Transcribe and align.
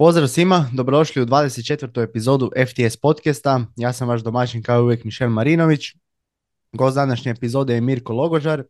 Pozdrav 0.00 0.28
svima, 0.28 0.70
dobrodošli 0.72 1.22
u 1.22 1.26
24. 1.26 2.02
epizodu 2.02 2.50
FTS 2.66 2.96
podcasta. 2.96 3.60
Ja 3.76 3.92
sam 3.92 4.08
vaš 4.08 4.20
domaćin 4.20 4.62
kao 4.62 4.82
uvijek 4.82 5.04
Mišel 5.04 5.28
Marinović. 5.28 5.80
Gost 6.72 6.94
današnje 6.94 7.30
epizode 7.30 7.74
je 7.74 7.80
Mirko 7.80 8.12
Logožar. 8.12 8.62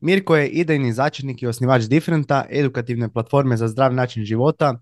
Mirko 0.00 0.36
je 0.36 0.48
idejni 0.48 0.92
začetnik 0.92 1.42
i 1.42 1.46
osnivač 1.46 1.82
Differenta, 1.82 2.44
edukativne 2.50 3.12
platforme 3.12 3.56
za 3.56 3.68
zdrav 3.68 3.94
način 3.94 4.24
života, 4.24 4.80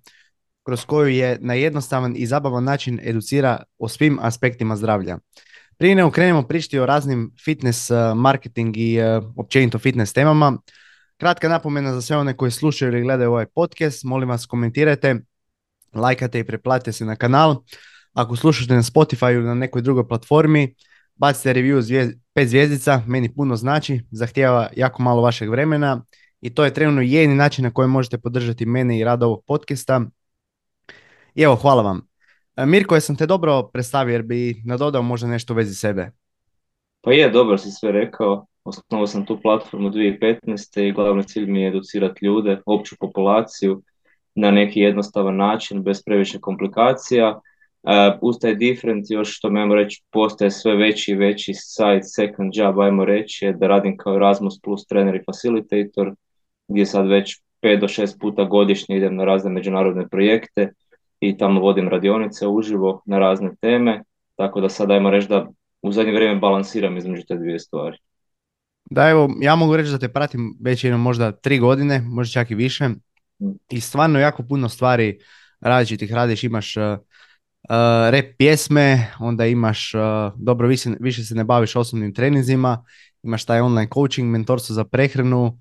kroz 0.62 0.84
koju 0.84 1.08
je 1.08 1.38
na 1.40 1.54
jednostavan 1.54 2.14
i 2.16 2.26
zabavan 2.26 2.64
način 2.64 3.00
educira 3.02 3.62
o 3.78 3.88
svim 3.88 4.18
aspektima 4.22 4.76
zdravlja. 4.76 5.18
Prije 5.76 5.94
nego 5.94 6.10
krenemo 6.10 6.42
pričati 6.42 6.78
o 6.78 6.86
raznim 6.86 7.32
fitness, 7.44 7.90
eh, 7.90 8.14
marketing 8.14 8.76
i 8.76 8.96
eh, 8.96 9.20
općenito 9.36 9.78
fitness 9.78 10.12
temama, 10.12 10.58
kratka 11.16 11.48
napomena 11.48 11.92
za 11.94 12.02
sve 12.02 12.16
one 12.16 12.36
koji 12.36 12.50
slušaju 12.50 12.92
ili 12.92 13.02
gledaju 13.02 13.30
ovaj 13.30 13.46
podcast, 13.46 14.04
molim 14.04 14.28
vas 14.28 14.46
komentirajte, 14.46 15.20
lajkate 16.00 16.38
i 16.38 16.44
preplatite 16.44 16.92
se 16.92 17.04
na 17.04 17.16
kanal. 17.16 17.62
Ako 18.12 18.36
slušate 18.36 18.74
na 18.74 18.82
Spotify 18.82 19.34
ili 19.34 19.44
na 19.44 19.54
nekoj 19.54 19.82
drugoj 19.82 20.08
platformi, 20.08 20.74
bacite 21.16 21.54
review 21.54 21.80
zvijez, 21.80 22.10
pet 22.34 22.48
zvijezdica, 22.48 23.02
meni 23.06 23.34
puno 23.34 23.56
znači, 23.56 24.00
zahtijeva 24.10 24.68
jako 24.76 25.02
malo 25.02 25.22
vašeg 25.22 25.50
vremena 25.50 26.04
i 26.40 26.54
to 26.54 26.64
je 26.64 26.74
trenutno 26.74 27.02
jedini 27.02 27.34
način 27.34 27.64
na 27.64 27.70
koji 27.70 27.88
možete 27.88 28.18
podržati 28.18 28.66
mene 28.66 28.98
i 28.98 29.04
rad 29.04 29.22
ovog 29.22 29.44
podcasta. 29.46 30.00
I 31.34 31.42
evo, 31.42 31.56
hvala 31.56 31.82
vam. 31.82 32.00
E, 32.56 32.66
Mirko, 32.66 32.94
jesam 32.94 33.16
te 33.16 33.26
dobro 33.26 33.62
predstavio 33.62 34.12
jer 34.12 34.22
bi 34.22 34.62
nadodao 34.64 35.02
možda 35.02 35.28
nešto 35.28 35.52
u 35.52 35.56
vezi 35.56 35.74
sebe? 35.74 36.10
Pa 37.00 37.12
je, 37.12 37.30
dobro 37.30 37.58
si 37.58 37.70
sve 37.70 37.92
rekao. 37.92 38.46
Osnovao 38.64 39.06
sam 39.06 39.26
tu 39.26 39.40
platformu 39.42 39.90
2015. 39.90 40.80
i 40.80 40.92
glavni 40.92 41.24
cilj 41.24 41.46
mi 41.46 41.60
je 41.60 41.68
educirati 41.68 42.24
ljude, 42.24 42.62
opću 42.66 42.96
populaciju, 43.00 43.82
na 44.34 44.50
neki 44.50 44.80
jednostavan 44.80 45.36
način, 45.36 45.82
bez 45.82 46.02
previše 46.04 46.40
komplikacija. 46.40 47.40
Uh, 47.82 47.90
uz 48.20 48.36
taj 48.40 48.54
different 48.54 49.06
još 49.08 49.36
što 49.36 49.50
me 49.50 49.74
reći 49.74 50.02
postaje 50.10 50.50
sve 50.50 50.76
veći 50.76 51.12
i 51.12 51.14
veći 51.14 51.54
side 51.54 52.02
second 52.02 52.52
job, 52.54 52.80
ajmo 52.80 53.04
reći, 53.04 53.44
je 53.44 53.52
da 53.52 53.66
radim 53.66 53.96
kao 53.96 54.16
Erasmus 54.16 54.60
plus 54.60 54.86
trener 54.86 55.14
i 55.14 55.24
facilitator, 55.26 56.14
gdje 56.68 56.86
sad 56.86 57.06
već 57.06 57.40
5 57.62 57.80
do 57.80 57.88
6 57.88 58.20
puta 58.20 58.44
godišnje 58.44 58.96
idem 58.96 59.16
na 59.16 59.24
razne 59.24 59.50
međunarodne 59.50 60.08
projekte 60.08 60.72
i 61.20 61.36
tamo 61.36 61.60
vodim 61.60 61.88
radionice 61.88 62.46
uživo 62.46 63.02
na 63.06 63.18
razne 63.18 63.50
teme, 63.60 64.02
tako 64.36 64.60
da 64.60 64.68
sad 64.68 64.90
ajmo 64.90 65.10
reći 65.10 65.28
da 65.28 65.48
u 65.82 65.92
zadnje 65.92 66.12
vrijeme 66.12 66.40
balansiram 66.40 66.96
između 66.96 67.22
te 67.28 67.36
dvije 67.36 67.58
stvari. 67.58 67.98
Da, 68.90 69.08
evo, 69.08 69.28
ja 69.40 69.56
mogu 69.56 69.76
reći 69.76 69.90
da 69.90 69.98
te 69.98 70.08
pratim 70.08 70.56
već 70.60 70.84
jedno 70.84 70.98
možda 70.98 71.32
tri 71.32 71.58
godine, 71.58 72.00
možda 72.00 72.32
čak 72.32 72.50
i 72.50 72.54
više 72.54 72.88
i 73.70 73.80
stvarno 73.80 74.18
jako 74.18 74.42
puno 74.42 74.68
stvari 74.68 75.18
različitih 75.60 76.12
radiš, 76.12 76.44
imaš 76.44 76.76
uh, 76.76 76.82
rap 78.10 78.24
pjesme, 78.38 79.12
onda 79.18 79.46
imaš, 79.46 79.94
uh, 79.94 80.00
dobro 80.36 80.68
više, 80.68 80.90
više 81.00 81.24
se 81.24 81.34
ne 81.34 81.44
baviš 81.44 81.76
osobnim 81.76 82.14
treninzima, 82.14 82.84
imaš 83.22 83.44
taj 83.44 83.60
online 83.60 83.88
coaching, 83.94 84.30
mentorstvo 84.30 84.74
za 84.74 84.84
prehranu, 84.84 85.58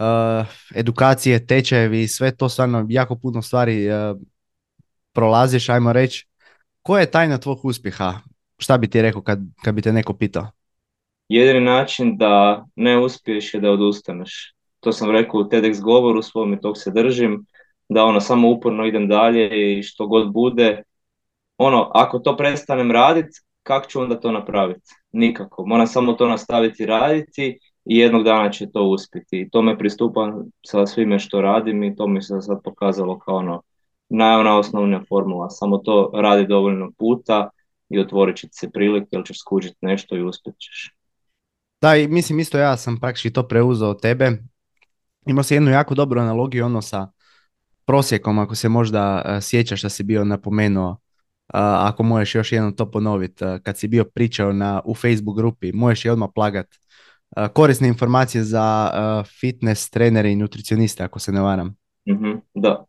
uh, 0.00 0.46
edukacije, 0.74 1.46
tečajevi, 1.46 2.08
sve 2.08 2.36
to 2.36 2.48
stvarno 2.48 2.86
jako 2.88 3.16
puno 3.16 3.42
stvari 3.42 3.88
prolaziš, 5.12 5.68
ajmo 5.68 5.92
reći. 5.92 6.26
Koja 6.82 7.00
je 7.00 7.10
tajna 7.10 7.38
tvog 7.38 7.64
uspjeha? 7.64 8.20
Šta 8.58 8.78
bi 8.78 8.90
ti 8.90 9.02
rekao 9.02 9.22
kad, 9.22 9.38
kad 9.62 9.74
bi 9.74 9.82
te 9.82 9.92
neko 9.92 10.14
pitao? 10.14 10.50
Jedini 11.28 11.60
način 11.60 12.16
da 12.16 12.64
ne 12.76 12.98
uspiješ 12.98 13.54
je 13.54 13.60
da 13.60 13.70
odustaneš 13.70 14.54
to 14.80 14.92
sam 14.92 15.10
rekao 15.10 15.40
u 15.40 15.44
TEDx 15.44 15.80
govoru 15.80 16.22
svom 16.22 16.52
i 16.52 16.60
tog 16.60 16.78
se 16.78 16.90
držim, 16.90 17.46
da 17.88 18.04
ono 18.04 18.20
samo 18.20 18.50
uporno 18.50 18.86
idem 18.86 19.08
dalje 19.08 19.78
i 19.78 19.82
što 19.82 20.06
god 20.06 20.32
bude, 20.32 20.82
ono, 21.58 21.90
ako 21.94 22.18
to 22.18 22.36
prestanem 22.36 22.90
raditi, 22.90 23.40
kako 23.62 23.86
ću 23.86 24.00
onda 24.00 24.20
to 24.20 24.32
napraviti? 24.32 24.90
Nikako. 25.12 25.66
Moram 25.66 25.86
samo 25.86 26.12
to 26.12 26.28
nastaviti 26.28 26.86
raditi 26.86 27.58
i 27.84 27.98
jednog 27.98 28.24
dana 28.24 28.50
će 28.50 28.70
to 28.70 28.82
uspjeti. 28.82 29.40
I 29.40 29.50
to 29.50 29.62
me 29.62 29.78
pristupam 29.78 30.50
sa 30.66 30.86
svime 30.86 31.18
što 31.18 31.40
radim 31.40 31.82
i 31.82 31.96
to 31.96 32.06
mi 32.06 32.22
se 32.22 32.40
sad 32.40 32.58
pokazalo 32.64 33.18
kao 33.18 33.36
ono 33.36 33.62
najosnovnija 34.08 35.02
formula. 35.08 35.50
Samo 35.50 35.78
to 35.78 36.10
radi 36.14 36.46
dovoljno 36.46 36.90
puta 36.98 37.50
i 37.88 37.98
otvorit 38.00 38.36
će 38.36 38.48
se 38.52 38.70
prilike 38.70 39.08
ili 39.10 39.26
ćeš 39.26 39.38
skužiti 39.40 39.76
nešto 39.80 40.16
i 40.16 40.22
uspjet 40.22 40.54
ćeš. 40.58 40.94
Da, 41.80 41.96
i 41.96 42.08
mislim 42.08 42.38
isto 42.38 42.58
ja 42.58 42.76
sam 42.76 43.00
praktički 43.00 43.32
to 43.32 43.42
preuzeo 43.42 43.88
od 43.88 44.00
tebe 44.00 44.30
imao 45.28 45.42
si 45.42 45.54
jednu 45.54 45.70
jako 45.70 45.94
dobru 45.94 46.20
analogiju 46.20 46.64
ono 46.64 46.82
sa 46.82 47.08
prosjekom, 47.84 48.38
ako 48.38 48.54
se 48.54 48.68
možda 48.68 49.22
uh, 49.24 49.42
sjećaš 49.42 49.82
da 49.82 49.88
si 49.88 50.02
bio 50.02 50.24
napomenuo, 50.24 50.96
ako 51.54 52.02
možeš 52.02 52.34
još 52.34 52.52
jednom 52.52 52.76
to 52.76 52.90
ponoviti, 52.90 53.44
kad 53.62 53.78
si 53.78 53.88
bio 53.88 54.04
pričao 54.04 54.52
na, 54.52 54.82
u 54.84 54.94
Facebook 54.94 55.36
grupi, 55.36 55.72
možeš 55.72 56.04
je 56.04 56.12
odmah 56.12 56.28
plagat 56.34 56.66
korisne 57.52 57.88
informacije 57.88 58.44
za 58.44 58.90
fitness 59.40 59.90
trenere 59.90 60.32
i 60.32 60.36
nutricioniste, 60.36 61.04
ako 61.04 61.18
se 61.18 61.32
ne 61.32 61.40
varam. 61.40 61.76
mm 62.08 62.40
da. 62.54 62.84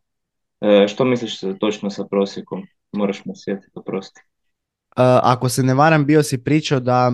E, 0.60 0.88
što 0.88 1.04
misliš 1.04 1.40
točno 1.60 1.90
sa 1.90 2.04
prosjekom? 2.10 2.62
Moraš 2.92 3.24
me 3.24 3.32
sjetiti, 3.44 3.72
oprosti. 3.74 4.20
Ako 5.22 5.48
se 5.48 5.62
ne 5.62 5.74
varam, 5.74 6.06
bio 6.06 6.22
si 6.22 6.44
pričao 6.44 6.80
da 6.80 7.12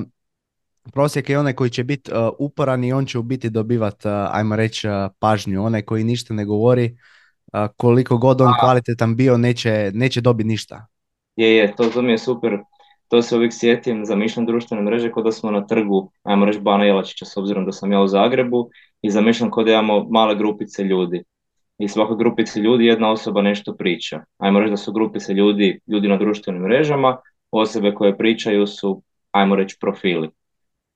prosjek 0.93 1.31
je 1.31 1.39
onaj 1.39 1.53
koji 1.53 1.71
će 1.71 1.85
biti 1.85 2.11
uh, 2.13 2.19
uporan 2.39 2.85
i 2.85 2.93
on 2.93 3.07
će 3.07 3.19
u 3.19 3.23
biti 3.23 3.51
dobivati, 3.51 4.09
uh, 4.09 4.15
ajmo 4.31 4.57
reći, 4.57 4.89
uh, 4.89 4.95
pažnju. 5.19 5.65
Onaj 5.65 5.83
koji 5.83 6.05
ništa 6.05 6.35
ne 6.35 6.45
govori, 6.45 6.97
koliko 7.77 8.19
god 8.19 8.41
on 8.41 8.53
kvalitetan 8.61 9.17
bio, 9.17 9.39
neće, 9.39 9.91
neće 9.95 10.21
dobiti 10.21 10.49
ništa. 10.49 10.87
Je, 11.37 11.57
je, 11.57 11.77
to, 11.77 11.85
to 11.85 12.03
mi 12.03 12.13
je 12.13 12.19
super. 12.19 12.59
To 13.09 13.23
se 13.23 13.37
uvijek 13.37 13.53
sjetim, 13.55 14.05
zamišljam 14.05 14.47
društvene 14.47 14.83
mreže 14.83 15.13
kao 15.13 15.23
da 15.23 15.33
smo 15.33 15.51
na 15.51 15.67
trgu, 15.67 16.13
ajmo 16.23 16.45
reći 16.45 16.61
Bana 16.61 16.85
Jelačića, 16.85 17.25
s 17.25 17.37
obzirom 17.37 17.65
da 17.65 17.73
sam 17.73 17.93
ja 17.93 18.01
u 18.01 18.07
Zagrebu, 18.07 18.71
i 19.03 19.11
zamišljam 19.11 19.51
kao 19.51 19.65
da 19.65 19.73
imamo 19.73 20.07
male 20.11 20.35
grupice 20.35 20.85
ljudi. 20.85 21.25
I 21.79 21.89
svakoj 21.89 22.17
grupici 22.17 22.61
ljudi 22.61 22.85
jedna 22.85 23.11
osoba 23.11 23.43
nešto 23.43 23.77
priča. 23.77 24.21
Ajmo 24.39 24.61
reći 24.61 24.71
da 24.71 24.77
su 24.77 24.93
grupice 24.93 25.35
ljudi, 25.35 25.81
ljudi 25.87 26.09
na 26.09 26.17
društvenim 26.17 26.63
mrežama, 26.63 27.17
osobe 27.51 27.95
koje 27.95 28.19
pričaju 28.19 28.67
su, 28.67 29.03
ajmo 29.31 29.57
reći, 29.57 29.77
profili 29.81 30.31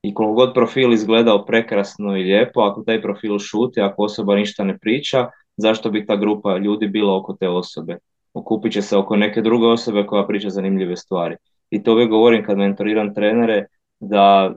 i 0.03 0.15
koliko 0.15 0.35
god 0.35 0.55
profil 0.55 0.93
izgledao 0.93 1.45
prekrasno 1.45 2.17
i 2.17 2.23
lijepo, 2.23 2.61
ako 2.61 2.83
taj 2.83 3.03
profil 3.03 3.39
šuti, 3.39 3.81
ako 3.81 4.03
osoba 4.03 4.35
ništa 4.37 4.65
ne 4.65 4.79
priča, 4.79 5.27
zašto 5.57 5.91
bi 5.91 6.07
ta 6.07 6.17
grupa 6.17 6.57
ljudi 6.57 6.89
bila 6.89 7.17
oko 7.17 7.37
te 7.41 7.49
osobe? 7.49 7.99
Okupit 8.35 8.73
će 8.73 8.83
se 8.83 8.97
oko 8.97 9.17
neke 9.17 9.43
druge 9.43 9.67
osobe 9.67 10.07
koja 10.07 10.27
priča 10.27 10.51
zanimljive 10.51 10.97
stvari. 10.97 11.37
I 11.71 11.83
to 11.83 11.93
uvijek 11.93 12.11
govorim 12.11 12.45
kad 12.45 12.59
mentoriram 12.59 13.15
trenere, 13.15 13.67
da 14.01 14.55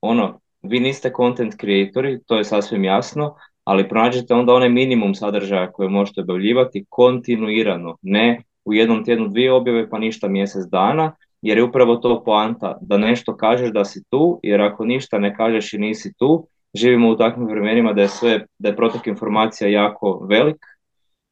ono, 0.00 0.40
vi 0.62 0.80
niste 0.80 1.12
content 1.16 1.54
creatori, 1.60 2.20
to 2.26 2.36
je 2.36 2.44
sasvim 2.44 2.84
jasno, 2.84 3.34
ali 3.64 3.88
pronađite 3.88 4.34
onda 4.34 4.52
onaj 4.52 4.68
minimum 4.68 5.14
sadržaja 5.14 5.72
koje 5.72 5.88
možete 5.88 6.20
objavljivati 6.20 6.84
kontinuirano, 6.88 7.96
ne 8.02 8.42
u 8.64 8.74
jednom 8.74 9.04
tjednu 9.04 9.28
dvije 9.28 9.52
objave 9.52 9.90
pa 9.90 9.98
ništa 9.98 10.28
mjesec 10.28 10.66
dana, 10.70 11.12
jer 11.44 11.58
je 11.58 11.64
upravo 11.64 11.96
to 11.96 12.22
poanta, 12.24 12.78
da 12.80 12.98
nešto 12.98 13.36
kažeš 13.36 13.70
da 13.70 13.84
si 13.84 14.02
tu, 14.10 14.40
jer 14.42 14.60
ako 14.60 14.84
ništa 14.84 15.18
ne 15.18 15.34
kažeš 15.36 15.72
i 15.72 15.78
nisi 15.78 16.12
tu, 16.18 16.46
živimo 16.74 17.10
u 17.10 17.16
takvim 17.16 17.46
vremenima 17.46 17.92
da 17.92 18.02
je 18.02 18.08
sve, 18.08 18.46
da 18.58 18.68
je 18.68 18.76
protok 18.76 19.06
informacija 19.06 19.68
jako 19.68 20.26
velik 20.28 20.56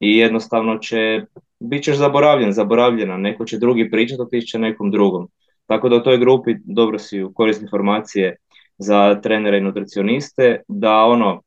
i 0.00 0.16
jednostavno 0.16 0.78
će, 0.78 1.24
bit 1.60 1.84
ćeš 1.84 1.96
zaboravljen, 1.96 2.52
zaboravljena, 2.52 3.16
neko 3.16 3.44
će 3.44 3.58
drugi 3.58 3.90
pričati, 3.90 4.22
ti 4.30 4.46
će 4.46 4.58
nekom 4.58 4.90
drugom. 4.90 5.28
Tako 5.66 5.88
da 5.88 5.96
u 5.96 6.02
toj 6.02 6.18
grupi 6.18 6.54
dobro 6.64 6.98
si 6.98 7.22
u 7.22 7.32
korist 7.32 7.62
informacije 7.62 8.36
za 8.78 9.20
trenere 9.20 9.58
i 9.58 9.60
nutricioniste, 9.60 10.60
da 10.68 11.04
ono, 11.04 11.42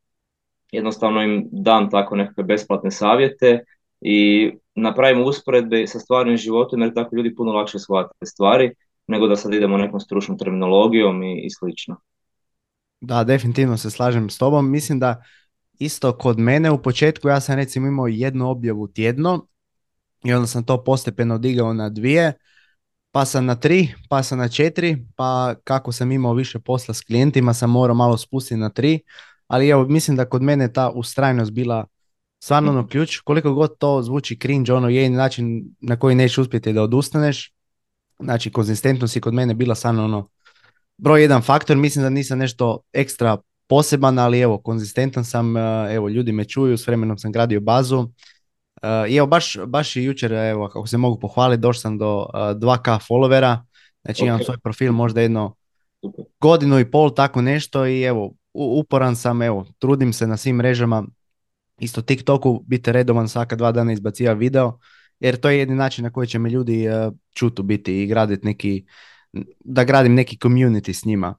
jednostavno 0.71 1.21
im 1.21 1.47
dam 1.51 1.89
tako 1.89 2.15
nekakve 2.15 2.43
besplatne 2.43 2.91
savjete 2.91 3.59
i 4.01 4.51
napravimo 4.75 5.25
usporedbe 5.25 5.87
sa 5.87 5.99
stvarnim 5.99 6.37
životom 6.37 6.81
jer 6.81 6.93
tako 6.93 7.15
ljudi 7.15 7.35
puno 7.35 7.51
lakše 7.51 7.79
shvate 7.79 8.25
stvari 8.25 8.71
nego 9.07 9.27
da 9.27 9.35
sad 9.35 9.53
idemo 9.53 9.77
nekom 9.77 9.99
stručnom 9.99 10.37
terminologijom 10.37 11.23
i, 11.23 11.41
i 11.45 11.49
slično. 11.49 11.95
Da, 13.01 13.23
definitivno 13.23 13.77
se 13.77 13.89
slažem 13.91 14.29
s 14.29 14.37
tobom. 14.37 14.71
Mislim 14.71 14.99
da 14.99 15.23
isto 15.79 16.17
kod 16.17 16.39
mene 16.39 16.71
u 16.71 16.81
početku 16.81 17.27
ja 17.27 17.39
sam 17.39 17.55
recimo 17.55 17.87
imao 17.87 18.07
jednu 18.07 18.49
objavu 18.49 18.87
tjedno 18.87 19.47
i 20.23 20.33
onda 20.33 20.47
sam 20.47 20.63
to 20.63 20.83
postepeno 20.83 21.37
digao 21.37 21.73
na 21.73 21.89
dvije, 21.89 22.33
pa 23.11 23.25
sam 23.25 23.45
na 23.45 23.55
tri, 23.55 23.93
pa 24.09 24.23
sam 24.23 24.37
na 24.37 24.49
četiri, 24.49 25.05
pa 25.15 25.55
kako 25.63 25.91
sam 25.91 26.11
imao 26.11 26.33
više 26.33 26.59
posla 26.59 26.93
s 26.93 27.01
klijentima 27.01 27.53
sam 27.53 27.71
morao 27.71 27.95
malo 27.95 28.17
spustiti 28.17 28.57
na 28.59 28.69
tri, 28.69 28.99
ali 29.47 29.69
evo 29.69 29.83
mislim 29.87 30.17
da 30.17 30.29
kod 30.29 30.41
mene 30.41 30.73
ta 30.73 30.89
ustrajnost 30.89 31.51
bila 31.51 31.85
stvarno 32.45 32.71
ono 32.71 32.87
ključ, 32.87 33.19
koliko 33.19 33.53
god 33.53 33.77
to 33.77 34.01
zvuči 34.01 34.39
cringe, 34.39 34.73
ono 34.73 34.89
je 34.89 35.09
način 35.09 35.75
na 35.81 35.99
koji 35.99 36.15
nećeš 36.15 36.37
uspjeti 36.37 36.73
da 36.73 36.83
odustaneš, 36.83 37.53
znači 38.19 38.51
konzistentnost 38.51 39.15
je 39.15 39.21
kod 39.21 39.33
mene 39.33 39.53
bila 39.53 39.75
stvarno 39.75 40.03
ono 40.03 40.29
broj 40.97 41.21
jedan 41.21 41.41
faktor, 41.41 41.77
mislim 41.77 42.03
da 42.03 42.09
nisam 42.09 42.39
nešto 42.39 42.79
ekstra 42.93 43.37
poseban, 43.67 44.19
ali 44.19 44.39
evo, 44.39 44.57
konzistentan 44.57 45.25
sam, 45.25 45.57
e, 45.57 45.93
evo, 45.93 46.09
ljudi 46.09 46.31
me 46.31 46.45
čuju, 46.45 46.77
s 46.77 46.87
vremenom 46.87 47.17
sam 47.17 47.31
gradio 47.31 47.61
bazu. 47.61 48.09
I 49.09 49.15
evo, 49.15 49.27
baš, 49.27 49.57
baš 49.67 49.95
i 49.95 50.03
jučer, 50.03 50.33
evo, 50.33 50.67
kako 50.67 50.87
se 50.87 50.97
mogu 50.97 51.19
pohvaliti, 51.19 51.61
došao 51.61 51.81
sam 51.81 51.97
do 51.97 52.17
uh, 52.17 52.33
2K 52.33 52.99
followera, 53.09 53.57
znači 54.03 54.25
imam 54.25 54.39
Ok. 54.39 54.45
svoj 54.45 54.57
profil 54.57 54.91
možda 54.91 55.21
jedno 55.21 55.55
godinu 56.39 56.79
i 56.79 56.91
pol, 56.91 57.13
tako 57.13 57.41
nešto 57.41 57.85
i 57.87 58.01
evo, 58.01 58.33
uporan 58.53 59.15
sam, 59.15 59.41
evo, 59.41 59.65
trudim 59.79 60.13
se 60.13 60.27
na 60.27 60.37
svim 60.37 60.55
mrežama, 60.55 61.05
isto 61.79 62.01
TikToku, 62.01 62.63
biti 62.67 62.91
redovan 62.91 63.29
svaka 63.29 63.55
dva 63.55 63.71
dana 63.71 63.93
izbaciva 63.93 64.33
video, 64.33 64.79
jer 65.19 65.37
to 65.37 65.49
je 65.49 65.59
jedini 65.59 65.77
način 65.77 66.03
na 66.03 66.09
koji 66.11 66.27
će 66.27 66.39
me 66.39 66.49
ljudi 66.49 66.87
uh, 66.89 67.13
čutu 67.33 67.63
biti 67.63 68.03
i 68.03 68.07
graditi 68.07 68.45
neki, 68.45 68.85
da 69.59 69.83
gradim 69.83 70.13
neki 70.13 70.37
community 70.37 70.93
s 70.93 71.05
njima. 71.05 71.35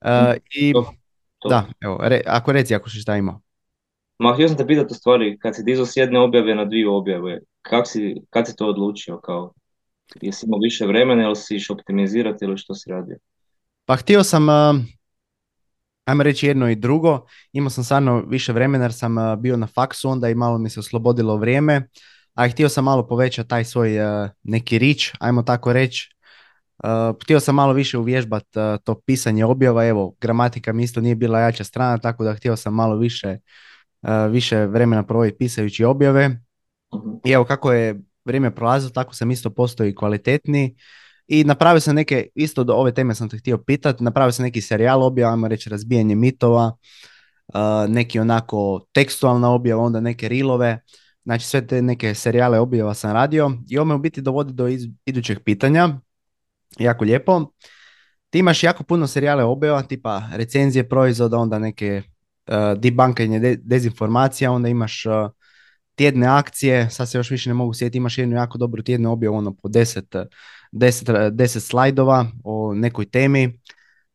Uh, 0.00 0.34
I 0.54 0.72
To- 0.72 0.92
to. 1.38 1.48
da, 1.48 1.66
evo, 1.80 1.98
re- 2.02 2.22
ako 2.26 2.52
reci 2.52 2.74
ako 2.74 2.90
si 2.90 2.98
šta 2.98 3.16
imao. 3.16 3.40
Ma 4.18 4.34
htio 4.34 4.48
sam 4.48 4.56
te 4.56 4.66
pitati 4.66 4.92
u 4.92 4.94
stvari, 4.94 5.38
kad 5.38 5.56
si 5.56 5.62
dizao 5.62 5.86
s 5.86 5.96
jedne 5.96 6.20
objave 6.20 6.54
na 6.54 6.64
dvije 6.64 6.88
objave, 6.88 7.40
kak 7.62 7.86
si, 7.88 8.14
kad 8.30 8.46
si 8.46 8.56
to 8.56 8.66
odlučio 8.66 9.20
kao? 9.20 9.52
Jesi 10.20 10.46
imao 10.46 10.58
više 10.58 10.86
vremena 10.86 11.22
ili 11.22 11.36
si 11.36 11.56
iš 11.56 11.70
optimizirati 11.70 12.44
ili 12.44 12.58
što 12.58 12.74
si 12.74 12.90
radio? 12.90 13.16
Pa 13.84 13.96
htio 13.96 14.24
sam, 14.24 14.48
uh, 14.48 14.76
ajmo 16.04 16.22
reći 16.22 16.46
jedno 16.46 16.70
i 16.70 16.76
drugo, 16.76 17.26
imao 17.52 17.70
sam 17.70 17.84
stvarno 17.84 18.20
više 18.20 18.52
vremena 18.52 18.84
jer 18.84 18.92
sam 18.92 19.18
uh, 19.18 19.36
bio 19.38 19.56
na 19.56 19.66
faksu 19.66 20.10
onda 20.10 20.28
i 20.28 20.34
malo 20.34 20.58
mi 20.58 20.70
se 20.70 20.80
oslobodilo 20.80 21.36
vrijeme, 21.36 21.88
a 22.34 22.48
htio 22.48 22.68
sam 22.68 22.84
malo 22.84 23.06
povećati 23.06 23.48
taj 23.48 23.64
svoj 23.64 23.98
uh, 24.00 24.28
neki 24.42 24.78
rič, 24.78 25.12
ajmo 25.20 25.42
tako 25.42 25.72
reći. 25.72 26.14
Uh, 26.84 27.16
htio 27.22 27.40
sam 27.40 27.54
malo 27.54 27.72
više 27.72 27.98
uvježbat 27.98 28.44
to 28.84 29.00
pisanje 29.06 29.44
objava, 29.44 29.86
evo, 29.86 30.14
gramatika 30.20 30.72
mi 30.72 30.82
isto 30.82 31.00
nije 31.00 31.14
bila 31.14 31.40
jača 31.40 31.64
strana, 31.64 31.98
tako 31.98 32.24
da 32.24 32.34
htio 32.34 32.56
sam 32.56 32.74
malo 32.74 32.96
više, 32.96 33.38
više 34.30 34.66
vremena 34.66 35.02
provoditi 35.02 35.38
pisajući 35.38 35.84
objave. 35.84 36.28
Mhm. 36.28 37.10
I 37.24 37.30
evo 37.30 37.44
kako 37.44 37.72
je 37.72 38.00
vrijeme 38.24 38.54
prolazilo, 38.54 38.90
tako 38.90 39.14
sam 39.14 39.30
isto 39.30 39.50
postao 39.50 39.86
i 39.86 39.94
kvalitetniji. 39.94 40.76
I 41.26 41.44
napravio 41.44 41.80
sam 41.80 41.94
neke, 41.94 42.26
isto 42.34 42.64
do 42.64 42.72
ove 42.74 42.94
teme 42.94 43.14
sam 43.14 43.28
te 43.28 43.38
htio 43.38 43.58
pitati, 43.58 44.04
napravio 44.04 44.32
sam 44.32 44.42
neki 44.42 44.60
serijal 44.60 45.02
objava, 45.02 45.32
ajmo 45.32 45.48
reći 45.48 45.70
razbijanje 45.70 46.14
mitova, 46.14 46.76
neki 47.88 48.18
onako 48.20 48.86
tekstualna 48.92 49.50
objava, 49.50 49.82
onda 49.82 50.00
neke 50.00 50.28
rilove, 50.28 50.80
znači 51.24 51.46
sve 51.46 51.66
te 51.66 51.82
neke 51.82 52.14
serijale 52.14 52.58
objava 52.58 52.94
sam 52.94 53.12
radio 53.12 53.50
i 53.68 53.78
ovo 53.78 53.84
me 53.84 53.94
u 53.94 53.98
biti 53.98 54.20
dovodi 54.22 54.52
do 54.52 54.68
iz- 54.68 54.88
idućeg 55.06 55.38
pitanja, 55.44 55.88
jako 56.78 57.04
lijepo. 57.04 57.50
Ti 58.30 58.38
imaš 58.38 58.62
jako 58.62 58.84
puno 58.84 59.06
serijale 59.06 59.44
objava, 59.44 59.82
tipa 59.82 60.22
recenzije 60.34 60.88
proizvoda, 60.88 61.38
onda 61.38 61.58
neke 61.58 62.02
uh, 62.46 62.80
debunkanje 62.80 63.38
de- 63.38 63.56
dezinformacija, 63.62 64.52
onda 64.52 64.68
imaš 64.68 65.04
tjedne 65.94 66.26
akcije, 66.26 66.90
sad 66.90 67.10
se 67.10 67.18
još 67.18 67.30
više 67.30 67.50
ne 67.50 67.54
mogu 67.54 67.74
sjetiti, 67.74 67.98
imaš 67.98 68.18
jednu 68.18 68.36
jako 68.36 68.58
dobru 68.58 68.82
tjednu 68.82 69.12
objavu, 69.12 69.36
ono 69.36 69.54
po 69.54 69.68
10, 69.68 70.26
10, 70.74 71.30
10 71.30 71.60
slajdova 71.60 72.26
o 72.44 72.74
nekoj 72.74 73.06
temi. 73.06 73.58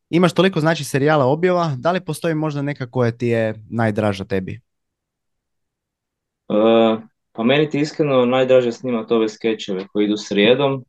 Imaš 0.10 0.34
toliko 0.34 0.60
znači 0.60 0.84
serijala 0.84 1.26
objava, 1.26 1.76
da 1.78 1.92
li 1.92 2.06
postoji 2.06 2.36
možda 2.36 2.62
neka 2.62 2.92
koja 2.92 3.12
ti 3.12 3.28
je 3.28 3.54
najdraža 3.70 4.26
tebi? 4.26 4.60
E, 6.50 6.54
pa 7.32 7.44
meni 7.44 7.70
ti 7.70 7.80
iskreno 7.80 8.26
najdraže 8.26 8.72
snimati 8.72 9.14
ove 9.14 9.30
skečeve 9.30 9.88
koji 9.88 10.06
idu 10.06 10.18
srijedom, 10.18 10.86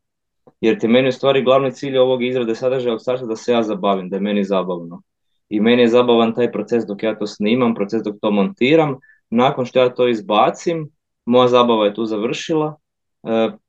jer 0.61 0.79
ti 0.79 0.87
meni 0.87 1.09
u 1.09 1.11
stvari 1.11 1.43
glavni 1.43 1.71
cilj 1.71 1.97
ovog 1.97 2.23
izrade 2.23 2.55
sadržaja 2.55 2.93
od 2.93 3.01
starta 3.01 3.25
da 3.25 3.35
se 3.35 3.51
ja 3.51 3.63
zabavim, 3.63 4.09
da 4.09 4.15
je 4.15 4.21
meni 4.21 4.43
zabavno. 4.43 5.01
I 5.49 5.59
meni 5.59 5.81
je 5.81 5.87
zabavan 5.87 6.35
taj 6.35 6.51
proces 6.51 6.85
dok 6.85 7.03
ja 7.03 7.15
to 7.17 7.27
snimam, 7.27 7.75
proces 7.75 8.03
dok 8.03 8.15
to 8.21 8.31
montiram. 8.31 8.95
Nakon 9.29 9.65
što 9.65 9.79
ja 9.79 9.89
to 9.89 10.07
izbacim, 10.07 10.89
moja 11.25 11.47
zabava 11.47 11.85
je 11.85 11.93
tu 11.93 12.05
završila, 12.05 12.75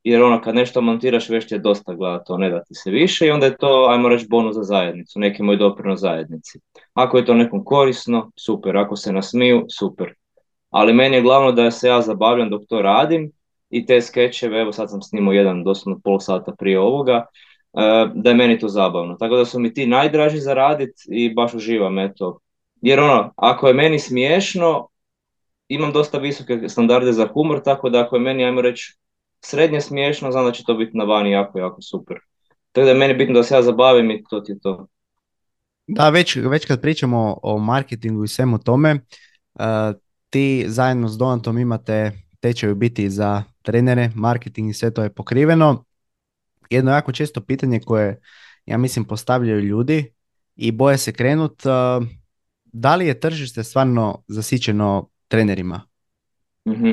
jer 0.04 0.22
ono 0.22 0.40
kad 0.40 0.54
nešto 0.54 0.80
montiraš 0.80 1.28
već 1.28 1.48
ti 1.48 1.54
je 1.54 1.58
dosta 1.58 1.94
gleda 1.94 2.24
to, 2.24 2.38
ne 2.38 2.50
da 2.50 2.64
ti 2.64 2.74
se 2.74 2.90
više 2.90 3.26
i 3.26 3.30
onda 3.30 3.46
je 3.46 3.56
to, 3.56 3.86
ajmo 3.90 4.08
reći, 4.08 4.26
bonus 4.30 4.54
za 4.56 4.62
zajednicu, 4.62 5.18
neki 5.18 5.42
moj 5.42 5.56
doprinos 5.56 6.00
zajednici. 6.00 6.58
Ako 6.94 7.16
je 7.16 7.24
to 7.24 7.34
nekom 7.34 7.64
korisno, 7.64 8.30
super, 8.36 8.76
ako 8.76 8.96
se 8.96 9.12
nasmiju, 9.12 9.66
super. 9.78 10.14
Ali 10.70 10.92
meni 10.92 11.16
je 11.16 11.22
glavno 11.22 11.52
da 11.52 11.70
se 11.70 11.88
ja 11.88 12.00
zabavljam 12.00 12.50
dok 12.50 12.62
to 12.68 12.82
radim 12.82 13.32
i 13.70 13.86
te 13.86 14.00
skečeve, 14.00 14.60
evo 14.60 14.72
sad 14.72 14.90
sam 14.90 15.02
snimao 15.02 15.32
jedan 15.32 15.64
doslovno 15.64 16.00
pol 16.04 16.20
sata 16.20 16.52
prije 16.58 16.80
ovoga, 16.80 17.26
e, 17.72 18.06
da 18.14 18.30
je 18.30 18.36
meni 18.36 18.58
to 18.58 18.68
zabavno. 18.68 19.14
Tako 19.14 19.36
da 19.36 19.44
su 19.44 19.60
mi 19.60 19.74
ti 19.74 19.86
najdraži 19.86 20.38
za 20.38 20.54
radit 20.54 20.94
i 21.08 21.34
baš 21.34 21.54
uživam, 21.54 21.98
eto. 21.98 22.38
Jer 22.82 23.00
ono, 23.00 23.32
ako 23.36 23.68
je 23.68 23.74
meni 23.74 23.98
smiješno, 23.98 24.88
imam 25.68 25.92
dosta 25.92 26.18
visoke 26.18 26.68
standarde 26.68 27.12
za 27.12 27.26
humor, 27.26 27.62
tako 27.64 27.90
da 27.90 28.00
ako 28.00 28.16
je 28.16 28.20
meni, 28.20 28.44
ajmo 28.44 28.60
reći, 28.60 28.96
srednje 29.44 29.80
smiješno, 29.80 30.32
znam 30.32 30.44
da 30.44 30.52
će 30.52 30.64
to 30.64 30.74
biti 30.74 30.96
na 30.96 31.04
vani 31.04 31.30
jako, 31.30 31.58
jako 31.58 31.82
super. 31.82 32.16
Tako 32.72 32.84
da 32.84 32.90
je 32.90 32.98
meni 32.98 33.14
bitno 33.14 33.34
da 33.34 33.42
se 33.42 33.54
ja 33.54 33.62
zabavim 33.62 34.10
i 34.10 34.24
to 34.30 34.40
ti 34.40 34.52
je 34.52 34.60
to. 34.60 34.86
Da, 35.86 36.08
već, 36.08 36.36
već 36.36 36.66
kad 36.66 36.80
pričamo 36.80 37.38
o 37.42 37.58
marketingu 37.58 38.24
i 38.24 38.28
svemu 38.28 38.58
tome, 38.58 38.94
uh, 39.54 39.64
ti 40.30 40.64
zajedno 40.68 41.08
s 41.08 41.18
Donatom 41.18 41.58
imate 41.58 42.12
tečaj 42.40 42.70
u 42.70 42.74
biti 42.74 43.10
za 43.10 43.42
trenere, 43.62 44.10
marketing 44.14 44.70
i 44.70 44.74
sve 44.74 44.94
to 44.94 45.02
je 45.02 45.14
pokriveno. 45.14 45.84
Jedno 46.70 46.90
jako 46.90 47.12
često 47.12 47.40
pitanje 47.40 47.80
koje 47.80 48.20
ja 48.66 48.78
mislim 48.78 49.04
postavljaju 49.04 49.60
ljudi 49.60 50.12
i 50.56 50.72
boje 50.72 50.98
se 50.98 51.12
krenut, 51.12 51.62
uh, 51.66 52.06
da 52.64 52.96
li 52.96 53.06
je 53.06 53.20
tržište 53.20 53.64
stvarno 53.64 54.22
zasićeno 54.28 55.08
trenerima? 55.28 55.80
Mhm. 56.68 56.88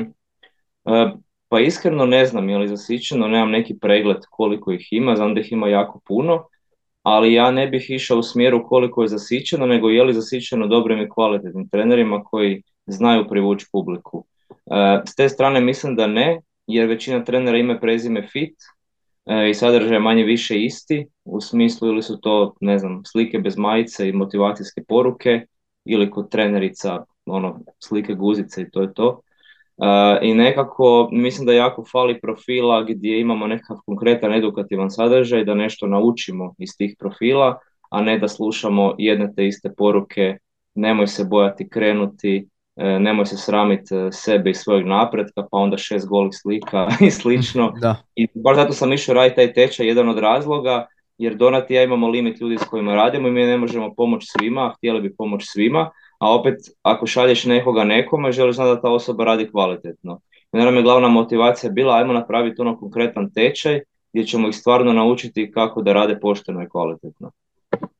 E, 0.84 1.12
pa 1.50 1.60
iskreno 1.60 2.06
ne 2.06 2.26
znam 2.26 2.48
je 2.48 2.58
li 2.58 2.68
zasićeno, 2.68 3.28
nemam 3.28 3.50
neki 3.50 3.78
pregled 3.78 4.16
koliko 4.30 4.72
ih 4.72 4.88
ima, 4.90 5.16
znam 5.16 5.34
da 5.34 5.40
ih 5.40 5.52
ima 5.52 5.68
jako 5.68 6.00
puno, 6.06 6.44
ali 7.02 7.32
ja 7.32 7.50
ne 7.50 7.66
bih 7.66 7.90
išao 7.90 8.18
u 8.18 8.22
smjeru 8.22 8.66
koliko 8.68 9.02
je 9.02 9.08
zasićeno, 9.08 9.66
nego 9.66 9.88
je 9.88 10.02
li 10.04 10.14
zasićeno 10.14 10.66
dobrim 10.66 11.00
i 11.00 11.08
kvalitetnim 11.08 11.68
trenerima 11.68 12.24
koji 12.24 12.62
znaju 12.86 13.28
privući 13.28 13.66
publiku. 13.72 14.24
E, 14.50 15.02
s 15.06 15.14
te 15.14 15.28
strane 15.28 15.60
mislim 15.60 15.96
da 15.96 16.06
ne, 16.06 16.40
jer 16.66 16.88
većina 16.88 17.24
trenera 17.24 17.58
ima 17.58 17.78
prezime 17.78 18.28
fit 18.32 18.56
e, 19.26 19.50
i 19.50 19.54
sadržaj 19.54 19.96
je 19.96 20.00
manje 20.00 20.24
više 20.24 20.62
isti, 20.62 21.06
u 21.24 21.40
smislu 21.40 21.88
ili 21.88 22.02
su 22.02 22.20
to, 22.20 22.54
ne 22.60 22.78
znam, 22.78 23.02
slike 23.04 23.38
bez 23.38 23.58
majice 23.58 24.08
i 24.08 24.12
motivacijske 24.12 24.82
poruke, 24.88 25.46
ili 25.84 26.10
kod 26.10 26.30
trenerica 26.30 27.04
ono, 27.26 27.60
slike 27.78 28.14
guzice 28.14 28.62
i 28.62 28.70
to 28.70 28.82
je 28.82 28.94
to. 28.94 29.20
Uh, 29.80 30.18
I 30.22 30.34
nekako 30.34 31.08
mislim 31.12 31.46
da 31.46 31.52
jako 31.52 31.84
fali 31.92 32.20
profila 32.20 32.82
gdje 32.82 33.20
imamo 33.20 33.46
nekakav 33.46 33.76
konkretan 33.86 34.32
edukativan 34.32 34.90
sadržaj 34.90 35.44
da 35.44 35.54
nešto 35.54 35.86
naučimo 35.86 36.54
iz 36.58 36.70
tih 36.78 36.96
profila, 36.98 37.58
a 37.90 38.02
ne 38.02 38.18
da 38.18 38.28
slušamo 38.28 38.94
jedne 38.98 39.32
te 39.36 39.46
iste 39.46 39.70
poruke, 39.76 40.38
nemoj 40.74 41.06
se 41.06 41.24
bojati 41.24 41.68
krenuti, 41.68 42.48
e, 42.76 42.98
nemoj 42.98 43.26
se 43.26 43.36
sramiti 43.36 43.94
e, 43.94 44.08
sebe 44.12 44.50
i 44.50 44.54
svojeg 44.54 44.86
napretka, 44.86 45.46
pa 45.50 45.58
onda 45.58 45.78
šest 45.78 46.08
golih 46.08 46.32
slika 46.32 46.88
i 47.06 47.10
slično. 47.10 47.72
Da. 47.80 47.96
I 48.14 48.26
baš 48.34 48.56
zato 48.56 48.72
sam 48.72 48.92
išao 48.92 49.14
raditi 49.14 49.36
taj 49.36 49.52
tečaj, 49.52 49.86
jedan 49.86 50.08
od 50.08 50.18
razloga, 50.18 50.86
jer 51.18 51.34
Donat 51.34 51.70
i 51.70 51.74
ja 51.74 51.82
imamo 51.82 52.08
limit 52.08 52.40
ljudi 52.40 52.58
s 52.58 52.64
kojima 52.64 52.94
radimo 52.94 53.28
i 53.28 53.30
mi 53.30 53.40
ne 53.40 53.56
možemo 53.56 53.94
pomoći 53.96 54.26
svima, 54.38 54.66
a 54.66 54.74
htjeli 54.76 55.00
bi 55.00 55.16
pomoći 55.16 55.46
svima, 55.46 55.90
a 56.20 56.34
opet 56.34 56.54
ako 56.82 57.06
šalješ 57.06 57.44
nekoga 57.44 57.84
nekome, 57.84 58.32
želiš 58.32 58.56
znati 58.56 58.68
da 58.68 58.80
ta 58.80 58.90
osoba 58.90 59.24
radi 59.24 59.50
kvalitetno. 59.50 60.20
I 60.52 60.56
naravno 60.56 60.80
je 60.80 60.84
glavna 60.84 61.08
motivacija 61.08 61.70
bila, 61.70 61.96
ajmo 61.96 62.12
napraviti 62.12 62.60
ono 62.60 62.78
konkretan 62.78 63.32
tečaj 63.32 63.80
gdje 64.12 64.26
ćemo 64.26 64.48
ih 64.48 64.56
stvarno 64.56 64.92
naučiti 64.92 65.52
kako 65.52 65.82
da 65.82 65.92
rade 65.92 66.18
pošteno 66.20 66.62
i 66.62 66.68
kvalitetno. 66.68 67.30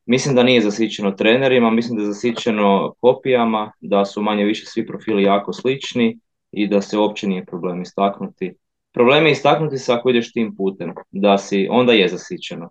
Mislim 0.07 0.35
da 0.35 0.43
nije 0.43 0.61
zasićeno 0.61 1.11
trenerima, 1.11 1.71
mislim 1.71 1.97
da 1.99 2.03
je 2.03 2.13
zasićeno 2.13 2.95
kopijama, 3.01 3.73
da 3.81 4.05
su 4.05 4.23
manje 4.23 4.45
više 4.45 4.67
svi 4.67 4.87
profili 4.87 5.23
jako 5.23 5.53
slični 5.53 6.19
i 6.53 6.67
da 6.67 6.81
se 6.81 6.99
uopće 6.99 7.29
nije 7.29 7.45
problem 7.45 7.83
istaknuti. 7.83 8.55
Problem 8.93 9.27
je 9.27 9.33
istaknuti 9.33 9.79
se 9.79 9.93
ako 9.93 10.11
ideš 10.11 10.33
tim 10.33 10.57
putem, 10.57 10.95
da 11.11 11.39
si, 11.39 11.69
onda 11.71 11.93
je 11.93 12.09
zasićeno. 12.09 12.71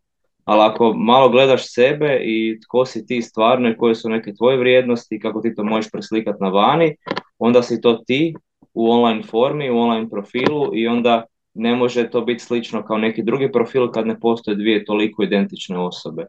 Ali 0.49 0.61
ako 0.61 0.93
malo 0.93 1.29
gledaš 1.29 1.73
sebe 1.73 2.19
i 2.23 2.59
tko 2.61 2.85
si 2.85 3.05
ti 3.05 3.21
stvarno 3.21 3.69
i 3.69 3.77
koje 3.77 3.95
su 3.95 4.09
neke 4.09 4.33
tvoje 4.33 4.57
vrijednosti 4.57 5.15
i 5.15 5.19
kako 5.19 5.41
ti 5.41 5.55
to 5.55 5.63
možeš 5.63 5.91
preslikati 5.91 6.37
na 6.41 6.49
vani, 6.49 6.95
onda 7.39 7.63
si 7.63 7.81
to 7.81 7.93
ti 8.07 8.35
u 8.73 8.91
online 8.91 9.23
formi, 9.23 9.69
u 9.69 9.77
online 9.77 10.09
profilu 10.09 10.75
i 10.75 10.87
onda 10.87 11.25
ne 11.53 11.75
može 11.75 12.09
to 12.09 12.21
biti 12.21 12.43
slično 12.43 12.85
kao 12.85 12.97
neki 12.97 13.23
drugi 13.23 13.51
profil 13.51 13.91
kad 13.91 14.07
ne 14.07 14.19
postoje 14.19 14.55
dvije 14.55 14.85
toliko 14.85 15.23
identične 15.23 15.77
osobe. 15.77 16.25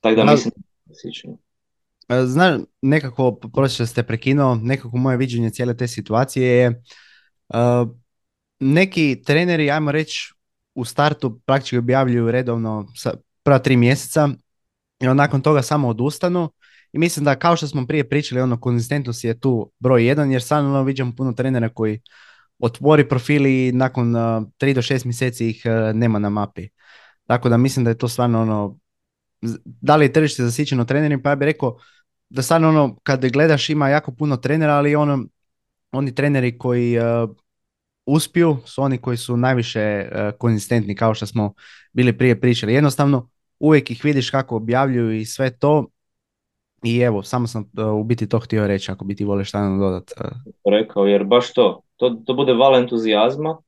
Tako 0.00 0.16
da 0.16 0.24
mislim 0.24 0.52
da 0.56 0.60
je 0.60 0.94
zasićeno. 0.94 1.38
E, 2.08 2.26
Znaš, 2.26 2.60
nekako, 2.82 3.32
prošle 3.54 3.86
ste 3.86 4.02
prekinuo, 4.02 4.54
nekako 4.54 4.96
moje 4.96 5.16
viđenje 5.16 5.50
cijele 5.50 5.76
te 5.76 5.88
situacije 5.88 6.48
je 6.48 6.82
uh, 7.48 7.90
neki 8.60 9.22
treneri, 9.26 9.70
ajmo 9.70 9.92
reći, 9.92 10.32
u 10.74 10.84
startu 10.84 11.40
praktički 11.46 11.78
objavljuju 11.78 12.30
redovno 12.30 12.86
sa 12.94 13.14
prva 13.46 13.58
tri 13.58 13.76
mjeseca 13.76 14.28
i 15.00 15.08
onda 15.08 15.22
nakon 15.22 15.40
toga 15.40 15.62
samo 15.62 15.88
odustanu 15.88 16.50
i 16.92 16.98
mislim 16.98 17.24
da 17.24 17.34
kao 17.34 17.56
što 17.56 17.66
smo 17.66 17.86
prije 17.86 18.08
pričali, 18.08 18.40
ono, 18.40 18.60
konzistentnost 18.60 19.24
je 19.24 19.40
tu 19.40 19.72
broj 19.78 20.06
jedan 20.06 20.32
jer 20.32 20.42
stvarno 20.42 20.68
ono, 20.68 20.82
viđam 20.82 21.16
puno 21.16 21.32
trenera 21.32 21.68
koji 21.68 22.00
otvori 22.58 23.08
profil 23.08 23.46
i 23.46 23.72
nakon 23.72 24.14
3 24.14 24.74
do 24.74 24.82
6 24.82 25.06
mjeseci 25.06 25.48
ih 25.50 25.62
nema 25.94 26.18
na 26.18 26.30
mapi. 26.30 26.68
Tako 27.26 27.48
da 27.48 27.56
mislim 27.56 27.84
da 27.84 27.90
je 27.90 27.98
to 27.98 28.08
stvarno 28.08 28.42
ono, 28.42 28.78
da 29.64 29.96
li 29.96 30.04
je 30.04 30.12
tržište 30.12 30.42
zasićeno 30.42 30.84
trenerima, 30.84 31.22
pa 31.22 31.30
ja 31.30 31.36
bih 31.36 31.46
rekao 31.46 31.78
da 32.28 32.42
stvarno 32.42 32.68
ono, 32.68 32.96
kad 33.02 33.26
gledaš 33.26 33.70
ima 33.70 33.88
jako 33.88 34.12
puno 34.12 34.36
trenera, 34.36 34.74
ali 34.74 34.96
ono, 34.96 35.24
oni 35.92 36.14
treneri 36.14 36.58
koji 36.58 36.98
uspiju 38.06 38.56
su 38.64 38.82
oni 38.82 38.98
koji 38.98 39.16
su 39.16 39.36
najviše 39.36 40.08
konzistentni 40.38 40.94
kao 40.94 41.14
što 41.14 41.26
smo 41.26 41.54
bili 41.92 42.18
prije 42.18 42.40
pričali. 42.40 42.74
Jednostavno 42.74 43.28
uvijek 43.58 43.90
ih 43.90 44.04
vidiš 44.04 44.30
kako 44.30 44.56
objavljuju 44.56 45.12
i 45.12 45.24
sve 45.24 45.58
to 45.58 45.86
i 46.84 46.98
evo, 46.98 47.22
samo 47.22 47.46
sam 47.46 47.70
u 48.00 48.04
biti 48.04 48.28
to 48.28 48.38
htio 48.38 48.66
reći 48.66 48.92
ako 48.92 49.04
bi 49.04 49.16
ti 49.16 49.24
volio 49.24 49.44
šta 49.44 49.60
nam 49.60 49.78
dodat. 49.78 50.12
Rekao, 50.70 51.06
jer 51.06 51.24
baš 51.24 51.52
to, 51.52 51.80
to, 51.96 52.10
to 52.26 52.34
bude 52.34 52.52
val 52.52 52.76
entuzijazma, 52.76 53.58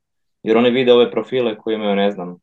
jer 0.42 0.57
oni 0.57 0.71
vide 0.71 0.92
ove 0.92 1.11
profile 1.11 1.57
koji 1.59 1.75
imaju, 1.75 1.97
ne 1.97 2.11
znam, 2.11 2.38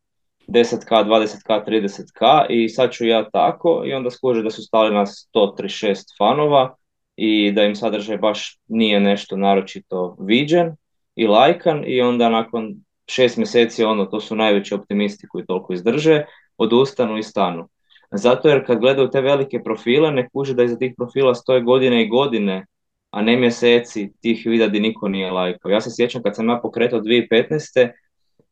10k, 0.47 1.05
20k, 1.05 1.65
30k 1.67 2.45
i 2.49 2.69
sad 2.69 2.91
ću 2.91 3.05
ja 3.05 3.29
tako 3.29 3.83
i 3.85 3.93
onda 3.93 4.11
skuže 4.11 4.43
da 4.43 4.49
su 4.49 4.61
stali 4.61 4.93
na 4.93 5.05
136 5.05 5.95
fanova 6.17 6.75
i 7.15 7.51
da 7.51 7.63
im 7.63 7.75
sadržaj 7.75 8.17
baš 8.17 8.59
nije 8.67 8.99
nešto 8.99 9.37
naročito 9.37 10.17
viđen 10.19 10.75
i 11.15 11.27
lajkan 11.27 11.83
i 11.87 12.01
onda 12.01 12.29
nakon 12.29 12.75
šest 13.07 13.37
mjeseci 13.37 13.83
ono, 13.83 14.05
to 14.05 14.19
su 14.19 14.35
najveći 14.35 14.73
optimisti 14.73 15.27
koji 15.27 15.45
toliko 15.45 15.73
izdrže, 15.73 16.25
odustanu 16.57 17.17
i 17.17 17.23
stanu. 17.23 17.67
Zato 18.11 18.49
jer 18.49 18.65
kad 18.65 18.79
gledaju 18.79 19.09
te 19.09 19.21
velike 19.21 19.63
profile, 19.63 20.11
ne 20.11 20.29
kuže 20.29 20.53
da 20.53 20.63
iza 20.63 20.77
tih 20.77 20.93
profila 20.97 21.35
stoje 21.35 21.61
godine 21.61 22.03
i 22.03 22.07
godine, 22.07 22.65
a 23.11 23.21
ne 23.21 23.37
mjeseci 23.37 24.11
tih 24.21 24.41
vida 24.45 24.67
di 24.67 24.79
niko 24.79 25.07
nije 25.07 25.31
lajkao. 25.31 25.71
Ja 25.71 25.81
se 25.81 25.89
sjećam 25.95 26.23
kad 26.23 26.35
sam 26.35 26.49
ja 26.49 26.59
pokretao 26.61 26.99
2015. 26.99 27.91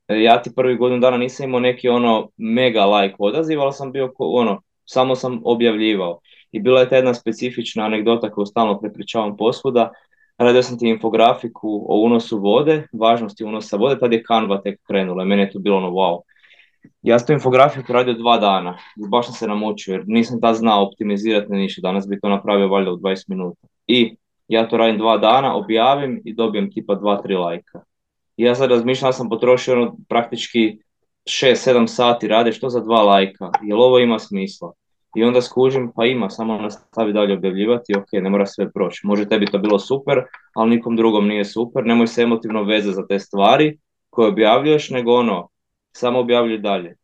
Ja 0.07 0.41
ti 0.41 0.51
prvi 0.55 0.77
godinu 0.77 1.00
dana 1.00 1.17
nisam 1.17 1.43
imao 1.43 1.60
neki 1.60 1.89
ono 1.89 2.29
mega 2.38 2.86
like 2.86 3.15
odaziv, 3.19 3.62
ali 3.62 3.74
sam 3.74 3.91
bio 3.91 4.13
ono, 4.17 4.62
samo 4.86 5.15
sam 5.15 5.41
objavljivao. 5.43 6.19
I 6.51 6.60
bila 6.60 6.79
je 6.79 6.89
ta 6.89 6.95
jedna 6.95 7.13
specifična 7.13 7.86
anegdota 7.86 8.31
koju 8.31 8.45
stalno 8.45 8.79
prepričavam 8.79 9.38
posvuda. 9.38 9.91
Radio 10.38 10.63
sam 10.63 10.79
ti 10.79 10.89
infografiku 10.89 11.86
o 11.89 12.00
unosu 12.00 12.39
vode, 12.39 12.88
važnosti 12.93 13.43
unosa 13.43 13.77
vode, 13.77 14.00
tad 14.00 14.13
je 14.13 14.24
Canva 14.27 14.62
tek 14.62 14.79
krenula. 14.88 15.25
Meni 15.25 15.41
je 15.41 15.51
to 15.51 15.60
bilo 15.60 15.77
ono 15.77 15.89
wow. 15.89 16.19
Ja 17.03 17.19
sam 17.19 17.27
tu 17.27 17.33
infografiku 17.33 17.93
radio 17.93 18.13
dva 18.13 18.38
dana, 18.38 18.77
baš 19.10 19.25
sam 19.25 19.36
se 19.36 19.48
namučio 19.48 19.91
jer 19.91 20.03
nisam 20.07 20.41
tad 20.41 20.55
znao 20.55 20.83
optimizirati 20.88 21.51
ništa, 21.53 21.81
danas 21.81 22.07
bi 22.07 22.19
to 22.19 22.29
napravio 22.29 22.67
valjda 22.67 22.91
u 22.91 22.98
20 22.98 23.24
minuta. 23.27 23.67
I 23.88 24.15
ja 24.48 24.67
to 24.67 24.77
radim 24.77 24.98
dva 24.98 25.17
dana, 25.17 25.55
objavim 25.55 26.22
i 26.25 26.33
dobijem 26.33 26.72
tipa 26.72 26.95
dva, 26.95 27.22
tri 27.22 27.36
lajka. 27.36 27.83
I 28.38 28.43
ja 28.43 28.55
sad 28.55 28.69
razmišljam, 28.69 29.07
ja 29.07 29.13
sam 29.13 29.29
potrošio 29.29 29.74
ono 29.74 29.95
praktički 30.10 30.77
6-7 31.25 31.88
sati 31.88 32.27
rade 32.27 32.51
što 32.51 32.69
za 32.69 32.79
dva 32.79 33.03
lajka, 33.03 33.51
jel 33.63 33.81
ovo 33.81 34.00
ima 34.00 34.19
smisla? 34.19 34.72
I 35.15 35.24
onda 35.24 35.41
skužim, 35.41 35.91
pa 35.95 36.05
ima, 36.05 36.29
samo 36.29 36.57
nastavi 36.57 37.13
dalje 37.13 37.33
objavljivati, 37.33 37.93
ok, 37.98 38.07
ne 38.13 38.29
mora 38.29 38.45
sve 38.45 38.72
proći. 38.72 39.01
Može 39.03 39.27
tebi 39.29 39.45
to 39.45 39.57
bilo 39.57 39.79
super, 39.79 40.22
ali 40.55 40.69
nikom 40.69 40.95
drugom 40.95 41.27
nije 41.27 41.45
super, 41.45 41.86
nemoj 41.86 42.07
se 42.07 42.22
emotivno 42.22 42.63
veze 42.63 42.91
za 42.91 43.07
te 43.07 43.19
stvari 43.19 43.77
koje 44.10 44.27
objavljuješ, 44.27 44.89
nego 44.89 45.13
ono, 45.13 45.48
samo 45.94 46.20
objavljuj 46.20 46.58
dalje. 46.58 46.96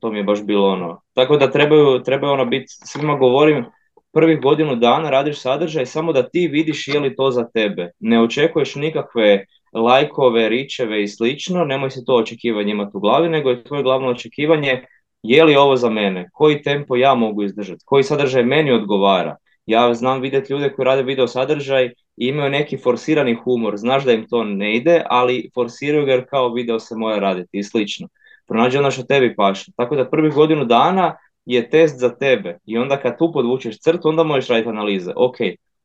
To 0.00 0.10
mi 0.10 0.18
je 0.18 0.24
baš 0.24 0.42
bilo 0.42 0.68
ono. 0.68 1.00
Tako 1.12 1.36
da 1.36 1.50
trebaju, 1.50 2.02
trebaju 2.02 2.32
ono 2.32 2.44
biti, 2.44 2.66
svima 2.68 3.14
govorim, 3.16 3.64
prvih 4.12 4.40
godinu 4.40 4.76
dana 4.76 5.10
radiš 5.10 5.40
sadržaj 5.40 5.86
samo 5.86 6.12
da 6.12 6.28
ti 6.28 6.48
vidiš 6.48 6.88
je 6.88 7.00
li 7.00 7.16
to 7.16 7.30
za 7.30 7.48
tebe. 7.54 7.90
Ne 7.98 8.22
očekuješ 8.22 8.74
nikakve 8.74 9.46
lajkove, 9.72 10.48
ričeve 10.48 11.02
i 11.02 11.08
slično, 11.08 11.64
nemoj 11.64 11.90
se 11.90 12.04
to 12.06 12.14
očekivanje 12.14 12.70
imati 12.70 12.96
u 12.96 13.00
glavi, 13.00 13.28
nego 13.28 13.50
je 13.50 13.64
tvoje 13.64 13.82
glavno 13.82 14.08
očekivanje 14.08 14.84
je 15.22 15.44
li 15.44 15.56
ovo 15.56 15.76
za 15.76 15.90
mene, 15.90 16.28
koji 16.32 16.62
tempo 16.62 16.96
ja 16.96 17.14
mogu 17.14 17.42
izdržati, 17.42 17.84
koji 17.84 18.02
sadržaj 18.04 18.42
meni 18.42 18.72
odgovara. 18.72 19.36
Ja 19.66 19.94
znam 19.94 20.20
vidjeti 20.20 20.52
ljude 20.52 20.72
koji 20.72 20.86
rade 20.86 21.02
video 21.02 21.26
sadržaj 21.26 21.86
i 22.16 22.26
imaju 22.26 22.50
neki 22.50 22.76
forsirani 22.76 23.34
humor, 23.34 23.76
znaš 23.76 24.04
da 24.04 24.12
im 24.12 24.26
to 24.28 24.44
ne 24.44 24.76
ide, 24.76 25.02
ali 25.06 25.50
forsiraju 25.54 26.06
ga 26.06 26.12
jer 26.12 26.26
kao 26.28 26.52
video 26.52 26.80
se 26.80 26.94
mora 26.96 27.18
raditi 27.18 27.58
i 27.58 27.62
slično 27.62 28.08
pronađi 28.46 28.78
ono 28.78 28.90
što 28.90 29.02
tebi 29.02 29.34
paše. 29.36 29.72
Tako 29.76 29.96
da 29.96 30.10
prvi 30.10 30.30
godinu 30.30 30.64
dana 30.64 31.16
je 31.46 31.70
test 31.70 31.98
za 31.98 32.16
tebe 32.16 32.58
i 32.64 32.78
onda 32.78 33.00
kad 33.00 33.18
tu 33.18 33.32
podvučeš 33.32 33.78
crtu, 33.78 34.08
onda 34.08 34.22
možeš 34.22 34.48
raditi 34.48 34.68
analize. 34.68 35.12
Ok, 35.16 35.36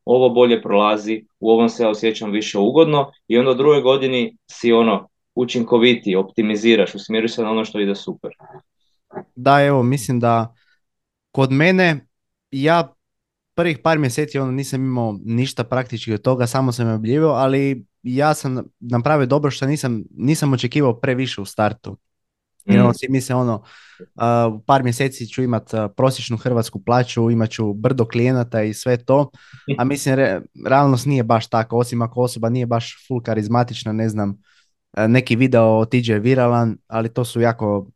ovo 0.05 0.29
bolje 0.29 0.61
prolazi, 0.61 1.25
u 1.39 1.51
ovom 1.51 1.69
se 1.69 1.87
osjećam 1.87 2.31
više 2.31 2.57
ugodno 2.57 3.11
i 3.27 3.37
onda 3.37 3.51
u 3.51 3.55
drugoj 3.55 3.81
godini 3.81 4.37
si 4.51 4.73
ono 4.73 5.07
učinkovitiji, 5.35 6.15
optimiziraš, 6.15 6.95
usmjeriš 6.95 7.35
se 7.35 7.43
na 7.43 7.51
ono 7.51 7.65
što 7.65 7.79
ide 7.79 7.95
super. 7.95 8.31
Da, 9.35 9.65
evo, 9.65 9.83
mislim 9.83 10.19
da 10.19 10.55
kod 11.31 11.51
mene 11.51 12.07
ja 12.51 12.93
prvih 13.55 13.79
par 13.83 13.97
mjeseci 13.97 14.39
ono 14.39 14.51
nisam 14.51 14.81
imao 14.81 15.19
ništa 15.25 15.63
praktički 15.63 16.13
od 16.13 16.21
toga, 16.21 16.47
samo 16.47 16.71
sam 16.71 16.93
objavio, 16.93 17.29
ali 17.29 17.85
ja 18.03 18.33
sam 18.33 18.63
napravio 18.79 19.25
dobro 19.25 19.51
što 19.51 19.65
nisam, 19.65 20.03
nisam 20.11 20.53
očekivao 20.53 20.99
previše 20.99 21.41
u 21.41 21.45
startu. 21.45 21.97
Jer 22.69 22.79
ono, 22.79 22.89
mm. 22.89 22.93
svi 22.93 23.07
misle 23.09 23.35
ono, 23.35 23.63
u 24.55 24.59
par 24.65 24.83
mjeseci 24.83 25.27
ću 25.27 25.43
imat 25.43 25.71
prosječnu 25.97 26.37
hrvatsku 26.37 26.83
plaću, 26.83 27.31
imat 27.31 27.49
ću 27.49 27.73
brdo 27.73 28.05
klijenata 28.05 28.63
i 28.63 28.73
sve 28.73 28.97
to, 28.97 29.29
a 29.77 29.83
mislim 29.83 30.15
realnost 30.67 31.05
nije 31.05 31.23
baš 31.23 31.47
tako, 31.47 31.77
osim 31.77 32.01
ako 32.01 32.21
osoba 32.21 32.49
nije 32.49 32.65
baš 32.65 32.95
full 33.07 33.21
karizmatična, 33.21 33.91
ne 33.91 34.09
znam, 34.09 34.37
neki 35.07 35.35
video 35.35 35.79
otiđe 35.79 36.19
viralan, 36.19 36.77
ali 36.87 37.13
to 37.13 37.25
su 37.25 37.41
jako, 37.41 37.87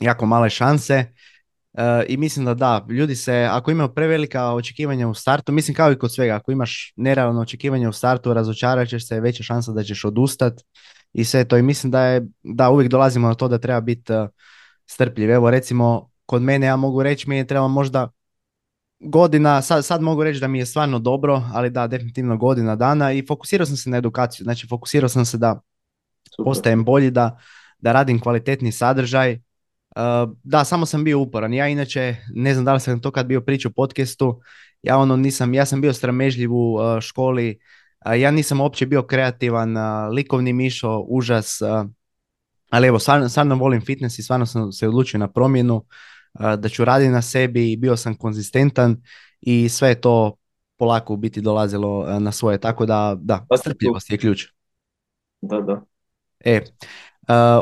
jako 0.00 0.26
male 0.26 0.50
šanse. 0.50 1.04
I 2.08 2.16
mislim 2.16 2.44
da 2.44 2.54
da, 2.54 2.86
ljudi 2.88 3.16
se, 3.16 3.48
ako 3.50 3.70
imaju 3.70 3.94
prevelika 3.94 4.52
očekivanja 4.52 5.08
u 5.08 5.14
startu, 5.14 5.52
mislim 5.52 5.74
kao 5.74 5.92
i 5.92 5.98
kod 5.98 6.14
svega, 6.14 6.34
ako 6.34 6.52
imaš 6.52 6.92
nerealno 6.96 7.40
očekivanje 7.40 7.88
u 7.88 7.92
startu, 7.92 8.34
razočarat 8.34 8.88
ćeš 8.88 9.08
se, 9.08 9.20
veća 9.20 9.42
šansa 9.42 9.72
da 9.72 9.82
ćeš 9.82 10.04
odustat 10.04 10.60
i 11.14 11.24
sve 11.24 11.44
to. 11.44 11.56
I 11.56 11.62
mislim 11.62 11.90
da 11.90 12.04
je, 12.04 12.26
da 12.42 12.70
uvijek 12.70 12.90
dolazimo 12.90 13.28
na 13.28 13.34
to 13.34 13.48
da 13.48 13.58
treba 13.58 13.80
biti 13.80 14.12
uh, 14.12 14.28
strpljiv. 14.86 15.30
Evo 15.30 15.50
recimo, 15.50 16.10
kod 16.26 16.42
mene 16.42 16.66
ja 16.66 16.76
mogu 16.76 17.02
reći, 17.02 17.28
mi 17.28 17.36
je 17.36 17.46
trebalo 17.46 17.68
možda 17.68 18.10
godina, 19.00 19.62
sad, 19.62 19.84
sad 19.84 20.02
mogu 20.02 20.24
reći 20.24 20.40
da 20.40 20.48
mi 20.48 20.58
je 20.58 20.66
stvarno 20.66 20.98
dobro, 20.98 21.42
ali 21.52 21.70
da, 21.70 21.86
definitivno 21.86 22.36
godina 22.36 22.76
dana 22.76 23.12
i 23.12 23.26
fokusirao 23.26 23.66
sam 23.66 23.76
se 23.76 23.90
na 23.90 23.96
edukaciju. 23.96 24.44
Znači, 24.44 24.66
fokusirao 24.68 25.08
sam 25.08 25.24
se 25.24 25.38
da 25.38 25.60
postajem 26.44 26.84
bolji, 26.84 27.10
da, 27.10 27.38
da 27.78 27.92
radim 27.92 28.20
kvalitetni 28.20 28.72
sadržaj. 28.72 29.32
Uh, 29.32 30.34
da, 30.42 30.64
samo 30.64 30.86
sam 30.86 31.04
bio 31.04 31.20
uporan. 31.20 31.54
Ja 31.54 31.68
inače, 31.68 32.16
ne 32.34 32.54
znam 32.54 32.64
da 32.64 32.72
li 32.74 32.80
sam 32.80 33.00
to 33.00 33.10
kad 33.10 33.26
bio 33.26 33.40
pričao 33.40 33.70
u 33.70 33.72
podcastu, 33.72 34.40
ja 34.82 34.98
ono 34.98 35.16
nisam, 35.16 35.54
ja 35.54 35.66
sam 35.66 35.80
bio 35.80 35.92
sramežljiv 35.92 36.52
u 36.52 36.74
uh, 36.74 37.00
školi, 37.00 37.58
ja 38.12 38.30
nisam 38.30 38.60
uopće 38.60 38.86
bio 38.86 39.02
kreativan, 39.02 39.74
likovni 40.14 40.52
mišo, 40.52 40.98
užas, 41.08 41.62
ali 42.70 42.88
evo, 42.88 42.98
stvarno, 42.98 43.54
volim 43.54 43.80
fitness 43.80 44.18
i 44.18 44.22
stvarno 44.22 44.46
sam 44.46 44.72
se 44.72 44.88
odlučio 44.88 45.18
na 45.18 45.28
promjenu, 45.28 45.84
da 46.58 46.68
ću 46.68 46.84
raditi 46.84 47.10
na 47.10 47.22
sebi 47.22 47.72
i 47.72 47.76
bio 47.76 47.96
sam 47.96 48.14
konzistentan 48.14 49.02
i 49.40 49.68
sve 49.68 49.88
je 49.88 50.00
to 50.00 50.36
polako 50.76 51.14
u 51.14 51.16
biti 51.16 51.40
dolazilo 51.40 52.20
na 52.20 52.32
svoje, 52.32 52.58
tako 52.58 52.86
da, 52.86 53.16
da, 53.18 53.46
strpljivost 53.58 54.10
je 54.10 54.18
ključ. 54.18 54.46
Da, 55.40 55.60
da. 55.60 55.82
E, 56.44 56.60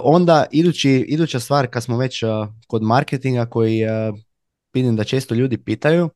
onda 0.02 0.46
idući, 0.50 0.90
iduća 0.90 1.40
stvar 1.40 1.66
kad 1.66 1.82
smo 1.82 1.96
već 1.96 2.25
kod 2.66 2.82
marketinga 2.82 3.46
koji 3.46 3.82
vidim 4.75 4.96
da 4.96 5.04
često 5.04 5.34
ljudi 5.34 5.58
pitaju, 5.58 6.11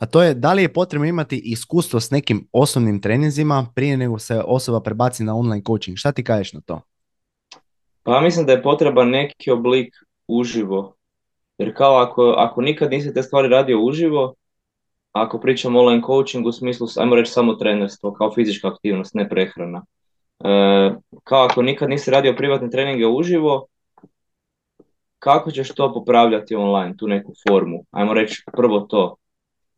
a 0.00 0.06
to 0.06 0.22
je 0.22 0.34
da 0.34 0.52
li 0.52 0.62
je 0.62 0.72
potrebno 0.72 1.06
imati 1.06 1.40
iskustvo 1.44 2.00
s 2.00 2.10
nekim 2.10 2.48
osnovnim 2.52 3.00
treninzima 3.00 3.66
prije 3.74 3.96
nego 3.96 4.18
se 4.18 4.42
osoba 4.46 4.80
prebaci 4.80 5.24
na 5.24 5.36
online 5.36 5.62
coaching. 5.66 5.96
Šta 5.96 6.12
ti 6.12 6.24
kažeš 6.24 6.52
na 6.52 6.60
to? 6.60 6.80
Pa 8.02 8.20
mislim 8.20 8.46
da 8.46 8.52
je 8.52 8.62
potreban 8.62 9.08
neki 9.08 9.50
oblik 9.50 9.94
uživo. 10.28 10.94
Jer 11.58 11.76
kao 11.76 11.96
ako, 11.96 12.34
ako 12.38 12.60
nikad 12.62 12.90
nisi 12.90 13.14
te 13.14 13.22
stvari 13.22 13.48
radio 13.48 13.80
uživo, 13.80 14.34
ako 15.12 15.40
pričamo 15.40 15.80
online 15.80 16.02
coaching 16.06 16.46
u 16.46 16.52
smislu, 16.52 16.86
ajmo 16.96 17.14
reći 17.14 17.32
samo 17.32 17.54
trenerstvo, 17.54 18.12
kao 18.12 18.34
fizička 18.34 18.68
aktivnost, 18.68 19.14
ne 19.14 19.28
prehrana. 19.28 19.84
E, 20.44 20.94
kao 21.24 21.44
ako 21.44 21.62
nikad 21.62 21.90
nisi 21.90 22.10
radio 22.10 22.34
privatne 22.36 22.70
treninge 22.70 23.06
uživo, 23.06 23.66
kako 25.18 25.50
ćeš 25.50 25.74
to 25.74 25.94
popravljati 25.94 26.54
online, 26.54 26.96
tu 26.96 27.08
neku 27.08 27.32
formu? 27.48 27.84
Ajmo 27.90 28.14
reći 28.14 28.44
prvo 28.56 28.80
to 28.80 29.16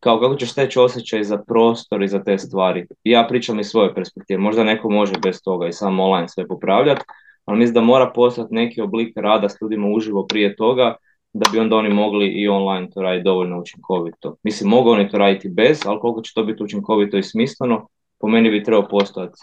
kao 0.05 0.19
kako 0.19 0.35
ćeš 0.35 0.51
steći 0.51 0.79
osjećaj 0.79 1.23
za 1.23 1.37
prostor 1.37 2.03
i 2.03 2.07
za 2.07 2.23
te 2.23 2.37
stvari. 2.37 2.85
Ja 3.03 3.25
pričam 3.29 3.59
iz 3.59 3.67
svoje 3.67 3.93
perspektive, 3.95 4.39
možda 4.39 4.63
neko 4.63 4.89
može 4.89 5.13
bez 5.23 5.41
toga 5.43 5.67
i 5.67 5.73
samo 5.73 6.03
online 6.03 6.29
sve 6.29 6.47
popravljati, 6.47 7.01
ali 7.45 7.57
mislim 7.57 7.73
da 7.73 7.81
mora 7.81 8.11
postati 8.15 8.53
neki 8.53 8.81
oblik 8.81 9.17
rada 9.17 9.49
s 9.49 9.61
ljudima 9.61 9.87
uživo 9.87 10.25
prije 10.25 10.55
toga, 10.55 10.95
da 11.33 11.49
bi 11.51 11.59
onda 11.59 11.75
oni 11.75 11.89
mogli 11.89 12.27
i 12.27 12.47
online 12.47 12.89
to 12.93 13.01
raditi 13.01 13.23
dovoljno 13.23 13.59
učinkovito. 13.59 14.35
Mislim, 14.43 14.69
mogu 14.69 14.89
oni 14.89 15.09
to 15.09 15.17
raditi 15.17 15.49
bez, 15.49 15.81
ali 15.85 15.99
koliko 15.99 16.21
će 16.21 16.31
to 16.35 16.43
biti 16.43 16.63
učinkovito 16.63 17.17
i 17.17 17.23
smisleno, 17.23 17.87
po 18.19 18.27
meni 18.27 18.49
bi 18.49 18.63
trebao 18.63 18.87
postojati 18.87 19.39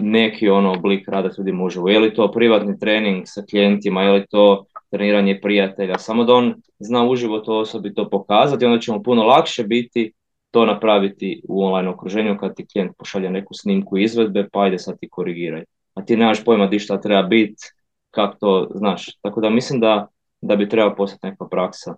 neki 0.00 0.48
ono 0.48 0.72
oblik 0.72 1.08
rada 1.08 1.32
s 1.32 1.38
ljudima 1.38 1.64
uživo. 1.64 1.88
Je 1.88 1.98
li 1.98 2.14
to 2.14 2.30
privatni 2.32 2.78
trening 2.78 3.22
sa 3.26 3.42
klijentima, 3.50 4.02
je 4.02 4.12
li 4.12 4.26
to 4.30 4.64
treniranje 4.90 5.40
prijatelja, 5.40 5.98
samo 5.98 6.24
da 6.24 6.34
on 6.34 6.54
zna 6.78 7.04
uživo 7.08 7.38
to 7.38 7.58
osobi 7.58 7.94
to 7.94 8.08
pokazati, 8.10 8.64
onda 8.64 8.78
će 8.78 8.92
mu 8.92 9.02
puno 9.02 9.22
lakše 9.22 9.64
biti 9.64 10.12
to 10.50 10.66
napraviti 10.66 11.42
u 11.48 11.62
online 11.62 11.88
okruženju 11.88 12.36
kad 12.40 12.56
ti 12.56 12.66
klijent 12.66 12.96
pošalje 12.98 13.30
neku 13.30 13.54
snimku 13.54 13.98
izvedbe, 13.98 14.48
pa 14.52 14.60
ajde 14.60 14.78
sad 14.78 14.98
ti 15.00 15.08
korigiraj. 15.08 15.64
A 15.94 16.04
ti 16.04 16.16
nemaš 16.16 16.44
pojma 16.44 16.66
di 16.66 16.78
šta 16.78 17.00
treba 17.00 17.22
biti, 17.22 17.62
kako 18.10 18.36
to 18.40 18.70
znaš. 18.74 19.16
Tako 19.20 19.40
da 19.40 19.50
mislim 19.50 19.80
da, 19.80 20.06
da 20.40 20.56
bi 20.56 20.68
trebao 20.68 20.96
postati 20.96 21.26
neka 21.26 21.44
praksa 21.50 21.94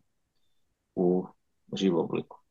u 0.95 1.27
živom 1.77 2.05
obliku. 2.05 2.42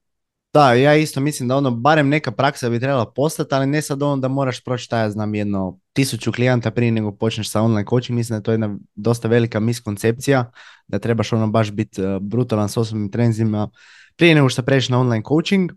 Da, 0.53 0.73
ja 0.73 0.95
isto 0.95 1.19
mislim 1.19 1.49
da 1.49 1.55
ono, 1.55 1.71
barem 1.71 2.09
neka 2.09 2.31
praksa 2.31 2.69
bi 2.69 2.79
trebala 2.79 3.11
postati, 3.11 3.55
ali 3.55 3.67
ne 3.67 3.81
sad 3.81 4.03
ono 4.03 4.17
da 4.17 4.27
moraš 4.27 4.63
proći, 4.63 4.83
šta 4.83 4.99
ja 4.99 5.09
znam, 5.09 5.35
jedno 5.35 5.79
tisuću 5.93 6.31
klijenta 6.31 6.71
prije 6.71 6.91
nego 6.91 7.11
počneš 7.11 7.51
sa 7.51 7.61
online 7.61 7.85
coaching. 7.89 8.17
Mislim 8.17 8.33
da 8.33 8.39
je 8.39 8.43
to 8.43 8.51
jedna 8.51 8.77
dosta 8.95 9.27
velika 9.27 9.59
miskoncepcija, 9.59 10.51
da 10.87 10.99
trebaš 10.99 11.33
ono 11.33 11.47
baš 11.47 11.71
biti 11.71 12.03
uh, 12.03 12.21
brutalan 12.21 12.69
s 12.69 12.77
osobnim 12.77 13.11
trenzima 13.11 13.69
prije 14.15 14.35
nego 14.35 14.49
što 14.49 14.63
pređeš 14.63 14.89
na 14.89 14.99
online 14.99 15.23
coaching, 15.27 15.71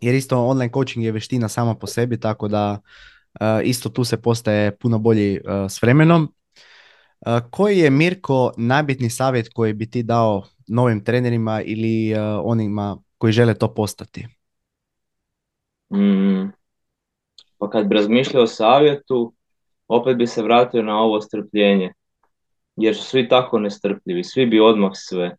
jer 0.00 0.14
isto 0.14 0.46
online 0.46 0.72
coaching 0.72 1.04
je 1.04 1.12
veština 1.12 1.48
sama 1.48 1.74
po 1.74 1.86
sebi, 1.86 2.20
tako 2.20 2.48
da 2.48 2.80
uh, 3.40 3.46
isto 3.64 3.88
tu 3.88 4.04
se 4.04 4.16
postaje 4.16 4.76
puno 4.76 4.98
bolji 4.98 5.40
uh, 5.40 5.70
s 5.70 5.82
vremenom. 5.82 6.32
Koji 7.50 7.78
je 7.78 7.90
Mirko 7.90 8.52
najbitni 8.56 9.10
savjet 9.10 9.48
koji 9.54 9.72
bi 9.72 9.90
ti 9.90 10.02
dao 10.02 10.42
novim 10.66 11.04
trenerima 11.04 11.62
ili 11.62 12.14
onima 12.42 12.98
koji 13.18 13.32
žele 13.32 13.54
to 13.54 13.74
postati? 13.74 14.26
Mm, 15.92 16.52
pa 17.58 17.70
kad 17.70 17.86
bi 17.86 17.94
razmišljao 17.94 18.42
o 18.42 18.46
savjetu, 18.46 19.32
opet 19.88 20.16
bi 20.16 20.26
se 20.26 20.42
vratio 20.42 20.82
na 20.82 20.98
ovo 20.98 21.20
strpljenje. 21.20 21.92
Jer 22.76 22.96
su 22.96 23.02
svi 23.02 23.28
tako 23.28 23.58
nestrpljivi, 23.58 24.24
svi 24.24 24.46
bi 24.46 24.60
odmah 24.60 24.90
sve. 24.94 25.36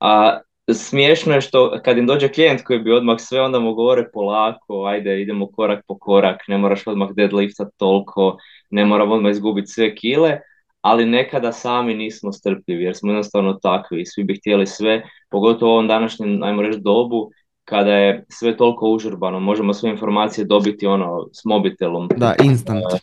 A 0.00 0.40
smiješno 0.74 1.34
je 1.34 1.40
što 1.40 1.80
kad 1.84 1.98
im 1.98 2.06
dođe 2.06 2.28
klijent 2.28 2.62
koji 2.64 2.78
bi 2.78 2.92
odmah 2.92 3.16
sve, 3.20 3.40
onda 3.40 3.58
mu 3.58 3.74
govore 3.74 4.10
polako, 4.12 4.84
ajde 4.84 5.22
idemo 5.22 5.46
korak 5.52 5.84
po 5.86 5.98
korak, 5.98 6.48
ne 6.48 6.58
moraš 6.58 6.86
odmah 6.86 7.08
deadliftat 7.10 7.68
toliko, 7.76 8.36
ne 8.70 8.84
moram 8.84 9.12
odmah 9.12 9.30
izgubiti 9.30 9.66
sve 9.66 9.94
kile, 9.94 10.38
ali 10.80 11.06
nekada 11.06 11.52
sami 11.52 11.94
nismo 11.94 12.32
strpljivi 12.32 12.84
jer 12.84 12.96
smo 12.96 13.10
jednostavno 13.10 13.52
takvi 13.52 14.00
i 14.00 14.06
svi 14.06 14.24
bi 14.24 14.36
htjeli 14.36 14.66
sve, 14.66 15.02
pogotovo 15.30 15.70
u 15.70 15.74
ovom 15.74 15.88
današnjem, 15.88 16.42
ajmo 16.42 16.62
reći, 16.62 16.80
dobu 16.80 17.30
kada 17.64 17.94
je 17.94 18.24
sve 18.28 18.56
toliko 18.56 18.90
užurbano, 18.90 19.40
možemo 19.40 19.74
sve 19.74 19.90
informacije 19.90 20.44
dobiti 20.44 20.86
ono 20.86 21.28
s 21.32 21.44
mobitelom. 21.44 22.08
Da, 22.16 22.34
instant. 22.44 22.84
E, 22.94 22.98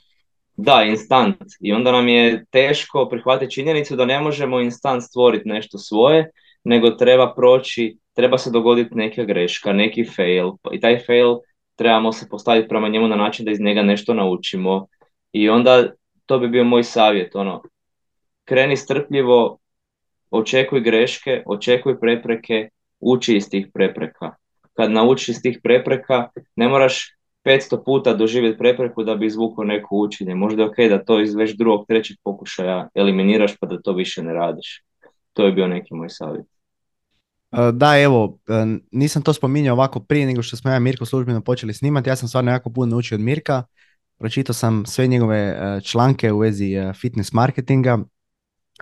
da, 0.58 0.84
instant. 0.84 1.38
I 1.60 1.74
onda 1.74 1.92
nam 1.92 2.08
je 2.08 2.46
teško 2.52 3.08
prihvatiti 3.10 3.52
činjenicu 3.52 3.96
da 3.96 4.06
ne 4.06 4.20
možemo 4.20 4.60
instant 4.60 5.04
stvoriti 5.04 5.50
nešto 5.50 5.78
svoje, 5.78 6.32
nego 6.64 6.90
treba 6.90 7.34
proći, 7.34 7.98
treba 8.14 8.38
se 8.38 8.52
dogoditi 8.52 8.96
neka 8.96 9.24
greška, 9.24 9.74
neki 9.74 10.06
fail. 10.16 10.52
I 10.72 10.80
taj 10.80 11.00
fail 11.00 11.38
trebamo 11.76 12.12
se 12.12 12.30
postaviti 12.30 12.68
prema 12.68 12.88
njemu 12.88 13.08
na 13.08 13.16
način 13.16 13.46
da 13.46 13.52
iz 13.52 13.60
njega 13.60 13.82
nešto 13.82 14.14
naučimo. 14.14 14.88
I 15.32 15.50
onda 15.50 15.88
to 16.26 16.40
bi 16.40 16.48
bio 16.48 16.64
moj 16.64 16.84
savjet, 16.84 17.36
ono, 17.36 17.64
kreni 18.46 18.78
strpljivo, 18.78 19.58
očekuj 20.32 20.82
greške, 20.82 21.44
očekuj 21.46 22.00
prepreke, 22.00 22.70
uči 23.00 23.38
iz 23.38 23.50
tih 23.50 23.68
prepreka. 23.74 24.36
Kad 24.74 24.92
naučiš 24.92 25.30
iz 25.30 25.42
tih 25.42 25.60
prepreka, 25.64 26.30
ne 26.56 26.68
moraš 26.68 27.18
500 27.46 27.84
puta 27.86 28.14
doživjeti 28.14 28.58
prepreku 28.58 29.04
da 29.04 29.16
bi 29.16 29.26
izvukao 29.26 29.64
neko 29.64 29.96
učenje. 29.96 30.36
Možda 30.36 30.62
je 30.62 30.70
ok 30.70 30.78
da 30.90 31.04
to 31.04 31.22
iz 31.22 31.36
već 31.36 31.56
drugog, 31.58 31.86
trećeg 31.88 32.18
pokušaja 32.24 32.90
eliminiraš 32.96 33.58
pa 33.58 33.68
da 33.68 33.82
to 33.82 33.94
više 33.94 34.24
ne 34.24 34.34
radiš. 34.34 34.84
To 35.34 35.46
je 35.46 35.52
bio 35.52 35.68
neki 35.68 35.94
moj 35.94 36.10
savjet. 36.10 36.46
E, 37.52 37.72
da, 37.74 38.00
evo, 38.00 38.38
e, 38.48 38.78
nisam 38.92 39.22
to 39.22 39.34
spominjao 39.34 39.74
ovako 39.74 40.00
prije 40.00 40.26
nego 40.26 40.42
što 40.42 40.58
smo 40.58 40.72
ja 40.72 40.80
Mirko 40.80 41.06
službeno 41.06 41.42
počeli 41.42 41.74
snimati. 41.74 42.10
Ja 42.10 42.16
sam 42.16 42.28
stvarno 42.28 42.52
jako 42.52 42.70
puno 42.70 42.86
naučio 42.86 43.16
od 43.16 43.22
Mirka. 43.22 43.64
Pročitao 44.18 44.54
sam 44.54 44.86
sve 44.86 45.08
njegove 45.08 45.38
e, 45.38 45.82
članke 45.82 46.32
u 46.32 46.40
vezi 46.40 46.76
fitness 47.02 47.34
marketinga, 47.34 48.00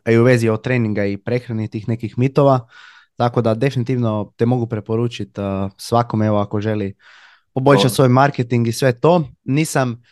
a 0.06 0.12
i 0.12 0.18
u 0.18 0.24
vezi 0.24 0.50
od 0.50 0.64
treninga 0.64 1.06
i 1.06 1.18
prehrani 1.18 1.68
tih 1.68 1.88
nekih 1.88 2.18
mitova. 2.18 2.68
Tako 3.16 3.42
da 3.42 3.54
definitivno 3.54 4.34
te 4.38 4.46
mogu 4.46 4.68
preporučiti 4.68 5.42
svakome 5.78 6.26
evo 6.26 6.38
ako 6.38 6.62
želi 6.62 6.96
poboljšati 7.54 7.96
svoj 7.96 8.10
marketing 8.10 8.68
i 8.68 8.72
sve 8.72 9.00
to. 9.00 9.24
Nisam, 9.44 10.04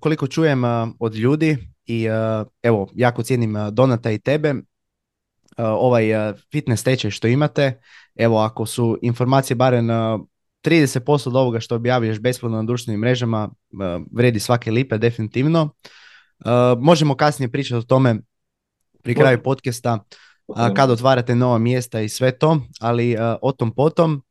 koliko 0.00 0.26
čujem 0.26 0.62
od 0.98 1.14
ljudi 1.14 1.56
i 1.86 2.06
evo, 2.62 2.88
jako 2.94 3.22
cijenim 3.22 3.56
Donata 3.72 4.10
i 4.10 4.18
tebe, 4.18 4.54
ovaj 5.56 6.04
fitness 6.52 6.84
tečaj 6.84 7.10
što 7.10 7.28
imate, 7.28 7.80
evo 8.16 8.38
ako 8.38 8.66
su 8.66 8.98
informacije 9.02 9.56
barem 9.56 9.88
30% 10.64 11.28
od 11.28 11.36
ovoga 11.36 11.60
što 11.60 11.74
objavljuješ 11.74 12.20
besplatno 12.20 12.56
na 12.56 12.64
društvenim 12.64 13.00
mrežama, 13.00 13.50
vredi 14.12 14.40
svake 14.40 14.70
lipe 14.70 14.98
definitivno. 14.98 15.70
Možemo 16.78 17.14
kasnije 17.14 17.50
pričati 17.50 17.78
o 17.78 17.82
tome 17.82 18.16
pri 19.02 19.14
kraju 19.14 19.42
podcasta 19.42 20.04
kad 20.76 20.90
otvarate 20.90 21.34
nova 21.34 21.58
mjesta 21.58 22.00
i 22.00 22.08
sve 22.08 22.38
to, 22.38 22.60
ali 22.80 23.16
o 23.42 23.52
tom 23.52 23.74
potom. 23.74 24.22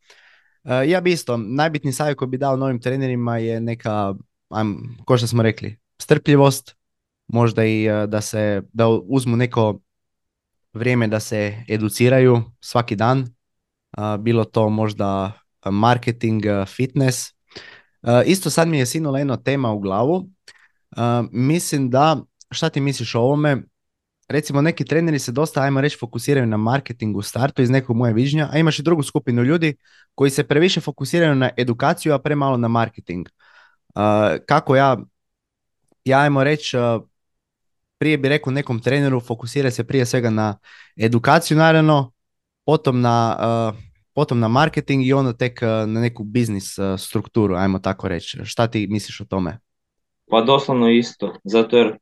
Ja 0.88 1.01
bi 1.01 1.12
isto, 1.12 1.38
najbitniji 1.38 1.93
savjet 1.93 2.17
koji 2.17 2.30
bi 2.30 2.38
dao 2.38 2.58
novim 2.58 2.82
trenerima 2.82 3.38
je 3.38 3.62
neka, 3.62 4.13
ko 5.06 5.17
što 5.17 5.27
smo 5.27 5.43
rekli, 5.43 5.77
strpljivost, 6.01 6.75
možda 7.27 7.65
i 7.65 7.88
da 8.08 8.21
se, 8.21 8.62
da 8.73 8.88
uzmu 8.88 9.36
neko 9.38 9.80
vrijeme 10.73 11.08
da 11.08 11.19
se 11.19 11.63
educiraju 11.67 12.43
svaki 12.60 12.95
dan, 12.95 13.27
bilo 14.19 14.43
to 14.43 14.69
možda 14.69 15.32
marketing, 15.65 16.43
fitness. 16.75 17.27
Isto 18.25 18.49
sad 18.49 18.67
mi 18.67 18.77
je 18.77 18.86
sinula 18.86 19.19
jedna 19.19 19.38
tema 19.38 19.71
u 19.71 19.80
glavu. 19.80 20.30
Mislim 21.32 21.89
da, 21.89 22.17
šta 22.51 22.69
ti 22.69 22.82
misliš 22.82 23.15
o 23.15 23.19
ovome? 23.19 23.63
Recimo 24.30 24.62
neki 24.62 24.86
treneri 24.86 25.20
se 25.20 25.32
dosta, 25.32 25.62
ajmo 25.62 25.82
reći, 25.82 25.98
fokusiraju 26.00 26.46
na 26.46 26.58
marketing 26.58 27.18
u 27.18 27.22
startu 27.22 27.62
iz 27.62 27.70
nekog 27.70 27.96
moje 27.96 28.13
viđenja, 28.13 28.50
a 28.52 28.58
imaš 28.58 28.80
i 28.80 28.84
drugu 28.84 29.04
skupinu 29.04 29.44
ljudi 29.44 29.76
koji 30.16 30.32
se 30.32 30.44
previše 30.44 30.82
fokusiraju 30.82 31.36
na 31.36 31.50
edukaciju, 31.58 32.13
a 32.13 32.20
premalo 32.20 32.58
na 32.58 32.68
marketing. 32.68 33.28
Kako 34.46 34.76
ja, 34.76 34.98
ja 36.06 36.20
ajmo 36.20 36.44
reći, 36.44 36.78
prije 37.98 38.18
bi 38.18 38.30
rekao 38.30 38.54
nekom 38.54 38.80
treneru 38.80 39.20
fokusira 39.20 39.72
se 39.72 39.84
prije 39.84 40.06
svega 40.06 40.30
na 40.30 40.58
edukaciju 40.98 41.58
naravno, 41.58 42.12
potom 42.66 43.02
na, 43.02 43.38
uh, 43.40 43.80
potom 44.13 44.40
na 44.40 44.48
marketing 44.48 45.06
i 45.06 45.13
onda 45.13 45.34
tek 45.34 45.60
uh, 45.62 45.68
na 45.68 46.02
neku 46.02 46.24
biznis 46.24 46.78
uh, 46.78 47.00
strukturu, 47.00 47.56
ajmo 47.56 47.80
tako 47.80 48.08
reći. 48.08 48.38
Šta 48.44 48.68
ti 48.68 48.88
misliš 48.90 49.22
o 49.22 49.26
tome? 49.26 49.60
Pa 50.30 50.42
doslovno 50.42 50.90
isto, 50.90 51.34
zato 51.44 51.78
jer 51.78 51.98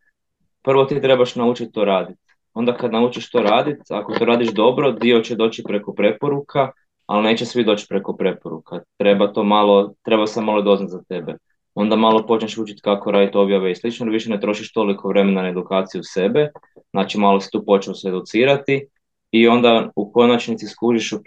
prvo 0.66 0.86
ti 0.86 1.02
trebaš 1.02 1.36
naučiti 1.36 1.72
to 1.72 1.86
raditi. 1.86 2.20
Onda 2.54 2.78
kad 2.78 2.92
naučiš 2.92 3.32
to 3.32 3.42
raditi, 3.42 3.82
ako 3.90 4.14
to 4.14 4.26
radiš 4.26 4.52
dobro, 4.52 4.92
dio 4.92 5.22
će 5.22 5.36
doći 5.36 5.64
preko 5.64 5.94
preporuka, 5.94 6.72
ali 7.06 7.24
neće 7.24 7.46
svi 7.46 7.64
doći 7.64 7.86
preko 7.90 8.16
preporuka. 8.16 8.80
Treba 8.98 9.34
to 9.34 9.44
malo, 9.44 9.94
treba 10.04 10.28
se 10.28 10.42
malo 10.42 10.62
doznat 10.62 10.90
za 10.90 11.02
tebe 11.10 11.38
onda 11.76 11.96
malo 11.96 12.26
počneš 12.26 12.58
učiti 12.58 12.82
kako 12.82 13.12
raditi 13.12 13.38
objave 13.38 13.72
i 13.72 13.76
slično, 13.76 14.12
više 14.12 14.30
ne 14.30 14.40
trošiš 14.40 14.74
toliko 14.74 15.08
vremena 15.08 15.42
na 15.42 15.50
edukaciju 15.50 16.02
sebe, 16.04 16.50
znači 16.92 17.18
malo 17.18 17.40
si 17.40 17.52
tu 17.52 17.66
počeo 17.66 17.94
se 17.94 18.08
educirati 18.08 18.88
i 19.32 19.48
onda 19.48 19.92
u 19.96 20.12
konačnici 20.12 20.68
skužiš, 20.68 21.14
ok, 21.14 21.26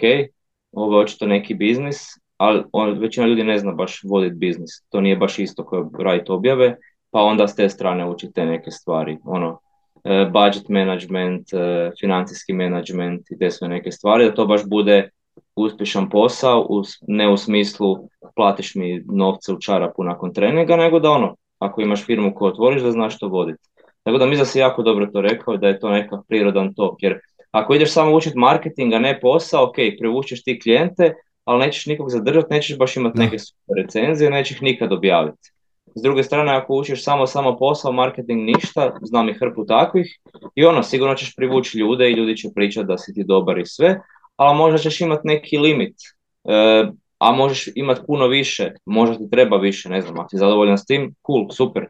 ovo 0.73 0.97
je 0.97 1.05
očito 1.05 1.27
neki 1.27 1.55
biznis, 1.55 1.97
ali 2.37 2.65
većina 2.99 3.27
ljudi 3.27 3.45
ne 3.45 3.59
zna 3.59 3.73
baš 3.73 4.01
voditi 4.05 4.35
biznis, 4.35 4.71
to 4.89 5.01
nije 5.01 5.17
baš 5.17 5.39
isto 5.39 5.67
kao 5.67 5.91
raditi 5.99 6.33
objave, 6.33 6.77
pa 7.11 7.21
onda 7.21 7.49
s 7.49 7.57
te 7.57 7.69
strane 7.69 8.09
učite 8.11 8.47
neke 8.47 8.71
stvari, 8.71 9.19
ono, 9.25 9.59
e, 10.05 10.31
budget 10.33 10.69
management, 10.69 11.53
e, 11.53 11.91
financijski 12.01 12.53
management 12.53 13.31
i 13.31 13.39
te 13.39 13.51
sve 13.51 13.69
neke 13.69 13.93
stvari, 13.93 14.25
da 14.25 14.35
to 14.35 14.47
baš 14.47 14.61
bude 14.67 15.11
uspješan 15.57 16.11
posao, 16.11 16.67
ne 17.07 17.29
u 17.29 17.37
smislu 17.37 18.09
platiš 18.37 18.75
mi 18.75 19.03
novce 19.07 19.53
u 19.53 19.61
čarapu 19.61 20.05
nakon 20.05 20.35
treninga, 20.35 20.77
nego 20.77 21.01
da 21.01 21.11
ono, 21.11 21.37
ako 21.59 21.81
imaš 21.81 22.05
firmu 22.05 22.35
koju 22.35 22.49
otvoriš, 22.49 22.83
da 22.83 22.93
znaš 22.93 23.17
što 23.17 23.29
voditi. 23.29 23.69
Tako 24.03 24.19
da 24.19 24.27
mi 24.27 24.37
da 24.37 24.45
si 24.45 24.59
jako 24.59 24.83
dobro 24.83 25.07
to 25.07 25.21
rekao, 25.21 25.57
da 25.57 25.69
je 25.69 25.81
to 25.81 25.89
nekakav 25.89 26.23
prirodan 26.29 26.75
tok, 26.75 27.03
jer 27.03 27.21
ako 27.51 27.75
ideš 27.75 27.93
samo 27.93 28.17
učiti 28.17 28.39
marketing, 28.39 28.93
a 28.93 28.99
ne 28.99 29.21
posao, 29.21 29.65
ok, 29.65 29.77
privučeš 29.99 30.43
ti 30.43 30.61
klijente, 30.61 31.15
ali 31.45 31.67
nećeš 31.67 31.87
nikog 31.87 32.11
zadržati, 32.11 32.55
nećeš 32.55 32.79
baš 32.79 32.97
imati 32.97 33.19
neke 33.19 33.39
super 33.39 33.83
recenzije, 33.83 34.31
nećeš 34.31 34.57
ih 34.57 34.63
nikad 34.63 34.93
objaviti. 34.93 35.53
S 35.99 36.03
druge 36.03 36.23
strane, 36.23 36.53
ako 36.53 36.75
učiš 36.75 37.05
samo 37.05 37.27
samo 37.27 37.57
posao, 37.57 37.93
marketing 37.93 38.41
ništa, 38.43 38.97
znam 39.03 39.29
i 39.29 39.35
hrpu 39.35 39.67
takvih, 39.67 40.19
i 40.55 40.65
ono, 40.65 40.83
sigurno 40.83 41.15
ćeš 41.15 41.37
privući 41.37 41.79
ljude 41.79 42.11
i 42.11 42.15
ljudi 42.15 42.37
će 42.37 42.49
pričati 42.55 42.87
da 42.87 42.99
si 42.99 43.15
ti 43.15 43.25
dobar 43.25 43.59
i 43.59 43.67
sve, 43.67 44.01
ali 44.37 44.57
možda 44.57 44.79
ćeš 44.79 45.01
imati 45.01 45.27
neki 45.27 45.59
limit, 45.59 45.97
e, 46.45 46.85
a 47.19 47.33
možeš 47.33 47.69
imati 47.75 48.01
puno 48.07 48.27
više, 48.27 48.73
možda 48.87 49.17
ti 49.17 49.31
treba 49.31 49.57
više, 49.57 49.89
ne 49.89 50.03
znam, 50.03 50.19
ako 50.21 50.29
si 50.29 50.37
zadovoljan 50.37 50.79
s 50.79 50.87
tim, 50.87 51.15
cool, 51.27 51.49
super. 51.51 51.87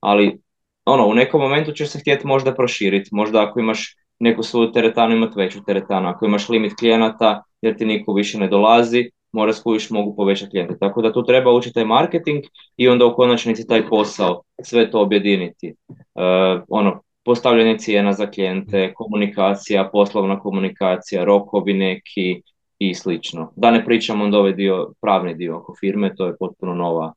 ali 0.00 0.40
ono, 0.84 1.06
u 1.06 1.14
nekom 1.14 1.40
momentu 1.40 1.72
ćeš 1.72 1.88
se 1.88 1.98
htjeti 1.98 2.26
možda 2.26 2.54
proširiti, 2.54 3.08
možda 3.12 3.42
ako 3.42 3.60
imaš 3.60 3.96
neku 4.18 4.42
svoju 4.42 4.72
teretanu 4.72 5.16
imati 5.16 5.38
veću 5.38 5.64
teretanu, 5.64 6.08
ako 6.08 6.26
imaš 6.26 6.48
limit 6.48 6.72
klijenata 6.78 7.42
jer 7.62 7.76
ti 7.76 7.86
niko 7.86 8.12
više 8.12 8.38
ne 8.38 8.48
dolazi, 8.48 9.10
mora 9.32 9.52
skuviš 9.52 9.90
mogu 9.90 10.16
povećati 10.16 10.50
klijente. 10.50 10.78
Tako 10.80 11.02
da 11.02 11.12
tu 11.12 11.24
treba 11.24 11.52
učiti 11.52 11.74
taj 11.74 11.84
marketing 11.84 12.44
i 12.76 12.88
onda 12.88 13.06
u 13.06 13.14
konačnici 13.14 13.66
taj 13.66 13.88
posao, 13.88 14.42
sve 14.62 14.90
to 14.90 15.00
objediniti. 15.00 15.74
Uh, 15.88 16.62
ono, 16.68 17.02
postavljanje 17.24 17.78
cijena 17.78 18.12
za 18.12 18.26
klijente, 18.30 18.92
komunikacija, 18.94 19.88
poslovna 19.92 20.40
komunikacija, 20.40 21.24
rokovi 21.24 21.72
neki 21.72 22.42
i 22.78 22.94
slično. 22.94 23.52
Da 23.56 23.70
ne 23.70 23.84
pričamo 23.84 24.24
onda 24.24 24.38
ovaj 24.38 24.52
dio, 24.52 24.92
pravni 25.00 25.34
dio 25.34 25.56
oko 25.56 25.74
firme, 25.80 26.14
to 26.16 26.26
je 26.26 26.36
potpuno 26.38 26.74
nova 26.74 27.12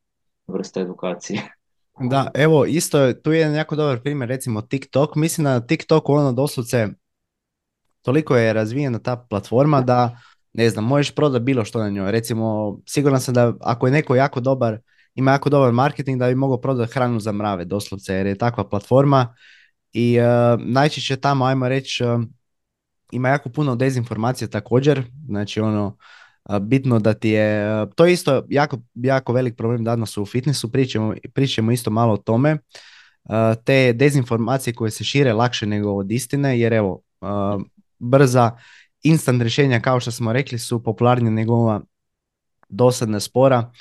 vrsta 0.47 0.81
edukacije. 0.81 1.41
Da, 1.99 2.31
evo 2.33 2.65
isto 2.65 3.13
tu 3.13 3.31
je 3.31 3.53
jako 3.53 3.75
dobar 3.75 3.99
primjer 3.99 4.29
recimo 4.29 4.61
TikTok. 4.61 5.15
Mislim 5.15 5.45
da 5.45 5.53
na 5.53 5.67
TikToku 5.67 6.13
ono 6.13 6.31
doslovce 6.31 6.87
toliko 8.01 8.35
je 8.35 8.53
razvijena 8.53 8.99
ta 8.99 9.25
platforma 9.29 9.81
da 9.81 10.17
ne 10.53 10.69
znam, 10.69 10.83
možeš 10.83 11.15
prodati 11.15 11.43
bilo 11.43 11.65
što 11.65 11.79
na 11.79 11.89
njoj. 11.89 12.11
Recimo, 12.11 12.77
siguran 12.85 13.21
sam 13.21 13.33
da 13.33 13.53
ako 13.61 13.87
je 13.87 13.91
neko 13.91 14.15
jako 14.15 14.39
dobar, 14.39 14.77
ima 15.15 15.31
jako 15.31 15.49
dobar 15.49 15.71
marketing 15.71 16.19
da 16.19 16.27
bi 16.27 16.35
mogao 16.35 16.61
prodati 16.61 16.93
hranu 16.93 17.19
za 17.19 17.31
mrave 17.31 17.65
doslovce 17.65 18.13
jer 18.13 18.27
je 18.27 18.37
takva 18.37 18.69
platforma. 18.69 19.35
I 19.93 20.19
uh, 20.19 20.61
najčešće 20.61 21.15
tamo, 21.15 21.45
ajmo 21.45 21.69
reći, 21.69 22.03
uh, 22.03 22.21
ima 23.11 23.29
jako 23.29 23.49
puno 23.49 23.75
dezinformacije 23.75 24.47
također, 24.47 25.03
znači 25.27 25.61
ono, 25.61 25.97
bitno 26.61 26.99
da 26.99 27.13
ti 27.13 27.29
je, 27.29 27.85
to 27.95 28.05
je 28.05 28.13
isto 28.13 28.45
jako, 28.49 28.77
jako 28.93 29.33
velik 29.33 29.55
problem 29.57 29.83
danas 29.83 30.17
u 30.17 30.25
fitnessu, 30.25 30.71
pričamo, 30.71 31.13
pričamo 31.33 31.71
isto 31.71 31.89
malo 31.91 32.13
o 32.13 32.17
tome, 32.17 32.57
te 33.63 33.93
dezinformacije 33.93 34.73
koje 34.73 34.91
se 34.91 35.03
šire 35.03 35.33
lakše 35.33 35.65
nego 35.65 35.91
od 35.91 36.11
istine, 36.11 36.59
jer 36.59 36.73
evo, 36.73 37.01
brza, 37.99 38.51
instant 39.03 39.41
rješenja 39.41 39.79
kao 39.79 39.99
što 39.99 40.11
smo 40.11 40.33
rekli 40.33 40.59
su 40.59 40.83
popularnije 40.83 41.31
nego 41.31 41.53
ova 41.53 41.81
dosadna 42.69 43.19
spora. 43.19 43.71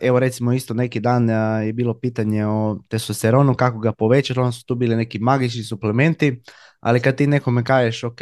Evo 0.00 0.18
recimo 0.18 0.52
isto 0.52 0.74
neki 0.74 1.00
dan 1.00 1.28
je 1.66 1.72
bilo 1.72 1.98
pitanje 2.00 2.46
o 2.46 2.78
testosteronu, 2.88 3.54
kako 3.54 3.78
ga 3.78 3.92
povećati, 3.92 4.40
onda 4.40 4.52
su 4.52 4.64
tu 4.64 4.74
bili 4.74 4.96
neki 4.96 5.18
magični 5.18 5.62
suplementi, 5.62 6.42
ali 6.80 7.00
kad 7.00 7.16
ti 7.16 7.26
nekome 7.26 7.64
kažeš 7.64 8.04
ok, 8.04 8.18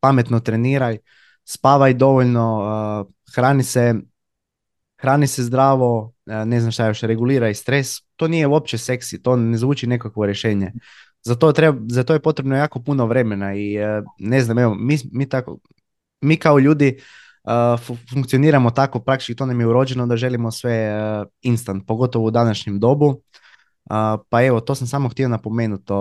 pametno 0.00 0.40
treniraj, 0.40 0.98
spavaj 1.44 1.94
dovoljno, 1.94 3.06
hrani 3.34 3.62
se, 3.62 3.94
hrani 4.96 5.26
se 5.26 5.42
zdravo, 5.42 6.12
ne 6.26 6.60
znam 6.60 6.72
šta 6.72 6.86
još, 6.86 7.00
reguliraj 7.00 7.54
stres, 7.54 7.88
to 8.16 8.28
nije 8.28 8.46
uopće 8.46 8.78
seksi, 8.78 9.22
to 9.22 9.36
ne 9.36 9.58
zvuči 9.58 9.86
nekakvo 9.86 10.26
rješenje. 10.26 10.72
Za 11.22 11.34
to, 11.34 11.52
treba, 11.52 11.78
za 11.88 12.04
to 12.04 12.12
je 12.12 12.22
potrebno 12.22 12.56
jako 12.56 12.80
puno 12.80 13.06
vremena 13.06 13.54
i 13.54 13.76
ne 14.18 14.40
znam, 14.40 14.58
evo, 14.58 14.74
mi, 14.74 14.96
mi, 15.12 15.28
tako, 15.28 15.58
mi 16.20 16.36
kao 16.36 16.58
ljudi 16.58 16.98
funkcioniramo 18.12 18.70
tako, 18.70 19.00
praktički 19.00 19.36
to 19.36 19.46
nam 19.46 19.60
je 19.60 19.66
urođeno 19.66 20.06
da 20.06 20.16
želimo 20.16 20.50
sve 20.50 20.92
instant, 21.42 21.86
pogotovo 21.86 22.24
u 22.24 22.30
današnjem 22.30 22.80
dobu. 22.80 23.20
Pa 24.28 24.44
evo, 24.44 24.60
to 24.60 24.74
sam 24.74 24.86
samo 24.86 25.08
htio 25.08 25.28
napomenuti. 25.28 25.92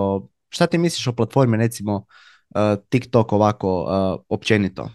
Šta 0.50 0.68
ti 0.68 0.78
misliš 0.78 1.08
o 1.08 1.14
platformi, 1.14 1.58
recimo, 1.58 2.06
TikTok 2.90 3.34
ovako 3.34 3.88
općenito? 4.30 4.90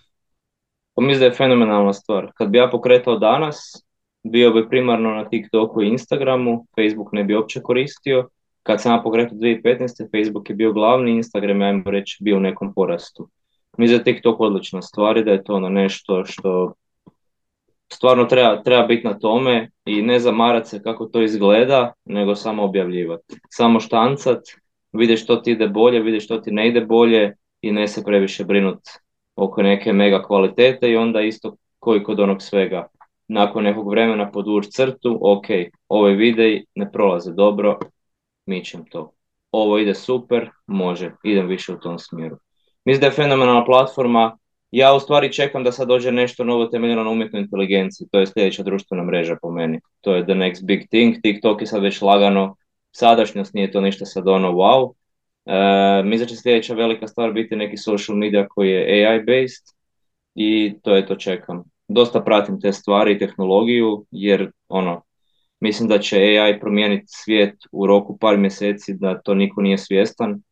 Pa 0.94 1.02
mislim 1.02 1.20
da 1.20 1.24
je 1.24 1.34
fenomenalna 1.34 1.92
stvar. 1.92 2.30
Kad 2.34 2.48
bi 2.48 2.58
ja 2.58 2.70
pokretao 2.70 3.18
danas, 3.18 3.84
bio 4.22 4.50
bi 4.52 4.68
primarno 4.68 5.10
na 5.10 5.28
TikToku 5.28 5.82
i 5.82 5.88
Instagramu, 5.88 6.66
Facebook 6.76 7.12
ne 7.12 7.24
bi 7.24 7.36
uopće 7.36 7.60
koristio. 7.62 8.28
Kad 8.62 8.82
sam 8.82 8.92
ja 8.92 9.02
pokretao 9.02 9.38
2015. 9.38 10.10
Facebook 10.10 10.50
je 10.50 10.56
bio 10.56 10.72
glavni, 10.72 11.10
Instagram 11.10 11.60
je, 11.60 11.66
ajmo 11.68 11.90
reći, 11.90 12.18
bio 12.20 12.36
u 12.36 12.40
nekom 12.40 12.74
porastu. 12.74 13.28
Da 13.78 13.84
je 13.84 14.04
TikTok 14.04 14.40
odlična 14.40 14.82
stvar 14.82 15.16
i 15.16 15.24
da 15.24 15.30
je 15.30 15.44
to 15.44 15.54
ono 15.54 15.68
nešto 15.68 16.24
što 16.24 16.74
stvarno 17.92 18.24
treba, 18.24 18.62
treba 18.62 18.86
biti 18.86 19.06
na 19.06 19.18
tome 19.18 19.70
i 19.84 20.02
ne 20.02 20.18
zamarat 20.18 20.66
se 20.66 20.82
kako 20.82 21.06
to 21.06 21.22
izgleda, 21.22 21.92
nego 22.04 22.34
samo 22.34 22.64
objavljivati. 22.64 23.36
Samo 23.50 23.80
štancat, 23.80 24.40
vidi 24.92 25.16
što 25.16 25.36
ti 25.36 25.50
ide 25.50 25.68
bolje, 25.68 26.00
vidi 26.00 26.20
što 26.20 26.38
ti 26.38 26.50
ne 26.50 26.68
ide 26.68 26.80
bolje 26.80 27.36
i 27.62 27.72
ne 27.72 27.88
se 27.88 28.04
previše 28.04 28.44
brinut 28.44 28.80
oko 29.36 29.62
neke 29.62 29.92
mega 29.92 30.22
kvalitete 30.22 30.90
i 30.90 30.96
onda 30.96 31.20
isto 31.20 31.56
koji 31.78 32.02
kod 32.02 32.20
onog 32.20 32.42
svega. 32.42 32.86
Nakon 33.28 33.64
nekog 33.64 33.90
vremena 33.90 34.30
poduč 34.30 34.66
crtu, 34.70 35.18
ok, 35.22 35.46
ovaj 35.88 36.12
videi 36.12 36.64
ne 36.74 36.92
prolaze 36.92 37.32
dobro, 37.32 37.78
mičem 38.46 38.84
to. 38.90 39.12
Ovo 39.50 39.78
ide 39.78 39.94
super, 39.94 40.50
može, 40.66 41.12
idem 41.24 41.46
više 41.46 41.72
u 41.72 41.80
tom 41.80 41.98
smjeru. 41.98 42.36
Mislim 42.84 43.00
da 43.00 43.06
je 43.06 43.12
fenomenalna 43.12 43.64
platforma, 43.64 44.38
ja 44.70 44.94
u 44.94 45.00
stvari 45.00 45.32
čekam 45.32 45.64
da 45.64 45.72
sad 45.72 45.88
dođe 45.88 46.12
nešto 46.12 46.44
novo 46.44 46.66
temeljeno 46.66 47.04
na 47.04 47.10
umjetnoj 47.10 47.42
inteligenciji, 47.42 48.08
to 48.12 48.20
je 48.20 48.26
sljedeća 48.26 48.62
društvena 48.62 49.04
mreža 49.04 49.36
po 49.42 49.50
meni. 49.50 49.80
To 50.00 50.14
je 50.14 50.24
the 50.24 50.34
next 50.34 50.64
big 50.64 50.88
thing, 50.88 51.16
TikTok 51.22 51.60
je 51.60 51.66
sad 51.66 51.82
već 51.82 52.02
lagano, 52.02 52.56
sadašnjost 52.92 53.54
nije 53.54 53.72
to 53.72 53.80
ništa 53.80 54.04
sad 54.04 54.28
ono 54.28 54.52
wow, 54.52 54.92
E, 55.46 56.02
mislim 56.02 56.18
da 56.18 56.26
će 56.26 56.36
sljedeća 56.36 56.74
velika 56.74 57.08
stvar 57.08 57.32
biti 57.32 57.56
neki 57.56 57.76
social 57.76 58.18
media 58.18 58.46
koji 58.48 58.70
je 58.70 59.06
AI 59.08 59.18
based 59.18 59.64
i 60.34 60.74
to 60.82 60.96
je 60.96 61.06
to 61.06 61.16
čekam. 61.16 61.64
Dosta 61.88 62.20
pratim 62.20 62.60
te 62.60 62.72
stvari 62.72 63.12
i 63.12 63.18
tehnologiju 63.18 64.06
jer 64.10 64.50
ono, 64.68 65.02
mislim 65.62 65.88
da 65.88 65.98
će 65.98 66.16
AI 66.16 66.60
promijeniti 66.60 67.06
svijet 67.06 67.54
u 67.72 67.86
roku 67.86 68.18
par 68.18 68.36
mjeseci 68.38 68.94
da 68.94 69.18
to 69.18 69.34
niko 69.34 69.62
nije 69.62 69.78
svjestan. 69.78 70.42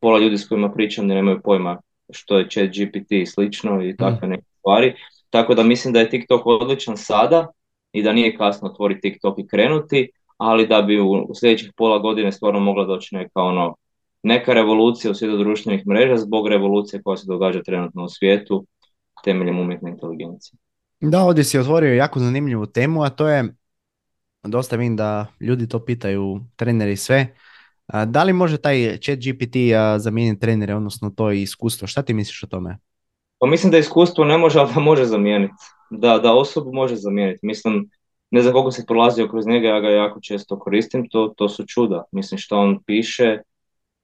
Pola 0.00 0.18
ljudi 0.18 0.38
s 0.38 0.48
kojima 0.48 0.72
pričam 0.72 1.06
ne 1.06 1.14
nemaju 1.14 1.40
pojma 1.44 1.80
što 2.10 2.38
je 2.38 2.48
chat 2.50 2.68
GPT 2.68 3.12
i 3.12 3.26
slično 3.26 3.82
i 3.82 3.92
mm. 3.92 3.96
takve 3.96 4.28
neke 4.28 4.44
stvari. 4.58 4.94
Tako 5.30 5.54
da 5.54 5.62
mislim 5.62 5.94
da 5.94 6.00
je 6.00 6.10
TikTok 6.10 6.46
odličan 6.46 6.96
sada 6.96 7.46
i 7.92 8.02
da 8.02 8.12
nije 8.12 8.36
kasno 8.36 8.68
otvoriti 8.68 9.00
TikTok 9.00 9.38
i 9.38 9.46
krenuti, 9.46 10.10
ali 10.36 10.66
da 10.66 10.82
bi 10.82 11.00
u 11.00 11.34
sljedećih 11.34 11.72
pola 11.76 11.98
godine 11.98 12.32
stvarno 12.32 12.60
mogla 12.60 12.84
doći 12.84 13.14
neka 13.14 13.40
ono 13.40 13.74
neka 14.22 14.52
revolucija 14.52 15.10
u 15.10 15.14
svijetu 15.14 15.38
društvenih 15.38 15.86
mreža 15.86 16.16
zbog 16.16 16.48
revolucije 16.48 17.02
koja 17.02 17.16
se 17.16 17.26
događa 17.26 17.62
trenutno 17.62 18.04
u 18.04 18.08
svijetu 18.08 18.66
temeljem 19.24 19.58
umjetne 19.58 19.90
inteligencije. 19.90 20.58
Da, 21.00 21.22
ovdje 21.22 21.44
si 21.44 21.58
otvorio 21.58 21.94
jako 21.94 22.18
zanimljivu 22.18 22.66
temu, 22.66 23.02
a 23.02 23.10
to 23.10 23.28
je, 23.28 23.54
dosta 24.44 24.76
vidim 24.76 24.96
da 24.96 25.26
ljudi 25.40 25.68
to 25.68 25.84
pitaju, 25.84 26.40
treneri 26.56 26.96
sve, 26.96 27.34
da 28.06 28.24
li 28.24 28.32
može 28.32 28.58
taj 28.58 28.98
chat 28.98 29.18
GPT 29.18 29.56
zamijeniti 29.98 30.40
trenere, 30.40 30.74
odnosno 30.74 31.10
to 31.10 31.30
iskustvo? 31.30 31.86
Šta 31.86 32.02
ti 32.02 32.14
misliš 32.14 32.42
o 32.42 32.46
tome? 32.46 32.78
Pa 33.38 33.46
mislim 33.46 33.72
da 33.72 33.78
iskustvo 33.78 34.24
ne 34.24 34.38
može, 34.38 34.58
ali 34.58 34.70
da 34.74 34.80
može 34.80 35.04
zamijeniti. 35.04 35.54
Da, 35.90 36.18
da 36.18 36.34
osobu 36.34 36.72
može 36.72 36.96
zamijeniti. 36.96 37.46
Mislim, 37.46 37.90
ne 38.30 38.42
znam 38.42 38.52
koliko 38.52 38.70
se 38.70 38.84
prolazio 38.86 39.28
kroz 39.28 39.46
njega, 39.46 39.68
ja 39.68 39.80
ga 39.80 39.88
jako 39.88 40.20
često 40.20 40.58
koristim, 40.58 41.08
to, 41.08 41.34
to 41.36 41.48
su 41.48 41.64
čuda. 41.66 42.04
Mislim 42.12 42.38
što 42.38 42.58
on 42.58 42.82
piše, 42.86 43.38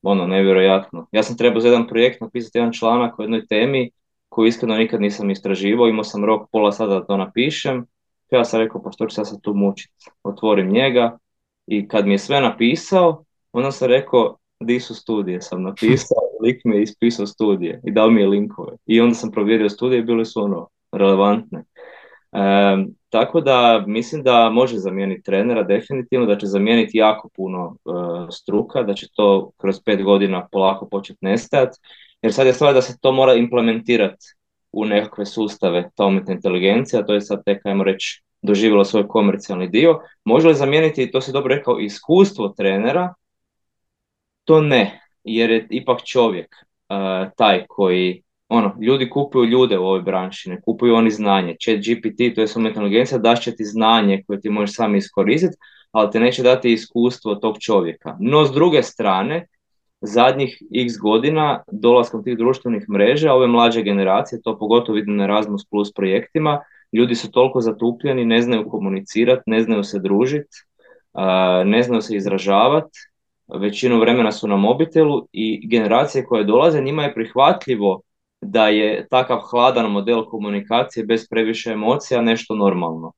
ono, 0.02 0.26
nevjerojatno. 0.26 1.06
Ja 1.12 1.22
sam 1.22 1.36
trebao 1.36 1.60
za 1.60 1.68
jedan 1.68 1.86
projekt 1.88 2.20
napisati 2.20 2.58
jedan 2.58 2.72
članak 2.72 3.18
o 3.18 3.22
jednoj 3.22 3.46
temi 3.46 3.90
koju 4.28 4.46
iskreno 4.46 4.76
nikad 4.76 5.00
nisam 5.00 5.30
istraživao, 5.30 5.88
imao 5.88 6.04
sam 6.04 6.24
rok 6.24 6.48
pola 6.52 6.72
sata 6.72 6.94
da 6.94 7.06
to 7.06 7.16
napišem, 7.16 7.86
ja 8.30 8.44
sam 8.44 8.60
rekao, 8.60 8.82
pa 8.82 8.92
što 8.92 9.06
ću 9.06 9.24
se 9.24 9.40
tu 9.42 9.54
mučiti? 9.54 10.10
Otvorim 10.22 10.70
njega 10.70 11.18
i 11.66 11.88
kad 11.88 12.06
mi 12.06 12.14
je 12.14 12.18
sve 12.18 12.40
napisao, 12.40 13.24
onda 13.52 13.70
sam 13.70 13.88
rekao, 13.88 14.36
di 14.60 14.80
su 14.80 14.94
studije 14.94 15.40
sam 15.40 15.62
napisao, 15.62 16.18
lik 16.44 16.60
mi 16.64 16.76
je 16.76 16.82
ispisao 16.82 17.26
studije 17.26 17.80
i 17.84 17.90
dao 17.90 18.10
mi 18.10 18.20
je 18.20 18.28
linkove. 18.28 18.72
I 18.86 19.00
onda 19.00 19.14
sam 19.14 19.30
provjerio 19.30 19.68
studije 19.68 20.02
bile 20.02 20.24
su 20.24 20.42
ono 20.42 20.68
relevantne. 20.92 21.64
E, 22.32 22.76
tako 23.08 23.40
da 23.40 23.84
mislim 23.86 24.22
da 24.22 24.50
može 24.50 24.76
zamijeniti 24.76 25.22
trenera 25.22 25.62
definitivno, 25.62 26.26
da 26.26 26.38
će 26.38 26.46
zamijeniti 26.46 26.98
jako 26.98 27.28
puno 27.36 27.76
e, 27.76 27.90
struka, 28.32 28.82
da 28.82 28.94
će 28.94 29.06
to 29.14 29.50
kroz 29.56 29.80
pet 29.84 30.02
godina 30.02 30.48
polako 30.52 30.88
početi 30.88 31.18
nestajati, 31.22 31.78
jer 32.22 32.32
sad 32.32 32.46
je 32.46 32.52
stvar 32.52 32.74
da 32.74 32.82
se 32.82 32.98
to 33.00 33.12
mora 33.12 33.34
implementirati 33.34 34.37
u 34.72 34.84
nekakve 34.84 35.26
sustave, 35.26 35.90
ta 35.94 36.06
umjetna 36.06 36.34
inteligencija, 36.34 37.06
to 37.06 37.14
je 37.14 37.20
sad 37.20 37.44
tek, 37.44 37.66
ajmo 37.66 37.84
reći, 37.84 38.22
doživjelo 38.42 38.84
svoj 38.84 39.08
komercijalni 39.08 39.68
dio. 39.68 40.00
Može 40.24 40.48
li 40.48 40.54
zamijeniti, 40.54 41.10
to 41.10 41.20
se 41.20 41.32
dobro 41.32 41.54
rekao, 41.54 41.78
iskustvo 41.78 42.48
trenera? 42.48 43.14
To 44.44 44.60
ne, 44.60 45.00
jer 45.24 45.50
je 45.50 45.66
ipak 45.70 46.04
čovjek 46.04 46.54
uh, 46.54 47.30
taj 47.36 47.66
koji 47.68 48.22
ono, 48.48 48.76
ljudi 48.80 49.10
kupuju 49.10 49.44
ljude 49.44 49.78
u 49.78 49.84
ovoj 49.84 50.02
branši, 50.02 50.50
ne 50.50 50.60
kupuju 50.60 50.94
oni 50.94 51.10
znanje. 51.10 51.56
Chat 51.64 51.76
GPT, 51.76 52.34
to 52.34 52.40
je 52.40 52.48
umjetna 52.56 52.82
inteligencija, 52.82 53.18
daš 53.18 53.44
će 53.44 53.56
ti 53.56 53.64
znanje 53.64 54.22
koje 54.26 54.40
ti 54.40 54.50
možeš 54.50 54.76
sami 54.76 54.98
iskoristiti, 54.98 55.56
ali 55.92 56.10
te 56.10 56.20
neće 56.20 56.42
dati 56.42 56.72
iskustvo 56.72 57.34
tog 57.34 57.56
čovjeka. 57.60 58.16
No, 58.20 58.44
s 58.44 58.52
druge 58.52 58.82
strane, 58.82 59.46
zadnjih 60.00 60.62
x 60.74 60.98
godina 61.02 61.62
dolaskom 61.72 62.24
tih 62.24 62.38
društvenih 62.38 62.88
mreža, 62.88 63.32
ove 63.32 63.46
mlađe 63.46 63.82
generacije, 63.82 64.40
to 64.42 64.58
pogotovo 64.58 64.96
vidim 64.96 65.16
na 65.16 65.24
Erasmus 65.24 65.64
Plus 65.70 65.92
projektima, 65.92 66.60
ljudi 66.92 67.14
su 67.14 67.30
toliko 67.30 67.60
zatupljeni, 67.60 68.24
ne 68.24 68.42
znaju 68.42 68.68
komunicirati, 68.70 69.42
ne 69.46 69.62
znaju 69.62 69.84
se 69.84 69.98
družiti, 69.98 70.56
ne 71.64 71.82
znaju 71.82 72.02
se 72.02 72.16
izražavati 72.16 72.98
većinu 73.48 74.00
vremena 74.00 74.32
su 74.32 74.48
na 74.48 74.56
mobitelu 74.56 75.28
i 75.32 75.68
generacije 75.68 76.24
koje 76.24 76.44
dolaze 76.44 76.80
njima 76.80 77.02
je 77.02 77.14
prihvatljivo 77.14 78.00
da 78.40 78.68
je 78.68 79.06
takav 79.10 79.38
hladan 79.38 79.90
model 79.90 80.24
komunikacije 80.24 81.06
bez 81.06 81.28
previše 81.30 81.70
emocija 81.70 82.22
nešto 82.22 82.54
normalno. 82.54 83.12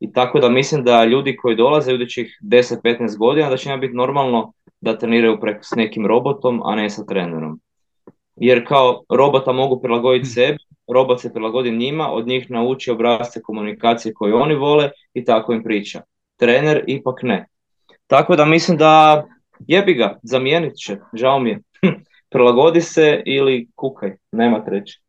I 0.00 0.12
tako 0.12 0.40
da 0.40 0.48
mislim 0.48 0.84
da 0.84 1.04
ljudi 1.04 1.36
koji 1.36 1.56
dolaze 1.56 1.92
u 1.92 1.94
idućih 1.94 2.38
10-15 2.42 3.18
godina 3.18 3.50
da 3.50 3.56
će 3.56 3.68
njima 3.68 3.80
biti 3.80 3.94
normalno 3.94 4.52
da 4.80 4.98
treniraju 4.98 5.40
preko 5.40 5.60
s 5.62 5.70
nekim 5.76 6.06
robotom, 6.06 6.60
a 6.64 6.74
ne 6.74 6.90
sa 6.90 7.04
trenerom. 7.04 7.60
Jer 8.36 8.66
kao 8.68 9.02
robota 9.08 9.52
mogu 9.52 9.80
prilagoditi 9.82 10.28
sebi, 10.28 10.58
robot 10.92 11.20
se 11.20 11.32
prilagodi 11.32 11.70
njima, 11.70 12.10
od 12.10 12.26
njih 12.26 12.50
nauči 12.50 12.90
obrazce 12.90 13.42
komunikacije 13.42 14.14
koje 14.14 14.34
oni 14.34 14.54
vole 14.54 14.90
i 15.14 15.24
tako 15.24 15.52
im 15.52 15.62
priča. 15.62 16.00
Trener 16.36 16.84
ipak 16.86 17.22
ne. 17.22 17.46
Tako 18.06 18.36
da 18.36 18.44
mislim 18.44 18.76
da 18.76 19.24
jebi 19.58 19.94
ga, 19.94 20.18
zamijenit 20.22 20.72
će, 20.76 20.96
žao 21.12 21.38
mi 21.38 21.50
je. 21.50 21.60
Prilagodi 22.30 22.80
se 22.80 23.22
ili 23.26 23.68
kukaj, 23.74 24.16
nema 24.32 24.64
treće. 24.64 25.00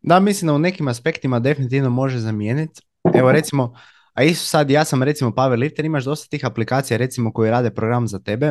Da, 0.00 0.20
mislim 0.20 0.46
da 0.46 0.54
u 0.54 0.58
nekim 0.58 0.88
aspektima 0.88 1.38
definitivno 1.38 1.90
može 1.90 2.18
zamijeniti. 2.18 2.80
Evo 3.14 3.32
recimo, 3.32 3.74
a 4.18 4.22
isto 4.22 4.46
sad 4.46 4.70
ja 4.70 4.84
sam 4.84 5.02
recimo 5.02 5.30
powerlifter, 5.30 5.86
imaš 5.86 6.04
dosta 6.04 6.28
tih 6.28 6.44
aplikacija 6.44 6.98
recimo 6.98 7.32
koji 7.32 7.50
rade 7.50 7.70
program 7.70 8.08
za 8.08 8.18
tebe. 8.18 8.46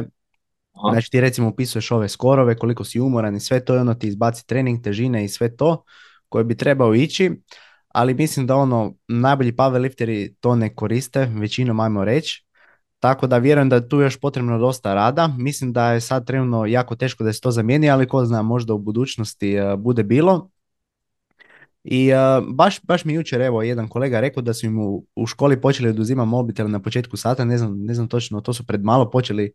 Aha. 0.73 0.91
Znači 0.91 1.11
ti 1.11 1.21
recimo 1.21 1.49
upisuješ 1.49 1.91
ove 1.91 2.09
skorove, 2.09 2.55
koliko 2.55 2.83
si 2.83 2.99
umoran 2.99 3.35
i 3.35 3.39
sve 3.39 3.65
to 3.65 3.75
i 3.75 3.77
ono 3.77 3.93
ti 3.93 4.07
izbaci 4.07 4.47
trening, 4.47 4.83
težine 4.83 5.25
i 5.25 5.29
sve 5.29 5.55
to 5.55 5.83
koje 6.29 6.43
bi 6.43 6.57
trebao 6.57 6.95
ići. 6.95 7.31
Ali 7.87 8.13
mislim 8.13 8.47
da 8.47 8.55
ono, 8.55 8.93
najbolji 9.07 9.51
powerlifteri 9.51 10.33
to 10.39 10.55
ne 10.55 10.75
koriste, 10.75 11.25
većinom 11.25 11.79
ajmo 11.79 12.05
reći. 12.05 12.45
Tako 12.99 13.27
da 13.27 13.37
vjerujem 13.37 13.69
da 13.69 13.75
je 13.75 13.89
tu 13.89 13.99
još 13.99 14.19
potrebno 14.19 14.59
dosta 14.59 14.93
rada. 14.93 15.27
Mislim 15.37 15.73
da 15.73 15.91
je 15.91 16.01
sad 16.01 16.27
trenutno 16.27 16.65
jako 16.65 16.95
teško 16.95 17.23
da 17.23 17.33
se 17.33 17.41
to 17.41 17.51
zamijeni, 17.51 17.89
ali 17.89 18.07
ko 18.07 18.25
zna, 18.25 18.41
možda 18.41 18.73
u 18.73 18.77
budućnosti 18.77 19.53
e, 19.53 19.75
bude 19.77 20.03
bilo. 20.03 20.49
I 21.89 22.11
uh, 22.13 22.55
baš, 22.55 22.81
baš 22.83 23.05
mi 23.05 23.13
jučer 23.13 23.41
evo 23.41 23.61
jedan 23.61 23.87
kolega 23.87 24.19
rekao 24.19 24.43
da 24.43 24.53
su 24.53 24.65
im 24.65 24.79
u, 24.79 25.05
u 25.15 25.27
školi 25.27 25.61
počeli 25.61 25.89
oduzimati 25.89 26.29
mobitel 26.29 26.69
na 26.69 26.81
početku 26.81 27.17
sata, 27.17 27.45
ne 27.45 27.57
znam, 27.57 27.79
ne 27.79 27.93
znam 27.93 28.07
točno, 28.07 28.41
to 28.41 28.53
su 28.53 28.65
pred 28.65 28.83
malo 28.83 29.09
počeli. 29.11 29.51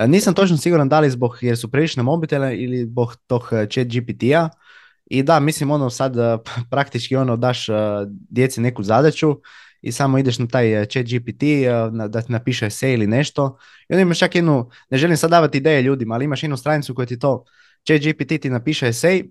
Uh, 0.00 0.08
nisam 0.08 0.34
točno 0.34 0.56
siguran 0.56 0.88
da 0.88 1.00
li 1.00 1.10
zbog 1.10 1.38
jer 1.40 1.58
su 1.58 1.70
previše 1.70 2.00
na 2.00 2.02
mobitele 2.02 2.56
ili 2.56 2.84
zbog 2.84 3.16
tog 3.26 3.42
chat 3.70 3.86
GPT-a. 3.86 4.48
I 5.06 5.22
da, 5.22 5.40
mislim 5.40 5.70
ono 5.70 5.90
sad 5.90 6.14
praktički 6.70 7.16
ono 7.16 7.36
daš 7.36 7.66
djeci 8.08 8.60
neku 8.60 8.82
zadaću 8.82 9.40
i 9.82 9.92
samo 9.92 10.18
ideš 10.18 10.38
na 10.38 10.46
taj 10.46 10.86
chat 10.86 11.06
GPT 11.06 11.42
da 12.08 12.22
ti 12.22 12.32
napiše 12.32 12.70
se 12.70 12.92
ili 12.92 13.06
nešto. 13.06 13.58
I 13.88 13.94
onda 13.94 14.02
imaš 14.02 14.18
čak 14.18 14.34
jednu, 14.34 14.70
ne 14.90 14.98
želim 14.98 15.16
sad 15.16 15.30
davati 15.30 15.58
ideje 15.58 15.82
ljudima, 15.82 16.14
ali 16.14 16.24
imaš 16.24 16.42
jednu 16.42 16.56
stranicu 16.56 16.94
koja 16.94 17.06
ti 17.06 17.18
to, 17.18 17.44
chat 17.86 18.00
GPT 18.00 18.42
ti 18.42 18.50
napiše 18.50 18.88
esej 18.88 19.24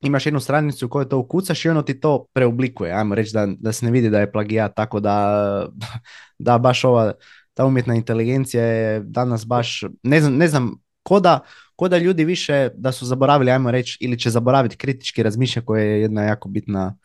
imaš 0.00 0.26
jednu 0.26 0.40
stranicu 0.40 0.88
koju 0.88 1.04
to 1.04 1.18
ukucaš 1.18 1.64
i 1.64 1.68
ono 1.68 1.82
ti 1.82 2.00
to 2.00 2.26
preoblikuje, 2.32 2.92
ajmo 2.92 3.14
reći 3.14 3.32
da, 3.32 3.46
da 3.58 3.72
se 3.72 3.86
ne 3.86 3.92
vidi 3.92 4.10
da 4.10 4.20
je 4.20 4.32
plagijat, 4.32 4.72
tako 4.76 5.00
da, 5.00 5.68
da 6.38 6.58
baš 6.58 6.84
ova 6.84 7.12
ta 7.54 7.64
umjetna 7.64 7.94
inteligencija 7.94 8.64
je 8.64 9.00
danas 9.00 9.46
baš, 9.46 9.84
ne 10.02 10.20
znam, 10.20 10.36
ne 10.36 10.48
znam 10.48 10.74
ko 11.02 11.20
da, 11.20 11.40
ko 11.76 11.88
da 11.88 11.98
ljudi 11.98 12.24
više 12.24 12.70
da 12.74 12.92
su 12.92 13.06
zaboravili, 13.06 13.50
ajmo 13.50 13.70
reći, 13.70 13.98
ili 14.00 14.18
će 14.18 14.30
zaboraviti 14.30 14.76
kritički 14.76 15.22
razmišljanje 15.22 15.64
koje 15.64 15.86
je 15.86 16.00
jedna 16.00 16.22
jako 16.22 16.48
bitna, 16.48 16.96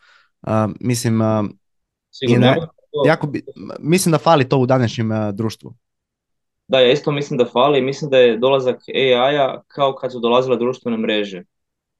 uh, 0.42 0.52
mislim, 0.80 1.20
uh, 1.20 1.44
jako 3.06 3.26
bi, 3.26 3.42
mislim 3.78 4.12
da 4.12 4.18
fali 4.18 4.48
to 4.48 4.58
u 4.58 4.66
današnjem 4.66 5.10
uh, 5.10 5.34
društvu. 5.34 5.74
Da, 6.68 6.80
ja 6.80 6.92
isto 6.92 7.12
mislim 7.12 7.38
da 7.38 7.44
fali 7.44 7.82
mislim 7.82 8.10
da 8.10 8.18
je 8.18 8.38
dolazak 8.38 8.76
AI-a 8.94 9.62
kao 9.68 9.94
kad 9.94 10.12
su 10.12 10.20
dolazile 10.20 10.56
društvene 10.56 10.96
mreže 10.96 11.42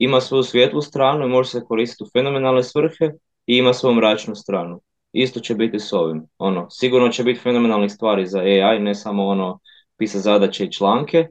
ima 0.05 0.21
svoju 0.21 0.43
svijetlu 0.43 0.83
stranu 0.83 1.25
i 1.25 1.29
može 1.29 1.49
se 1.49 1.65
koristiti 1.69 2.05
u 2.05 2.11
fenomenalne 2.13 2.63
svrhe 2.63 3.11
i 3.47 3.57
ima 3.57 3.73
svoju 3.73 3.95
mračnu 3.95 4.35
stranu. 4.35 4.81
Isto 5.13 5.41
će 5.41 5.55
biti 5.55 5.81
s 5.81 5.93
ovim. 5.93 6.23
Ono, 6.39 6.71
sigurno 6.71 7.09
će 7.09 7.25
biti 7.25 7.41
fenomenalnih 7.41 7.93
stvari 7.93 8.27
za 8.27 8.39
AI, 8.39 8.79
ne 8.79 8.95
samo 8.95 9.27
ono 9.27 9.59
pisa 9.97 10.19
zadaće 10.19 10.65
i 10.65 10.73
članke, 10.73 11.19
e, 11.19 11.29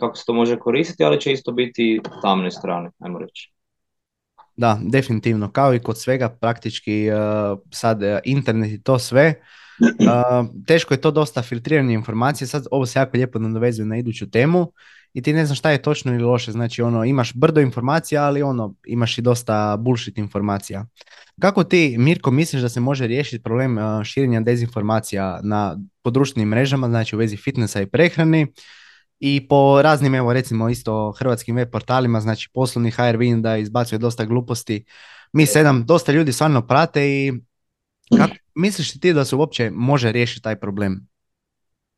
kako 0.00 0.16
se 0.16 0.24
to 0.26 0.32
može 0.32 0.58
koristiti, 0.58 1.04
ali 1.04 1.20
će 1.20 1.32
isto 1.32 1.52
biti 1.52 2.00
tamne 2.22 2.50
strane, 2.50 2.90
ajmo 2.98 3.18
reći. 3.18 3.52
Da, 4.56 4.78
definitivno. 4.82 5.52
Kao 5.52 5.74
i 5.74 5.78
kod 5.78 6.00
svega, 6.00 6.28
praktički 6.40 7.08
uh, 7.10 7.58
sad 7.70 8.02
uh, 8.02 8.08
internet 8.24 8.72
i 8.72 8.82
to 8.82 8.98
sve, 8.98 9.34
uh, 9.80 10.64
teško 10.66 10.94
je 10.94 11.00
to 11.00 11.10
dosta 11.10 11.42
filtriranje 11.42 11.94
informacije. 11.94 12.48
Sad 12.48 12.66
ovo 12.70 12.86
se 12.86 12.98
jako 12.98 13.16
lijepo 13.16 13.38
nadovezuje 13.38 13.86
na 13.86 13.96
iduću 13.96 14.30
temu 14.30 14.72
i 15.14 15.22
ti 15.22 15.32
ne 15.32 15.46
znaš 15.46 15.58
šta 15.58 15.70
je 15.70 15.82
točno 15.82 16.14
ili 16.14 16.22
loše. 16.22 16.52
Znači 16.52 16.82
ono, 16.82 17.04
imaš 17.04 17.34
brdo 17.34 17.60
informacija, 17.60 18.24
ali 18.24 18.42
ono, 18.42 18.74
imaš 18.86 19.18
i 19.18 19.22
dosta 19.22 19.76
bullshit 19.76 20.18
informacija. 20.18 20.86
Kako 21.40 21.64
ti, 21.64 21.96
Mirko, 21.98 22.30
misliš 22.30 22.62
da 22.62 22.68
se 22.68 22.80
može 22.80 23.06
riješiti 23.06 23.42
problem 23.42 23.78
uh, 23.78 24.04
širenja 24.04 24.40
dezinformacija 24.40 25.40
na 25.42 25.78
područnim 26.02 26.48
mrežama, 26.48 26.88
znači 26.88 27.16
u 27.16 27.18
vezi 27.18 27.36
fitnessa 27.36 27.80
i 27.80 27.86
prehrani 27.86 28.46
i 29.20 29.48
po 29.48 29.82
raznim, 29.82 30.14
evo 30.14 30.32
recimo 30.32 30.68
isto 30.68 31.12
hrvatskim 31.18 31.56
web 31.56 31.70
portalima, 31.70 32.20
znači 32.20 32.50
poslovni 32.54 32.90
HR 32.90 33.16
vidim 33.16 33.42
da 33.42 33.56
izbacuje 33.56 33.98
dosta 33.98 34.24
gluposti. 34.24 34.84
Mi 35.32 35.46
sedam, 35.46 35.86
dosta 35.86 36.12
ljudi 36.12 36.32
stvarno 36.32 36.66
prate 36.66 37.08
i 37.08 37.32
kako 38.18 38.34
misliš 38.54 39.00
ti 39.00 39.12
da 39.12 39.24
se 39.24 39.36
uopće 39.36 39.70
može 39.70 40.12
riješiti 40.12 40.42
taj 40.42 40.60
problem? 40.60 41.08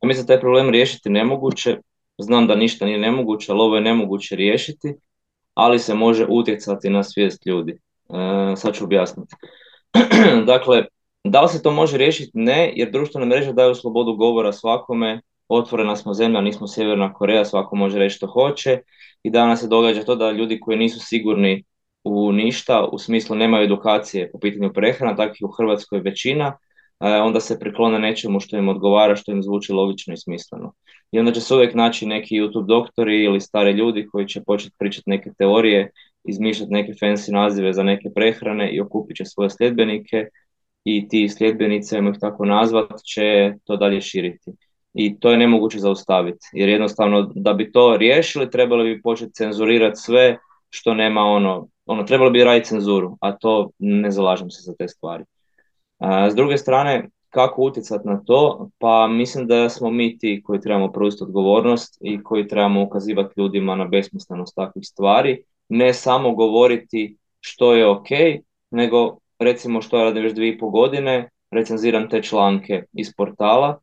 Mislim 0.04 0.26
da 0.26 0.32
taj 0.32 0.40
problem 0.40 0.70
riješiti 0.70 1.10
nemoguće 1.10 1.76
Znam 2.18 2.46
da 2.46 2.54
ništa 2.54 2.84
nije 2.84 2.98
nemoguće, 2.98 3.52
ali 3.52 3.60
ovo 3.60 3.74
je 3.74 3.80
nemoguće 3.82 4.36
riješiti, 4.36 4.94
ali 5.54 5.78
se 5.78 5.94
može 5.94 6.26
utjecati 6.28 6.90
na 6.90 7.02
svijest 7.02 7.46
ljudi. 7.46 7.72
E, 7.72 8.56
sad 8.56 8.74
ću 8.74 8.84
objasniti. 8.84 9.34
dakle, 10.52 10.84
da 11.24 11.42
li 11.42 11.48
se 11.48 11.62
to 11.62 11.70
može 11.70 11.98
riješiti? 11.98 12.30
Ne, 12.34 12.72
jer 12.76 12.90
društvene 12.90 13.26
mreže 13.26 13.52
daju 13.52 13.74
slobodu 13.74 14.16
govora 14.16 14.52
svakome, 14.52 15.20
otvorena 15.48 15.96
smo 15.96 16.14
zemlja, 16.14 16.40
nismo 16.40 16.68
Sjeverna 16.68 17.12
Koreja, 17.12 17.44
svako 17.44 17.76
može 17.76 17.98
reći 17.98 18.16
što 18.16 18.26
hoće 18.26 18.78
i 19.22 19.30
danas 19.30 19.60
se 19.60 19.68
događa 19.68 20.04
to 20.04 20.16
da 20.16 20.30
ljudi 20.30 20.60
koji 20.60 20.78
nisu 20.78 21.00
sigurni 21.00 21.64
u 22.04 22.32
ništa, 22.32 22.84
u 22.92 22.98
smislu 22.98 23.36
nemaju 23.36 23.64
edukacije 23.64 24.30
po 24.32 24.38
pitanju 24.38 24.72
prehrana, 24.72 25.16
takvih 25.16 25.42
u 25.42 25.52
Hrvatskoj 25.52 26.00
većina, 26.00 26.58
onda 27.00 27.40
se 27.40 27.58
priklone 27.58 27.98
nečemu 27.98 28.40
što 28.40 28.56
im 28.56 28.68
odgovara, 28.68 29.16
što 29.16 29.32
im 29.32 29.42
zvuči 29.42 29.72
logično 29.72 30.14
i 30.14 30.16
smisleno 30.16 30.72
i 31.12 31.18
onda 31.18 31.32
će 31.32 31.40
se 31.40 31.54
uvijek 31.54 31.74
naći 31.74 32.06
neki 32.06 32.34
YouTube 32.34 32.66
doktori 32.66 33.24
ili 33.24 33.40
stari 33.40 33.72
ljudi 33.72 34.06
koji 34.12 34.28
će 34.28 34.42
početi 34.46 34.76
pričati 34.78 35.10
neke 35.10 35.30
teorije, 35.38 35.90
izmišljati 36.24 36.72
neke 36.72 36.92
fancy 36.92 37.32
nazive 37.32 37.72
za 37.72 37.82
neke 37.82 38.08
prehrane 38.14 38.70
i 38.70 38.80
okupit 38.80 39.16
će 39.16 39.24
svoje 39.24 39.50
sljedbenike 39.50 40.26
i 40.84 41.08
ti 41.08 41.28
sljedbenice, 41.28 41.98
ih 41.98 42.20
tako 42.20 42.44
nazvat, 42.44 42.90
će 43.04 43.52
to 43.64 43.76
dalje 43.76 44.00
širiti. 44.00 44.50
I 44.94 45.20
to 45.20 45.30
je 45.30 45.38
nemoguće 45.38 45.78
zaustaviti, 45.78 46.46
jer 46.52 46.68
jednostavno 46.68 47.32
da 47.34 47.52
bi 47.52 47.72
to 47.72 47.96
riješili 47.96 48.50
trebali 48.50 48.94
bi 48.94 49.02
početi 49.02 49.32
cenzurirati 49.32 49.96
sve 49.96 50.38
što 50.70 50.94
nema 50.94 51.20
ono, 51.20 51.68
ono 51.86 52.02
trebalo 52.02 52.30
bi 52.30 52.44
raditi 52.44 52.68
cenzuru, 52.68 53.16
a 53.20 53.36
to 53.36 53.70
ne 53.78 54.10
zalažem 54.10 54.50
se 54.50 54.62
za 54.62 54.74
te 54.78 54.88
stvari. 54.88 55.24
S 56.30 56.34
druge 56.34 56.58
strane, 56.58 57.08
kako 57.30 57.62
utjecati 57.62 58.08
na 58.08 58.22
to? 58.26 58.68
Pa 58.78 59.06
mislim 59.08 59.46
da 59.46 59.68
smo 59.68 59.90
mi 59.90 60.18
ti 60.18 60.42
koji 60.44 60.60
trebamo 60.60 60.92
preuzeti 60.92 61.24
odgovornost 61.24 61.98
i 62.00 62.22
koji 62.22 62.48
trebamo 62.48 62.82
ukazivati 62.82 63.40
ljudima 63.40 63.74
na 63.74 63.84
besmislenost 63.84 64.54
takvih 64.56 64.86
stvari. 64.86 65.42
Ne 65.68 65.94
samo 65.94 66.34
govoriti 66.34 67.16
što 67.40 67.74
je 67.74 67.86
ok, 67.88 68.08
nego 68.70 69.16
recimo 69.38 69.82
što 69.82 69.98
ja 69.98 70.04
radim 70.04 70.22
već 70.22 70.34
dvije 70.34 70.54
i 70.54 70.58
pol 70.58 70.70
godine, 70.70 71.30
recenziram 71.50 72.08
te 72.08 72.22
članke 72.22 72.82
iz 72.92 73.14
portala 73.16 73.78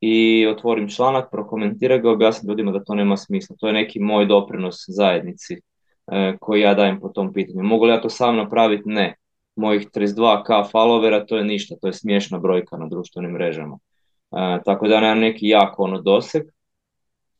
i 0.00 0.46
otvorim 0.46 0.88
članak, 0.88 1.30
prokomentiram 1.30 2.02
ga, 2.02 2.10
objasnim 2.10 2.50
ljudima 2.50 2.72
da 2.72 2.84
to 2.84 2.94
nema 2.94 3.16
smisla. 3.16 3.56
To 3.58 3.66
je 3.66 3.72
neki 3.72 4.00
moj 4.00 4.26
doprinos 4.26 4.84
zajednici 4.88 5.54
e, 5.54 6.36
koji 6.40 6.60
ja 6.60 6.74
dajem 6.74 7.00
po 7.00 7.08
tom 7.08 7.32
pitanju. 7.32 7.62
Mogu 7.62 7.84
li 7.84 7.90
ja 7.90 8.00
to 8.00 8.10
sam 8.10 8.36
napraviti? 8.36 8.82
Ne 8.88 9.16
mojih 9.56 9.88
32k 9.90 10.70
followera, 10.72 11.26
to 11.28 11.36
je 11.36 11.44
ništa, 11.44 11.74
to 11.80 11.86
je 11.86 11.92
smiješna 11.92 12.38
brojka 12.38 12.76
na 12.76 12.88
društvenim 12.88 13.30
mrežama. 13.30 13.78
E, 14.32 14.62
tako 14.64 14.88
da 14.88 15.00
nemam 15.00 15.18
neki 15.18 15.48
jako 15.48 15.82
ono 15.82 16.00
doseg, 16.00 16.42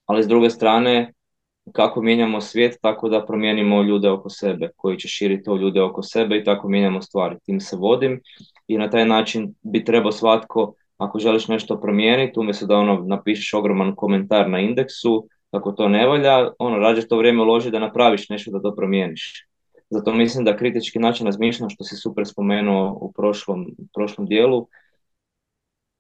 ali 0.07 0.23
s 0.23 0.29
druge 0.29 0.51
strane, 0.51 1.13
kako 1.73 2.03
mijenjamo 2.03 2.41
svijet, 2.41 2.77
tako 2.83 3.09
da 3.09 3.27
promijenimo 3.27 3.83
ljude 3.83 4.11
oko 4.11 4.31
sebe, 4.31 4.71
koji 4.77 4.99
će 4.99 5.09
širiti 5.09 5.45
to 5.45 5.57
ljude 5.57 5.83
oko 5.83 6.03
sebe 6.03 6.37
i 6.37 6.45
tako 6.45 6.69
mijenjamo 6.69 7.03
stvari. 7.03 7.37
Tim 7.45 7.61
se 7.61 7.77
vodim 7.77 8.21
i 8.69 8.79
na 8.79 8.91
taj 8.91 9.07
način 9.07 9.55
bi 9.63 9.85
trebao 9.85 10.13
svatko, 10.13 10.75
ako 10.97 11.19
želiš 11.19 11.49
nešto 11.49 11.81
promijeniti, 11.81 12.41
umjesto 12.41 12.67
da 12.67 12.77
ono 12.77 13.05
napišeš 13.07 13.55
ogroman 13.55 13.95
komentar 13.97 14.51
na 14.51 14.61
indeksu, 14.61 15.29
kako 15.51 15.73
to 15.73 15.89
ne 15.89 16.07
valja, 16.07 16.51
ono, 16.59 16.77
rađe 16.77 17.09
to 17.09 17.19
vrijeme 17.19 17.43
uloži 17.43 17.71
da 17.71 17.79
napraviš 17.79 18.29
nešto 18.29 18.51
da 18.51 18.63
to 18.63 18.75
promijeniš. 18.77 19.47
Zato 19.93 20.15
mislim 20.15 20.45
da 20.45 20.57
kritički 20.57 20.99
način 20.99 21.27
razmišljanja, 21.27 21.71
što 21.71 21.85
si 21.85 21.97
super 21.97 22.27
spomenuo 22.27 22.99
u 23.01 23.13
prošlom, 23.13 23.67
prošlom 23.95 24.27
dijelu, 24.27 24.69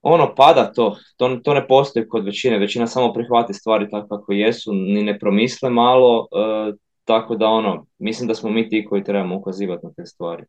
ono 0.02 0.34
pada 0.34 0.72
to. 0.72 0.96
to, 1.16 1.36
to 1.44 1.54
ne 1.54 1.66
postoji 1.68 2.08
kod 2.08 2.24
većine, 2.24 2.58
većina 2.58 2.86
samo 2.86 3.12
prihvati 3.12 3.54
stvari 3.54 3.90
tako 3.90 4.08
kako 4.08 4.32
jesu, 4.32 4.72
ni 4.72 5.02
ne 5.02 5.18
promisle 5.18 5.70
malo, 5.70 6.28
e, 6.32 6.72
tako 7.04 7.36
da 7.36 7.46
ono, 7.46 7.86
mislim 7.98 8.28
da 8.28 8.34
smo 8.34 8.50
mi 8.50 8.68
ti 8.68 8.86
koji 8.88 9.04
trebamo 9.04 9.36
ukazivati 9.36 9.86
na 9.86 9.92
te 9.96 10.06
stvari. 10.06 10.44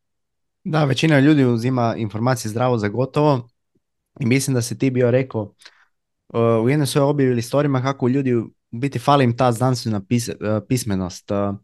Da, 0.64 0.86
većina 0.86 1.20
ljudi 1.20 1.46
uzima 1.46 1.96
informacije 1.98 2.50
zdravo 2.50 2.78
za 2.78 2.88
gotovo 2.88 3.50
i 4.20 4.26
mislim 4.26 4.54
da 4.54 4.62
si 4.62 4.78
ti 4.78 4.90
bio 4.90 5.12
rekao 5.12 5.42
uh, 5.42 6.64
u 6.64 6.70
jednoj 6.70 6.88
svojoj 6.88 7.10
objavi 7.10 7.32
ili 7.32 7.42
storima 7.42 7.82
kako 7.82 8.08
ljudi 8.08 8.36
u 8.36 8.50
biti 8.72 9.00
fali 9.00 9.24
im 9.24 9.38
ta 9.38 9.52
znanstvena 9.52 9.98
uh, 9.98 10.64
pismenost. 10.68 11.32
Uh, 11.32 11.56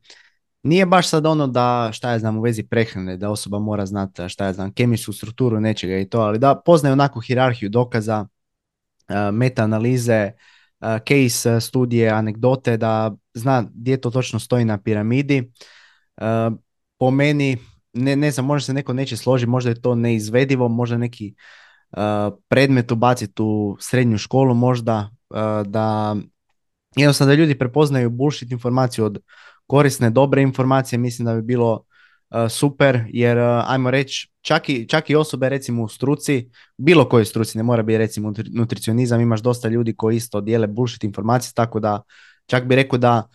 nije 0.63 0.85
baš 0.85 1.09
sad 1.09 1.25
ono 1.25 1.47
da 1.47 1.89
šta 1.93 2.11
ja 2.11 2.19
znam 2.19 2.37
u 2.37 2.41
vezi 2.41 2.63
prehrane, 2.63 3.17
da 3.17 3.29
osoba 3.29 3.59
mora 3.59 3.85
znati 3.85 4.29
šta 4.29 4.45
ja 4.45 4.53
znam 4.53 4.73
kemijsku 4.73 5.13
strukturu 5.13 5.59
nečega 5.59 5.97
i 5.97 6.09
to, 6.09 6.19
ali 6.19 6.39
da 6.39 6.55
poznaje 6.65 6.93
onako 6.93 7.19
hirarhiju 7.19 7.69
dokaza, 7.69 8.27
meta-analize, 9.33 10.31
case 11.07 11.61
studije, 11.61 12.09
anegdote, 12.09 12.77
da 12.77 13.15
zna 13.33 13.65
gdje 13.73 14.01
to 14.01 14.11
točno 14.11 14.39
stoji 14.39 14.65
na 14.65 14.77
piramidi. 14.77 15.51
Po 16.97 17.11
meni, 17.11 17.57
ne, 17.93 18.15
ne 18.15 18.31
znam, 18.31 18.45
možda 18.45 18.65
se 18.65 18.73
neko 18.73 18.93
neće 18.93 19.17
složiti, 19.17 19.49
možda 19.49 19.69
je 19.69 19.81
to 19.81 19.95
neizvedivo, 19.95 20.67
možda 20.67 20.97
neki 20.97 21.35
predmet 22.47 22.91
ubaciti 22.91 23.41
u 23.41 23.77
srednju 23.79 24.17
školu, 24.17 24.53
možda 24.53 25.09
da 25.65 26.15
jednostavno 26.95 27.33
da 27.33 27.39
ljudi 27.39 27.57
prepoznaju 27.57 28.09
bullshit 28.09 28.51
informaciju 28.51 29.05
od 29.05 29.21
korisne, 29.69 30.09
dobre 30.09 30.41
informacije, 30.41 30.99
mislim 30.99 31.25
da 31.25 31.35
bi 31.35 31.41
bilo 31.41 31.83
super, 32.49 33.03
jer 33.07 33.37
ajmo 33.67 33.91
reći, 33.91 34.29
čak 34.41 34.69
i, 34.69 34.87
čak 34.87 35.09
i 35.09 35.15
osobe 35.15 35.49
recimo 35.49 35.83
u 35.83 35.87
struci, 35.87 36.49
bilo 36.77 37.09
kojoj 37.09 37.25
struci, 37.25 37.57
ne 37.57 37.63
mora 37.63 37.83
biti 37.83 37.97
recimo 37.97 38.33
nutricionizam, 38.53 39.21
imaš 39.21 39.41
dosta 39.41 39.69
ljudi 39.69 39.95
koji 39.95 40.15
isto 40.15 40.41
dijele 40.41 40.67
bullshit 40.67 41.03
informacije, 41.03 41.53
tako 41.55 41.79
da 41.79 42.01
čak 42.45 42.65
bi 42.65 42.75
rekao 42.75 42.99
da 42.99 43.27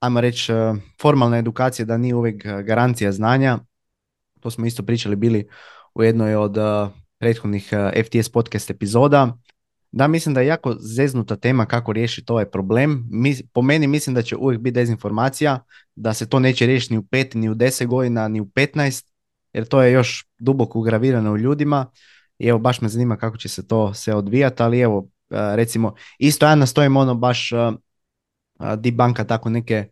ajmo 0.00 0.20
reći 0.20 0.52
formalna 1.00 1.38
edukacija 1.38 1.86
da 1.86 1.96
nije 1.96 2.14
uvijek 2.14 2.46
garancija 2.46 3.12
znanja, 3.12 3.58
to 4.40 4.50
smo 4.50 4.66
isto 4.66 4.82
pričali 4.82 5.16
bili 5.16 5.48
u 5.94 6.02
jednoj 6.02 6.34
od 6.34 6.56
prethodnih 7.18 7.72
FTS 8.04 8.28
podcast 8.28 8.70
epizoda, 8.70 9.38
da, 9.96 10.08
mislim 10.08 10.34
da 10.34 10.40
je 10.40 10.46
jako 10.46 10.76
zeznuta 10.78 11.36
tema 11.36 11.66
kako 11.66 11.92
riješiti 11.92 12.32
ovaj 12.32 12.44
problem. 12.50 13.06
Mi, 13.10 13.36
po 13.52 13.62
meni 13.62 13.86
mislim 13.86 14.14
da 14.14 14.22
će 14.22 14.36
uvijek 14.36 14.60
biti 14.60 14.74
dezinformacija, 14.74 15.64
da 15.94 16.14
se 16.14 16.28
to 16.28 16.38
neće 16.38 16.66
riješiti 16.66 16.94
ni 16.94 16.98
u 16.98 17.02
pet, 17.02 17.34
ni 17.34 17.48
u 17.48 17.54
deset 17.54 17.88
godina, 17.88 18.28
ni 18.28 18.40
u 18.40 18.48
petnaest, 18.48 19.12
jer 19.52 19.64
to 19.64 19.82
je 19.82 19.92
još 19.92 20.26
duboko 20.38 20.78
ugravirano 20.78 21.32
u 21.32 21.38
ljudima. 21.38 21.86
I 22.38 22.46
evo, 22.46 22.58
baš 22.58 22.80
me 22.80 22.88
zanima 22.88 23.16
kako 23.16 23.36
će 23.36 23.48
se 23.48 23.66
to 23.68 23.94
sve 23.94 24.14
odvijati, 24.14 24.62
ali 24.62 24.80
evo, 24.80 25.08
recimo, 25.30 25.94
isto 26.18 26.46
ja 26.46 26.54
nastojim 26.54 26.96
ono 26.96 27.14
baš 27.14 27.50
di 28.78 28.90
banka 28.90 29.24
tako 29.24 29.50
neke 29.50 29.88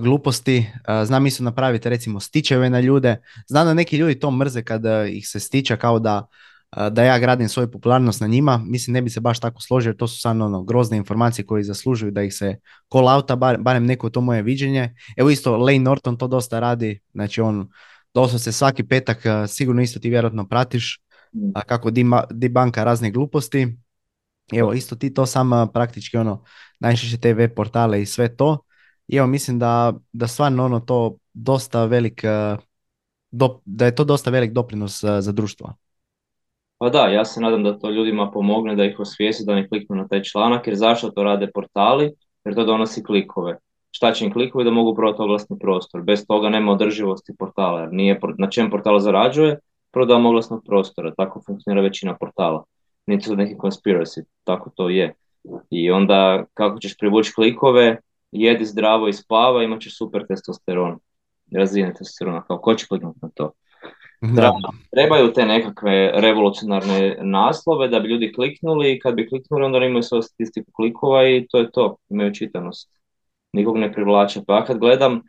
gluposti. 0.00 0.66
Znam 1.04 1.26
isto 1.26 1.44
napraviti 1.44 1.88
recimo 1.88 2.20
stičeve 2.20 2.70
na 2.70 2.80
ljude. 2.80 3.16
Znam 3.48 3.66
da 3.66 3.74
neki 3.74 3.96
ljudi 3.96 4.18
to 4.18 4.30
mrze 4.30 4.62
kada 4.62 5.06
ih 5.06 5.28
se 5.28 5.40
stiča 5.40 5.76
kao 5.76 5.98
da 5.98 6.26
da 6.90 7.04
ja 7.04 7.18
gradim 7.18 7.48
svoju 7.48 7.70
popularnost 7.70 8.20
na 8.20 8.26
njima, 8.26 8.62
mislim 8.66 8.94
ne 8.94 9.02
bi 9.02 9.10
se 9.10 9.20
baš 9.20 9.40
tako 9.40 9.60
složio 9.60 9.88
jer 9.88 9.96
to 9.96 10.08
su 10.08 10.20
samo 10.20 10.44
ono 10.44 10.62
grozne 10.62 10.96
informacije 10.96 11.46
koje 11.46 11.64
zaslužuju 11.64 12.12
da 12.12 12.22
ih 12.22 12.34
se 12.34 12.56
call 12.92 13.08
outa, 13.08 13.36
bar, 13.36 13.58
barem 13.58 13.86
neko 13.86 14.10
to 14.10 14.20
moje 14.20 14.42
viđenje. 14.42 14.94
Evo 15.16 15.30
isto 15.30 15.56
Lane 15.56 15.78
Norton 15.78 16.16
to 16.16 16.28
dosta 16.28 16.60
radi, 16.60 17.00
znači 17.14 17.40
on 17.40 17.68
se 18.38 18.52
svaki 18.52 18.84
petak, 18.84 19.18
sigurno 19.48 19.82
isto 19.82 20.00
ti 20.00 20.10
vjerojatno 20.10 20.48
pratiš 20.48 21.00
mm. 21.32 21.50
kako 21.66 21.90
di, 22.30 22.48
banka 22.48 22.84
razne 22.84 23.10
gluposti. 23.10 23.76
Evo 24.52 24.72
isto 24.72 24.96
ti 24.96 25.14
to 25.14 25.26
sam 25.26 25.50
praktički 25.72 26.16
ono 26.16 26.44
najčešće 26.80 27.18
te 27.18 27.34
web 27.34 27.50
portale 27.56 28.02
i 28.02 28.06
sve 28.06 28.36
to. 28.36 28.58
I 29.08 29.16
evo 29.16 29.26
mislim 29.26 29.58
da, 29.58 29.94
da 30.12 30.26
stvarno 30.26 30.64
ono 30.64 30.80
to 30.80 31.16
dosta 31.32 31.84
velik, 31.84 32.24
da 33.64 33.84
je 33.84 33.94
to 33.94 34.04
dosta 34.04 34.30
velik 34.30 34.52
doprinos 34.52 35.04
za 35.20 35.32
društvo. 35.32 35.74
Pa 36.78 36.88
da, 36.88 37.08
ja 37.08 37.24
se 37.24 37.40
nadam 37.40 37.62
da 37.64 37.78
to 37.78 37.90
ljudima 37.90 38.30
pomogne, 38.30 38.76
da 38.76 38.84
ih 38.84 39.00
osvijesti, 39.00 39.44
da 39.46 39.54
ne 39.54 39.68
kliknu 39.68 39.96
na 39.96 40.08
taj 40.08 40.22
članak, 40.22 40.66
jer 40.66 40.76
zašto 40.76 41.10
to 41.10 41.22
rade 41.22 41.50
portali? 41.54 42.12
Jer 42.44 42.54
to 42.54 42.64
donosi 42.64 43.02
klikove. 43.02 43.58
Šta 43.90 44.12
će 44.12 44.24
im 44.24 44.32
klikovi 44.32 44.64
da 44.64 44.70
mogu 44.70 44.94
prodati 44.94 45.22
oglasni 45.22 45.58
prostor? 45.58 46.02
Bez 46.02 46.26
toga 46.26 46.48
nema 46.48 46.72
održivosti 46.72 47.32
portala, 47.38 47.80
jer 47.80 47.92
nije, 47.92 48.20
na 48.38 48.50
čem 48.50 48.70
portal 48.70 48.98
zarađuje? 48.98 49.58
Prodajom 49.92 50.26
oglasnog 50.26 50.62
prostora, 50.66 51.14
tako 51.14 51.42
funkcionira 51.46 51.82
većina 51.82 52.16
portala. 52.20 52.64
Nije 53.06 53.20
to 53.20 53.34
neki 53.34 53.54
conspiracy, 53.54 54.24
tako 54.44 54.70
to 54.70 54.88
je. 54.88 55.14
I 55.70 55.90
onda 55.90 56.44
kako 56.54 56.78
ćeš 56.78 56.96
privući 56.98 57.32
klikove, 57.34 57.96
jedi 58.32 58.64
zdravo 58.64 59.08
i 59.08 59.12
spava, 59.12 59.62
imat 59.62 59.80
ćeš 59.80 59.98
super 59.98 60.26
testosteron, 60.28 60.98
razine 61.52 61.94
testosterona, 61.94 62.42
kao 62.42 62.58
ko 62.58 62.74
će 62.74 62.86
kliknuti 62.86 63.18
na 63.22 63.28
to? 63.34 63.52
Trebaju 64.90 65.32
te 65.32 65.46
nekakve 65.46 66.12
revolucionarne 66.14 67.16
naslove 67.22 67.88
da 67.88 68.00
bi 68.00 68.08
ljudi 68.08 68.32
kliknuli 68.32 68.92
i 68.92 68.98
kad 68.98 69.14
bi 69.14 69.28
kliknuli 69.28 69.64
onda 69.64 69.78
imaju 69.78 70.02
svoju 70.02 70.22
statistiku 70.22 70.72
klikova 70.72 71.28
i 71.28 71.46
to 71.50 71.58
je 71.58 71.70
to, 71.70 71.96
imaju 72.08 72.34
čitanost. 72.34 72.90
Nikog 73.52 73.76
ne 73.78 73.92
privlače. 73.92 74.40
Pa 74.46 74.64
kad 74.64 74.78
gledam, 74.78 75.22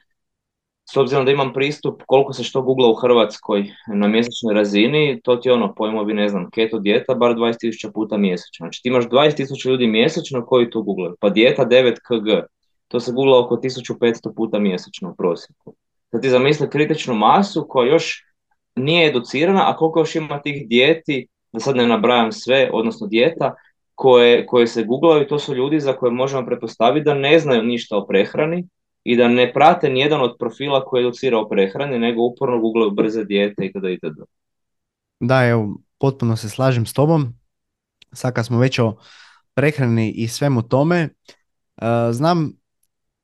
s 0.93 0.97
obzirom 0.97 1.26
da 1.26 1.32
imam 1.32 1.54
pristup 1.54 2.02
koliko 2.06 2.34
se 2.34 2.43
što 2.43 2.62
googla 2.62 2.89
u 2.89 2.95
Hrvatskoj 2.95 3.65
na 3.95 4.08
mjesečnoj 4.08 4.54
razini, 4.54 5.21
to 5.23 5.36
ti 5.36 5.50
je 5.50 5.54
ono 5.54 5.73
pojmovi, 5.76 6.13
ne 6.13 6.30
znam, 6.30 6.50
keto 6.50 6.80
dijeta, 6.80 7.15
bar 7.15 7.32
20.000 7.32 7.93
puta 7.93 8.17
mjesečno. 8.17 8.63
Znači 8.63 8.82
ti 8.84 8.89
imaš 8.89 9.06
20.000 9.06 9.69
ljudi 9.69 9.88
mjesečno 9.88 10.45
koji 10.45 10.69
to 10.69 10.82
googlaju. 10.82 11.15
Pa 11.19 11.30
dijeta 11.30 11.65
9 11.65 11.95
kg, 12.08 12.47
to 12.88 13.00
se 13.00 13.12
googla 13.12 13.39
oko 13.39 13.56
1500 13.56 14.36
puta 14.36 14.60
mjesečno 14.60 15.10
u 15.10 15.15
prosjeku. 15.15 15.76
Da 16.12 16.21
ti 16.21 16.30
zamisli 16.30 16.69
kritičnu 16.69 17.15
masu 17.15 17.65
koja 17.69 17.91
još 17.91 18.27
nije 18.78 19.10
educirana, 19.10 19.72
a 19.72 19.78
koliko 19.78 20.00
još 20.00 20.16
ima 20.16 20.42
tih 20.42 20.68
dijeti, 20.68 21.28
da 21.52 21.60
sad 21.60 21.76
ne 21.76 21.88
nabrajam 21.88 22.32
sve, 22.32 22.70
odnosno 22.74 23.08
dijeta, 23.08 23.54
koje, 23.96 24.46
koje 24.46 24.68
se 24.68 24.84
googlaju, 24.84 25.28
to 25.28 25.40
su 25.40 25.56
ljudi 25.56 25.80
za 25.80 25.94
koje 25.94 26.12
možemo 26.12 26.46
pretpostaviti 26.46 27.04
da 27.04 27.13
ne 27.13 27.40
znaju 27.40 27.63
ništa 27.63 27.98
o 27.98 28.08
prehrani 28.08 28.68
i 29.04 29.16
da 29.18 29.28
ne 29.28 29.54
prate 29.54 29.90
nijedan 29.90 30.22
od 30.22 30.36
profila 30.40 30.86
koji 30.86 31.02
educira 31.02 31.40
o 31.40 31.50
prehrani, 31.50 32.00
nego 32.00 32.22
uporno 32.22 32.60
googlaju 32.60 32.92
brze 32.92 33.24
dijete 33.24 33.66
itd. 33.66 33.86
itd. 33.86 34.22
Da, 35.20 35.46
evo, 35.46 35.78
potpuno 36.00 36.36
se 36.36 36.50
slažem 36.50 36.86
s 36.86 36.94
tobom. 36.94 37.34
Sad 38.12 38.34
kad 38.34 38.46
smo 38.46 38.60
već 38.60 38.80
o 38.80 38.96
prehrani 39.54 40.12
i 40.12 40.28
svemu 40.28 40.62
tome, 40.62 40.98
e, 41.02 41.10
znam, 42.12 42.54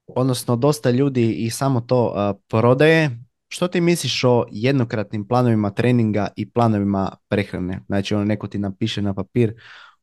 odnosno 0.08 0.56
dosta 0.56 0.92
ljudi 0.92 1.32
i 1.32 1.50
samo 1.50 1.82
to 1.82 2.14
e, 2.16 2.40
prodaje, 2.48 3.10
što 3.54 3.68
ti 3.68 3.82
misliš 3.82 4.24
o 4.24 4.46
jednokratnim 4.52 5.28
planovima 5.28 5.70
treninga 5.70 6.28
i 6.36 6.50
planovima 6.50 7.12
prehrane? 7.28 7.80
Znači, 7.86 8.16
ono 8.16 8.26
neko 8.26 8.48
ti 8.48 8.58
napiše 8.58 9.02
na 9.02 9.14
papir, 9.14 9.54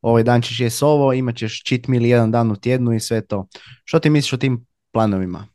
ovaj 0.01 0.23
dan 0.23 0.41
ćeš 0.41 0.59
jes 0.59 0.81
ovo, 0.81 1.13
imat 1.13 1.35
ćeš 1.35 1.63
cheat 1.63 1.87
meal 1.87 2.05
jedan 2.05 2.31
dan 2.31 2.51
u 2.51 2.55
tjednu 2.55 2.93
i 2.93 2.99
sve 2.99 3.25
to. 3.27 3.47
Što 3.83 3.99
ti 3.99 4.09
misliš 4.09 4.33
o 4.33 4.37
tim 4.37 4.65
planovima? 4.91 5.47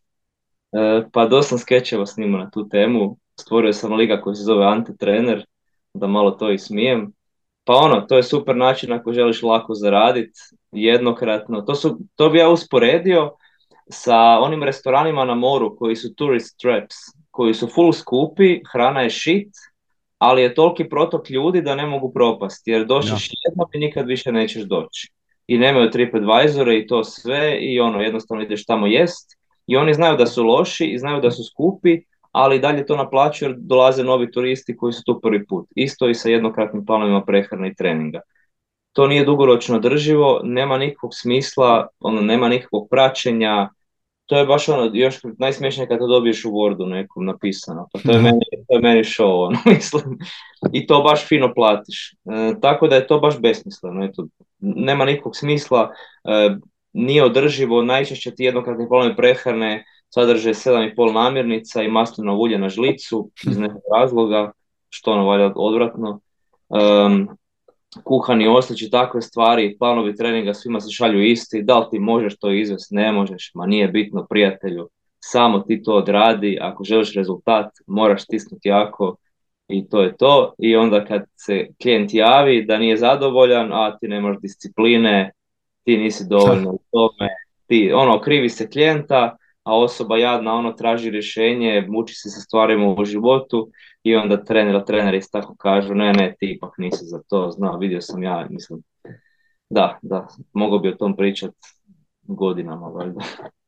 E, 0.73 1.05
pa 1.13 1.27
dosta 1.27 1.59
skečeva 1.59 2.07
snima 2.07 2.39
na 2.39 2.51
tu 2.51 2.69
temu. 2.69 3.17
Stvorio 3.41 3.73
sam 3.73 3.93
liga 3.93 4.21
koji 4.21 4.37
se 4.37 4.43
zove 4.43 4.67
Antitrener, 4.67 5.45
da 5.95 6.07
malo 6.07 6.31
to 6.31 6.51
i 6.51 6.59
smijem. 6.59 7.13
Pa 7.65 7.73
ono, 7.73 8.01
to 8.01 8.17
je 8.17 8.23
super 8.23 8.57
način 8.57 8.93
ako 8.93 9.13
želiš 9.13 9.43
lako 9.43 9.75
zaraditi, 9.75 10.41
jednokratno. 10.73 11.61
To, 11.61 11.75
su, 11.75 11.99
to 12.15 12.31
bi 12.31 12.39
ja 12.39 12.49
usporedio 12.49 13.31
sa 13.91 14.17
onim 14.19 14.63
restoranima 14.63 15.25
na 15.25 15.35
moru 15.35 15.77
koji 15.77 15.97
su 15.97 16.15
tourist 16.15 16.61
traps 16.61 17.16
koji 17.37 17.55
su 17.55 17.69
full 17.69 17.93
skupi, 17.93 18.61
hrana 18.73 19.01
je 19.01 19.11
shit, 19.11 19.53
ali 20.19 20.43
je 20.43 20.55
toliki 20.55 20.89
protok 20.89 21.31
ljudi 21.31 21.61
da 21.63 21.75
ne 21.75 21.87
mogu 21.87 22.13
propasti, 22.13 22.71
jer 22.71 22.87
došliš 22.87 23.29
jednom 23.49 23.69
i 23.75 23.79
nikad 23.79 24.07
više 24.07 24.33
nećeš 24.33 24.63
doći. 24.63 25.11
I 25.47 25.59
nemaju 25.59 25.91
TripAdvisore 25.91 26.79
i 26.79 26.87
to 26.87 27.05
sve 27.05 27.59
i 27.61 27.81
ono, 27.81 28.01
jednostavno 28.01 28.43
ideš 28.43 28.65
tamo 28.65 28.87
jest 28.87 29.37
i 29.67 29.77
oni 29.77 29.95
znaju 29.95 30.17
da 30.17 30.27
su 30.27 30.45
loši 30.45 30.87
i 30.87 30.99
znaju 30.99 31.21
da 31.21 31.31
su 31.31 31.45
skupi, 31.45 32.01
ali 32.33 32.61
dalje 32.61 32.87
to 32.87 32.97
naplaćuju 32.97 33.49
jer 33.49 33.57
dolaze 33.59 34.05
novi 34.05 34.31
turisti 34.33 34.77
koji 34.77 34.93
su 34.93 35.03
tu 35.05 35.21
prvi 35.21 35.47
put. 35.47 35.69
Isto 35.77 36.09
i 36.09 36.15
sa 36.15 36.29
jednokratnim 36.29 36.87
planovima 36.87 37.25
prehrane 37.25 37.69
i 37.69 37.75
treninga. 37.75 38.21
To 38.93 39.07
nije 39.07 39.25
dugoročno 39.25 39.79
drživo, 39.79 40.41
nema 40.45 40.79
nikakvog 40.79 41.11
smisla, 41.15 41.87
ono, 42.01 42.21
nema 42.21 42.49
nikakvog 42.49 42.89
praćenja, 42.91 43.69
to 44.27 44.39
je 44.39 44.47
baš 44.47 44.69
ono, 44.69 44.91
još 44.93 45.17
najsmješnije 45.39 45.89
kad 45.89 45.99
to 45.99 46.07
dobiješ 46.07 46.45
u 46.45 46.51
Wordu 46.51 46.89
nekom 46.89 47.25
napisano. 47.25 47.89
Pa 47.93 47.99
to 47.99 48.13
je 48.13 48.23
meni, 48.23 48.41
to 48.69 48.77
je 48.77 48.81
meni 48.81 49.01
show, 49.01 49.45
ono, 49.47 49.59
mislim. 49.67 50.19
I 50.73 50.87
to 50.87 51.03
baš 51.03 51.29
fino 51.29 51.55
platiš. 51.55 52.13
E, 52.13 52.61
tako 52.61 52.89
da 52.89 52.97
je 52.97 53.07
to 53.07 53.19
baš 53.21 53.41
besmisleno. 53.41 54.05
Eto, 54.05 54.27
nema 54.59 55.05
nikakvog 55.05 55.37
smisla, 55.37 55.91
e, 56.25 56.57
nije 56.93 57.25
održivo, 57.25 57.83
najčešće 57.83 58.35
ti 58.35 58.45
jednokratni 58.45 58.89
planovi 58.89 59.17
prehrane 59.17 59.85
sadrže 60.09 60.51
7,5 60.51 61.13
namirnica 61.13 61.83
i 61.83 61.89
maslino 61.89 62.37
ulje 62.37 62.59
na 62.59 62.69
žlicu 62.69 63.31
iz 63.47 63.59
nekog 63.59 63.83
razloga, 63.99 64.53
što 64.89 65.13
ono 65.13 65.27
valja 65.27 65.53
odvratno. 65.57 66.21
Kuhani 68.05 68.49
oslić 68.49 68.91
takve 68.91 69.23
stvari, 69.23 69.77
planovi 69.79 70.17
treninga 70.17 70.55
svima 70.55 70.81
se 70.81 70.91
šalju 70.91 71.23
isti, 71.23 71.63
da 71.63 71.79
li 71.79 71.87
ti 71.91 71.99
možeš 71.99 72.39
to 72.39 72.51
izvesti, 72.51 72.95
ne 72.95 73.13
možeš, 73.13 73.51
ma 73.55 73.67
nije 73.67 73.89
bitno 73.89 74.27
prijatelju, 74.31 74.89
samo 75.19 75.59
ti 75.59 75.83
to 75.83 75.95
odradi, 75.95 76.59
ako 76.61 76.85
želiš 76.85 77.15
rezultat 77.15 77.67
moraš 77.87 78.25
stisnuti 78.25 78.69
jako 78.69 79.17
i 79.69 79.89
to 79.89 80.03
je 80.03 80.17
to. 80.17 80.55
I 80.59 80.77
onda 80.77 81.05
kad 81.05 81.23
se 81.37 81.67
klijent 81.83 82.15
javi 82.15 82.65
da 82.65 82.79
nije 82.79 82.97
zadovoljan, 82.97 83.73
a 83.73 83.99
ti 83.99 84.09
nemaš 84.09 84.37
discipline, 84.41 85.33
ti 85.85 85.97
nisi 85.97 86.25
dovoljno 86.29 86.71
u 86.71 86.81
tome, 86.91 87.31
ti, 87.67 87.93
ono, 87.95 88.21
krivi 88.21 88.49
se 88.49 88.71
klijenta, 88.71 89.37
a 89.67 89.79
osoba 89.79 90.17
jadna 90.17 90.55
ono 90.55 90.73
traži 90.73 91.11
rješenje, 91.11 91.87
muči 91.89 92.15
se 92.15 92.31
sa 92.31 92.41
stvarima 92.41 92.95
u 92.99 93.05
životu 93.05 93.71
i 94.03 94.17
onda 94.17 94.45
trener, 94.45 94.85
treneri 94.85 95.21
tako 95.33 95.57
kažu, 95.57 95.95
ne, 95.95 96.13
ne, 96.13 96.35
ti 96.41 96.53
ipak 96.57 96.71
nisi 96.79 97.05
za 97.05 97.21
to, 97.29 97.51
zna, 97.51 97.77
vidio 97.81 98.01
sam 98.01 98.23
ja, 98.23 98.47
mislim, 98.51 98.83
da, 99.71 99.99
da, 100.03 100.27
mogao 100.53 100.79
bi 100.79 100.89
o 100.89 100.97
tom 100.97 101.17
pričat 101.17 101.51
godinama, 102.23 102.87
valjda. 102.87 103.21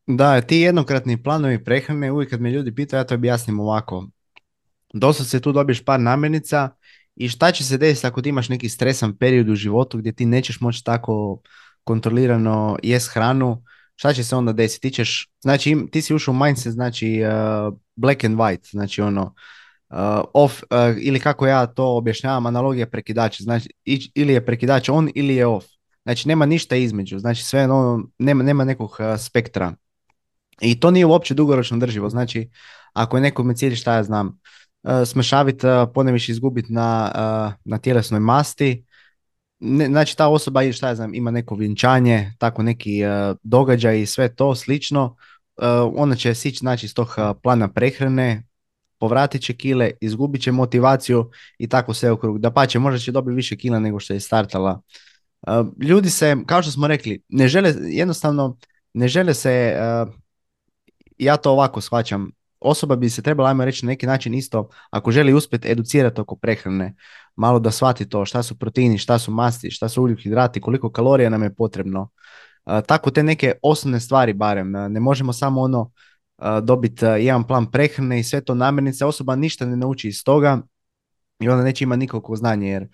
Da, 0.07 0.41
ti 0.41 0.57
jednokratni 0.57 1.23
planovi 1.23 1.65
prehrane, 1.65 2.13
uvijek 2.13 2.31
kad 2.31 2.41
me 2.41 2.51
ljudi 2.51 2.75
pitaju, 2.75 3.01
ja 3.01 3.05
to 3.05 3.15
objasnim 3.15 3.61
ovako. 3.61 4.07
se 5.13 5.41
tu 5.41 5.53
dobiješ 5.53 5.85
par 5.85 6.01
namirnica 6.01 6.71
i 7.17 7.29
šta 7.29 7.53
će 7.53 7.65
se 7.65 7.79
desiti 7.79 8.07
ako 8.07 8.23
ti 8.23 8.29
imaš 8.29 8.49
neki 8.49 8.69
stresan 8.69 9.17
period 9.17 9.49
u 9.49 9.55
životu 9.55 9.99
gdje 9.99 10.13
ti 10.13 10.27
nećeš 10.27 10.61
moći 10.61 10.85
tako 10.85 11.41
kontrolirano 11.85 12.79
jest 12.83 13.15
hranu, 13.15 13.63
šta 13.99 14.13
će 14.13 14.25
se 14.25 14.37
onda 14.37 14.53
desiti? 14.53 14.89
Ti 14.89 14.95
ćeš, 14.95 15.29
znači 15.41 15.77
ti 15.93 16.03
si 16.03 16.15
ušao 16.15 16.33
u 16.33 16.37
mindset, 16.37 16.73
znači 16.73 17.23
uh, 17.23 17.75
black 17.97 18.25
and 18.25 18.39
white, 18.39 18.71
znači 18.71 19.03
ono 19.03 19.35
uh, 19.91 20.21
off, 20.35 20.63
uh, 20.63 20.97
ili 21.01 21.21
kako 21.21 21.47
ja 21.47 21.67
to 21.67 21.97
objašnjavam, 21.97 22.47
analogija 22.47 22.87
prekidača, 22.87 23.43
znači 23.43 23.69
ili 24.15 24.33
je 24.33 24.47
prekidač 24.47 24.89
on 24.89 25.11
ili 25.15 25.35
je 25.35 25.47
off. 25.47 25.67
Znači 26.03 26.29
nema 26.29 26.47
ništa 26.47 26.77
između, 26.77 27.19
znači 27.19 27.45
sve 27.45 27.65
ono, 27.65 28.09
nema, 28.19 28.43
nema 28.43 28.65
nekog 28.65 28.99
spektra. 29.19 29.73
I 30.61 30.81
to 30.81 30.91
nije 30.91 31.07
uopće 31.07 31.35
dugoročno 31.35 31.79
drživo, 31.79 32.11
znači 32.11 32.51
ako 32.93 33.17
je 33.17 33.21
nekom 33.21 33.55
cilj 33.55 33.75
šta 33.75 33.95
ja 33.95 34.03
znam, 34.03 34.39
smršaviti, 35.07 35.67
poneviš 35.95 36.29
izgubiti 36.29 36.73
na, 36.73 37.13
na 37.65 37.79
tjelesnoj 37.79 38.21
masti, 38.21 38.85
ne, 39.61 39.87
znači 39.87 40.17
ta 40.17 40.29
osoba 40.29 40.73
šta 40.73 40.89
ja 40.89 40.95
znam, 40.95 41.15
ima 41.15 41.31
neko 41.31 41.55
vjenčanje, 41.55 42.33
tako 42.39 42.63
neki 42.63 43.03
uh, 43.05 43.37
događaj 43.43 44.01
i 44.01 44.07
sve 44.07 44.35
to 44.35 44.55
slično, 44.55 45.05
uh, 45.57 45.65
ona 45.97 46.15
će 46.15 46.35
sići 46.35 46.59
znači, 46.59 46.87
iz 46.87 46.95
tog 46.95 47.09
e, 47.17 47.41
plana 47.43 47.69
prehrane, 47.69 48.45
povratit 48.99 49.43
će 49.43 49.53
kile, 49.53 49.91
izgubit 50.01 50.43
će 50.43 50.53
motivaciju 50.53 51.31
i 51.59 51.69
tako 51.69 51.95
sve 51.95 52.13
u 52.13 52.17
krug. 52.17 52.39
Da 52.39 52.51
pače, 52.51 52.79
možda 52.79 52.99
će 52.99 53.13
dobiti 53.13 53.35
više 53.37 53.57
kila 53.57 53.79
nego 53.79 54.01
što 54.01 54.13
je 54.13 54.21
startala. 54.21 54.81
ljudi 55.83 56.11
se, 56.11 56.37
kao 56.47 56.63
što 56.63 56.71
smo 56.73 56.87
rekli, 56.87 57.23
ne 57.29 57.49
žele, 57.49 57.75
jednostavno, 57.81 58.57
ne 58.95 59.09
žele 59.09 59.35
se, 59.35 59.77
ja 61.19 61.37
to 61.37 61.53
ovako 61.53 61.81
shvaćam, 61.81 62.31
osoba 62.61 62.97
bi 62.97 63.11
se 63.11 63.23
trebala, 63.23 63.49
ajmo 63.49 63.65
reći, 63.65 63.87
na 63.87 63.91
neki 63.91 64.07
način 64.07 64.35
isto, 64.35 64.69
ako 64.91 65.11
želi 65.11 65.35
uspjeti 65.35 65.71
educirati 65.71 66.21
oko 66.21 66.37
prehrane, 66.37 66.95
malo 67.37 67.59
da 67.59 67.71
shvati 67.71 68.09
to 68.09 68.25
šta 68.25 68.43
su 68.43 68.59
proteini, 68.59 68.99
šta 68.99 69.19
su 69.19 69.33
masti, 69.33 69.71
šta 69.71 69.89
su 69.89 70.03
ugljikohidrati, 70.03 70.61
koliko 70.61 70.91
kalorija 70.91 71.31
nam 71.31 71.43
je 71.43 71.55
potrebno. 71.55 72.11
tako 72.87 73.11
te 73.11 73.23
neke 73.23 73.53
osnovne 73.63 74.01
stvari 74.01 74.33
barem. 74.33 74.71
Ne 74.71 75.01
možemo 75.01 75.33
samo 75.33 75.61
ono 75.61 75.91
dobiti 76.63 77.05
jedan 77.05 77.45
plan 77.47 77.71
prehrane 77.71 78.21
i 78.21 78.25
sve 78.25 78.41
to 78.41 78.55
namirnice. 78.55 79.05
Osoba 79.05 79.37
ništa 79.37 79.67
ne 79.67 79.77
nauči 79.77 80.09
iz 80.09 80.25
toga 80.25 80.61
i 81.41 81.49
onda 81.49 81.65
neće 81.65 81.85
imati 81.85 81.99
nikakvo 81.99 82.37
znanje 82.37 82.71
jer 82.71 82.89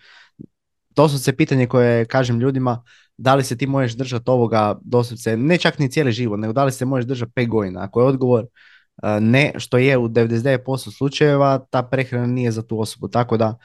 doslovce 0.91 1.37
pitanje 1.37 1.67
koje 1.67 2.05
kažem 2.05 2.41
ljudima 2.41 2.83
da 3.17 3.35
li 3.35 3.45
se 3.45 3.57
ti 3.57 3.67
možeš 3.67 3.93
držati 3.93 4.31
ovoga 4.31 4.79
doslovce, 4.83 5.37
ne 5.37 5.59
čak 5.59 5.79
ni 5.79 5.91
cijeli 5.91 6.12
život, 6.12 6.41
nego 6.41 6.53
da 6.53 6.65
li 6.65 6.73
se 6.73 6.85
možeš 6.85 7.07
držati 7.07 7.33
pet 7.33 7.49
godina. 7.49 7.83
Ako 7.83 8.01
je 8.01 8.07
odgovor 8.07 8.47
ne, 9.21 9.53
što 9.57 9.79
je 9.79 9.99
u 9.99 10.09
99% 10.09 10.97
slučajeva, 10.97 11.59
ta 11.71 11.83
prehrana 11.83 12.27
nije 12.27 12.51
za 12.51 12.63
tu 12.63 12.81
osobu. 12.81 13.09
Tako 13.09 13.37
da 13.37 13.59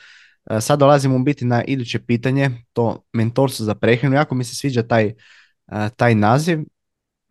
sad 0.60 0.80
dolazimo 0.80 1.16
u 1.16 1.20
biti 1.20 1.46
na 1.46 1.64
iduće 1.64 2.00
pitanje, 2.00 2.50
to 2.74 3.04
mentorstvo 3.14 3.66
za 3.66 3.76
prehranu. 3.76 4.16
Jako 4.16 4.36
mi 4.36 4.44
se 4.44 4.56
sviđa 4.56 4.84
taj, 4.84 5.14
taj 5.96 6.16
naziv. 6.16 6.60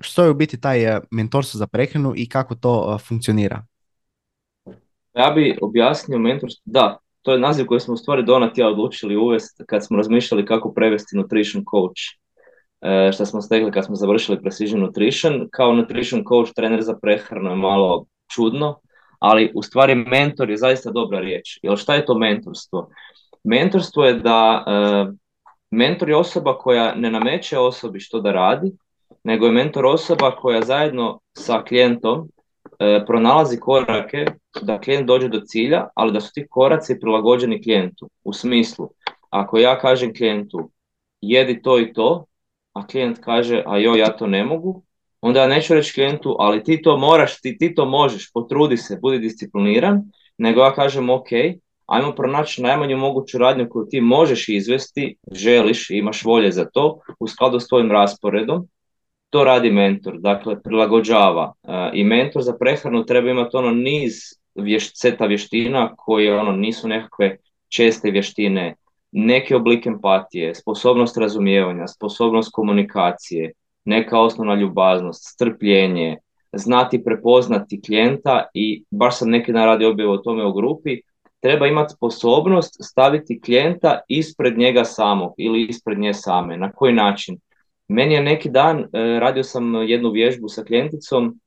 Što 0.01 0.25
je 0.25 0.31
u 0.31 0.35
biti 0.35 0.61
taj 0.61 0.99
mentorstvo 1.11 1.59
za 1.59 1.67
prehranu 1.67 2.13
i 2.17 2.29
kako 2.29 2.55
to 2.55 2.99
funkcionira? 2.99 3.67
Ja 5.15 5.31
bi 5.31 5.59
objasnio 5.63 6.19
mentorstvo, 6.19 6.63
da, 6.65 6.99
to 7.23 7.33
je 7.33 7.39
naziv 7.39 7.67
koji 7.67 7.81
smo 7.81 7.95
u 7.95 7.97
stvari 7.97 8.23
Donat 8.23 8.59
ja 8.59 8.69
odlučili 8.69 9.17
uvesti 9.17 9.65
kad 9.67 9.87
smo 9.87 9.97
razmišljali 9.97 10.47
kako 10.47 10.73
prevesti 10.73 11.17
nutrition 11.17 11.65
coach. 11.71 12.01
E, 12.81 13.13
što 13.13 13.27
smo 13.27 13.43
stekli 13.43 13.71
kad 13.73 13.85
smo 13.85 13.95
završili 13.95 14.43
Precision 14.43 14.81
Nutrition. 14.81 15.49
Kao 15.51 15.73
nutrition 15.73 16.25
coach, 16.29 16.53
trener 16.57 16.83
za 16.83 16.99
prehranu 17.03 17.51
je 17.51 17.57
malo 17.57 18.05
čudno, 18.35 18.81
ali 19.19 19.53
u 19.55 19.63
stvari 19.63 19.95
mentor 19.95 20.51
je 20.51 20.57
zaista 20.57 20.91
dobra 20.91 21.21
riječ. 21.21 21.59
Jer 21.63 21.79
šta 21.79 21.95
je 21.95 22.05
to 22.05 22.19
mentorstvo? 22.19 22.89
Mentorstvo 23.45 24.05
je 24.05 24.15
da 24.15 24.65
e, 24.67 25.13
mentor 25.71 26.09
je 26.09 26.17
osoba 26.17 26.59
koja 26.59 26.95
ne 26.95 27.11
nameće 27.11 27.59
osobi 27.59 28.01
što 28.01 28.21
da 28.21 28.33
radi, 28.33 28.73
nego 29.25 29.47
je 29.47 29.53
mentor 29.53 29.87
osoba 29.87 30.37
koja 30.37 30.63
zajedno 30.63 31.21
sa 31.33 31.63
klijentom 31.63 32.29
e, 32.79 33.05
pronalazi 33.07 33.61
korake 33.61 34.27
da 34.63 34.81
klijent 34.81 35.07
dođe 35.07 35.29
do 35.29 35.41
cilja, 35.41 35.89
ali 35.95 36.13
da 36.13 36.21
su 36.21 36.31
ti 36.35 36.47
koraci 36.51 37.01
prilagođeni 37.01 37.63
klijentu. 37.63 38.09
U 38.25 38.33
smislu, 38.33 38.89
ako 39.31 39.59
ja 39.59 39.79
kažem 39.79 40.15
klijentu 40.15 40.71
jedi 41.21 41.63
to 41.63 41.79
i 41.79 41.93
to, 41.93 42.25
a 42.79 42.87
klijent 42.87 43.19
kaže 43.21 43.63
a 43.67 43.79
jo 43.79 43.95
ja 43.95 44.17
to 44.17 44.27
ne 44.27 44.45
mogu, 44.45 44.83
onda 45.21 45.41
ja 45.41 45.47
neću 45.47 45.75
reći 45.75 45.95
klijentu 45.95 46.37
ali 46.39 46.65
ti 46.65 46.83
to 46.83 46.97
moraš, 46.97 47.41
ti, 47.41 47.59
ti 47.59 47.75
to 47.75 47.85
možeš, 47.85 48.33
potrudi 48.33 48.77
se, 48.77 48.99
budi 49.03 49.19
discipliniran, 49.19 50.03
nego 50.39 50.61
ja 50.61 50.75
kažem 50.75 51.11
ok, 51.11 51.29
ajmo 51.87 52.13
pronaći 52.15 52.63
najmanju 52.63 52.97
moguću 52.97 53.39
radnju 53.39 53.67
koju 53.71 53.87
ti 53.91 54.01
možeš 54.01 54.49
izvesti, 54.49 55.17
želiš, 55.33 55.91
imaš 55.91 56.25
volje 56.25 56.51
za 56.51 56.65
to, 56.65 57.01
u 57.21 57.27
skladu 57.27 57.61
s 57.61 57.69
tvojim 57.69 57.91
rasporedom, 57.91 58.69
to 59.31 59.45
radi 59.45 59.71
mentor, 59.71 60.19
dakle 60.19 60.63
prilagođava. 60.63 61.53
E, 61.63 61.91
I 61.95 62.05
mentor 62.05 62.43
za 62.43 62.57
prehranu 62.61 63.05
treba 63.05 63.31
imati 63.31 63.57
ono 63.57 63.71
niz 63.71 64.13
vješ, 64.55 64.91
seta 64.95 65.27
vještina 65.27 65.95
koje 65.97 66.41
ono 66.41 66.53
nisu 66.53 66.89
nekakve 66.89 67.37
česte 67.69 68.11
vještine, 68.11 68.75
neke 69.13 69.57
oblik 69.57 69.87
empatije, 69.87 70.55
sposobnost 70.55 71.17
razumijevanja, 71.17 71.87
sposobnost 71.87 72.51
komunikacije, 72.53 73.53
neka 73.85 74.21
osnovna 74.21 74.55
ljubaznost, 74.55 75.23
strpljenje, 75.35 76.17
znati 76.53 77.05
prepoznati 77.05 77.81
klijenta 77.81 78.47
i 78.55 78.85
baš 78.91 79.19
sam 79.19 79.31
neki 79.31 79.53
dan 79.53 79.65
radio 79.65 79.91
objavu 79.91 80.13
o 80.13 80.19
tome 80.19 80.47
u 80.47 80.53
grupi, 80.53 81.01
treba 81.41 81.67
imati 81.67 81.95
sposobnost 81.95 82.77
staviti 82.85 83.41
klijenta 83.41 84.01
ispred 84.09 84.59
njega 84.59 84.85
samog 84.85 85.35
ili 85.39 85.67
ispred 85.67 85.99
nje 85.99 86.15
same. 86.15 86.57
Na 86.57 86.73
koji 86.73 86.93
način? 86.93 87.39
Meni 87.89 88.15
je 88.15 88.23
neki 88.23 88.51
dan, 88.51 88.79
e, 88.79 88.87
radio 89.21 89.45
sam 89.45 89.75
jednu 89.75 90.11
vježbu 90.11 90.49
sa 90.49 90.65
klijenticom 90.65 91.41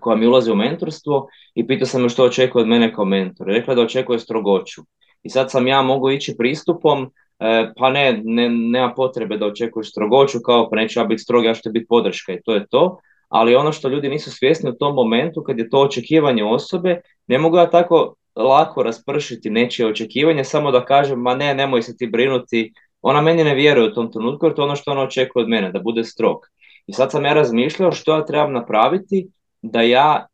koja 0.00 0.16
mi 0.16 0.26
ulazi 0.26 0.50
u 0.50 0.56
mentorstvo 0.56 1.28
i 1.54 1.66
pitao 1.66 1.86
sam 1.86 2.02
je 2.02 2.08
što 2.08 2.24
očekuje 2.24 2.62
od 2.62 2.68
mene 2.68 2.94
kao 2.94 3.04
mentor. 3.04 3.46
Rekla 3.46 3.74
da 3.74 3.82
očekuje 3.82 4.18
strogoću. 4.18 4.82
I 5.22 5.30
sad 5.30 5.50
sam 5.50 5.66
ja 5.66 5.82
mogu 5.82 6.10
ići 6.10 6.34
pristupom, 6.38 7.10
e, 7.38 7.72
pa 7.76 7.90
ne, 7.90 8.20
ne, 8.24 8.48
nema 8.48 8.94
potrebe 8.94 9.36
da 9.36 9.46
očekuješ 9.46 9.90
strogoću, 9.90 10.38
kao 10.44 10.70
pa 10.70 10.76
neću 10.76 11.00
ja 11.00 11.04
biti 11.04 11.22
strog, 11.22 11.44
ja 11.44 11.54
ću 11.54 11.70
biti 11.70 11.86
podrška 11.86 12.32
i 12.32 12.42
to 12.44 12.54
je 12.54 12.66
to. 12.66 12.98
Ali 13.28 13.56
ono 13.56 13.72
što 13.72 13.88
ljudi 13.88 14.08
nisu 14.08 14.30
svjesni 14.30 14.70
u 14.70 14.76
tom 14.76 14.94
momentu, 14.94 15.42
kad 15.42 15.58
je 15.58 15.70
to 15.70 15.80
očekivanje 15.80 16.44
osobe, 16.44 17.00
ne 17.26 17.38
mogu 17.38 17.56
ja 17.56 17.70
tako 17.70 18.14
lako 18.36 18.82
raspršiti 18.82 19.50
nečije 19.50 19.88
očekivanje, 19.88 20.44
samo 20.44 20.70
da 20.70 20.84
kažem, 20.84 21.20
ma 21.20 21.34
ne, 21.34 21.54
nemoj 21.54 21.82
se 21.82 21.96
ti 21.96 22.06
brinuti, 22.06 22.72
ona 23.02 23.20
meni 23.20 23.44
ne 23.44 23.54
vjeruje 23.54 23.88
u 23.88 23.94
tom 23.94 24.12
trenutku, 24.12 24.46
jer 24.46 24.54
to 24.54 24.62
je 24.62 24.66
ono 24.66 24.76
što 24.76 24.90
ona 24.90 25.02
očekuje 25.02 25.42
od 25.42 25.48
mene, 25.48 25.72
da 25.72 25.80
bude 25.80 26.04
strog. 26.04 26.38
I 26.86 26.92
sad 26.92 27.10
sam 27.10 27.24
ja 27.24 27.32
razmišljao 27.32 27.92
što 27.92 28.14
ja 28.14 28.24
trebam 28.24 28.52
napraviti 28.52 29.28
da 29.62 29.82
ja 29.82 30.26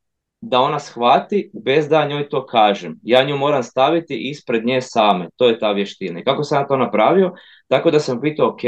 da 0.43 0.61
ona 0.61 0.79
shvati 0.79 1.51
bez 1.65 1.89
da 1.89 2.07
njoj 2.07 2.29
to 2.29 2.47
kažem. 2.47 3.01
Ja 3.03 3.25
nju 3.25 3.37
moram 3.37 3.63
staviti 3.63 4.29
ispred 4.31 4.67
nje 4.67 4.81
same. 4.81 5.29
To 5.37 5.49
je 5.49 5.59
ta 5.59 5.73
vještina. 5.73 6.21
I 6.21 6.25
kako 6.25 6.45
sam 6.45 6.61
ja 6.61 6.67
to 6.67 6.77
napravio? 6.77 7.33
Tako 7.69 7.91
da 7.91 8.01
sam 8.01 8.21
pitao, 8.21 8.49
ok, 8.49 8.61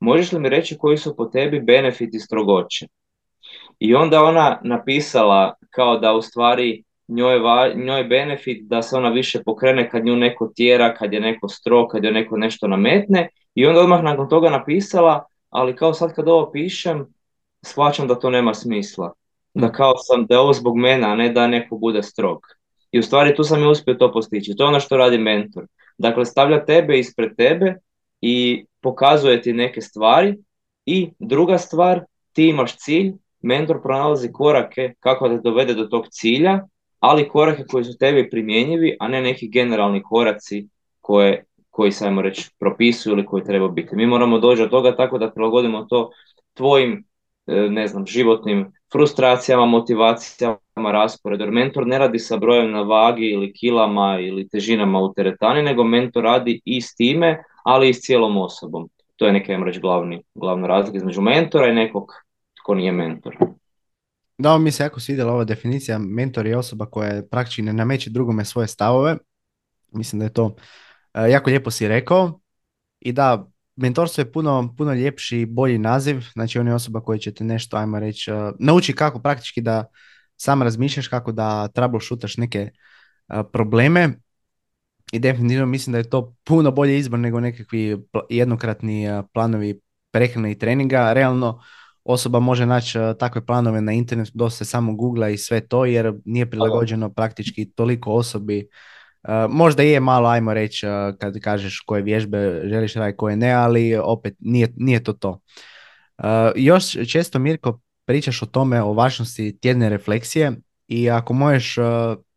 možeš 0.00 0.32
li 0.32 0.40
mi 0.40 0.48
reći 0.48 0.78
koji 0.78 0.96
su 0.96 1.16
po 1.16 1.24
tebi 1.24 1.60
benefiti 1.60 2.18
strogoće? 2.18 2.86
I 3.78 3.94
onda 3.94 4.24
ona 4.24 4.60
napisala 4.64 5.54
kao 5.70 5.98
da 5.98 6.12
u 6.12 6.22
stvari 6.22 6.82
njoj, 7.08 7.40
njoj 7.74 7.98
je 7.98 8.04
benefit 8.04 8.68
da 8.68 8.82
se 8.82 8.96
ona 8.96 9.08
više 9.08 9.42
pokrene 9.42 9.90
kad 9.90 10.04
nju 10.04 10.16
neko 10.16 10.52
tjera, 10.56 10.94
kad 10.94 11.12
je 11.12 11.20
neko 11.20 11.48
strog, 11.48 11.88
kad 11.90 12.04
je 12.04 12.12
neko 12.12 12.36
nešto 12.36 12.66
nametne. 12.66 13.28
I 13.54 13.66
onda 13.66 13.80
odmah 13.80 14.02
nakon 14.02 14.28
toga 14.28 14.50
napisala, 14.50 15.24
ali 15.50 15.76
kao 15.76 15.94
sad 15.94 16.14
kad 16.14 16.28
ovo 16.28 16.52
pišem, 16.52 17.06
shvaćam 17.62 18.08
da 18.08 18.14
to 18.14 18.30
nema 18.30 18.54
smisla 18.54 19.12
da 19.54 19.72
kao 19.72 19.92
sam, 19.96 20.26
da 20.26 20.40
ovo 20.40 20.52
zbog 20.52 20.76
mene, 20.76 21.06
a 21.06 21.14
ne 21.14 21.28
da 21.28 21.46
neko 21.46 21.76
bude 21.76 22.02
strog. 22.02 22.46
I 22.92 22.98
u 22.98 23.02
stvari 23.02 23.34
tu 23.34 23.44
sam 23.44 23.62
i 23.62 23.66
uspio 23.66 23.94
to 23.94 24.12
postići. 24.12 24.54
To 24.56 24.64
je 24.64 24.68
ono 24.68 24.80
što 24.80 24.96
radi 24.96 25.18
mentor. 25.18 25.66
Dakle, 25.98 26.24
stavlja 26.24 26.64
tebe 26.64 26.98
ispred 26.98 27.36
tebe 27.36 27.74
i 28.20 28.64
pokazuje 28.80 29.42
ti 29.42 29.52
neke 29.52 29.80
stvari 29.80 30.36
i 30.86 31.10
druga 31.18 31.58
stvar, 31.58 32.04
ti 32.32 32.48
imaš 32.48 32.76
cilj, 32.76 33.12
mentor 33.42 33.82
pronalazi 33.82 34.32
korake 34.32 34.94
kako 35.00 35.28
te 35.28 35.40
dovede 35.44 35.74
do 35.74 35.84
tog 35.84 36.06
cilja, 36.10 36.60
ali 37.00 37.28
korake 37.28 37.64
koji 37.64 37.84
su 37.84 37.98
tebi 37.98 38.30
primjenjivi, 38.30 38.96
a 39.00 39.08
ne 39.08 39.22
neki 39.22 39.48
generalni 39.48 40.02
koraci 40.02 40.68
koje, 41.00 41.44
koji 41.70 41.92
se, 41.92 42.06
ajmo 42.06 42.22
reći, 42.22 42.50
propisuju 42.58 43.12
ili 43.12 43.26
koji 43.26 43.44
treba 43.44 43.68
biti. 43.68 43.96
Mi 43.96 44.06
moramo 44.06 44.38
doći 44.38 44.62
do 44.62 44.68
toga 44.68 44.96
tako 44.96 45.18
da 45.18 45.30
prilagodimo 45.30 45.84
to 45.84 46.10
tvojim, 46.54 47.04
e, 47.46 47.54
ne 47.54 47.86
znam, 47.86 48.06
životnim 48.06 48.72
frustracijama, 48.92 49.66
motivacijama, 49.66 50.92
rasporedu. 50.92 51.44
Jer 51.44 51.52
mentor 51.52 51.86
ne 51.86 51.98
radi 51.98 52.18
sa 52.18 52.36
brojem 52.36 52.70
na 52.70 52.82
vagi 52.82 53.26
ili 53.26 53.52
kilama 53.52 54.18
ili 54.20 54.48
težinama 54.48 55.00
u 55.00 55.12
teretani, 55.14 55.62
nego 55.62 55.84
mentor 55.84 56.24
radi 56.24 56.60
i 56.64 56.80
s 56.80 56.94
time, 56.94 57.42
ali 57.64 57.88
i 57.88 57.94
s 57.94 58.00
cijelom 58.00 58.36
osobom. 58.36 58.88
To 59.16 59.26
je 59.26 59.32
neka, 59.32 59.56
reći, 59.56 59.80
glavni, 59.80 60.22
glavna 60.34 60.66
razlika 60.66 60.96
između 60.96 61.20
mentora 61.20 61.68
i 61.68 61.74
nekog 61.74 62.12
tko 62.62 62.74
nije 62.74 62.92
mentor. 62.92 63.36
Da, 64.38 64.58
mi 64.58 64.70
se 64.70 64.82
jako 64.82 65.00
svidjela 65.00 65.32
ova 65.32 65.44
definicija. 65.44 65.98
Mentor 65.98 66.46
je 66.46 66.56
osoba 66.56 66.86
koja 66.86 67.22
praktički 67.30 67.62
ne 67.62 67.72
nameće 67.72 68.10
drugome 68.10 68.44
svoje 68.44 68.68
stavove. 68.68 69.16
Mislim 69.92 70.18
da 70.18 70.24
je 70.24 70.32
to 70.32 70.54
e, 71.14 71.30
jako 71.30 71.50
lijepo 71.50 71.70
si 71.70 71.88
rekao. 71.88 72.40
I 73.00 73.12
da, 73.12 73.46
mentorstvo 73.76 74.20
je 74.20 74.32
puno, 74.32 74.74
puno 74.78 74.94
ljepši 74.94 75.38
i 75.40 75.46
bolji 75.46 75.78
naziv. 75.78 76.24
Znači 76.32 76.58
on 76.58 76.66
je 76.66 76.74
osoba 76.74 77.00
koja 77.00 77.18
će 77.18 77.34
te 77.34 77.44
nešto, 77.44 77.76
ajmo 77.76 78.00
reći, 78.00 78.32
uh, 78.32 78.38
nauči 78.58 78.92
kako 78.92 79.22
praktički 79.22 79.60
da 79.60 79.84
sam 80.36 80.62
razmišljaš, 80.62 81.08
kako 81.08 81.32
da 81.32 81.68
troubleshootaš 81.68 82.36
neke 82.36 82.70
probleme. 83.52 84.14
I 85.12 85.18
definitivno 85.18 85.66
mislim 85.66 85.92
da 85.92 85.98
je 85.98 86.10
to 86.10 86.34
puno 86.44 86.70
bolje 86.70 86.98
izbor 86.98 87.18
nego 87.18 87.40
nekakvi 87.40 87.98
jednokratni 88.30 89.06
planovi 89.32 89.80
prehrane 90.10 90.52
i 90.52 90.58
treninga. 90.58 91.12
Realno 91.12 91.60
osoba 92.04 92.40
može 92.40 92.66
naći 92.66 92.98
takve 93.18 93.46
planove 93.46 93.80
na 93.80 93.92
internetu, 93.92 94.30
dosta 94.34 94.64
samo 94.64 94.94
googla 94.94 95.28
i 95.28 95.38
sve 95.38 95.60
to 95.60 95.84
jer 95.84 96.12
nije 96.24 96.50
prilagođeno 96.50 97.10
praktički 97.10 97.72
toliko 97.72 98.12
osobi 98.12 98.68
možda 99.48 99.82
je 99.82 100.00
malo, 100.00 100.28
ajmo 100.28 100.54
reći, 100.54 100.86
kad 101.18 101.40
kažeš 101.40 101.80
koje 101.80 102.02
vježbe 102.02 102.62
želiš 102.64 102.94
raditi, 102.94 103.16
koje 103.16 103.36
ne, 103.36 103.52
ali 103.52 103.96
opet 103.96 104.34
nije, 104.38 104.68
nije 104.76 105.04
to 105.04 105.12
to. 105.12 105.40
još 106.56 106.84
često, 107.12 107.38
Mirko, 107.38 107.80
pričaš 108.04 108.42
o 108.42 108.46
tome, 108.46 108.82
o 108.82 108.92
važnosti 108.92 109.58
tjedne 109.60 109.88
refleksije 109.88 110.52
i 110.88 111.10
ako 111.10 111.32
možeš 111.32 111.76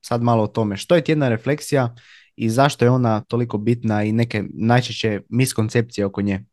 sad 0.01 0.21
malo 0.21 0.43
o 0.43 0.47
tome, 0.47 0.77
što 0.77 0.95
je 0.95 1.03
tjedna 1.03 1.29
refleksija 1.29 1.95
i 2.35 2.49
zašto 2.49 2.85
je 2.85 2.91
ona 2.91 3.21
toliko 3.21 3.57
bitna 3.57 4.03
i 4.03 4.11
neke 4.11 4.43
najčešće 4.53 5.21
miskoncepcije 5.29 6.05
oko 6.05 6.21
nje? 6.21 6.45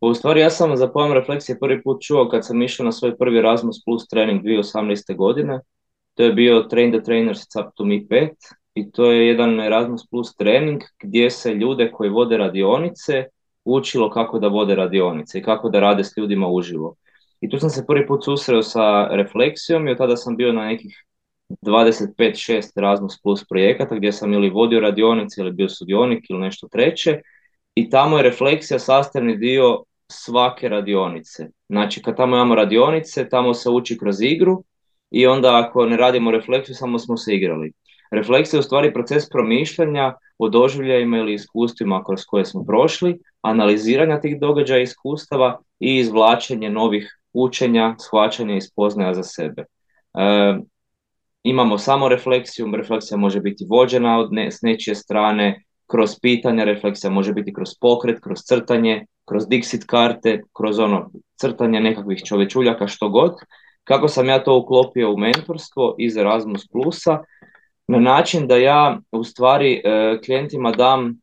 U 0.00 0.14
stvari 0.14 0.40
ja 0.40 0.50
sam 0.50 0.76
za 0.76 0.88
pojam 0.88 1.12
refleksije 1.12 1.58
prvi 1.58 1.82
put 1.82 2.02
čuo 2.02 2.28
kad 2.28 2.46
sam 2.46 2.62
išao 2.62 2.84
na 2.86 2.92
svoj 2.92 3.18
prvi 3.18 3.38
Erasmus 3.38 3.84
Plus 3.84 4.08
trening 4.08 4.42
2018. 4.42 5.16
godine. 5.16 5.60
To 6.14 6.22
je 6.22 6.32
bio 6.32 6.62
Train 6.62 6.92
the 6.92 7.02
Trainers 7.02 7.40
Up 7.40 7.66
to 7.76 7.84
Me 7.84 7.94
5 7.94 8.28
i 8.74 8.90
to 8.90 9.12
je 9.12 9.26
jedan 9.26 9.60
Erasmus 9.60 10.06
Plus 10.10 10.36
trening 10.36 10.82
gdje 11.02 11.30
se 11.30 11.54
ljude 11.54 11.90
koji 11.92 12.10
vode 12.10 12.36
radionice 12.36 13.24
učilo 13.64 14.10
kako 14.10 14.38
da 14.38 14.48
vode 14.48 14.74
radionice 14.74 15.38
i 15.38 15.42
kako 15.42 15.68
da 15.68 15.80
rade 15.80 16.04
s 16.04 16.16
ljudima 16.16 16.48
uživo. 16.48 16.94
I 17.40 17.50
tu 17.50 17.58
sam 17.58 17.70
se 17.70 17.84
prvi 17.86 18.06
put 18.06 18.24
susreo 18.24 18.62
sa 18.62 19.06
refleksijom 19.06 19.88
i 19.88 19.90
od 19.90 19.98
tada 19.98 20.16
sam 20.16 20.36
bio 20.36 20.52
na 20.52 20.64
nekih 20.64 21.04
25-6 21.48 22.78
Erasmus 22.78 23.22
Plus 23.22 23.44
projekata 23.48 23.94
gdje 23.94 24.12
sam 24.12 24.32
ili 24.32 24.50
vodio 24.50 24.80
radionice 24.80 25.40
ili 25.40 25.52
bio 25.52 25.68
sudionik 25.68 26.30
ili 26.30 26.40
nešto 26.40 26.68
treće 26.68 27.20
i 27.74 27.90
tamo 27.90 28.16
je 28.16 28.22
refleksija 28.22 28.78
sastavni 28.78 29.36
dio 29.36 29.84
svake 30.08 30.68
radionice. 30.68 31.46
Znači 31.68 32.02
kad 32.02 32.16
tamo 32.16 32.36
imamo 32.36 32.54
radionice, 32.54 33.28
tamo 33.28 33.54
se 33.54 33.70
uči 33.70 33.98
kroz 33.98 34.20
igru 34.20 34.64
i 35.10 35.26
onda 35.26 35.58
ako 35.64 35.86
ne 35.86 35.96
radimo 35.96 36.30
refleksiju 36.30 36.74
samo 36.74 36.98
smo 36.98 37.16
se 37.16 37.34
igrali. 37.34 37.72
Refleksija 38.12 38.58
je 38.58 38.60
u 38.60 38.62
stvari 38.62 38.92
proces 38.92 39.28
promišljanja 39.28 40.14
o 40.38 40.48
doživljajima 40.48 41.18
ili 41.18 41.34
iskustvima 41.34 42.04
kroz 42.04 42.24
koje 42.24 42.44
smo 42.44 42.64
prošli, 42.64 43.18
analiziranja 43.42 44.20
tih 44.20 44.40
događaja 44.40 44.80
i 44.80 44.82
iskustava 44.82 45.58
i 45.80 45.96
izvlačenje 45.96 46.70
novih 46.70 47.18
učenja, 47.32 47.94
shvaćanja 47.98 48.56
i 48.56 48.60
spoznaja 48.60 49.14
za 49.14 49.22
sebe. 49.22 49.62
E, 49.62 50.58
imamo 51.42 51.78
samo 51.78 52.08
refleksiju, 52.08 52.76
refleksija 52.76 53.18
može 53.18 53.40
biti 53.40 53.66
vođena 53.70 54.18
od 54.18 54.32
ne, 54.32 54.50
s 54.50 54.62
nečije 54.62 54.94
strane, 54.94 55.62
kroz 55.86 56.10
pitanja, 56.22 56.64
refleksija 56.64 57.10
može 57.10 57.32
biti 57.32 57.52
kroz 57.52 57.68
pokret, 57.80 58.20
kroz 58.20 58.38
crtanje, 58.48 59.06
kroz 59.24 59.42
Dixit 59.46 59.86
karte, 59.86 60.42
kroz 60.52 60.78
ono 60.78 61.10
crtanje 61.40 61.80
nekakvih 61.80 62.22
čovečuljaka, 62.24 62.86
što 62.86 63.08
god. 63.08 63.34
Kako 63.84 64.08
sam 64.08 64.28
ja 64.28 64.44
to 64.44 64.58
uklopio 64.58 65.12
u 65.12 65.18
mentorstvo 65.18 65.94
iz 65.98 66.16
Erasmus 66.16 66.68
Plusa, 66.68 67.18
na 67.88 67.98
način 67.98 68.46
da 68.46 68.56
ja 68.56 68.98
u 69.12 69.24
stvari 69.24 69.82
e, 69.84 70.18
klijentima 70.24 70.72
dam 70.72 71.08
e, 71.08 71.14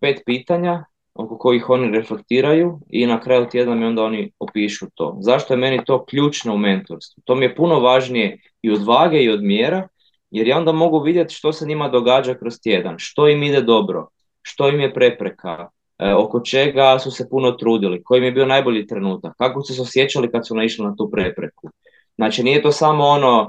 pet 0.00 0.22
pitanja 0.26 0.84
oko 1.14 1.38
kojih 1.38 1.70
oni 1.70 1.98
reflektiraju 1.98 2.80
i 2.90 3.06
na 3.06 3.20
kraju 3.20 3.46
tjedna 3.50 3.74
mi 3.74 3.84
onda 3.84 4.02
oni 4.02 4.32
opišu 4.38 4.86
to. 4.94 5.16
Zašto 5.20 5.54
je 5.54 5.58
meni 5.58 5.84
to 5.84 6.04
ključno 6.04 6.54
u 6.54 6.58
mentorstvu? 6.58 7.22
To 7.24 7.34
mi 7.34 7.44
je 7.44 7.56
puno 7.56 7.80
važnije 7.80 8.38
i 8.62 8.70
od 8.70 8.84
vage 8.84 9.22
i 9.22 9.30
od 9.30 9.42
mjera, 9.42 9.88
jer 10.30 10.48
ja 10.48 10.58
onda 10.58 10.72
mogu 10.72 11.00
vidjeti 11.00 11.34
što 11.34 11.52
se 11.52 11.66
njima 11.66 11.88
događa 11.88 12.34
kroz 12.34 12.54
tjedan, 12.62 12.94
što 12.98 13.28
im 13.28 13.42
ide 13.42 13.60
dobro, 13.60 14.08
što 14.42 14.68
im 14.68 14.80
je 14.80 14.94
prepreka, 14.94 15.68
e, 15.98 16.14
oko 16.14 16.40
čega 16.40 16.98
su 16.98 17.10
se 17.10 17.28
puno 17.30 17.52
trudili, 17.52 18.02
koji 18.04 18.18
im 18.18 18.24
je 18.24 18.32
bio 18.32 18.46
najbolji 18.46 18.86
trenutak, 18.86 19.34
kako 19.38 19.62
su 19.62 19.74
se 19.74 19.82
osjećali 19.82 20.30
kad 20.30 20.46
su 20.46 20.54
naišli 20.54 20.84
na 20.84 20.94
tu 20.96 21.10
prepreku. 21.10 21.68
Znači 22.16 22.42
nije 22.42 22.62
to 22.62 22.72
samo 22.72 23.04
ono 23.04 23.48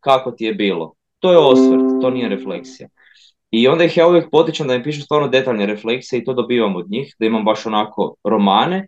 kako 0.00 0.30
ti 0.30 0.44
je 0.44 0.54
bilo, 0.54 0.94
to 1.22 1.32
je 1.32 1.38
osvrt, 1.38 2.00
to 2.00 2.10
nije 2.10 2.28
refleksija. 2.28 2.88
I 3.50 3.68
onda 3.68 3.84
ih 3.84 3.96
ja 3.96 4.06
uvijek 4.08 4.30
potičem 4.30 4.66
da 4.66 4.78
mi 4.78 4.82
pišu 4.82 5.02
stvarno 5.02 5.28
detaljne 5.28 5.66
refleksije 5.66 6.18
i 6.18 6.24
to 6.24 6.32
dobivam 6.32 6.76
od 6.76 6.90
njih, 6.90 7.14
da 7.18 7.26
imam 7.26 7.44
baš 7.44 7.66
onako 7.66 8.14
romane. 8.24 8.86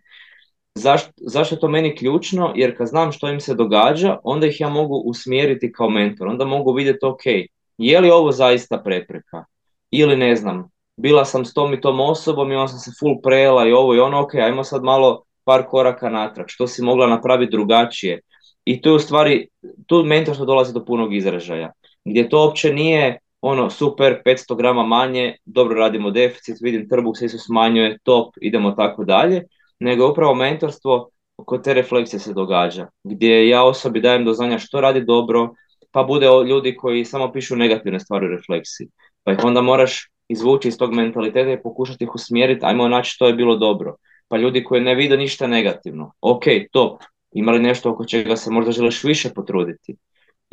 Zašto, 0.75 1.11
zašto 1.17 1.55
je 1.55 1.59
to 1.59 1.67
meni 1.67 1.95
ključno? 1.95 2.51
Jer 2.55 2.77
kad 2.77 2.87
znam 2.87 3.11
što 3.11 3.29
im 3.29 3.39
se 3.39 3.53
događa, 3.53 4.17
onda 4.23 4.47
ih 4.47 4.59
ja 4.61 4.69
mogu 4.69 4.95
usmjeriti 4.95 5.71
kao 5.71 5.89
mentor. 5.89 6.27
Onda 6.27 6.45
mogu 6.45 6.73
vidjeti, 6.73 7.05
ok, 7.05 7.21
je 7.77 7.99
li 7.99 8.11
ovo 8.11 8.31
zaista 8.31 8.77
prepreka? 8.77 9.45
Ili 9.91 10.17
ne 10.17 10.35
znam, 10.35 10.69
bila 10.97 11.25
sam 11.25 11.45
s 11.45 11.53
tom 11.53 11.73
i 11.73 11.81
tom 11.81 11.99
osobom 11.99 12.51
i 12.51 12.55
onda 12.55 12.67
sam 12.67 12.79
se 12.79 12.91
full 12.99 13.21
prela 13.23 13.67
i 13.67 13.71
ovo 13.71 13.95
i 13.95 13.99
ono, 13.99 14.21
ok, 14.21 14.35
ajmo 14.35 14.63
sad 14.63 14.83
malo 14.83 15.23
par 15.43 15.63
koraka 15.69 16.09
natrag, 16.09 16.45
što 16.49 16.67
si 16.67 16.83
mogla 16.83 17.07
napraviti 17.07 17.51
drugačije. 17.51 18.19
I 18.65 18.81
tu 18.81 18.95
u 18.95 18.99
stvari, 18.99 19.47
tu 19.87 20.03
mentorstvo 20.03 20.45
dolazi 20.45 20.73
do 20.73 20.85
punog 20.85 21.15
izražaja 21.15 21.71
gdje 22.05 22.29
to 22.29 22.39
uopće 22.39 22.73
nije 22.73 23.19
ono 23.41 23.69
super, 23.69 24.21
500 24.25 24.57
grama 24.57 24.83
manje, 24.83 25.35
dobro 25.45 25.75
radimo 25.75 26.11
deficit, 26.11 26.57
vidim 26.61 26.89
trbuh 26.89 27.17
se 27.17 27.29
smanjuje, 27.29 27.97
top, 28.03 28.35
idemo 28.41 28.71
tako 28.71 29.03
dalje, 29.03 29.43
nego 29.79 30.11
upravo 30.11 30.35
mentorstvo 30.35 31.09
kod 31.35 31.63
te 31.63 31.73
refleksije 31.73 32.19
se 32.19 32.33
događa, 32.33 32.87
gdje 33.03 33.49
ja 33.49 33.63
osobi 33.63 34.01
dajem 34.01 34.25
do 34.25 34.33
znanja 34.33 34.59
što 34.59 34.81
radi 34.81 35.05
dobro, 35.05 35.49
pa 35.91 36.03
bude 36.03 36.27
ljudi 36.47 36.75
koji 36.75 37.05
samo 37.05 37.31
pišu 37.31 37.55
negativne 37.55 37.99
stvari 37.99 38.25
u 38.25 38.29
refleksiji. 38.29 38.87
Pa 39.23 39.31
ih 39.31 39.39
onda 39.43 39.61
moraš 39.61 40.09
izvući 40.27 40.67
iz 40.67 40.77
tog 40.77 40.93
mentaliteta 40.93 41.51
i 41.51 41.61
pokušati 41.61 42.03
ih 42.03 42.15
usmjeriti, 42.15 42.65
ajmo 42.65 42.87
naći 42.87 43.11
što 43.11 43.27
je 43.27 43.33
bilo 43.33 43.55
dobro. 43.55 43.95
Pa 44.27 44.37
ljudi 44.37 44.63
koji 44.63 44.81
ne 44.81 44.95
vide 44.95 45.17
ništa 45.17 45.47
negativno, 45.47 46.11
ok, 46.21 46.43
top, 46.71 47.01
imali 47.31 47.59
nešto 47.59 47.91
oko 47.91 48.05
čega 48.05 48.35
se 48.35 48.51
možda 48.51 48.71
želiš 48.71 49.03
više 49.03 49.29
potruditi. 49.29 49.95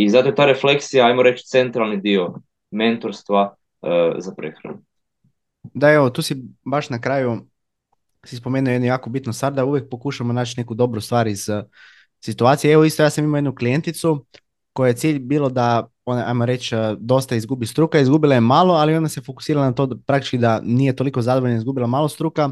I 0.03 0.09
zato 0.09 0.29
je 0.29 0.35
ta 0.35 0.47
refleksija, 0.47 1.07
ajmo 1.07 1.23
reći, 1.23 1.47
centralni 1.47 2.01
dio 2.01 2.35
mentorstva 2.71 3.55
uh, 3.81 3.89
za 4.19 4.35
prehranu. 4.35 4.83
Da, 5.63 5.93
evo, 5.93 6.11
tu 6.11 6.23
si 6.23 6.43
baš 6.65 6.91
na 6.91 7.01
kraju 7.01 7.41
si 8.25 8.37
spomenuo 8.37 8.73
jednu 8.73 8.87
jako 8.87 9.11
bitnu 9.11 9.33
stvar, 9.33 9.53
da 9.53 9.65
uvijek 9.65 9.91
pokušamo 9.91 10.33
naći 10.33 10.61
neku 10.61 10.75
dobru 10.75 11.01
stvar 11.01 11.27
iz 11.27 11.49
uh, 11.49 11.63
situacije. 12.21 12.73
Evo 12.73 12.85
isto 12.85 13.03
ja 13.03 13.11
sam 13.11 13.25
imao 13.25 13.39
jednu 13.39 13.55
klijenticu 13.55 14.27
koja 14.73 14.89
je 14.89 14.97
cilj 14.97 15.19
bilo 15.19 15.49
da 15.49 15.87
ona, 16.05 16.25
ajmo 16.27 16.47
reći, 16.47 16.77
uh, 16.77 16.81
dosta 16.99 17.35
izgubi 17.37 17.67
struka, 17.67 17.99
izgubila 17.99 18.35
je 18.35 18.41
malo, 18.41 18.75
ali 18.75 18.97
ona 18.97 19.09
se 19.09 19.21
fokusirala 19.21 19.67
na 19.67 19.73
to 19.73 19.87
da, 19.87 19.97
praktički 20.07 20.39
da 20.39 20.61
nije 20.63 20.97
toliko 20.97 21.23
zadovoljna, 21.23 21.57
izgubila 21.57 21.87
malo 21.87 22.09
struka, 22.09 22.51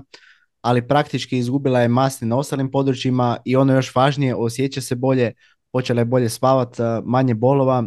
ali 0.61 0.89
praktički 0.89 1.39
izgubila 1.39 1.81
je 1.81 1.89
masne 1.89 2.27
na 2.27 2.37
ostalim 2.37 2.71
područjima 2.71 3.37
i 3.45 3.57
ono 3.57 3.75
još 3.75 3.95
važnije, 3.95 4.35
osjeća 4.35 4.81
se 4.81 4.95
bolje, 4.95 5.33
počela 5.73 6.01
je 6.01 6.05
bolje 6.05 6.29
spavat, 6.29 6.77
manje 7.05 7.35
bolova, 7.35 7.85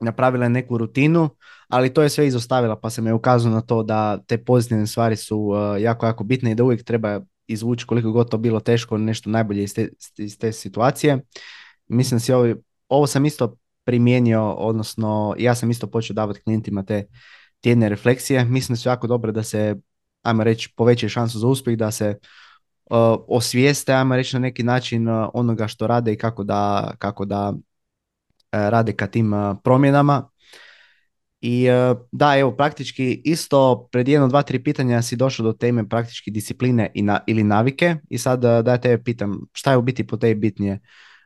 napravila 0.00 0.44
je 0.44 0.50
neku 0.50 0.78
rutinu, 0.78 1.28
ali 1.68 1.94
to 1.94 2.02
je 2.02 2.08
sve 2.08 2.26
izostavila 2.26 2.76
pa 2.80 2.90
sam 2.90 3.06
je 3.06 3.14
ukazao 3.14 3.52
na 3.52 3.60
to 3.60 3.82
da 3.82 4.18
te 4.18 4.44
pozitivne 4.44 4.86
stvari 4.86 5.16
su 5.16 5.52
jako, 5.80 6.06
jako 6.06 6.24
bitne 6.24 6.50
i 6.50 6.54
da 6.54 6.64
uvijek 6.64 6.84
treba 6.84 7.20
izvući 7.46 7.86
koliko 7.86 8.12
god 8.12 8.30
to 8.30 8.38
bilo 8.38 8.60
teško 8.60 8.98
nešto 8.98 9.30
najbolje 9.30 9.62
iz 9.62 9.74
te, 9.74 9.88
iz 10.16 10.38
te 10.38 10.52
situacije. 10.52 11.20
Mislim 11.86 12.20
si 12.20 12.32
ovo, 12.32 12.54
ovo 12.88 13.06
sam 13.06 13.24
isto 13.24 13.56
primijenio, 13.84 14.52
odnosno 14.52 15.34
ja 15.38 15.54
sam 15.54 15.70
isto 15.70 15.86
počeo 15.86 16.14
davati 16.14 16.40
klijentima 16.40 16.82
te 16.84 17.06
tjedne 17.60 17.88
refleksije. 17.88 18.44
Mislim 18.44 18.74
da 18.74 18.80
su 18.80 18.88
jako 18.88 19.06
dobro 19.06 19.32
da 19.32 19.42
se 19.42 19.76
ajmo 20.22 20.44
reći, 20.44 20.72
povećaju 20.76 21.10
šansu 21.10 21.38
za 21.38 21.46
uspjeh, 21.46 21.78
da 21.78 21.90
se 21.90 22.18
osvijeste, 23.28 23.92
ajmo 23.92 24.16
reći 24.16 24.36
na 24.36 24.40
neki 24.40 24.62
način 24.62 25.08
uh, 25.08 25.28
onoga 25.34 25.68
što 25.68 25.86
rade 25.86 26.12
i 26.12 26.16
kako 26.16 26.44
da, 26.44 26.92
kako 26.98 27.24
da 27.24 27.48
uh, 27.50 27.58
rade 28.50 28.92
ka 28.92 29.06
tim 29.06 29.32
promjenama. 29.64 30.28
I 31.46 31.66
da, 32.12 32.38
evo, 32.38 32.56
praktički 32.56 33.22
isto 33.24 33.88
pred 33.92 34.08
jedno, 34.08 34.28
dva, 34.28 34.42
tri 34.42 34.62
pitanja 34.62 35.02
si 35.02 35.16
došao 35.16 35.44
do 35.44 35.52
teme 35.52 35.88
praktički 35.88 36.30
discipline 36.30 36.90
i 36.94 37.02
na, 37.02 37.20
ili 37.26 37.44
navike 37.44 37.96
i 38.10 38.18
sad 38.18 38.40
da 38.40 38.78
ja 38.84 38.98
pitam 39.04 39.40
šta 39.52 39.70
je 39.70 39.76
u 39.76 39.82
biti 39.82 40.06
po 40.06 40.16
tebi 40.16 40.40
bitnije 40.40 40.80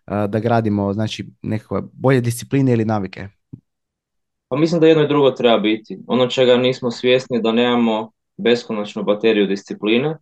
da 0.07 0.41
gradimo 0.41 0.93
znači 0.93 1.27
nekakve 1.43 1.83
bolje 1.93 2.21
discipline 2.21 2.73
ili 2.73 2.85
navike? 2.85 3.29
Pa 4.49 4.57
mislim 4.57 4.81
da 4.81 4.87
jedno 4.87 5.05
i 5.05 5.09
drugo 5.09 5.31
treba 5.31 5.59
biti. 5.59 5.99
Ono 6.07 6.27
čega 6.27 6.57
nismo 6.57 6.91
svjesni 6.91 7.43
da 7.43 7.53
nemamo 7.53 8.11
beskonačnu 8.37 9.03
bateriju 9.03 9.47
discipline 9.47 10.17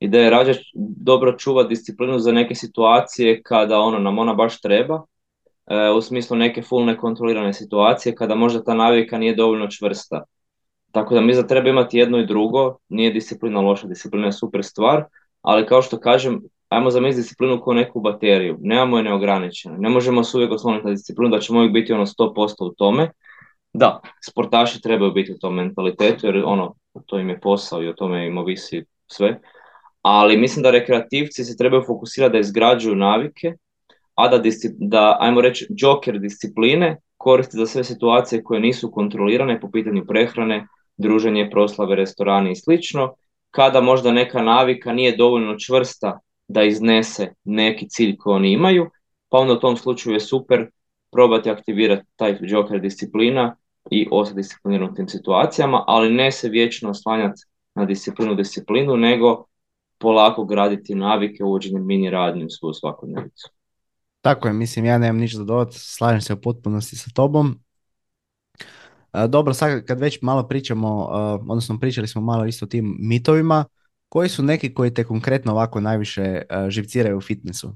i 0.00 0.08
da 0.08 0.18
je 0.18 0.30
rađe 0.30 0.54
dobro 0.96 1.36
čuvati 1.38 1.68
disciplinu 1.68 2.18
za 2.18 2.32
neke 2.32 2.54
situacije 2.54 3.42
kada 3.42 3.78
ono 3.78 3.98
nam 3.98 4.18
ona 4.18 4.34
baš 4.34 4.60
treba, 4.60 5.02
e, 5.66 5.90
u 5.90 6.00
smislu 6.00 6.36
neke 6.36 6.62
full 6.62 6.84
nekontrolirane 6.84 7.52
situacije 7.52 8.14
kada 8.14 8.34
možda 8.34 8.64
ta 8.64 8.74
navika 8.74 9.18
nije 9.18 9.34
dovoljno 9.34 9.68
čvrsta. 9.68 10.22
Tako 10.92 11.14
da 11.14 11.20
mi 11.20 11.34
za 11.34 11.46
treba 11.46 11.68
imati 11.68 11.98
jedno 11.98 12.18
i 12.18 12.26
drugo, 12.26 12.76
nije 12.88 13.12
disciplina 13.12 13.60
loša, 13.60 13.86
disciplina 13.86 14.26
je 14.26 14.32
super 14.32 14.64
stvar, 14.64 15.04
ali 15.42 15.66
kao 15.66 15.82
što 15.82 16.00
kažem, 16.00 16.40
ajmo 16.68 16.90
zamisliti 16.90 17.22
disciplinu 17.22 17.60
kao 17.64 17.72
neku 17.72 18.00
bateriju, 18.00 18.56
nemamo 18.60 18.96
je 18.96 19.02
neograničeno, 19.02 19.76
ne 19.78 19.88
možemo 19.88 20.24
se 20.24 20.36
uvijek 20.36 20.52
osloniti 20.52 20.86
na 20.86 20.90
disciplinu 20.90 21.30
da 21.30 21.40
ćemo 21.40 21.58
uvijek 21.58 21.72
biti 21.72 21.92
ono 21.92 22.06
100% 22.06 22.54
u 22.60 22.74
tome, 22.74 23.10
da, 23.72 24.00
sportaši 24.30 24.82
trebaju 24.82 25.12
biti 25.12 25.32
u 25.32 25.38
tom 25.38 25.54
mentalitetu 25.54 26.26
jer 26.26 26.42
ono, 26.44 26.74
to 27.06 27.18
im 27.18 27.28
je 27.28 27.40
posao 27.40 27.82
i 27.82 27.88
o 27.88 27.92
tome 27.92 28.26
im 28.26 28.38
ovisi 28.38 28.84
sve. 29.06 29.40
Ali 30.02 30.36
mislim 30.36 30.62
da 30.62 30.70
rekreativci 30.70 31.44
se 31.44 31.56
trebaju 31.56 31.82
fokusirati 31.86 32.32
da 32.32 32.38
izgrađuju 32.38 32.96
navike, 32.96 33.54
a 34.14 34.28
da, 34.28 34.42
da 34.78 35.16
ajmo 35.20 35.40
reći, 35.40 35.66
joker 35.70 36.18
discipline 36.18 36.96
koristi 37.16 37.56
za 37.56 37.66
sve 37.66 37.84
situacije 37.84 38.42
koje 38.42 38.60
nisu 38.60 38.90
kontrolirane 38.90 39.60
po 39.60 39.70
pitanju 39.70 40.06
prehrane, 40.06 40.66
druženje, 40.96 41.50
proslave, 41.50 41.96
restorani 41.96 42.52
i 42.52 42.56
slično, 42.56 43.14
kada 43.50 43.80
možda 43.80 44.12
neka 44.12 44.42
navika 44.42 44.92
nije 44.92 45.16
dovoljno 45.16 45.58
čvrsta 45.58 46.18
da 46.48 46.62
iznese 46.62 47.34
neki 47.44 47.88
cilj 47.88 48.16
koji 48.16 48.34
oni 48.34 48.52
imaju, 48.52 48.90
pa 49.28 49.38
onda 49.38 49.52
u 49.52 49.60
tom 49.60 49.76
slučaju 49.76 50.14
je 50.14 50.20
super 50.20 50.66
probati 51.12 51.50
aktivirati 51.50 52.06
taj 52.16 52.38
joker 52.40 52.80
disciplina 52.80 53.56
i 53.90 54.08
ostati 54.10 54.36
discipliniran 54.36 54.90
u 54.90 54.94
tim 54.94 55.08
situacijama, 55.08 55.84
ali 55.86 56.14
ne 56.14 56.32
se 56.32 56.48
vječno 56.48 56.90
oslanjati 56.90 57.42
na 57.74 57.84
disciplinu 57.84 58.34
disciplinu, 58.34 58.96
nego 58.96 59.44
polako 60.00 60.44
graditi 60.44 60.94
navike 60.94 61.44
uvođenjem 61.44 61.86
mini 61.86 62.10
radnje 62.10 62.44
u 62.44 62.50
svoju 62.50 62.74
svakodnevicu. 62.74 63.48
Tako 64.20 64.48
je, 64.48 64.54
mislim, 64.54 64.84
ja 64.84 64.98
nemam 64.98 65.20
ništa 65.20 65.42
dodati, 65.42 65.78
slažem 65.78 66.20
se 66.20 66.34
u 66.34 66.40
potpunosti 66.40 66.96
sa 66.96 67.10
tobom. 67.14 67.60
E, 69.12 69.28
dobro, 69.28 69.54
sad 69.54 69.84
kad 69.84 70.00
već 70.00 70.22
malo 70.22 70.48
pričamo, 70.48 70.88
e, 70.88 71.16
odnosno 71.50 71.78
pričali 71.78 72.08
smo 72.08 72.20
malo 72.20 72.46
isto 72.46 72.64
o 72.64 72.68
tim 72.68 72.96
mitovima, 72.98 73.64
koji 74.08 74.28
su 74.28 74.42
neki 74.42 74.74
koji 74.74 74.94
te 74.94 75.04
konkretno 75.04 75.52
ovako 75.52 75.80
najviše 75.80 76.22
e, 76.22 76.44
živciraju 76.68 77.18
u 77.18 77.20
fitnessu? 77.20 77.72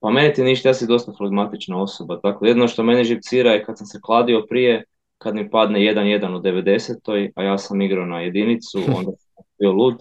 Pa 0.00 0.10
meni 0.10 0.34
ti 0.34 0.42
ništa, 0.42 0.68
ja 0.68 0.74
si 0.74 0.86
dosta 0.86 1.12
flegmatična 1.18 1.82
osoba, 1.82 2.20
tako 2.22 2.46
jedno 2.46 2.68
što 2.68 2.82
mene 2.82 3.04
živcira 3.04 3.50
je 3.50 3.64
kad 3.64 3.78
sam 3.78 3.86
se 3.86 3.98
kladio 4.02 4.46
prije, 4.48 4.84
kad 5.18 5.34
mi 5.34 5.50
padne 5.50 5.78
1-1 5.78 6.36
u 6.36 6.40
90. 6.40 7.30
a 7.34 7.42
ja 7.42 7.58
sam 7.58 7.80
igrao 7.80 8.06
na 8.06 8.20
jedinicu, 8.20 8.78
onda 8.78 9.12
sam 9.16 9.44
bio 9.58 9.72
lud. 9.72 9.96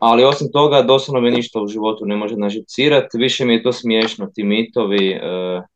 Ali 0.00 0.24
osim 0.24 0.48
toga, 0.52 0.82
doslovno 0.82 1.20
me 1.20 1.30
ništa 1.30 1.60
u 1.60 1.66
životu 1.66 2.06
ne 2.06 2.16
može 2.16 2.36
naživcirati, 2.36 3.18
više 3.18 3.44
mi 3.44 3.54
je 3.54 3.62
to 3.62 3.72
smiješno, 3.72 4.26
ti 4.34 4.44
mitovi, 4.44 5.10
e, 5.10 5.20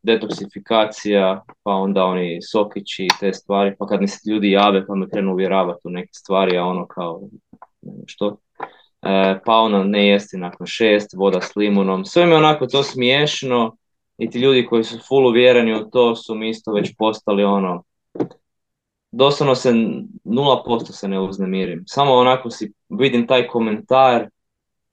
detoksifikacija, 0.03 1.43
pa 1.63 1.71
onda 1.71 2.03
oni 2.03 2.39
sokići, 2.51 3.07
te 3.19 3.33
stvari, 3.33 3.75
pa 3.79 3.87
kad 3.87 4.01
mi 4.01 4.07
se 4.07 4.31
ljudi 4.31 4.51
jave 4.51 4.87
pa 4.87 4.95
me 4.95 5.09
krenu 5.09 5.31
uvjeravati 5.31 5.79
u 5.83 5.89
neke 5.89 6.13
stvari, 6.13 6.57
a 6.57 6.65
ono 6.65 6.87
kao, 6.87 7.21
što? 8.05 8.37
E, 9.01 9.39
pa 9.45 9.55
ono 9.55 9.83
ne 9.83 10.07
jesti 10.07 10.37
nakon 10.37 10.67
šest, 10.67 11.13
voda 11.13 11.41
s 11.41 11.55
limunom, 11.55 12.05
sve 12.05 12.25
mi 12.25 12.31
je 12.31 12.37
onako 12.37 12.67
to 12.67 12.83
smiješno 12.83 13.77
i 14.17 14.29
ti 14.29 14.39
ljudi 14.39 14.65
koji 14.65 14.83
su 14.83 14.99
full 15.07 15.27
uvjereni 15.27 15.73
u 15.73 15.89
to 15.89 16.15
su 16.15 16.35
mi 16.35 16.49
isto 16.49 16.73
već 16.73 16.95
postali 16.97 17.43
ono, 17.43 17.83
doslovno 19.11 19.55
se 19.55 19.73
nula 20.23 20.63
posto 20.63 20.93
se 20.93 21.07
ne 21.07 21.19
uznemirim, 21.19 21.83
samo 21.87 22.13
onako 22.13 22.49
si 22.49 22.73
vidim 22.89 23.27
taj 23.27 23.47
komentar 23.47 24.29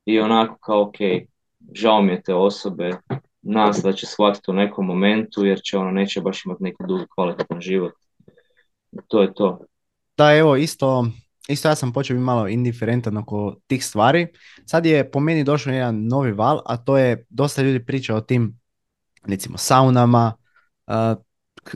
i 0.05 0.21
onako 0.21 0.59
kao 0.59 0.83
ok, 0.83 0.97
žao 1.75 2.03
mi 2.03 2.13
je 2.13 2.23
te 2.23 2.35
osobe, 2.35 2.91
nas 3.43 3.81
da 3.83 3.93
će 3.93 4.07
shvatiti 4.07 4.51
u 4.51 4.55
nekom 4.55 4.87
momentu 4.87 5.45
jer 5.45 5.61
će 5.65 5.79
ono 5.79 5.91
neće 5.91 6.21
baš 6.21 6.45
imati 6.45 6.63
neki 6.63 6.83
dugi 6.89 7.05
kvalitetan 7.15 7.61
život. 7.61 7.93
To 9.07 9.23
je 9.23 9.35
to. 9.35 9.59
Da, 10.17 10.37
evo 10.37 10.57
isto 10.57 11.07
isto 11.49 11.69
ja 11.69 11.75
sam 11.75 11.93
počeo 11.93 12.15
biti 12.15 12.25
malo 12.25 12.49
indiferentan 12.49 13.17
oko 13.17 13.57
tih 13.67 13.85
stvari. 13.85 14.27
Sad 14.67 14.87
je 14.87 15.11
po 15.11 15.21
meni 15.21 15.45
došao 15.45 15.73
jedan 15.73 16.07
novi 16.07 16.33
val, 16.33 16.63
a 16.67 16.77
to 16.77 16.99
je 16.99 17.27
dosta 17.29 17.63
ljudi 17.63 17.85
priča 17.85 18.15
o 18.15 18.21
tim 18.21 18.61
recimo 19.27 19.59
saunama, 19.59 20.33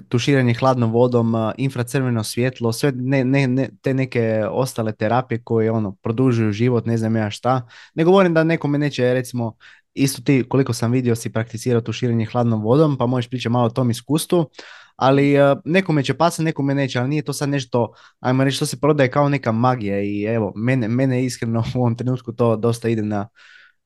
tuširanje 0.09 0.55
hladnom 0.55 0.93
vodom, 0.93 1.34
infracrveno 1.57 2.24
svjetlo, 2.24 2.72
sve 2.72 2.93
ne, 2.95 3.24
ne, 3.24 3.47
ne, 3.47 3.68
te 3.82 3.95
neke 3.95 4.45
ostale 4.51 4.93
terapije 4.93 5.43
koje 5.45 5.70
ono 5.70 5.93
produžuju 6.03 6.53
život, 6.53 6.86
ne 6.86 6.97
znam 6.97 7.16
ja 7.16 7.30
šta. 7.30 7.68
Ne 7.95 8.05
govorim 8.05 8.34
da 8.34 8.45
nekome 8.45 8.78
neće 8.78 9.14
recimo 9.14 9.57
isto 9.95 10.22
ti 10.22 10.45
koliko 10.49 10.72
sam 10.72 10.93
vidio 10.93 11.16
si 11.16 11.32
prakticirao 11.32 11.80
tuširanje 11.80 12.26
hladnom 12.26 12.62
vodom, 12.62 12.99
pa 12.99 13.07
možeš 13.07 13.30
pričati 13.30 13.53
malo 13.53 13.66
o 13.66 13.70
tom 13.70 13.90
iskustvu, 13.90 14.47
ali 14.97 15.34
nekome 15.64 16.05
će 16.05 16.14
pasati, 16.14 16.43
nekome 16.43 16.74
neće, 16.74 16.99
ali 16.99 17.09
nije 17.09 17.22
to 17.22 17.32
sad 17.32 17.49
nešto, 17.49 17.93
ajmo 18.20 18.45
reći, 18.45 18.57
što 18.57 18.66
se 18.66 18.80
prodaje 18.80 19.11
kao 19.11 19.28
neka 19.28 19.53
magija 19.53 20.03
i 20.03 20.22
evo, 20.22 20.53
mene, 20.57 20.88
mene 20.88 21.24
iskreno 21.24 21.64
u 21.74 21.78
ovom 21.78 21.97
trenutku 21.97 22.32
to 22.32 22.57
dosta 22.57 22.88
ide 22.88 23.03
na, 23.03 23.28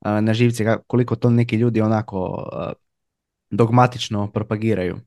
na 0.00 0.34
živce, 0.34 0.76
koliko 0.86 1.16
to 1.16 1.30
neki 1.30 1.56
ljudi 1.56 1.80
onako 1.80 2.48
dogmatično 3.50 4.30
propagiraju. 4.32 5.00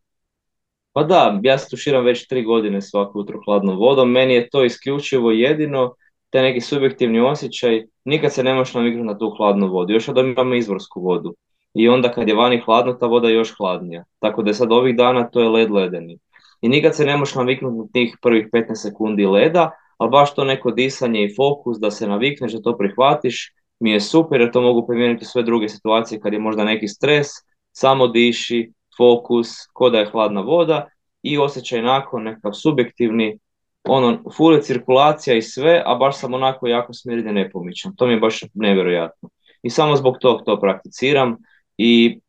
Pa 0.94 1.04
da, 1.04 1.40
ja 1.44 1.58
se 1.58 1.70
tuširam 1.70 2.06
već 2.06 2.28
tri 2.28 2.44
godine 2.44 2.82
svako 2.82 3.20
jutro 3.20 3.42
hladnom 3.46 3.78
vodom, 3.78 4.12
meni 4.12 4.34
je 4.34 4.50
to 4.50 4.64
isključivo 4.64 5.32
jedino, 5.32 5.94
te 6.30 6.42
neki 6.42 6.62
subjektivni 6.62 7.20
osjećaj, 7.20 7.84
nikad 8.06 8.34
se 8.34 8.44
ne 8.44 8.54
možeš 8.54 8.74
naviknuti 8.74 9.08
na 9.08 9.18
tu 9.18 9.30
hladnu 9.38 9.68
vodu, 9.68 9.94
još 9.94 10.08
da 10.08 10.22
imamo 10.22 10.56
izvorsku 10.56 11.02
vodu 11.02 11.36
i 11.74 11.90
onda 11.90 12.12
kad 12.12 12.28
je 12.28 12.36
vani 12.36 12.62
hladno, 12.66 12.94
ta 12.94 13.06
voda 13.06 13.28
je 13.28 13.34
još 13.34 13.56
hladnija. 13.58 14.04
Tako 14.20 14.44
da 14.44 14.50
je 14.50 14.54
sad 14.54 14.72
ovih 14.72 14.96
dana 14.96 15.30
to 15.30 15.42
je 15.42 15.50
led 15.50 15.72
ledeni. 15.72 16.18
I 16.62 16.70
nikad 16.70 16.96
se 16.96 17.06
ne 17.06 17.18
možeš 17.18 17.36
naviknuti 17.36 17.78
na 17.78 17.86
tih 17.94 18.18
prvih 18.22 18.48
15 18.54 18.76
sekundi 18.76 19.26
leda, 19.26 19.72
ali 19.98 20.10
baš 20.10 20.36
to 20.36 20.44
neko 20.44 20.72
disanje 20.72 21.24
i 21.24 21.36
fokus 21.36 21.78
da 21.80 21.92
se 21.92 22.08
navikneš, 22.08 22.54
da 22.54 22.62
to 22.62 22.78
prihvatiš, 22.78 23.54
mi 23.80 23.92
je 23.92 24.02
super 24.02 24.42
jer 24.42 24.52
to 24.52 24.62
mogu 24.62 24.88
primijeniti 24.88 25.26
sve 25.26 25.44
druge 25.44 25.70
situacije 25.70 26.20
kad 26.20 26.34
je 26.34 26.40
možda 26.40 26.64
neki 26.64 26.88
stres, 26.88 27.28
samo 27.72 28.08
diši, 28.08 28.72
fokus, 29.00 29.48
ko 29.74 29.90
da 29.90 30.00
je 30.00 30.10
hladna 30.12 30.42
voda 30.42 30.88
i 31.24 31.38
osjećaj 31.38 31.82
nakon 31.82 32.24
nekakav 32.24 32.54
subjektivni, 32.54 33.38
ono, 33.84 34.20
full 34.38 34.56
je 34.56 34.62
cirkulacija 34.62 35.36
i 35.36 35.42
sve, 35.42 35.84
a 35.86 35.96
baš 35.96 36.18
sam 36.18 36.34
onako 36.34 36.68
jako 36.68 36.94
smiren 36.94 37.28
i 37.28 37.34
nepomičan. 37.34 37.96
To 37.96 38.08
mi 38.08 38.14
je 38.14 38.20
baš 38.20 38.44
nevjerojatno. 38.54 39.30
I 39.64 39.70
samo 39.70 39.96
zbog 39.96 40.18
tog 40.22 40.42
to 40.46 40.60
prakticiram 40.60 41.38
i 41.78 42.20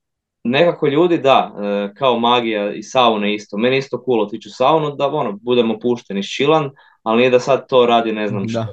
nekako 0.45 0.87
ljudi, 0.87 1.18
da, 1.18 1.53
e, 1.62 1.95
kao 1.95 2.18
magija 2.18 2.73
i 2.73 2.83
saune 2.83 3.35
isto. 3.35 3.57
Meni 3.57 3.77
isto 3.77 4.03
cool 4.05 4.21
otići 4.21 4.49
u 4.49 4.53
saunu 4.53 4.91
da 4.97 5.09
ono, 5.09 5.33
budemo 5.33 5.79
pušteni 5.79 6.23
šilan, 6.23 6.71
ali 7.03 7.18
nije 7.18 7.31
da 7.31 7.41
sad 7.41 7.68
to 7.68 7.87
radi 7.87 8.12
ne 8.12 8.29
znam 8.29 8.49
što. 8.49 8.66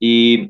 I 0.00 0.48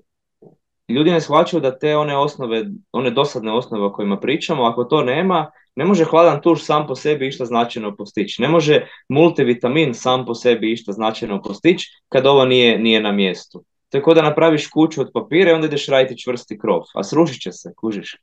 ljudi 0.88 1.10
ne 1.10 1.20
shvaćaju 1.20 1.60
da 1.60 1.78
te 1.78 1.96
one 1.96 2.16
osnove, 2.16 2.64
one 2.92 3.10
dosadne 3.10 3.52
osnove 3.52 3.84
o 3.84 3.92
kojima 3.92 4.20
pričamo, 4.20 4.64
ako 4.64 4.84
to 4.84 5.02
nema, 5.02 5.50
ne 5.76 5.84
može 5.84 6.04
hladan 6.04 6.40
tuš 6.40 6.64
sam 6.64 6.86
po 6.86 6.94
sebi 6.94 7.28
išta 7.28 7.44
značajno 7.44 7.96
postići. 7.96 8.42
Ne 8.42 8.48
može 8.48 8.86
multivitamin 9.08 9.94
sam 9.94 10.26
po 10.26 10.34
sebi 10.34 10.72
išta 10.72 10.92
značajno 10.92 11.42
postići 11.42 11.90
kad 12.08 12.26
ovo 12.26 12.44
nije, 12.44 12.78
nije 12.78 13.00
na 13.00 13.12
mjestu. 13.12 13.64
Kao 14.04 14.14
da 14.14 14.22
napraviš 14.22 14.66
kuću 14.66 15.00
od 15.00 15.10
papira 15.14 15.50
i 15.50 15.54
onda 15.54 15.66
ideš 15.66 15.86
raditi 15.86 16.20
čvrsti 16.22 16.58
krov, 16.58 16.82
a 16.94 17.02
srušit 17.02 17.42
će 17.42 17.52
se, 17.52 17.72
kužiš. 17.76 18.14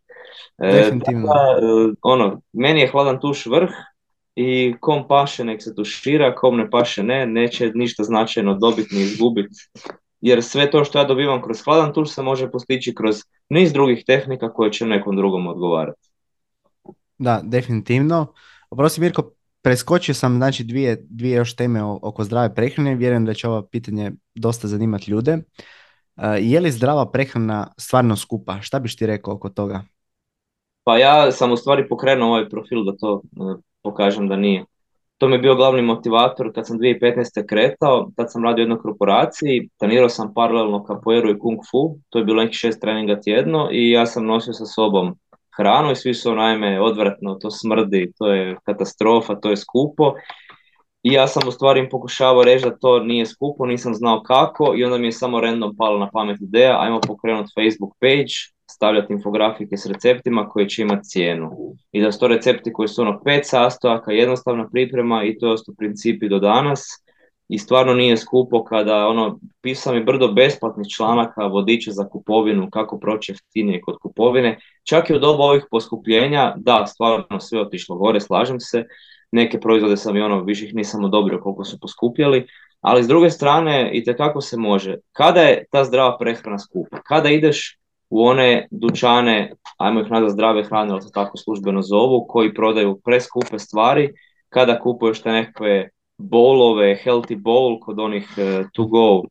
E, 0.64 0.72
Definitivno. 0.72 1.26
E, 1.26 1.94
ono, 2.02 2.42
meni 2.54 2.82
je 2.82 2.88
hladan 2.88 3.20
tuš 3.20 3.46
vrh 3.46 3.70
i 4.36 4.76
kom 4.80 5.08
paše 5.08 5.44
nek 5.44 5.64
se 5.64 5.76
tušira, 5.76 6.36
kom 6.36 6.58
ne 6.58 6.70
paše 6.70 7.04
ne, 7.04 7.26
neće 7.26 7.72
ništa 7.74 8.04
značajno 8.04 8.54
dobiti 8.54 8.96
ni 8.96 9.02
izgubiti. 9.02 9.56
Jer 10.22 10.44
sve 10.44 10.72
to 10.72 10.84
što 10.84 11.00
ja 11.00 11.04
dobivam 11.06 11.42
kroz 11.42 11.62
hladan 11.66 11.94
tuš 11.94 12.10
se 12.10 12.22
može 12.22 12.52
postići 12.52 12.96
kroz 12.96 13.22
niz 13.50 13.74
drugih 13.74 14.04
tehnika 14.08 14.54
koje 14.54 14.72
će 14.72 14.86
nekom 14.86 15.16
drugom 15.16 15.48
odgovarati. 15.48 16.09
Da, 17.20 17.42
definitivno. 17.44 18.34
Oprosti 18.70 19.02
Mirko, 19.02 19.32
preskočio 19.62 20.14
sam 20.16 20.36
znači 20.36 20.64
dvije, 20.64 21.06
dvije 21.10 21.36
još 21.36 21.56
teme 21.56 21.84
oko 21.84 22.24
zdrave 22.24 22.56
prehrane. 22.56 22.96
Vjerujem 22.96 23.26
da 23.26 23.34
će 23.34 23.48
ovo 23.48 23.62
pitanje 23.62 24.12
dosta 24.36 24.68
zanimati 24.68 25.12
ljude. 25.12 25.38
je 26.40 26.60
li 26.60 26.72
zdrava 26.72 27.12
prehrana 27.12 27.68
stvarno 27.78 28.16
skupa? 28.16 28.62
Šta 28.62 28.80
biš 28.80 28.96
ti 28.96 29.06
rekao 29.06 29.34
oko 29.34 29.50
toga? 29.50 29.84
Pa 30.84 30.98
ja 30.98 31.32
sam 31.32 31.52
u 31.52 31.58
stvari 31.58 31.88
pokrenuo 31.88 32.28
ovaj 32.28 32.50
profil 32.50 32.84
da 32.84 32.98
to 32.98 33.22
pokažem 33.84 34.28
da 34.28 34.36
nije. 34.36 34.66
To 35.18 35.28
mi 35.28 35.36
je 35.36 35.40
bio 35.40 35.56
glavni 35.56 35.82
motivator 35.82 36.52
kad 36.56 36.68
sam 36.68 36.80
2015. 36.80 37.46
kretao, 37.48 38.12
tad 38.16 38.32
sam 38.32 38.44
radio 38.44 38.62
u 38.62 38.64
jednoj 38.64 38.78
korporaciji, 38.78 39.70
trenirao 39.80 40.10
sam 40.10 40.34
paralelno 40.34 40.86
capoeiru 40.88 41.30
i 41.30 41.40
kung 41.40 41.60
fu, 41.72 41.98
to 42.10 42.20
je 42.20 42.26
bilo 42.26 42.44
nekih 42.44 42.58
šest 42.58 42.82
treninga 42.82 43.22
tjedno 43.22 43.70
i 43.72 43.90
ja 43.90 44.06
sam 44.06 44.26
nosio 44.26 44.54
sa 44.54 44.66
sobom 44.66 45.16
hranu 45.58 45.92
i 45.92 45.96
svi 45.96 46.14
su 46.14 46.36
naime 46.36 46.82
odvratno, 46.82 47.36
to 47.36 47.52
smrdi, 47.52 48.12
to 48.18 48.34
je 48.34 48.58
katastrofa, 48.66 49.36
to 49.36 49.50
je 49.50 49.58
skupo. 49.58 50.14
I 51.04 51.14
ja 51.14 51.28
sam 51.28 51.48
u 51.48 51.52
stvari 51.52 51.90
pokušavao 51.90 52.44
reći 52.44 52.66
da 52.66 52.78
to 52.78 53.00
nije 53.00 53.26
skupo, 53.26 53.66
nisam 53.66 53.94
znao 53.94 54.24
kako 54.24 54.74
i 54.78 54.84
onda 54.84 54.98
mi 54.98 55.08
je 55.08 55.12
samo 55.12 55.42
random 55.42 55.76
palo 55.78 56.00
na 56.00 56.10
pamet 56.14 56.42
ideja, 56.42 56.82
ajmo 56.82 57.00
pokrenuti 57.08 57.52
Facebook 57.56 57.94
page, 58.00 58.34
stavljati 58.72 59.14
infografike 59.14 59.78
s 59.78 59.86
receptima 59.86 60.50
koji 60.50 60.70
će 60.70 60.82
imati 60.82 61.04
cijenu. 61.04 61.52
I 61.92 62.02
da 62.02 62.12
su 62.12 62.20
to 62.20 62.28
recepti 62.28 62.74
koji 62.74 62.88
su 62.88 63.02
ono 63.02 63.22
pet 63.24 63.46
sastojaka, 63.46 64.12
jednostavna 64.12 64.70
priprema 64.70 65.24
i 65.24 65.38
to 65.38 65.48
je 65.48 65.54
u 65.54 65.76
principi 65.78 66.30
do 66.30 66.40
danas. 66.40 66.86
I 67.50 67.58
stvarno 67.58 67.94
nije 67.94 68.18
skupo 68.18 68.64
kada 68.64 69.08
ono, 69.08 69.40
pisao 69.62 69.94
mi 69.94 70.04
brdo 70.04 70.28
besplatnih 70.28 70.88
članaka, 70.88 71.48
vodiča 71.48 71.92
za 71.92 72.10
kupovinu, 72.10 72.70
kako 72.70 73.00
proći 73.00 73.32
jeftinije 73.32 73.82
kod 73.82 73.98
kupovine. 74.02 74.60
Čak 74.84 75.10
i 75.10 75.16
u 75.16 75.20
dobu 75.20 75.44
ovih 75.44 75.64
poskupljenja, 75.72 76.54
da, 76.58 76.86
stvarno 76.86 77.40
sve 77.40 77.62
otišlo 77.62 77.96
gore, 77.96 78.20
slažem 78.20 78.60
se. 78.60 78.84
Neke 79.32 79.60
proizvode 79.60 79.98
sam 79.98 80.18
i 80.18 80.22
ono, 80.22 80.44
više 80.44 80.66
ih 80.66 80.76
nisam 80.76 81.04
odobrio 81.04 81.40
koliko 81.44 81.64
su 81.64 81.80
poskupjeli, 81.80 82.48
ali 82.82 83.04
s 83.04 83.08
druge 83.08 83.30
strane, 83.30 83.92
i 83.94 84.06
kako 84.06 84.42
se 84.42 84.58
može. 84.58 84.96
Kada 85.12 85.42
je 85.42 85.66
ta 85.72 85.84
zdrava 85.84 86.18
prehrana 86.18 86.60
skupa? 86.60 87.02
Kada 87.02 87.30
ideš 87.30 87.78
u 88.10 88.24
one 88.26 88.68
dućane, 88.72 89.54
ajmo 89.78 90.02
ih 90.02 90.12
nazvati 90.12 90.34
zdrave 90.34 90.64
hrane, 90.64 90.92
ali 90.92 91.02
se 91.02 91.12
tako 91.12 91.38
službeno 91.38 91.82
zovu, 91.82 92.26
koji 92.28 92.54
prodaju 92.54 93.00
preskupe 93.06 93.60
stvari, 93.60 94.14
kada 94.50 94.80
kupuješ 94.80 95.22
te 95.22 95.32
nekakve 95.32 95.90
bowlove, 96.20 96.98
healthy 97.04 97.36
bowl 97.36 97.80
kod 97.82 98.00
onih 98.00 98.30
uh, 98.38 98.66
to 98.74 98.86
go 98.86 99.18
uh, 99.18 99.26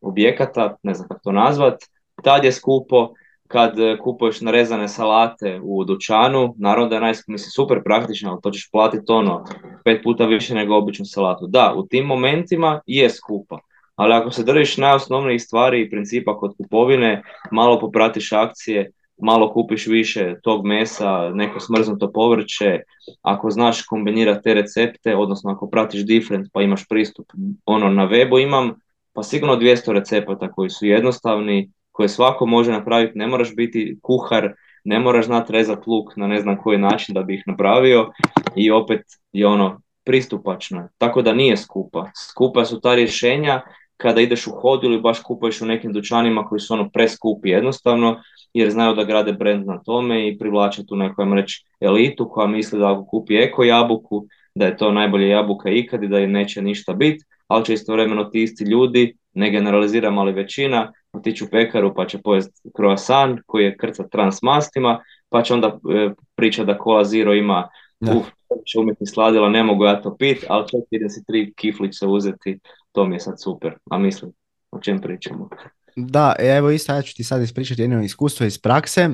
objekata, 0.00 0.76
ne 0.82 0.94
znam 0.94 1.08
kako 1.08 1.20
to 1.24 1.32
nazvat, 1.32 1.74
tad 2.22 2.44
je 2.44 2.52
skupo, 2.52 3.08
kad 3.48 3.80
e, 3.80 3.96
kupuješ 3.98 4.40
narezane 4.40 4.88
salate 4.88 5.60
u 5.62 5.84
dućanu, 5.84 6.54
naravno 6.58 6.88
da 6.88 6.94
je 6.94 7.00
najskup, 7.00 7.28
mislim, 7.28 7.50
super 7.50 7.82
praktično, 7.84 8.30
ali 8.30 8.40
to 8.42 8.50
ćeš 8.50 8.70
platiti 8.70 9.12
ono, 9.12 9.44
pet 9.84 10.02
puta 10.02 10.26
više 10.26 10.54
nego 10.54 10.76
običnu 10.76 11.04
salatu. 11.04 11.46
Da, 11.46 11.74
u 11.76 11.86
tim 11.86 12.06
momentima 12.06 12.80
je 12.86 13.10
skupa, 13.10 13.58
ali 13.94 14.14
ako 14.14 14.30
se 14.30 14.44
držiš 14.44 14.76
najosnovnijih 14.76 15.42
stvari 15.42 15.80
i 15.80 15.90
principa 15.90 16.38
kod 16.38 16.56
kupovine, 16.56 17.22
malo 17.50 17.80
popratiš 17.80 18.32
akcije, 18.32 18.90
malo 19.18 19.52
kupiš 19.52 19.86
više 19.86 20.34
tog 20.42 20.66
mesa, 20.66 21.30
neko 21.34 21.60
smrznuto 21.60 22.12
povrće, 22.12 22.80
ako 23.22 23.50
znaš 23.50 23.82
kombinirati 23.82 24.42
te 24.42 24.54
recepte, 24.54 25.16
odnosno 25.16 25.50
ako 25.50 25.70
pratiš 25.70 26.06
different 26.06 26.48
pa 26.52 26.62
imaš 26.62 26.88
pristup, 26.88 27.26
ono 27.66 27.88
na 27.88 28.08
webu 28.08 28.42
imam, 28.42 28.74
pa 29.12 29.22
sigurno 29.22 29.56
200 29.56 29.92
recepata 29.92 30.52
koji 30.52 30.70
su 30.70 30.86
jednostavni, 30.86 31.70
koje 31.92 32.08
svako 32.08 32.46
može 32.46 32.72
napraviti, 32.72 33.18
ne 33.18 33.26
moraš 33.26 33.54
biti 33.54 33.98
kuhar, 34.02 34.52
ne 34.84 35.00
moraš 35.00 35.26
znati 35.26 35.52
rezati 35.52 35.90
luk 35.90 36.16
na 36.16 36.26
ne 36.26 36.40
znam 36.40 36.56
koji 36.56 36.78
način 36.78 37.14
da 37.14 37.22
bi 37.22 37.34
ih 37.34 37.42
napravio 37.46 38.10
i 38.56 38.70
opet 38.70 39.00
je 39.32 39.46
ono 39.46 39.80
pristupačno. 40.04 40.88
Tako 40.98 41.22
da 41.22 41.34
nije 41.34 41.56
skupa. 41.56 42.10
Skupa 42.30 42.64
su 42.64 42.80
ta 42.80 42.94
rješenja 42.94 43.60
kada 43.96 44.20
ideš 44.20 44.46
u 44.46 44.50
hodu 44.50 44.86
ili 44.86 45.00
baš 45.00 45.22
kupuješ 45.22 45.60
u 45.60 45.66
nekim 45.66 45.92
dućanima 45.92 46.46
koji 46.46 46.60
su 46.60 46.74
ono 46.74 46.90
preskupi 46.90 47.48
jednostavno, 47.48 48.20
jer 48.58 48.70
znaju 48.70 48.94
da 48.94 49.04
grade 49.04 49.32
brand 49.32 49.66
na 49.66 49.82
tome 49.82 50.28
i 50.28 50.38
privlače 50.38 50.86
tu 50.86 50.96
neku, 50.96 51.24
reći, 51.34 51.64
elitu 51.80 52.28
koja 52.28 52.46
misli 52.46 52.78
da 52.78 52.92
ako 52.92 53.04
kupi 53.06 53.36
eko 53.36 53.64
jabuku, 53.64 54.26
da 54.54 54.66
je 54.66 54.76
to 54.76 54.92
najbolje 54.92 55.28
jabuka 55.28 55.70
ikad 55.70 56.02
i 56.02 56.08
da 56.08 56.18
je 56.18 56.26
neće 56.26 56.62
ništa 56.62 56.92
biti, 56.92 57.24
ali 57.48 57.64
će 57.64 57.74
istovremeno 57.74 58.24
ti 58.24 58.42
isti 58.42 58.64
ljudi, 58.64 59.16
ne 59.34 59.50
generaliziram, 59.50 60.18
ali 60.18 60.32
većina, 60.32 60.92
otići 61.12 61.44
u 61.44 61.48
pekaru 61.50 61.94
pa 61.94 62.06
će 62.06 62.18
pojesti 62.18 62.70
croissant 62.76 63.40
koji 63.46 63.64
je 63.64 63.76
krcat 63.76 64.10
transmastima, 64.10 65.00
pa 65.28 65.42
će 65.42 65.54
onda 65.54 65.78
e, 65.94 66.10
priča 66.34 66.64
da 66.64 66.78
Cola 66.78 67.04
Zero 67.04 67.34
ima 67.34 67.68
uf, 68.00 68.26
će 68.64 68.78
umjetni 68.78 69.06
sladila, 69.06 69.48
ne 69.48 69.62
mogu 69.62 69.84
ja 69.84 70.02
to 70.02 70.16
pit, 70.16 70.44
ali 70.48 70.68
čak 70.68 70.80
idem 70.90 71.10
si 71.10 71.24
tri 71.26 71.52
kiflice 71.56 72.06
uzeti, 72.06 72.58
to 72.92 73.04
mi 73.04 73.14
je 73.14 73.20
sad 73.20 73.42
super. 73.42 73.74
A 73.90 73.98
mislim, 73.98 74.32
o 74.70 74.80
čem 74.80 75.00
pričamo? 75.00 75.48
Da, 75.96 76.34
e, 76.38 76.46
evo 76.46 76.70
isto 76.70 76.94
ja 76.94 77.02
ću 77.02 77.14
ti 77.14 77.24
sad 77.24 77.42
ispričati 77.42 77.82
jedno 77.82 78.02
iskustvo 78.02 78.46
iz 78.46 78.58
prakse. 78.58 79.08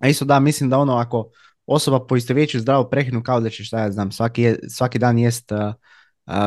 A 0.00 0.08
isto 0.08 0.24
da, 0.24 0.40
mislim 0.40 0.70
da 0.70 0.78
ono 0.78 0.96
ako 0.96 1.30
osoba 1.66 2.06
veću 2.28 2.60
zdravu 2.60 2.90
prehranu 2.90 3.22
kao 3.22 3.40
da 3.40 3.50
će 3.50 3.64
šta 3.64 3.78
ja 3.78 3.92
znam, 3.92 4.12
svaki, 4.12 4.54
svaki 4.68 4.98
dan 4.98 5.18
jest 5.18 5.52
uh, 5.52 5.58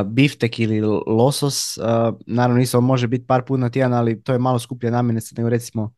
biftek 0.05 0.59
ili 0.59 0.81
losos, 1.07 1.77
uh, 1.77 1.83
naravno 2.27 2.61
isto 2.61 2.81
može 2.81 3.07
biti 3.07 3.27
par 3.27 3.43
puta 3.45 3.61
na 3.61 3.69
tjedan, 3.69 3.93
ali 3.93 4.23
to 4.23 4.33
je 4.33 4.39
malo 4.39 4.59
skuplje 4.59 4.91
namirnica 4.91 5.33
nego 5.37 5.49
recimo 5.49 5.93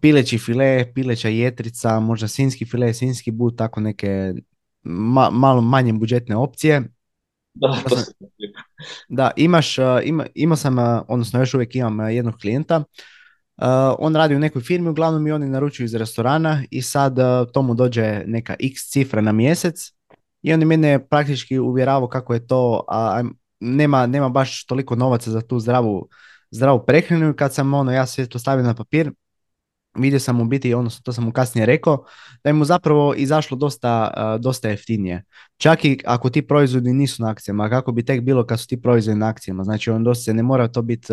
pileći 0.00 0.38
file, 0.38 0.92
pileća 0.94 1.28
jetrica, 1.28 2.00
možda 2.00 2.28
sinski 2.28 2.64
file, 2.64 2.94
sinski 2.94 3.30
but, 3.30 3.58
tako 3.58 3.80
neke 3.80 4.34
malo 5.32 5.60
manje 5.60 5.92
budžetne 5.92 6.36
opcije. 6.36 6.82
Da, 7.54 7.82
da 9.08 9.30
imaš, 9.36 9.76
ima, 10.04 10.26
imao 10.34 10.56
sam, 10.56 10.76
odnosno 11.08 11.40
još 11.40 11.54
uvijek 11.54 11.76
imam 11.76 12.10
jednog 12.10 12.34
klijenta, 12.40 12.84
on 13.98 14.16
radi 14.16 14.36
u 14.36 14.38
nekoj 14.38 14.62
firmi, 14.62 14.88
uglavnom 14.88 15.22
mi 15.22 15.32
oni 15.32 15.46
naručuju 15.46 15.84
iz 15.84 15.94
restorana 15.94 16.62
i 16.70 16.82
sad 16.82 17.16
tomu 17.52 17.74
dođe 17.74 18.22
neka 18.26 18.54
x 18.60 18.90
cifra 18.90 19.20
na 19.20 19.32
mjesec 19.32 19.92
i 20.42 20.52
oni 20.52 20.64
mene 20.64 21.06
praktički 21.08 21.58
uvjeravaju 21.58 22.08
kako 22.08 22.34
je 22.34 22.46
to, 22.46 22.84
a 22.88 23.22
nema, 23.60 24.06
nema 24.06 24.28
baš 24.28 24.66
toliko 24.66 24.96
novaca 24.96 25.30
za 25.30 25.40
tu 25.40 25.58
zdravu, 25.58 26.08
zdravu 26.50 26.84
prehranu. 26.86 27.30
I 27.30 27.36
kad 27.36 27.54
sam 27.54 27.74
ono, 27.74 27.92
ja 27.92 28.06
sve 28.06 28.26
to 28.26 28.38
stavio 28.38 28.64
na 28.64 28.74
papir, 28.74 29.12
vidio 29.98 30.20
sam 30.20 30.40
u 30.40 30.44
biti, 30.44 30.74
odnosno 30.74 31.02
to 31.04 31.12
sam 31.12 31.24
mu 31.24 31.32
kasnije 31.32 31.66
rekao, 31.66 32.04
da 32.44 32.50
je 32.50 32.54
mu 32.54 32.64
zapravo 32.64 33.14
izašlo 33.14 33.56
dosta, 33.56 34.10
dosta 34.40 34.68
jeftinije. 34.68 35.24
Čak 35.56 35.84
i 35.84 35.98
ako 36.06 36.30
ti 36.30 36.42
proizvodi 36.42 36.92
nisu 36.92 37.22
na 37.22 37.30
akcijama, 37.30 37.70
kako 37.70 37.92
bi 37.92 38.04
tek 38.04 38.20
bilo 38.20 38.46
kad 38.46 38.60
su 38.60 38.66
ti 38.66 38.82
proizvodi 38.82 39.18
na 39.18 39.28
akcijama. 39.28 39.64
Znači 39.64 39.90
on 39.90 40.04
dosta 40.04 40.32
ne 40.32 40.42
mora 40.42 40.68
to 40.68 40.82
biti, 40.82 41.12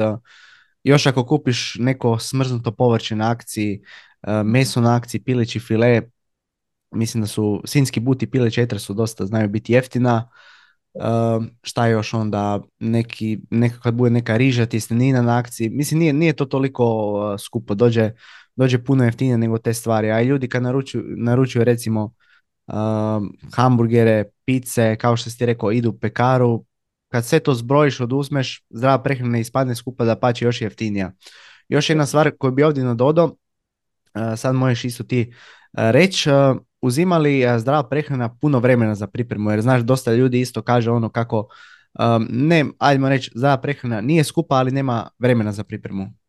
još 0.84 1.06
ako 1.06 1.26
kupiš 1.26 1.76
neko 1.80 2.20
smrznuto 2.20 2.72
povrće 2.72 3.16
na 3.16 3.32
akciji, 3.32 3.82
meso 4.44 4.82
na 4.82 4.96
akciji, 4.96 5.24
pileći 5.24 5.60
file, 5.60 6.02
mislim 6.92 7.22
da 7.22 7.28
su 7.28 7.62
sinski 7.66 8.00
buti 8.00 8.32
pileći 8.32 8.62
etra 8.62 8.80
su 8.80 8.94
dosta, 8.94 9.26
znaju 9.26 9.50
biti 9.50 9.74
jeftina. 9.74 10.30
Uh, 10.94 11.46
šta 11.64 11.88
još 11.88 12.14
onda, 12.14 12.62
neki, 12.80 13.40
neka, 13.50 13.80
kad 13.80 13.94
bude 13.94 14.10
neka 14.10 14.38
riža 14.38 14.66
tjestenina 14.66 15.22
na 15.22 15.38
akciji, 15.38 15.70
mislim 15.70 16.00
nije, 16.00 16.14
nije 16.14 16.34
to 16.34 16.46
toliko 16.46 17.36
skupo, 17.40 17.76
dođe 17.76 18.12
dođe 18.56 18.84
puno 18.84 19.04
jeftinije 19.04 19.38
nego 19.38 19.58
te 19.58 19.74
stvari. 19.74 20.12
A 20.12 20.22
ljudi 20.22 20.50
kad 20.50 20.64
naručuju, 20.64 21.04
naručuju 21.18 21.64
recimo 21.64 22.14
uh, 22.68 22.76
hamburgere, 23.54 24.24
pice, 24.46 24.96
kao 24.96 25.18
što 25.18 25.30
si 25.30 25.46
rekao, 25.46 25.72
idu 25.72 25.90
u 25.90 26.00
pekaru, 26.00 26.66
kad 27.10 27.26
sve 27.26 27.40
to 27.40 27.54
zbrojiš, 27.54 28.00
oduzmeš, 28.00 28.64
zdrava 28.70 29.04
prehrana 29.04 29.38
ispadne 29.38 29.76
skupa 29.76 30.06
da 30.06 30.20
pače 30.20 30.46
još 30.46 30.62
jeftinija. 30.62 31.12
Još 31.70 31.90
jedna 31.90 32.06
stvar 32.06 32.32
koju 32.40 32.52
bi 32.52 32.64
ovdje 32.64 32.84
nadodao, 32.84 33.26
uh, 33.26 33.36
sad 34.38 34.56
možeš 34.56 34.86
isto 34.86 35.04
ti 35.04 35.34
uh, 35.74 35.80
reći, 35.90 36.30
uh, 36.30 36.58
uzimali 36.82 37.46
zdrava 37.58 37.90
prehrana 37.90 38.36
puno 38.38 38.60
vremena 38.60 38.96
za 38.96 39.08
pripremu, 39.08 39.52
jer 39.52 39.62
znaš, 39.62 39.82
dosta 39.82 40.14
ljudi 40.14 40.40
isto 40.40 40.62
kaže 40.62 40.92
ono 40.92 41.10
kako, 41.10 41.48
um, 42.00 42.28
ne, 42.30 42.66
ajdemo 42.80 43.10
reći, 43.10 43.32
zdrava 43.36 43.58
prehrana 43.58 44.02
nije 44.02 44.24
skupa, 44.24 44.56
ali 44.56 44.72
nema 44.72 45.10
vremena 45.20 45.52
za 45.52 45.64
pripremu. 45.64 46.21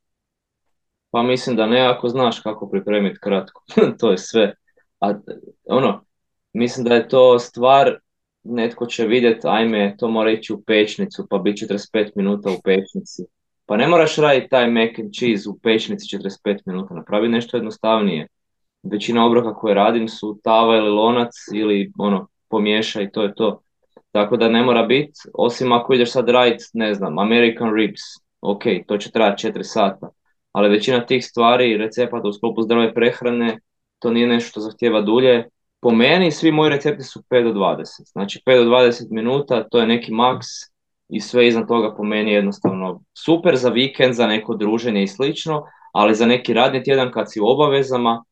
Pa 1.12 1.22
mislim 1.22 1.56
da 1.56 1.66
ne 1.66 1.80
ako 1.80 2.08
znaš 2.08 2.40
kako 2.40 2.70
pripremiti 2.70 3.18
kratko. 3.22 3.64
to 4.00 4.10
je 4.10 4.18
sve. 4.18 4.54
A 5.00 5.14
ono, 5.64 6.04
mislim 6.52 6.84
da 6.84 6.94
je 6.94 7.08
to 7.08 7.38
stvar, 7.38 7.98
netko 8.44 8.86
će 8.86 9.06
vidjeti, 9.06 9.46
ajme, 9.48 9.96
to 9.98 10.08
mora 10.08 10.30
ići 10.30 10.52
u 10.52 10.62
pečnicu, 10.62 11.26
pa 11.30 11.38
bit 11.38 11.56
45 11.56 12.10
minuta 12.16 12.50
u 12.50 12.60
pečnici. 12.64 13.22
Pa 13.66 13.76
ne 13.76 13.88
moraš 13.88 14.16
raditi 14.16 14.48
taj 14.48 14.70
mac 14.70 14.98
and 14.98 15.12
cheese 15.18 15.48
u 15.48 15.58
pečnici 15.58 16.16
45 16.16 16.58
minuta, 16.66 16.94
napravi 16.94 17.28
nešto 17.28 17.56
jednostavnije. 17.56 18.28
Većina 18.82 19.26
obroka 19.26 19.54
koje 19.54 19.74
radim 19.74 20.08
su 20.08 20.40
tava 20.44 20.76
ili 20.76 20.90
lonac 20.90 21.32
ili 21.54 21.92
ono, 21.98 22.28
pomiješa 22.48 23.02
i 23.02 23.10
to 23.10 23.22
je 23.22 23.34
to. 23.34 23.62
Tako 24.12 24.36
da 24.36 24.48
ne 24.48 24.62
mora 24.62 24.82
biti, 24.82 25.20
osim 25.34 25.72
ako 25.72 25.94
ideš 25.94 26.12
sad 26.12 26.28
raditi, 26.28 26.64
ne 26.74 26.94
znam, 26.94 27.18
American 27.18 27.74
ribs, 27.74 28.00
ok, 28.40 28.62
to 28.86 28.98
će 28.98 29.10
trajati 29.10 29.46
4 29.48 29.62
sata 29.62 30.08
ali 30.52 30.68
većina 30.68 31.06
tih 31.06 31.24
stvari, 31.24 31.76
recepata 31.76 32.28
u 32.28 32.32
sklopu 32.32 32.62
zdrave 32.62 32.94
prehrane, 32.94 33.58
to 33.98 34.10
nije 34.10 34.26
nešto 34.26 34.48
što 34.48 34.60
zahtjeva 34.60 35.00
dulje. 35.00 35.48
Po 35.80 35.90
meni 35.90 36.30
svi 36.30 36.52
moji 36.52 36.70
recepti 36.70 37.04
su 37.04 37.22
5 37.30 37.52
do 37.52 37.60
20, 37.60 37.84
znači 38.12 38.42
5 38.46 38.64
do 38.64 38.70
20 38.70 39.06
minuta, 39.10 39.68
to 39.68 39.80
je 39.80 39.86
neki 39.86 40.12
maks 40.12 40.46
i 41.08 41.20
sve 41.20 41.48
iznad 41.48 41.68
toga 41.68 41.94
po 41.96 42.04
meni 42.04 42.32
jednostavno 42.32 43.02
super 43.18 43.56
za 43.56 43.68
vikend, 43.68 44.14
za 44.14 44.26
neko 44.26 44.54
druženje 44.54 45.02
i 45.02 45.08
slično, 45.08 45.62
ali 45.92 46.14
za 46.14 46.26
neki 46.26 46.54
radni 46.54 46.82
tjedan 46.82 47.10
kad 47.10 47.32
si 47.32 47.40
u 47.40 47.46
obavezama, 47.46 48.24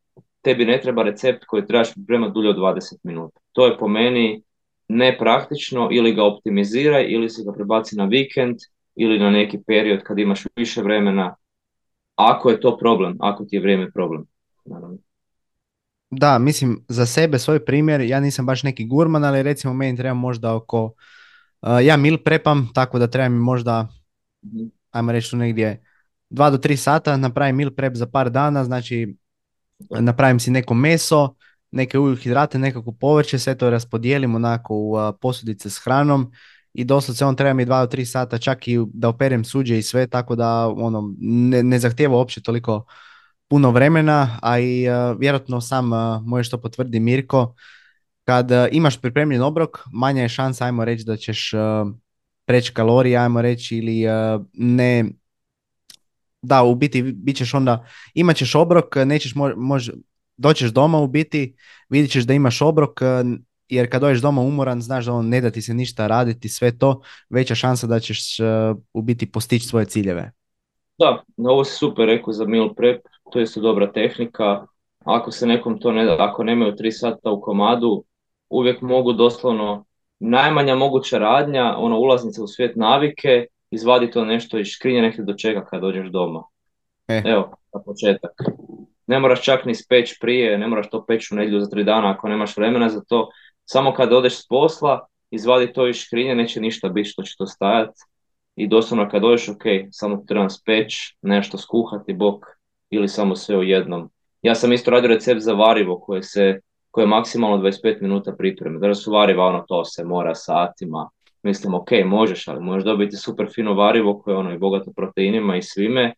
tebi 0.43 0.65
ne 0.65 0.81
treba 0.81 1.03
recept 1.03 1.45
koji 1.45 1.67
trebaš 1.67 1.95
pripremati 1.95 2.33
dulje 2.33 2.51
od 2.51 2.57
20 2.57 2.97
minuta. 3.03 3.41
To 3.53 3.67
je 3.67 3.79
po 3.79 3.89
meni 3.89 4.43
nepraktično 4.89 5.89
ili 5.93 6.15
ga 6.15 6.25
optimiziraj 6.25 7.07
ili 7.09 7.29
se 7.29 7.43
ga 7.45 7.53
prebaci 7.53 7.97
na 7.97 8.05
vikend 8.05 8.57
ili 8.97 9.19
na 9.19 9.31
neki 9.31 9.59
period 9.67 10.03
kad 10.03 10.19
imaš 10.19 10.45
više 10.57 10.83
vremena 10.83 11.35
ako 12.29 12.51
je 12.51 12.61
to 12.61 12.79
problem, 12.79 13.17
ako 13.21 13.45
ti 13.45 13.57
je 13.57 13.63
vrijeme 13.63 13.91
problem. 13.91 14.25
Naravno. 14.65 14.99
Da, 16.11 16.39
mislim, 16.39 16.85
za 16.89 17.07
sebe, 17.07 17.39
svoj 17.39 17.65
primjer, 17.65 18.01
ja 18.01 18.21
nisam 18.21 18.47
baš 18.47 18.63
neki 18.63 18.85
gurman, 18.85 19.25
ali 19.25 19.43
recimo 19.43 19.75
meni 19.75 19.97
treba 19.97 20.15
možda 20.15 20.55
oko, 20.55 20.85
uh, 21.63 21.79
ja 21.85 21.97
mil 21.97 22.19
prepam, 22.19 22.69
tako 22.75 22.99
da 22.99 23.07
treba 23.07 23.29
mi 23.29 23.39
možda, 23.39 23.89
mm 24.43 24.69
ajmo 24.91 25.13
reći 25.13 25.31
tu 25.31 25.37
negdje, 25.37 25.85
dva 26.31 26.51
do 26.51 26.59
tri 26.59 26.77
sata, 26.77 27.17
napravim 27.17 27.57
mil 27.57 27.71
prep 27.71 27.95
za 27.97 28.07
par 28.07 28.31
dana, 28.31 28.65
znači 28.65 29.17
napravim 29.91 30.41
si 30.41 30.51
neko 30.51 30.75
meso, 30.75 31.35
neke 31.71 31.99
ugljuhidrate, 31.99 32.59
nekako 32.59 32.93
povrće, 32.93 33.39
sve 33.39 33.59
to 33.59 33.71
raspodijelim 33.71 34.35
onako 34.35 34.75
u 34.75 34.93
uh, 34.93 35.15
posudice 35.21 35.71
s 35.71 35.79
hranom 35.85 36.33
i 36.75 36.85
doslovce 36.85 37.25
on 37.25 37.37
treba 37.37 37.53
mi 37.55 37.65
dva 37.65 37.81
do 37.81 37.87
tri 37.87 38.07
sata 38.07 38.39
čak 38.39 38.69
i 38.69 38.79
da 38.93 39.09
operem 39.09 39.45
suđe 39.45 39.79
i 39.79 39.83
sve, 39.83 40.07
tako 40.07 40.37
da 40.37 40.69
ono, 40.69 41.15
ne, 41.21 41.63
ne 41.63 41.79
zahtijeva 41.79 42.17
uopće 42.17 42.43
toliko 42.43 42.85
puno 43.49 43.71
vremena, 43.71 44.39
a 44.43 44.59
i 44.59 44.89
uh, 44.89 45.19
vjerojatno 45.21 45.61
sam 45.61 45.93
uh, 45.93 45.99
možeš 46.23 46.51
to 46.51 46.61
potvrdi 46.61 47.01
Mirko, 47.01 47.55
kad 48.25 48.51
uh, 48.51 48.67
imaš 48.73 49.01
pripremljen 49.01 49.43
obrok, 49.43 49.79
manja 49.93 50.23
je 50.23 50.29
šansa, 50.29 50.65
ajmo 50.65 50.85
reći, 50.85 51.05
da 51.05 51.17
ćeš 51.17 51.51
preći 52.47 52.73
kalorije, 52.73 53.17
ajmo 53.17 53.43
reći, 53.43 53.77
ili 53.77 54.05
ne, 54.53 55.05
da, 56.43 56.63
u 56.63 56.75
biti 56.75 57.03
bit 57.03 57.37
ćeš 57.37 57.55
onda, 57.55 57.87
imat 58.15 58.37
ćeš 58.37 58.55
obrok, 58.55 58.97
nećeš 58.97 59.35
mož, 59.57 59.91
doćeš 60.37 60.71
doma 60.71 60.99
u 60.99 61.07
biti, 61.07 61.57
vidit 61.89 62.11
ćeš 62.11 62.25
da 62.25 62.35
imaš 62.35 62.63
obrok, 62.63 63.01
jer 63.71 63.91
kad 63.91 64.01
dođeš 64.01 64.23
doma 64.23 64.41
umoran, 64.41 64.81
znaš 64.81 65.05
da 65.05 65.13
on 65.13 65.29
ne 65.29 65.41
da 65.41 65.51
ti 65.51 65.63
se 65.63 65.75
ništa 65.75 66.07
raditi, 66.07 66.49
sve 66.49 66.79
to, 66.79 67.01
veća 67.31 67.55
šansa 67.55 67.87
da 67.87 68.01
ćeš 68.01 68.37
u 68.93 69.03
biti 69.03 69.33
postići 69.33 69.67
svoje 69.67 69.85
ciljeve. 69.85 70.33
Da, 70.99 71.23
ovo 71.37 71.65
si 71.65 71.77
super 71.77 72.07
rekao 72.07 72.33
za 72.33 72.47
meal 72.47 72.75
prep, 72.75 73.01
to 73.33 73.39
je 73.39 73.43
isto 73.43 73.61
dobra 73.61 73.93
tehnika. 73.93 74.67
Ako 75.05 75.31
se 75.31 75.47
nekom 75.47 75.81
to 75.81 75.93
ne 75.93 76.05
da, 76.05 76.17
ako 76.19 76.45
nemaju 76.45 76.77
tri 76.77 76.93
sata 76.93 77.31
u 77.31 77.41
komadu, 77.41 78.05
uvijek 78.51 78.81
mogu 78.81 79.13
doslovno 79.13 79.85
najmanja 80.19 80.75
moguća 80.75 81.19
radnja, 81.19 81.75
ono 81.79 81.99
ulaznica 81.99 82.43
u 82.43 82.47
svijet 82.47 82.77
navike, 82.77 83.47
izvadi 83.71 84.11
to 84.11 84.25
nešto 84.25 84.59
iz 84.59 84.67
škrinje, 84.67 85.03
nek 85.03 85.21
do 85.21 85.35
čega 85.35 85.65
kad 85.65 85.81
dođeš 85.81 86.09
doma. 86.09 86.43
E. 87.09 87.23
Evo, 87.25 87.51
na 87.75 87.83
početak. 87.83 88.31
Ne 89.07 89.19
moraš 89.19 89.43
čak 89.45 89.65
ni 89.65 89.75
speć 89.75 90.19
prije, 90.21 90.59
ne 90.59 90.67
moraš 90.67 90.91
to 90.91 91.05
peći 91.07 91.35
u 91.35 91.37
nedjelju 91.37 91.61
za 91.61 91.71
tri 91.71 91.85
dana 91.85 92.11
ako 92.11 92.29
nemaš 92.29 92.57
vremena 92.57 92.89
za 92.89 93.01
to. 93.09 93.29
Samo 93.73 93.93
kad 93.95 94.13
odeš 94.13 94.43
s 94.43 94.49
posla, 94.49 95.07
izvadi 95.31 95.73
to 95.73 95.87
iz 95.89 95.97
škrinje, 95.97 96.35
neće 96.35 96.61
ništa 96.61 96.89
biti 96.89 97.09
što 97.09 97.23
će 97.23 97.35
to 97.39 97.47
stajati. 97.47 98.01
I 98.57 98.69
doslovno 98.69 99.09
kad 99.09 99.23
dođeš, 99.23 99.49
ok, 99.49 99.63
samo 99.91 100.25
trebam 100.29 100.51
speć, 100.51 101.17
nešto 101.23 101.59
skuhati, 101.59 102.13
bok, 102.13 102.45
ili 102.91 103.09
samo 103.09 103.37
sve 103.37 103.57
u 103.57 103.63
jednom. 103.63 104.11
Ja 104.43 104.55
sam 104.55 104.73
isto 104.73 104.91
radio 104.91 105.09
recept 105.09 105.41
za 105.41 105.53
varivo 105.53 106.01
koje 106.01 106.23
se 106.23 106.61
koje 106.91 107.03
je 107.03 107.09
maksimalno 107.09 107.57
25 107.57 108.03
minuta 108.03 108.33
pripreme. 108.33 108.79
Da 108.79 108.95
su 108.95 109.13
variva, 109.13 109.45
ono 109.45 109.65
to 109.69 109.85
se 109.85 110.05
mora 110.05 110.35
satima. 110.35 111.09
Mislim, 111.43 111.75
ok, 111.75 111.91
možeš, 112.05 112.49
ali 112.49 112.61
možeš 112.61 112.85
dobiti 112.85 113.17
super 113.17 113.49
fino 113.55 113.75
varivo 113.75 114.19
koje 114.19 114.35
je 114.35 114.39
ono 114.39 114.55
i 114.55 114.59
bogato 114.59 114.93
proteinima 114.97 115.57
i 115.57 115.63
svime 115.63 116.15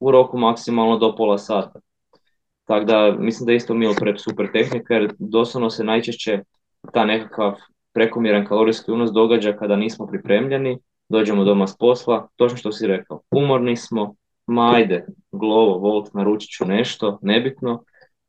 u 0.00 0.10
roku 0.10 0.38
maksimalno 0.38 0.98
do 0.98 1.16
pola 1.16 1.38
sata. 1.38 1.80
Tako 2.64 2.84
da 2.84 3.16
mislim 3.18 3.46
da 3.46 3.52
je 3.52 3.56
isto 3.56 3.74
meal 3.74 3.94
prep 4.00 4.18
super 4.18 4.52
tehnika 4.52 4.94
jer 4.94 5.12
doslovno 5.18 5.70
se 5.70 5.84
najčešće 5.84 6.42
ta 6.92 7.04
nekakav 7.04 7.54
prekomjeran 7.94 8.46
kalorijski 8.46 8.90
unos 8.90 9.10
događa 9.10 9.52
kada 9.52 9.76
nismo 9.76 10.06
pripremljeni, 10.06 10.78
dođemo 11.08 11.44
doma 11.44 11.66
s 11.66 11.76
posla, 11.78 12.28
točno 12.36 12.56
što 12.58 12.72
si 12.72 12.86
rekao, 12.86 13.20
umorni 13.30 13.76
smo, 13.76 14.14
ma 14.46 14.74
ajde, 14.74 15.06
glovo, 15.32 15.78
volt, 15.78 16.14
naručit 16.14 16.50
ću 16.50 16.64
nešto, 16.64 17.18
nebitno, 17.22 17.84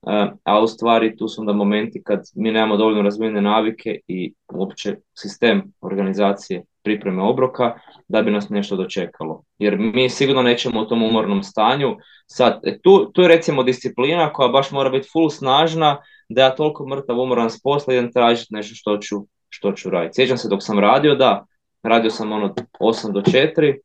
e, 0.07 0.31
a 0.43 0.61
u 0.61 0.67
stvari 0.67 1.17
tu 1.17 1.27
su 1.27 1.41
onda 1.41 1.53
momenti 1.53 2.03
kad 2.03 2.19
mi 2.35 2.51
nemamo 2.51 2.77
dovoljno 2.77 3.01
razvijene 3.01 3.41
navike 3.41 3.99
i 4.07 4.33
uopće 4.53 4.95
sistem 5.13 5.73
organizacije 5.81 6.63
pripreme 6.83 7.23
obroka 7.23 7.73
da 8.07 8.21
bi 8.21 8.31
nas 8.31 8.49
nešto 8.49 8.75
dočekalo. 8.75 9.43
Jer 9.57 9.77
mi 9.77 10.09
sigurno 10.09 10.41
nećemo 10.41 10.81
u 10.81 10.85
tom 10.85 11.03
umornom 11.03 11.43
stanju. 11.43 11.97
Sad, 12.27 12.59
e, 12.63 12.79
tu, 12.81 13.11
tu 13.11 13.21
je 13.21 13.27
recimo 13.27 13.63
disciplina 13.63 14.33
koja 14.33 14.47
baš 14.47 14.71
mora 14.71 14.89
biti 14.89 15.09
full 15.13 15.29
snažna 15.29 15.97
da 16.33 16.41
ja 16.41 16.55
toliko 16.55 16.87
mrtav 16.87 17.19
umoran 17.19 17.49
s 17.49 17.61
posla 17.61 17.93
idem 17.93 18.11
tražiti 18.11 18.53
nešto 18.53 18.75
što 18.75 18.97
ću, 18.97 19.27
što 19.49 19.71
ću 19.71 19.89
raditi. 19.89 20.15
Sjećam 20.15 20.37
se 20.37 20.49
dok 20.49 20.63
sam 20.63 20.79
radio, 20.79 21.15
da, 21.15 21.45
radio 21.83 22.09
sam 22.09 22.31
ono 22.31 22.55
8 22.79 23.11
do 23.11 23.21
4, 23.21 23.77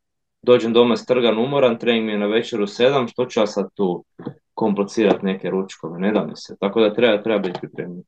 dođem 0.42 0.72
doma 0.72 0.96
strgan, 0.96 1.38
umoran, 1.38 1.78
trening 1.78 2.06
mi 2.06 2.12
je 2.12 2.18
na 2.18 2.26
večeru 2.26 2.66
7, 2.66 3.10
što 3.12 3.26
ću 3.26 3.40
ja 3.40 3.46
sad 3.46 3.68
tu 3.74 4.04
komplicirati 4.54 5.26
neke 5.26 5.50
ručkove, 5.50 5.98
ne 5.98 6.12
da 6.12 6.24
mi 6.26 6.32
se. 6.36 6.56
Tako 6.60 6.80
da 6.80 6.94
treba, 6.94 7.22
treba 7.22 7.38
biti 7.38 7.60
pripremljen. 7.60 8.02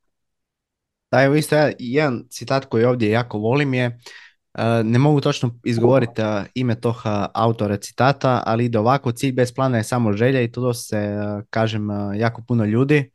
Da, 1.11 1.23
evo 1.23 1.35
isto 1.35 1.55
jedan 1.79 2.23
citat 2.29 2.65
koji 2.65 2.85
ovdje 2.85 3.09
jako 3.09 3.37
volim 3.37 3.73
je, 3.73 3.85
e, 3.85 4.83
ne 4.83 4.99
mogu 4.99 5.21
točno 5.21 5.59
izgovoriti 5.63 6.21
e, 6.21 6.43
ime 6.53 6.75
tog 6.75 6.95
e, 6.95 7.09
autora 7.33 7.77
citata, 7.77 8.43
ali 8.45 8.65
ide 8.65 8.79
ovako, 8.79 9.11
cilj 9.11 9.31
bez 9.31 9.53
plana 9.53 9.77
je 9.77 9.83
samo 9.83 10.13
želja 10.13 10.41
i 10.41 10.51
to 10.51 10.73
se, 10.73 11.17
kažem, 11.49 11.87
jako 12.15 12.41
puno 12.47 12.65
ljudi. 12.65 13.11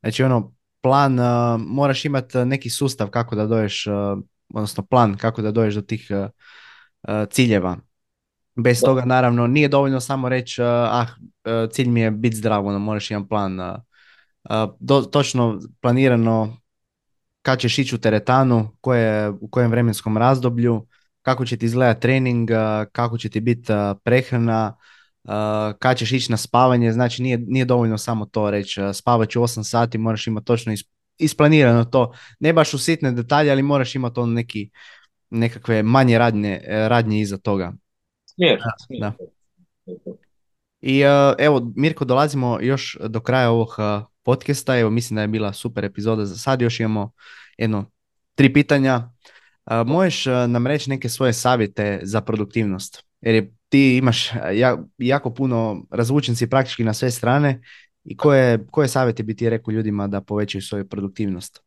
Znači 0.00 0.22
ono, 0.22 0.52
plan, 0.80 1.18
moraš 1.58 2.04
imati 2.04 2.38
neki 2.38 2.70
sustav 2.70 3.10
kako 3.10 3.36
da 3.36 3.46
doješ, 3.46 3.86
odnosno 4.54 4.86
plan 4.86 5.16
kako 5.16 5.42
da 5.42 5.50
doješ 5.50 5.74
do 5.74 5.82
tih 5.82 6.10
ciljeva. 7.30 7.76
Bez 8.54 8.80
toga 8.80 9.04
naravno 9.04 9.46
nije 9.46 9.68
dovoljno 9.68 10.00
samo 10.00 10.28
reći 10.28 10.62
ah 10.62 11.06
cilj 11.72 11.88
mi 11.88 12.00
je 12.00 12.10
biti 12.10 12.36
zdrav, 12.36 12.66
ono 12.66 12.78
moraš 12.78 13.10
jedan 13.10 13.28
plan 13.28 13.58
do, 14.80 15.00
točno 15.00 15.60
planirano 15.80 16.56
kad 17.42 17.58
ćeš 17.58 17.78
ići 17.78 17.94
u 17.94 17.98
teretanu, 17.98 18.76
koje, 18.80 19.30
u 19.30 19.48
kojem 19.50 19.70
vremenskom 19.70 20.16
razdoblju, 20.16 20.86
kako 21.22 21.44
će 21.44 21.56
ti 21.56 21.66
izgledati 21.66 22.00
trening, 22.00 22.50
kako 22.92 23.18
će 23.18 23.28
ti 23.28 23.40
biti 23.40 23.72
prehrana, 24.04 24.76
kad 25.78 25.98
ćeš 25.98 26.12
ići 26.12 26.30
na 26.30 26.36
spavanje, 26.36 26.92
znači 26.92 27.22
nije, 27.22 27.38
nije 27.38 27.64
dovoljno 27.64 27.98
samo 27.98 28.26
to 28.26 28.50
reći 28.50 28.80
spavat 28.94 29.28
ću 29.28 29.40
8 29.40 29.62
sati, 29.62 29.98
moraš 29.98 30.26
imati 30.26 30.46
točno 30.46 30.74
isplanirano 31.18 31.84
to, 31.84 32.12
ne 32.40 32.52
baš 32.52 32.74
u 32.74 32.78
sitne 32.78 33.12
detalje, 33.12 33.50
ali 33.50 33.62
moraš 33.62 33.94
imati 33.94 34.20
on 34.20 34.32
neki, 34.32 34.70
nekakve 35.30 35.82
manje 35.82 36.18
radnje, 36.18 36.60
radnje 36.68 37.20
iza 37.20 37.38
toga. 37.38 37.72
Da. 39.00 39.12
I 40.80 41.00
evo, 41.38 41.72
Mirko, 41.76 42.04
dolazimo 42.04 42.58
još 42.60 42.98
do 43.00 43.20
kraja 43.20 43.50
ovog 43.50 43.68
podcasta. 44.22 44.78
Evo, 44.78 44.90
mislim 44.90 45.14
da 45.14 45.20
je 45.20 45.28
bila 45.28 45.52
super 45.52 45.84
epizoda 45.84 46.24
za 46.24 46.36
sad. 46.36 46.62
Još 46.62 46.80
imamo 46.80 47.10
jedno, 47.58 47.90
tri 48.34 48.52
pitanja. 48.52 49.10
Možeš 49.86 50.24
nam 50.48 50.66
reći 50.66 50.90
neke 50.90 51.08
svoje 51.08 51.32
savjete 51.32 52.00
za 52.02 52.20
produktivnost? 52.20 53.04
Jer 53.20 53.50
ti 53.70 53.96
imaš 53.96 54.30
jako 54.98 55.34
puno, 55.34 55.82
razvučen 55.90 56.36
si 56.36 56.50
praktički 56.50 56.84
na 56.84 56.94
sve 56.94 57.10
strane 57.10 57.60
i 58.04 58.16
koje, 58.16 58.66
koje 58.70 58.88
savjete 58.88 59.22
bi 59.22 59.36
ti 59.36 59.50
rekao 59.50 59.72
ljudima 59.72 60.06
da 60.06 60.20
povećaju 60.20 60.62
svoju 60.62 60.88
produktivnost? 60.88 61.62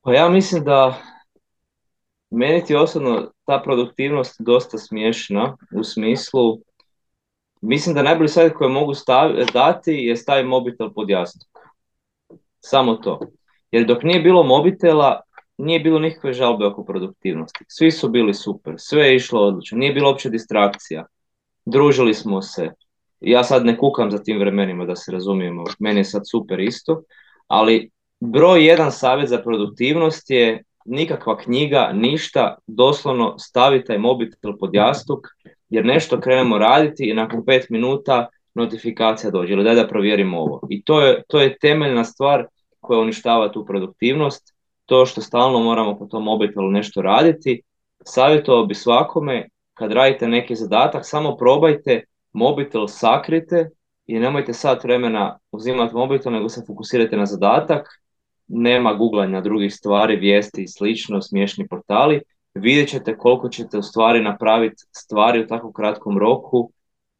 Pa 0.00 0.12
ja 0.12 0.28
mislim 0.28 0.64
da 0.64 0.98
meni 2.30 2.64
ti 2.64 2.74
osobno 2.74 3.32
ta 3.44 3.62
produktivnost 3.64 4.36
dosta 4.40 4.78
smiješna 4.78 5.56
u 5.74 5.84
smislu 5.84 6.60
mislim 7.60 7.94
da 7.94 8.02
najbolji 8.02 8.28
savjet 8.28 8.52
koji 8.54 8.70
mogu 8.70 8.92
dati 9.52 9.92
je 9.92 10.16
staviti 10.16 10.48
mobitel 10.48 10.92
pod 10.94 11.10
jastuk. 11.10 11.48
Samo 12.60 12.94
to. 12.94 13.20
Jer 13.70 13.86
dok 13.86 14.02
nije 14.02 14.20
bilo 14.20 14.42
mobitela, 14.42 15.20
nije 15.58 15.80
bilo 15.80 15.98
nikakve 15.98 16.32
žalbe 16.32 16.66
oko 16.66 16.84
produktivnosti. 16.84 17.64
Svi 17.68 17.90
su 17.90 18.08
bili 18.08 18.34
super, 18.34 18.74
sve 18.78 19.02
je 19.02 19.16
išlo 19.16 19.40
odlično, 19.40 19.78
nije 19.78 19.92
bilo 19.92 20.10
uopće 20.10 20.30
distrakcija. 20.30 21.06
Družili 21.64 22.14
smo 22.14 22.42
se. 22.42 22.70
Ja 23.20 23.44
sad 23.44 23.66
ne 23.66 23.76
kukam 23.78 24.10
za 24.10 24.18
tim 24.18 24.38
vremenima, 24.38 24.84
da 24.84 24.96
se 24.96 25.12
razumijemo, 25.12 25.64
meni 25.78 26.00
je 26.00 26.04
sad 26.04 26.22
super 26.30 26.60
isto, 26.60 27.02
ali 27.46 27.90
broj 28.20 28.66
jedan 28.66 28.92
savjet 28.92 29.28
za 29.28 29.38
produktivnost 29.38 30.30
je 30.30 30.62
nikakva 30.84 31.36
knjiga, 31.36 31.90
ništa, 31.94 32.56
doslovno 32.66 33.38
stavi 33.38 33.84
taj 33.84 33.98
mobitel 33.98 34.56
pod 34.60 34.74
jastuk, 34.74 35.28
jer 35.68 35.84
nešto 35.84 36.20
krenemo 36.20 36.58
raditi 36.58 37.10
i 37.10 37.14
nakon 37.14 37.44
pet 37.44 37.70
minuta 37.70 38.26
notifikacija 38.54 39.30
dođe, 39.30 39.52
ili 39.52 39.64
daj 39.64 39.74
da 39.74 39.88
provjerimo 39.88 40.38
ovo. 40.38 40.60
I 40.70 40.82
to 40.82 41.00
je, 41.00 41.22
to 41.28 41.40
je 41.40 41.58
temeljna 41.58 42.04
stvar 42.04 42.46
koja 42.80 43.00
uništava 43.00 43.52
tu 43.52 43.64
produktivnost, 43.66 44.54
to 44.86 45.06
što 45.06 45.20
stalno 45.20 45.60
moramo 45.60 45.98
po 45.98 46.06
tom 46.06 46.24
mobitelu 46.24 46.70
nešto 46.70 47.02
raditi, 47.02 47.62
savjetovao 48.04 48.66
bi 48.66 48.74
svakome 48.74 49.48
kad 49.80 49.92
radite 49.92 50.28
neki 50.28 50.56
zadatak, 50.56 51.06
samo 51.06 51.36
probajte, 51.36 52.04
mobitel 52.32 52.86
sakrite 52.88 53.70
i 54.06 54.18
nemojte 54.18 54.52
sat 54.52 54.84
vremena 54.84 55.38
uzimati 55.52 55.94
mobitel, 55.94 56.32
nego 56.32 56.48
se 56.48 56.62
fokusirajte 56.66 57.16
na 57.16 57.26
zadatak, 57.26 57.86
nema 58.48 58.94
googlanja 58.94 59.40
drugih 59.40 59.74
stvari, 59.74 60.16
vijesti 60.16 60.62
i 60.62 60.68
slično, 60.68 61.22
smiješni 61.22 61.68
portali, 61.68 62.20
vidjet 62.54 62.88
ćete 62.88 63.16
koliko 63.16 63.48
ćete 63.48 63.78
u 63.78 63.82
stvari 63.82 64.22
napraviti 64.22 64.82
stvari 64.92 65.40
u 65.40 65.46
tako 65.46 65.72
kratkom 65.72 66.18
roku 66.18 66.70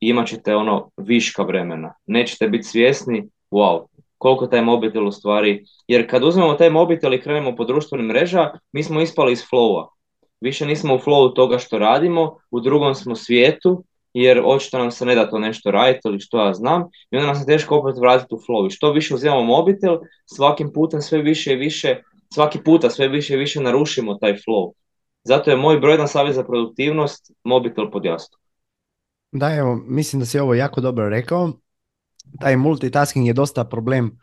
i 0.00 0.08
imat 0.08 0.26
ćete 0.26 0.56
ono 0.56 0.90
viška 0.96 1.42
vremena. 1.42 1.94
Nećete 2.06 2.48
biti 2.48 2.64
svjesni, 2.64 3.28
wow, 3.50 3.86
koliko 4.18 4.46
taj 4.46 4.62
mobitel 4.62 5.06
u 5.06 5.12
stvari, 5.12 5.64
jer 5.88 6.10
kad 6.10 6.24
uzmemo 6.24 6.54
taj 6.54 6.70
mobitel 6.70 7.14
i 7.14 7.20
krenemo 7.20 7.56
po 7.56 7.64
društvenim 7.64 8.06
mreža, 8.06 8.50
mi 8.72 8.82
smo 8.82 9.00
ispali 9.00 9.32
iz 9.32 9.42
flowa. 9.52 9.99
Više 10.40 10.66
nismo 10.66 10.94
u 10.94 10.98
flowu 10.98 11.34
toga 11.34 11.58
što 11.58 11.78
radimo, 11.78 12.36
u 12.50 12.60
drugom 12.60 12.94
smo 12.94 13.16
svijetu, 13.16 13.84
jer 14.14 14.42
očito 14.44 14.78
nam 14.78 14.90
se 14.90 15.06
ne 15.06 15.14
da 15.14 15.30
to 15.30 15.38
nešto 15.38 15.70
raditi 15.70 16.08
ili 16.08 16.20
što 16.20 16.46
ja 16.46 16.54
znam, 16.54 16.82
i 17.10 17.16
onda 17.16 17.26
nam 17.26 17.34
se 17.34 17.46
teško 17.46 17.76
opet 17.76 18.00
vratiti 18.00 18.34
u 18.34 18.38
flow. 18.38 18.66
I 18.66 18.70
što 18.70 18.92
više 18.92 19.14
uzimamo 19.14 19.42
mobitel, 19.42 19.98
svakim 20.26 20.72
putem 20.74 21.00
sve 21.00 21.22
više 21.22 21.52
i 21.52 21.56
više, 21.56 22.02
svaki 22.34 22.58
puta 22.64 22.90
sve 22.90 23.08
više 23.08 23.34
i 23.34 23.38
više 23.38 23.60
narušimo 23.60 24.14
taj 24.14 24.32
flow. 24.32 24.72
Zato 25.24 25.50
je 25.50 25.56
moj 25.56 25.78
broj 25.78 26.06
savjet 26.06 26.34
za 26.34 26.44
produktivnost 26.44 27.32
mobitel 27.44 27.90
pod 27.90 28.04
jasno. 28.04 28.38
Da, 29.32 29.54
evo, 29.54 29.76
mislim 29.86 30.20
da 30.20 30.26
si 30.26 30.38
ovo 30.38 30.54
jako 30.54 30.80
dobro 30.80 31.08
rekao. 31.08 31.52
Taj 32.40 32.56
multitasking 32.56 33.26
je 33.26 33.32
dosta 33.32 33.64
problem 33.64 34.18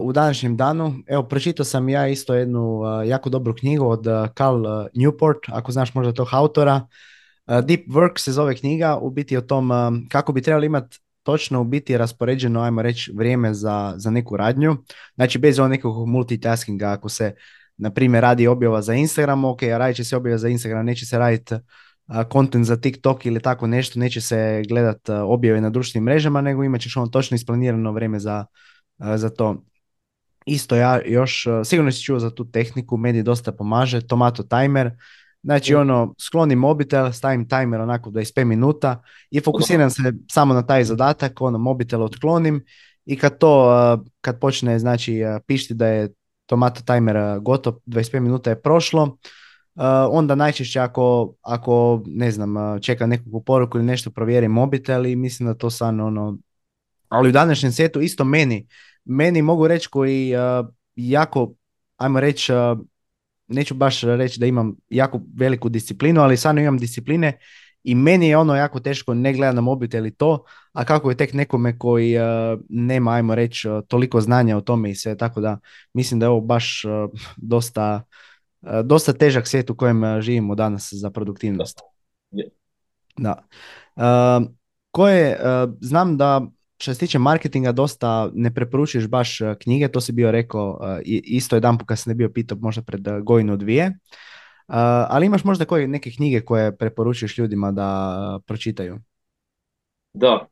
u 0.00 0.12
današnjem 0.12 0.56
danu. 0.56 0.94
Evo, 1.06 1.22
pročitao 1.22 1.64
sam 1.64 1.88
ja 1.88 2.08
isto 2.08 2.34
jednu 2.34 2.80
uh, 2.80 3.08
jako 3.08 3.28
dobru 3.28 3.54
knjigu 3.54 3.86
od 3.86 4.06
uh, 4.06 4.28
Carl 4.38 4.66
Newport, 4.94 5.38
ako 5.48 5.72
znaš 5.72 5.94
možda 5.94 6.12
tog 6.12 6.28
autora. 6.32 6.86
Deep 7.46 7.86
Work 7.86 8.18
se 8.18 8.32
zove 8.32 8.56
knjiga, 8.56 8.96
u 8.96 9.10
biti 9.10 9.36
o 9.36 9.40
tom 9.40 9.70
kako 10.08 10.32
bi 10.32 10.42
trebali 10.42 10.66
imati 10.66 10.98
točno 11.22 11.60
u 11.60 11.64
biti 11.64 11.98
raspoređeno, 11.98 12.60
ajmo 12.60 12.82
reći, 12.82 13.12
vrijeme 13.16 13.54
za, 13.54 13.94
za 13.96 14.10
neku 14.10 14.36
radnju. 14.36 14.76
Znači, 15.14 15.38
bez 15.38 15.58
ovog 15.58 15.70
nekog 15.70 16.08
multitaskinga, 16.08 16.90
ako 16.90 17.08
se 17.08 17.34
na 17.76 17.90
primjer 17.90 18.22
radi 18.22 18.46
objava 18.46 18.82
za 18.82 18.94
Instagram, 18.94 19.44
ok, 19.44 19.62
radit 19.62 19.96
će 19.96 20.04
se 20.04 20.16
objava 20.16 20.38
za 20.38 20.48
Instagram, 20.48 20.86
neće 20.86 21.06
se 21.06 21.18
raditi 21.18 21.54
kontent 22.28 22.66
za 22.66 22.76
TikTok 22.76 23.26
ili 23.26 23.40
tako 23.40 23.66
nešto, 23.66 23.98
neće 23.98 24.20
se 24.20 24.62
gledat 24.68 25.08
objave 25.08 25.60
na 25.60 25.70
društvenim 25.70 26.04
mrežama, 26.04 26.40
nego 26.40 26.64
imat 26.64 26.80
ćeš 26.80 26.96
ono 26.96 27.06
točno 27.06 27.34
isplanirano 27.34 27.92
vrijeme 27.92 28.18
za, 28.18 28.44
za 28.98 29.30
to. 29.30 29.62
Isto 30.46 30.76
ja 30.76 31.00
još, 31.06 31.46
sigurno 31.64 31.92
si 31.92 32.02
čuo 32.02 32.18
za 32.18 32.30
tu 32.30 32.50
tehniku, 32.50 32.96
meni 32.96 33.22
dosta 33.22 33.52
pomaže, 33.52 34.06
tomato 34.06 34.42
timer, 34.42 34.90
Znači 35.42 35.74
ono, 35.74 36.14
sklonim 36.18 36.58
mobitel, 36.58 37.12
stavim 37.12 37.48
timer 37.48 37.80
onako 37.80 38.10
25 38.10 38.44
minuta 38.44 39.02
i 39.30 39.40
fokusiram 39.40 39.90
se 39.90 40.02
samo 40.30 40.54
na 40.54 40.66
taj 40.66 40.84
zadatak, 40.84 41.40
ono, 41.40 41.58
mobitel 41.58 42.02
otklonim 42.02 42.64
i 43.06 43.16
kad 43.18 43.38
to, 43.38 43.72
kad 44.20 44.40
počne 44.40 44.78
znači 44.78 45.20
pišti 45.46 45.74
da 45.74 45.86
je 45.86 46.12
tomato 46.46 46.82
timer 46.82 47.40
gotov, 47.40 47.74
25 47.86 48.20
minuta 48.20 48.50
je 48.50 48.62
prošlo, 48.62 49.16
onda 50.10 50.34
najčešće 50.34 50.80
ako, 50.80 51.34
ako 51.42 52.02
ne 52.06 52.30
znam, 52.30 52.80
čeka 52.80 53.06
neku 53.06 53.44
poruku 53.44 53.78
ili 53.78 53.86
nešto 53.86 54.10
provjerim 54.10 54.50
mobitel 54.50 55.06
i 55.06 55.16
mislim 55.16 55.46
da 55.46 55.54
to 55.54 55.70
stvarno 55.70 56.06
ono, 56.06 56.38
ali 57.08 57.28
u 57.28 57.32
današnjem 57.32 57.72
svijetu 57.72 58.00
isto 58.00 58.24
meni, 58.24 58.66
meni 59.08 59.42
mogu 59.42 59.68
reći 59.68 59.88
koji 59.88 60.32
jako, 60.96 61.52
ajmo 61.96 62.20
reći, 62.20 62.52
neću 63.48 63.74
baš 63.74 64.02
reći 64.02 64.40
da 64.40 64.46
imam 64.46 64.76
jako 64.88 65.20
veliku 65.36 65.68
disciplinu, 65.68 66.20
ali 66.20 66.36
stvarno 66.36 66.60
imam 66.60 66.78
discipline 66.78 67.38
i 67.82 67.94
meni 67.94 68.28
je 68.28 68.36
ono 68.36 68.56
jako 68.56 68.80
teško 68.80 69.14
ne 69.14 69.32
gledati 69.32 69.54
na 69.54 69.60
mobitel 69.60 70.06
i 70.06 70.14
to, 70.14 70.44
a 70.72 70.84
kako 70.84 71.10
je 71.10 71.16
tek 71.16 71.32
nekome 71.32 71.78
koji 71.78 72.16
uh, 72.16 72.60
nema, 72.68 73.12
ajmo 73.12 73.34
reći, 73.34 73.68
uh, 73.68 73.82
toliko 73.88 74.20
znanja 74.20 74.56
o 74.56 74.60
tome 74.60 74.90
i 74.90 74.94
sve, 74.94 75.16
tako 75.16 75.40
da 75.40 75.58
mislim 75.94 76.20
da 76.20 76.26
je 76.26 76.30
ovo 76.30 76.40
baš 76.40 76.84
uh, 76.84 77.20
dosta, 77.36 78.02
dosta 78.84 79.12
težak 79.12 79.46
svijet 79.46 79.70
u 79.70 79.76
kojem 79.76 80.20
živimo 80.20 80.54
danas 80.54 80.88
za 80.92 81.10
produktivnost. 81.10 81.80
Da. 83.16 83.42
Koje, 84.90 85.38
znam 85.80 86.16
da 86.16 86.46
što 86.78 86.94
se 86.94 87.00
tiče 87.00 87.18
marketinga 87.18 87.72
dosta 87.72 88.30
ne 88.34 88.54
preporučuješ 88.54 89.08
baš 89.08 89.40
e, 89.40 89.54
knjige, 89.60 89.88
to 89.88 90.00
si 90.00 90.12
bio 90.12 90.30
rekao 90.30 90.80
e, 90.82 91.02
isto 91.04 91.56
jedan 91.56 91.78
put 91.78 91.88
kad 91.88 91.98
sam 91.98 92.10
ne 92.10 92.14
bio 92.14 92.30
pitao 92.34 92.58
možda 92.60 92.82
pred 92.82 93.08
e, 93.08 93.20
godinu 93.20 93.56
dvije, 93.56 93.98
ali 95.08 95.26
imaš 95.26 95.44
možda 95.44 95.64
koje 95.64 95.88
neke 95.88 96.10
knjige 96.10 96.40
koje 96.40 96.76
preporučuješ 96.76 97.38
ljudima 97.38 97.72
da 97.72 98.40
pročitaju? 98.46 98.98
Da, 100.12 100.46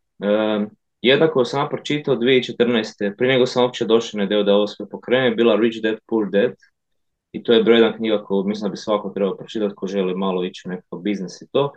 jednako 1.03 1.45
sam 1.45 1.68
pročitao 1.68 2.16
2014. 2.16 3.16
Prije 3.16 3.33
nego 3.33 3.47
sam 3.47 3.62
uopće 3.62 3.85
došao 3.85 4.18
na 4.18 4.24
ideju 4.24 4.43
da 4.43 4.55
ovo 4.55 4.66
sve 4.66 4.89
pokrene, 4.89 5.35
bila 5.35 5.57
Rich 5.57 5.83
Dad 5.83 5.97
Poor 6.07 6.31
Dad 6.31 6.53
i 7.33 7.43
to 7.43 7.53
je 7.53 7.62
broj 7.62 7.77
jedna 7.77 7.97
knjiga 7.97 8.24
koju 8.24 8.45
mislim 8.45 8.68
da 8.68 8.70
bi 8.70 8.77
svako 8.77 9.11
trebao 9.11 9.37
pročitati 9.37 9.74
ko 9.74 9.87
želi 9.87 10.14
malo 10.14 10.45
ići 10.45 10.62
u 10.66 10.70
nekakav 10.70 10.99
biznis 10.99 11.43
i 11.43 11.49
to. 11.53 11.72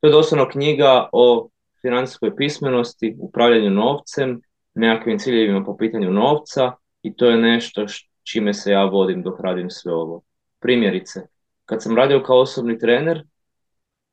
To 0.00 0.06
je 0.06 0.12
doslovno 0.12 0.48
knjiga 0.48 1.08
o 1.12 1.48
financijskoj 1.82 2.36
pismenosti, 2.36 3.16
upravljanju 3.18 3.70
novcem, 3.70 4.40
nekakvim 4.74 5.18
ciljevima 5.18 5.64
po 5.64 5.76
pitanju 5.76 6.10
novca 6.10 6.72
i 7.02 7.16
to 7.16 7.26
je 7.26 7.36
nešto 7.36 7.86
čime 8.22 8.54
se 8.54 8.70
ja 8.70 8.84
vodim 8.84 9.22
dok 9.22 9.40
radim 9.40 9.70
sve 9.70 9.92
ovo. 9.92 10.22
Primjerice, 10.60 11.20
kad 11.64 11.82
sam 11.82 11.96
radio 11.96 12.22
kao 12.22 12.40
osobni 12.40 12.78
trener, 12.78 13.22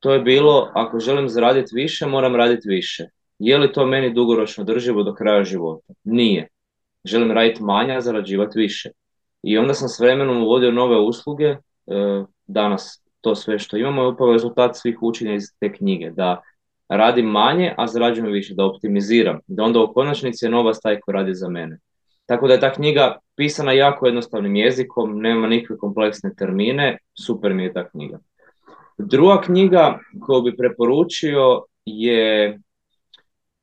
to 0.00 0.12
je 0.12 0.20
bilo 0.20 0.70
ako 0.74 1.00
želim 1.00 1.28
zaraditi 1.28 1.74
više, 1.74 2.06
moram 2.06 2.36
raditi 2.36 2.68
više. 2.68 3.04
Je 3.38 3.58
li 3.58 3.72
to 3.72 3.86
meni 3.86 4.14
dugoročno 4.14 4.64
drživo 4.64 5.02
do 5.02 5.14
kraja 5.14 5.44
života? 5.44 5.92
Nije. 6.04 6.48
Želim 7.04 7.30
raditi 7.30 7.62
manje, 7.62 7.94
a 7.94 8.00
zarađivati 8.00 8.58
više. 8.58 8.90
I 9.42 9.58
onda 9.58 9.74
sam 9.74 9.88
s 9.88 10.00
vremenom 10.00 10.42
uvodio 10.42 10.72
nove 10.72 10.96
usluge, 10.96 11.44
e, 11.46 11.58
danas 12.46 13.04
to 13.20 13.34
sve 13.34 13.58
što 13.58 13.76
imamo 13.76 14.02
je 14.02 14.08
upravo 14.08 14.32
rezultat 14.32 14.76
svih 14.76 14.98
učenja 15.02 15.34
iz 15.34 15.44
te 15.60 15.72
knjige, 15.72 16.10
da 16.10 16.42
radim 16.88 17.26
manje, 17.26 17.74
a 17.76 17.86
zarađujem 17.86 18.32
više, 18.32 18.54
da 18.54 18.64
optimiziram, 18.64 19.40
da 19.46 19.62
onda 19.62 19.80
u 19.80 19.92
konačnici 19.92 20.44
je 20.44 20.50
novac 20.50 20.76
taj 20.82 21.00
koji 21.00 21.12
radi 21.12 21.34
za 21.34 21.48
mene. 21.48 21.78
Tako 22.26 22.46
da 22.46 22.54
je 22.54 22.60
ta 22.60 22.72
knjiga 22.72 23.16
pisana 23.36 23.72
jako 23.72 24.06
jednostavnim 24.06 24.56
jezikom, 24.56 25.20
nema 25.20 25.46
nikakve 25.46 25.78
kompleksne 25.78 26.34
termine, 26.34 26.98
super 27.24 27.54
mi 27.54 27.62
je 27.62 27.72
ta 27.72 27.88
knjiga. 27.88 28.18
Druga 28.98 29.40
knjiga 29.40 29.98
koju 30.20 30.42
bi 30.42 30.56
preporučio 30.56 31.64
je 31.86 32.58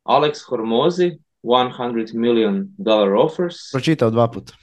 Alex 0.03 0.49
Hormozi, 0.49 1.11
100 1.43 2.13
million 2.13 2.67
dollar 2.77 3.13
offers. 3.13 3.55
Pročitao 3.71 4.09
dva 4.09 4.27
puta. 4.27 4.53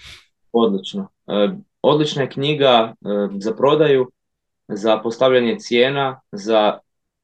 Odlično. 0.53 1.09
E, 1.27 1.49
odlična 1.83 2.23
je 2.23 2.31
knjiga 2.31 2.69
e, 2.69 2.95
za 3.39 3.55
prodaju, 3.55 4.11
za 4.69 4.99
postavljanje 4.99 5.59
cijena, 5.59 6.21
za 6.33 6.79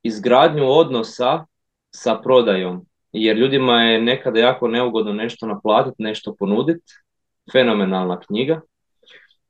izgradnju 0.09 0.65
odnosa 0.69 1.45
sa 1.91 2.15
prodajom. 2.25 2.87
Jer 3.13 3.37
ljudima 3.37 3.83
je 3.83 4.03
nekada 4.03 4.41
jako 4.41 4.69
neugodno 4.69 5.13
nešto 5.13 5.47
naplatiti, 5.47 6.03
nešto 6.03 6.35
ponuditi. 6.39 6.93
Fenomenalna 7.53 8.21
knjiga. 8.21 8.61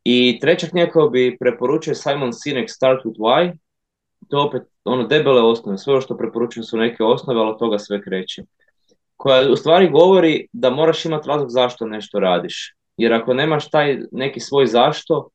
I 0.05 0.39
treća 0.41 0.67
knjiga 0.67 0.91
koju 0.91 1.11
bi 1.11 1.37
preporučio 1.41 1.95
Simon 1.95 2.33
Sinek 2.33 2.71
Start 2.71 3.05
with 3.05 3.19
Why. 3.19 3.59
To 4.29 4.43
opet 4.43 4.63
ono 4.85 5.07
debele 5.07 5.43
osnove. 5.43 5.79
Sve 5.79 6.01
što 6.01 6.17
preporučujem 6.17 6.65
su 6.65 6.77
neke 6.77 7.05
osnove, 7.05 7.41
ali 7.41 7.51
od 7.51 7.59
toga 7.59 7.79
sve 7.79 8.03
kreće. 8.03 8.43
Koja 9.17 9.51
u 9.51 9.57
stvari 9.57 9.91
govori 9.91 10.47
da 10.53 10.71
moraš 10.71 11.05
imati 11.05 11.29
razlog 11.29 11.51
zašto 11.51 11.87
nešto 11.87 12.21
radiš. 12.21 12.75
Jer 12.97 13.13
ako 13.13 13.35
nemaš 13.35 13.71
taj 13.71 13.99
neki 14.13 14.41
svoj 14.41 14.67
zašto, 14.67 15.29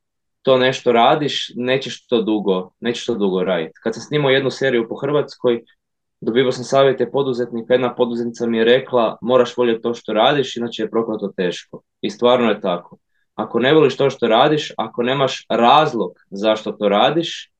to 0.44 0.58
nešto 0.58 0.91
radiš, 0.91 1.52
nećeš 1.56 2.08
to 2.08 2.22
dugo, 2.22 2.72
nećeš 2.80 3.06
to 3.06 3.16
dugo 3.16 3.44
raditi. 3.44 3.80
Kad 3.84 3.94
sam 3.94 4.02
snimao 4.02 4.32
jednu 4.32 4.52
seriju 4.52 4.88
po 4.89 4.96
Hrvatskoj, 4.96 5.62
dobivao 6.22 6.52
sam 6.52 6.64
savjete 6.64 7.12
poduzetnika, 7.12 7.74
jedna 7.74 7.96
poduzetnica 7.96 8.48
mi 8.48 8.58
je 8.58 8.64
rekla 8.64 9.18
moraš 9.22 9.58
voljeti 9.58 9.82
to 9.82 9.94
što 9.94 10.14
radiš, 10.14 10.58
inače 10.58 10.84
je 10.84 10.89
prokleto 10.89 11.34
teško. 11.38 11.82
I 12.02 12.10
stvarno 12.10 12.50
je 12.50 12.62
tako. 12.62 12.98
Ako 13.36 13.60
ne 13.60 13.74
voliš 13.74 13.98
to 13.98 14.10
što 14.10 14.28
radiš, 14.28 14.72
ako 14.78 15.04
nemaš 15.04 15.46
razlog 15.50 16.12
zašto 16.30 16.72
to 16.72 16.89
radiš, 16.89 17.52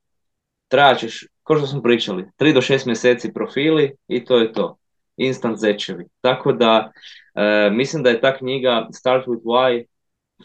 trajaćeš, 0.67 1.27
kao 1.43 1.57
što 1.57 1.67
smo 1.67 1.81
pričali, 1.81 2.25
3 2.39 2.53
do 2.53 2.61
6 2.61 2.86
mjeseci 2.86 3.34
profili 3.34 3.95
i 4.07 4.25
to 4.25 4.38
je 4.38 4.53
to. 4.53 4.77
Instant 5.17 5.59
zečevi. 5.59 6.05
Tako 6.21 6.53
da, 6.53 6.91
e, 7.36 7.69
mislim 7.69 8.03
da 8.03 8.09
je 8.09 8.21
ta 8.21 8.38
knjiga 8.38 8.88
Start 8.93 9.27
with 9.27 9.43
Why 9.43 9.86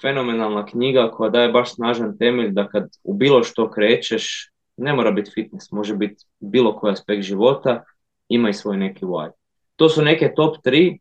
fenomenalna 0.01 0.66
knjiga 0.66 1.11
koja 1.11 1.30
daje 1.30 1.49
baš 1.49 1.74
snažan 1.74 2.18
temelj 2.18 2.51
da 2.51 2.68
kad 2.68 2.88
u 3.05 3.14
bilo 3.14 3.44
što 3.44 3.70
krećeš, 3.70 4.51
ne 4.76 4.92
mora 4.92 5.11
biti 5.11 5.30
fitness, 5.34 5.72
može 5.72 5.96
biti 5.96 6.24
bilo 6.40 6.76
koji 6.76 6.92
aspekt 6.92 7.22
života, 7.22 7.84
ima 8.28 8.49
i 8.49 8.55
svoj 8.55 8.76
neki 8.76 9.05
why. 9.05 9.30
To 9.76 9.88
su 9.88 10.03
neke 10.03 10.32
top 10.36 10.57
3, 10.64 10.99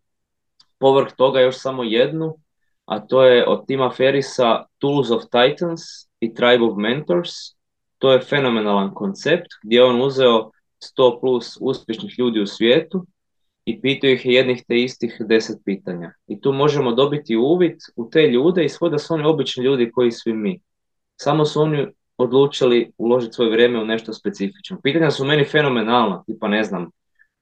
povrh 0.79 1.11
toga 1.17 1.39
još 1.39 1.55
samo 1.57 1.83
jednu, 1.83 2.37
a 2.85 2.99
to 2.99 3.23
je 3.25 3.47
od 3.47 3.67
Tima 3.67 3.89
Ferisa 3.89 4.63
Tools 4.77 5.11
of 5.11 5.23
Titans 5.23 5.81
i 6.19 6.33
Tribe 6.33 6.63
of 6.63 6.77
Mentors. 6.77 7.31
To 7.97 8.11
je 8.11 8.21
fenomenalan 8.21 8.93
koncept 8.93 9.47
gdje 9.63 9.83
on 9.83 10.01
uzeo 10.01 10.51
100 10.97 11.19
plus 11.19 11.57
uspješnih 11.61 12.19
ljudi 12.19 12.41
u 12.41 12.47
svijetu 12.47 13.05
i 13.67 13.81
pitaju 13.81 14.13
ih 14.13 14.25
jednih 14.25 14.63
te 14.67 14.75
istih 14.75 15.15
deset 15.19 15.57
pitanja. 15.65 16.13
I 16.27 16.41
tu 16.41 16.53
možemo 16.53 16.91
dobiti 16.91 17.35
uvid 17.35 17.77
u 17.95 18.09
te 18.09 18.27
ljude 18.27 18.65
i 18.65 18.69
da 18.91 18.97
su 18.97 19.13
oni 19.13 19.23
obični 19.23 19.63
ljudi 19.63 19.91
koji 19.91 20.11
svi 20.11 20.33
mi. 20.33 20.59
Samo 21.15 21.45
su 21.45 21.61
oni 21.61 21.87
odlučili 22.17 22.91
uložiti 22.97 23.33
svoje 23.33 23.51
vrijeme 23.51 23.79
u 23.79 23.85
nešto 23.85 24.13
specifično. 24.13 24.79
Pitanja 24.83 25.11
su 25.11 25.25
meni 25.25 25.45
fenomenalna, 25.45 26.23
tipa 26.25 26.47
ne 26.47 26.63
znam, 26.63 26.89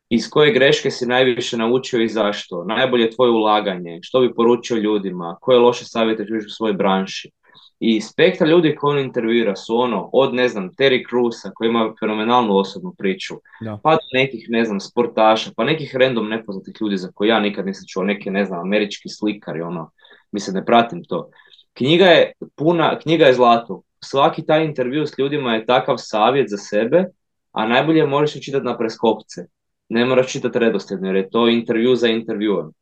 iz 0.10 0.30
koje 0.30 0.54
greške 0.54 0.92
si 0.92 1.06
najviše 1.06 1.58
naučio 1.58 2.02
i 2.02 2.08
zašto, 2.08 2.64
najbolje 2.64 3.12
tvoje 3.12 3.32
ulaganje, 3.32 4.00
što 4.02 4.20
bi 4.20 4.34
poručio 4.34 4.78
ljudima, 4.78 5.38
koje 5.42 5.60
loše 5.60 5.86
savjete 5.86 6.26
čuješ 6.26 6.46
u 6.46 6.56
svojoj 6.56 6.74
branši. 6.74 7.32
I 7.80 8.02
spektra 8.02 8.48
ljudi 8.48 8.76
koji 8.76 8.98
on 8.98 9.06
intervjuira 9.06 9.56
su 9.56 9.78
ono, 9.78 10.10
od 10.14 10.34
ne 10.34 10.48
znam, 10.48 10.70
Terry 10.70 11.10
Cruza 11.10 11.52
koji 11.56 11.70
ima 11.70 11.94
fenomenalnu 12.00 12.58
osobnu 12.58 12.94
priču, 12.98 13.36
pa 13.84 13.92
do 13.92 14.08
nekih, 14.14 14.46
ne 14.50 14.66
znam, 14.66 14.80
sportaša, 14.80 15.52
pa 15.58 15.64
nekih 15.64 15.96
random 15.96 16.30
nepoznatih 16.30 16.76
ljudi 16.82 16.98
za 16.98 17.12
koje 17.14 17.28
ja 17.28 17.40
nikad 17.40 17.66
nisam 17.66 17.84
čuo, 17.88 18.04
neke, 18.04 18.32
ne 18.32 18.46
znam, 18.46 18.60
američki 18.60 19.10
slikari, 19.10 19.62
ono, 19.62 19.92
mislim, 20.32 20.56
ne 20.56 20.66
pratim 20.66 21.04
to. 21.04 21.30
Knjiga 21.74 22.06
je 22.06 22.32
puna, 22.56 23.00
knjiga 23.00 23.26
je 23.26 23.34
zlato. 23.34 23.82
Svaki 24.04 24.46
taj 24.46 24.66
intervju 24.66 25.08
s 25.08 25.18
ljudima 25.18 25.56
je 25.56 25.66
takav 25.66 25.96
savjet 25.98 26.50
za 26.50 26.58
sebe, 26.58 27.06
a 27.52 27.68
najbolje 27.68 28.06
možeš 28.06 28.46
čitati 28.46 28.66
na 28.66 28.78
preskopce. 28.78 29.48
Ne 29.90 30.06
moraš 30.06 30.32
čitati 30.32 30.60
redosljedno, 30.60 31.08
jer 31.08 31.16
je 31.16 31.30
to 31.30 31.48
intervju 31.48 31.96
za 31.96 32.08
intervjuom. 32.08 32.74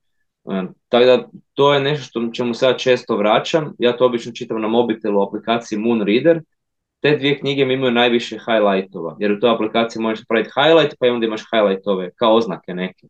Tako 0.90 1.06
da 1.06 1.28
to 1.54 1.74
je 1.74 1.80
nešto 1.80 2.06
što 2.06 2.30
čemu 2.34 2.54
se 2.54 2.66
ja 2.66 2.78
često 2.78 3.18
vraćam. 3.18 3.74
Ja 3.80 3.98
to 3.98 4.06
obično 4.06 4.32
čitam 4.32 4.62
na 4.62 4.68
mobitelu 4.68 5.20
u 5.20 5.24
aplikaciji 5.24 5.80
Moon 5.80 6.02
Reader. 6.02 6.42
Te 7.00 7.18
dvije 7.18 7.40
knjige 7.40 7.66
mi 7.66 7.74
imaju 7.74 7.92
najviše 7.92 8.38
highlightova, 8.38 9.16
jer 9.20 9.32
u 9.32 9.40
toj 9.40 9.54
aplikaciji 9.54 10.02
možeš 10.02 10.20
napraviti 10.20 10.52
highlight, 10.56 10.96
pa 11.00 11.08
i 11.08 11.10
onda 11.10 11.26
imaš 11.26 11.42
highlightove 11.54 12.12
kao 12.16 12.36
oznake 12.36 12.74
neke. 12.74 13.08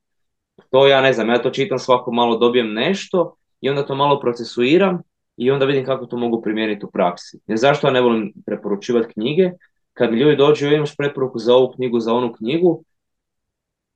To 0.72 0.88
ja 0.88 1.02
ne 1.02 1.14
znam, 1.14 1.30
ja 1.30 1.42
to 1.42 1.50
čitam 1.50 1.80
svako 1.80 2.12
malo 2.12 2.38
dobijem 2.38 2.74
nešto 2.74 3.36
i 3.62 3.70
onda 3.70 3.86
to 3.86 3.96
malo 3.96 4.20
procesuiram 4.20 5.02
i 5.38 5.52
onda 5.52 5.66
vidim 5.66 5.86
kako 5.86 6.06
to 6.06 6.18
mogu 6.18 6.42
primijeniti 6.42 6.86
u 6.86 6.92
praksi. 6.92 7.40
Jer 7.48 7.58
zašto 7.58 7.88
ja 7.88 7.94
ne 7.94 8.02
volim 8.02 8.34
preporučivati 8.46 9.14
knjige? 9.14 9.52
Kad 9.94 10.12
mi 10.12 10.20
ljudi 10.20 10.36
dođu, 10.36 10.68
imaš 10.68 10.98
preporuku 10.98 11.40
za 11.40 11.56
ovu 11.56 11.72
knjigu, 11.72 12.00
za 12.00 12.14
onu 12.14 12.34
knjigu, 12.34 12.84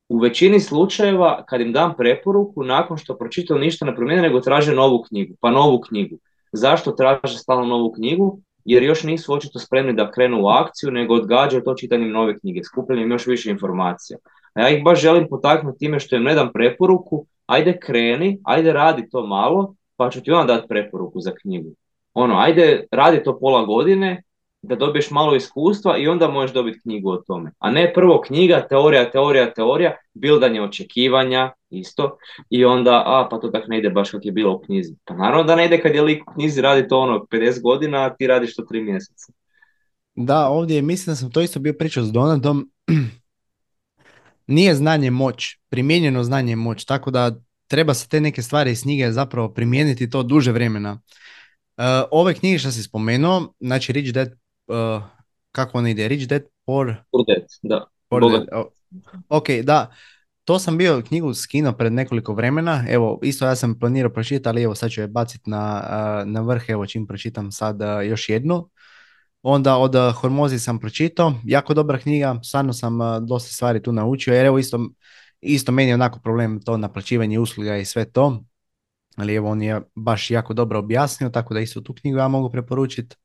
u 0.09 0.19
većini 0.19 0.59
slučajeva 0.59 1.43
kad 1.45 1.61
im 1.61 1.73
dam 1.73 1.93
preporuku, 1.97 2.63
nakon 2.63 2.97
što 2.97 3.17
pročitaju 3.17 3.59
ništa 3.59 3.85
ne 3.85 3.95
promijene, 3.95 4.21
nego 4.21 4.39
traže 4.39 4.75
novu 4.75 5.03
knjigu, 5.07 5.35
pa 5.39 5.51
novu 5.51 5.81
knjigu. 5.81 6.17
Zašto 6.51 6.91
traže 6.91 7.37
stalno 7.37 7.65
novu 7.65 7.91
knjigu? 7.91 8.39
Jer 8.65 8.83
još 8.83 9.03
nisu 9.03 9.33
očito 9.33 9.59
spremni 9.59 9.93
da 9.93 10.11
krenu 10.11 10.43
u 10.43 10.47
akciju, 10.47 10.91
nego 10.91 11.13
odgađaju 11.13 11.63
to 11.63 11.73
čitanjem 11.73 12.11
nove 12.11 12.39
knjige, 12.39 12.63
skupljanjem 12.63 13.11
još 13.11 13.27
više 13.27 13.49
informacija. 13.49 14.17
A 14.53 14.61
ja 14.61 14.69
ih 14.69 14.83
baš 14.83 15.01
želim 15.01 15.27
potaknuti 15.29 15.79
time 15.79 15.99
što 15.99 16.15
im 16.15 16.23
ne 16.23 16.35
dam 16.35 16.51
preporuku, 16.53 17.25
ajde 17.45 17.79
kreni, 17.79 18.39
ajde 18.43 18.73
radi 18.73 19.09
to 19.09 19.27
malo, 19.27 19.75
pa 19.95 20.09
ću 20.09 20.21
ti 20.21 20.31
onda 20.31 20.53
dati 20.53 20.67
preporuku 20.67 21.19
za 21.19 21.31
knjigu. 21.41 21.69
Ono, 22.13 22.35
ajde 22.37 22.85
radi 22.91 23.23
to 23.23 23.39
pola 23.39 23.65
godine, 23.65 24.23
da 24.67 24.75
dobiješ 24.75 25.11
malo 25.11 25.35
iskustva 25.35 25.97
i 25.97 26.07
onda 26.07 26.27
možeš 26.27 26.53
dobiti 26.53 26.79
knjigu 26.81 27.09
o 27.09 27.17
tome. 27.17 27.51
A 27.59 27.71
ne 27.71 27.93
prvo 27.93 28.21
knjiga, 28.21 28.67
teorija, 28.69 29.11
teorija, 29.11 29.53
teorija, 29.53 29.95
bildanje 30.13 30.61
očekivanja, 30.61 31.51
isto, 31.69 32.17
i 32.49 32.65
onda, 32.65 33.03
a 33.05 33.27
pa 33.31 33.39
to 33.39 33.47
tako 33.47 33.67
ne 33.67 33.77
ide 33.77 33.89
baš 33.89 34.11
kako 34.11 34.21
je 34.23 34.31
bilo 34.31 34.53
u 34.53 34.59
knjizi. 34.59 34.95
Pa 35.05 35.13
naravno 35.13 35.43
da 35.43 35.55
ne 35.55 35.65
ide 35.65 35.81
kad 35.81 35.95
je 35.95 36.01
lik 36.01 36.23
u 36.29 36.33
knjizi 36.33 36.61
radi 36.61 36.87
to 36.87 36.99
ono 36.99 37.25
50 37.31 37.61
godina, 37.61 38.05
a 38.05 38.15
ti 38.15 38.27
radiš 38.27 38.55
to 38.55 38.63
3 38.63 38.83
mjeseca. 38.83 39.33
Da, 40.15 40.47
ovdje 40.47 40.81
mislim 40.81 41.11
da 41.11 41.15
sam 41.15 41.31
to 41.31 41.41
isto 41.41 41.59
bio 41.59 41.73
pričao 41.73 42.03
s 42.03 42.11
Donaldom. 42.11 42.71
Nije 44.47 44.75
znanje 44.75 45.11
moć, 45.11 45.57
primijenjeno 45.69 46.23
znanje 46.23 46.55
moć, 46.55 46.85
tako 46.85 47.11
da 47.11 47.31
treba 47.67 47.93
se 47.93 48.07
te 48.07 48.21
neke 48.21 48.41
stvari 48.41 48.71
iz 48.71 48.81
knjige 48.81 49.11
zapravo 49.11 49.49
primijeniti 49.49 50.09
to 50.09 50.23
duže 50.23 50.51
vremena. 50.51 50.91
Uh, 51.77 51.83
ove 52.11 52.33
knjige 52.33 52.59
što 52.59 52.71
si 52.71 52.83
spomenuo, 52.83 53.53
znači 53.59 53.91
Rich 53.93 54.13
Dad 54.13 54.46
uh, 54.67 55.03
kako 55.51 55.77
on 55.77 55.87
ide, 55.87 56.07
Rich 56.07 56.27
Dad 56.27 56.41
Poor... 56.67 56.95
Poor 57.11 57.25
Dad, 57.27 57.41
da. 57.63 58.63
Ok, 59.29 59.49
da. 59.63 59.91
To 60.43 60.59
sam 60.59 60.77
bio 60.77 61.01
knjigu 61.07 61.33
skino 61.33 61.73
pred 61.73 61.93
nekoliko 61.93 62.33
vremena, 62.33 62.85
evo 62.89 63.19
isto 63.23 63.45
ja 63.45 63.55
sam 63.55 63.79
planirao 63.79 64.13
pročitati, 64.13 64.49
ali 64.49 64.63
evo 64.63 64.75
sad 64.75 64.91
ću 64.91 65.01
je 65.01 65.07
baciti 65.07 65.49
na, 65.49 65.83
uh, 65.83 66.31
na 66.31 66.41
vrh, 66.41 66.69
evo 66.69 66.85
čim 66.85 67.07
pročitam 67.07 67.51
sad 67.51 67.81
uh, 67.81 68.07
još 68.07 68.29
jednu. 68.29 68.69
Onda 69.41 69.77
od 69.77 69.95
Hormozi 70.15 70.59
sam 70.59 70.79
pročitao, 70.79 71.33
jako 71.43 71.73
dobra 71.73 71.97
knjiga, 71.97 72.39
stvarno 72.43 72.73
sam 72.73 72.99
dosta 73.27 73.53
stvari 73.53 73.83
tu 73.83 73.91
naučio, 73.91 74.33
jer 74.33 74.45
evo 74.45 74.59
isto, 74.59 74.89
isto 75.41 75.71
meni 75.71 75.89
je 75.89 75.93
onako 75.93 76.19
problem 76.19 76.61
to 76.61 76.77
naplaćivanje 76.77 77.39
usluga 77.39 77.77
i 77.77 77.85
sve 77.85 78.11
to, 78.11 78.43
ali 79.15 79.35
evo 79.35 79.49
on 79.49 79.61
je 79.61 79.81
baš 79.95 80.31
jako 80.31 80.53
dobro 80.53 80.79
objasnio, 80.79 81.29
tako 81.29 81.53
da 81.53 81.59
isto 81.59 81.81
tu 81.81 81.93
knjigu 81.93 82.17
ja 82.17 82.27
mogu 82.27 82.49
preporučiti. 82.49 83.15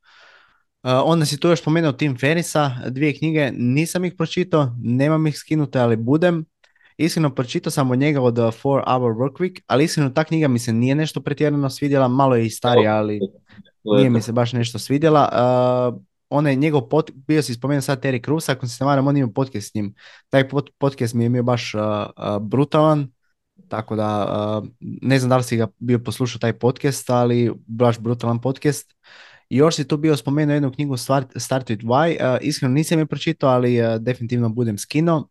Uh, 0.82 0.90
onda 1.04 1.26
si 1.26 1.40
tu 1.40 1.48
još 1.48 1.60
spomenuo 1.60 1.92
Tim 1.92 2.18
Ferisa, 2.18 2.70
dvije 2.88 3.18
knjige, 3.18 3.50
nisam 3.52 4.04
ih 4.04 4.14
pročitao, 4.18 4.74
nemam 4.82 5.26
ih 5.26 5.38
skinute, 5.38 5.78
ali 5.78 5.96
budem. 5.96 6.44
Iskreno 6.96 7.34
pročitao 7.34 7.70
sam 7.70 7.90
od 7.90 7.98
njega 7.98 8.20
od 8.20 8.34
4 8.34 8.52
Hour 8.62 9.12
Work 9.12 9.36
Week, 9.38 9.60
ali 9.66 9.84
iskreno 9.84 10.10
ta 10.10 10.24
knjiga 10.24 10.48
mi 10.48 10.58
se 10.58 10.72
nije 10.72 10.94
nešto 10.94 11.20
pretjerano 11.20 11.70
svidjela, 11.70 12.08
malo 12.08 12.36
je 12.36 12.46
i 12.46 12.50
starija, 12.50 12.96
ali 12.96 13.20
nije 13.96 14.10
mi 14.10 14.22
se 14.22 14.32
baš 14.32 14.52
nešto 14.52 14.78
svidjela. 14.78 15.28
Uh, 15.92 16.02
on 16.28 16.46
je 16.46 16.54
njegov, 16.54 16.88
pot, 16.88 17.10
bio 17.14 17.42
si 17.42 17.54
spomenuo 17.54 17.80
sad 17.80 18.04
Terry 18.04 18.24
Crews, 18.24 18.48
ako 18.48 18.66
se 18.66 18.84
ne 18.84 18.86
varam, 18.86 19.06
on 19.06 19.16
ima 19.16 19.32
podcast 19.34 19.70
s 19.70 19.74
njim. 19.74 19.94
Taj 20.28 20.48
podcast 20.78 21.14
mi 21.14 21.24
je 21.24 21.30
bio 21.30 21.42
baš 21.42 21.74
uh, 21.74 21.82
brutalan, 22.40 23.08
tako 23.68 23.96
da 23.96 24.62
ne 24.80 25.18
znam 25.18 25.30
da 25.30 25.36
li 25.36 25.42
si 25.42 25.56
ga 25.56 25.68
bio 25.78 25.98
poslušao 25.98 26.38
taj 26.38 26.52
podcast, 26.52 27.10
ali 27.10 27.52
baš 27.66 27.98
brutalan 27.98 28.40
podcast. 28.40 28.94
I 29.52 29.56
još 29.56 29.76
si 29.76 29.88
tu 29.88 29.96
bio 29.96 30.16
spomenuo 30.16 30.54
jednu 30.54 30.72
knjigu 30.72 30.96
Start, 30.96 31.26
Start 31.36 31.70
with 31.70 31.84
Why. 31.84 32.16
Uh, 32.16 32.38
iskreno 32.40 32.74
nisam 32.74 32.98
je 32.98 33.06
pročitao, 33.06 33.50
ali 33.50 33.80
uh, 33.80 33.96
definitivno 34.00 34.48
budem 34.48 34.78
skino. 34.78 35.28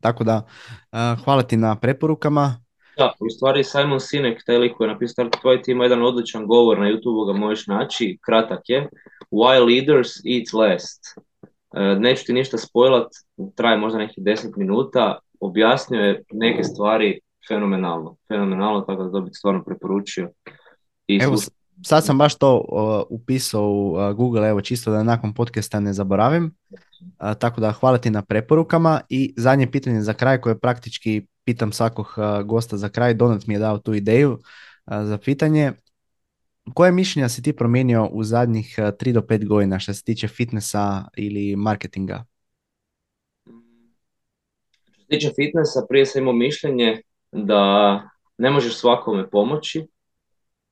Tako 0.00 0.24
da, 0.24 0.46
uh, 0.92 1.24
hvala 1.24 1.42
ti 1.42 1.56
na 1.56 1.76
preporukama. 1.76 2.64
Da, 2.96 3.12
u 3.20 3.30
stvari 3.30 3.64
Simon 3.64 4.00
Sinek, 4.00 4.42
taj 4.46 4.58
lik 4.58 4.72
koji 4.76 4.88
je 4.88 4.92
napisao 4.92 5.12
Start 5.12 5.34
with 5.34 5.42
Why, 5.44 5.70
ima 5.70 5.84
jedan 5.84 6.02
odličan 6.02 6.46
govor 6.46 6.78
na 6.78 6.86
YouTube, 6.86 7.32
ga 7.32 7.38
možeš 7.38 7.66
naći, 7.66 8.18
kratak 8.20 8.60
je. 8.68 8.88
Why 9.30 9.66
leaders 9.66 10.08
eat 10.08 10.52
last. 10.52 11.00
Uh, 11.42 11.98
neću 11.98 12.24
ti 12.26 12.32
ništa 12.32 12.58
spojlat, 12.58 13.06
traje 13.54 13.76
možda 13.78 13.98
nekih 13.98 14.24
10 14.24 14.56
minuta, 14.56 15.18
objasnio 15.40 16.00
je 16.00 16.24
neke 16.32 16.64
stvari 16.64 17.20
fenomenalno, 17.48 18.16
fenomenalno, 18.28 18.80
tako 18.80 19.04
da 19.04 19.12
to 19.12 19.20
bih 19.20 19.32
stvarno 19.34 19.64
preporučio. 19.64 20.30
I 21.06 21.18
Evo, 21.22 21.36
sad 21.82 22.04
sam 22.04 22.18
baš 22.18 22.34
to 22.34 22.64
upisao 23.10 23.70
u 23.70 24.14
Google, 24.14 24.48
evo 24.48 24.60
čisto 24.60 24.90
da 24.90 25.02
nakon 25.02 25.34
podcasta 25.34 25.80
ne 25.80 25.92
zaboravim. 25.92 26.54
tako 27.38 27.60
da 27.60 27.72
hvala 27.72 27.98
ti 27.98 28.10
na 28.10 28.22
preporukama 28.22 29.00
i 29.08 29.34
zadnje 29.36 29.70
pitanje 29.70 30.02
za 30.02 30.12
kraj 30.12 30.40
koje 30.40 30.58
praktički 30.58 31.26
pitam 31.44 31.72
svakog 31.72 32.14
gosta 32.44 32.76
za 32.76 32.88
kraj. 32.88 33.14
Donat 33.14 33.46
mi 33.46 33.54
je 33.54 33.60
dao 33.60 33.78
tu 33.78 33.94
ideju 33.94 34.38
za 34.86 35.18
pitanje. 35.18 35.72
Koje 36.74 36.92
mišljenja 36.92 37.28
si 37.28 37.42
ti 37.42 37.52
promijenio 37.52 38.06
u 38.06 38.24
zadnjih 38.24 38.74
3 38.78 39.12
do 39.12 39.20
5 39.20 39.48
godina 39.48 39.78
što 39.78 39.94
se 39.94 40.04
tiče 40.04 40.28
fitnessa 40.28 41.04
ili 41.16 41.56
marketinga? 41.56 42.24
Što 44.90 45.00
se 45.00 45.06
tiče 45.08 45.30
fitnessa, 45.36 45.86
prije 45.88 46.06
sam 46.06 46.22
imao 46.22 46.34
mišljenje 46.34 47.02
da 47.32 48.02
ne 48.38 48.50
možeš 48.50 48.76
svakome 48.76 49.30
pomoći, 49.30 49.86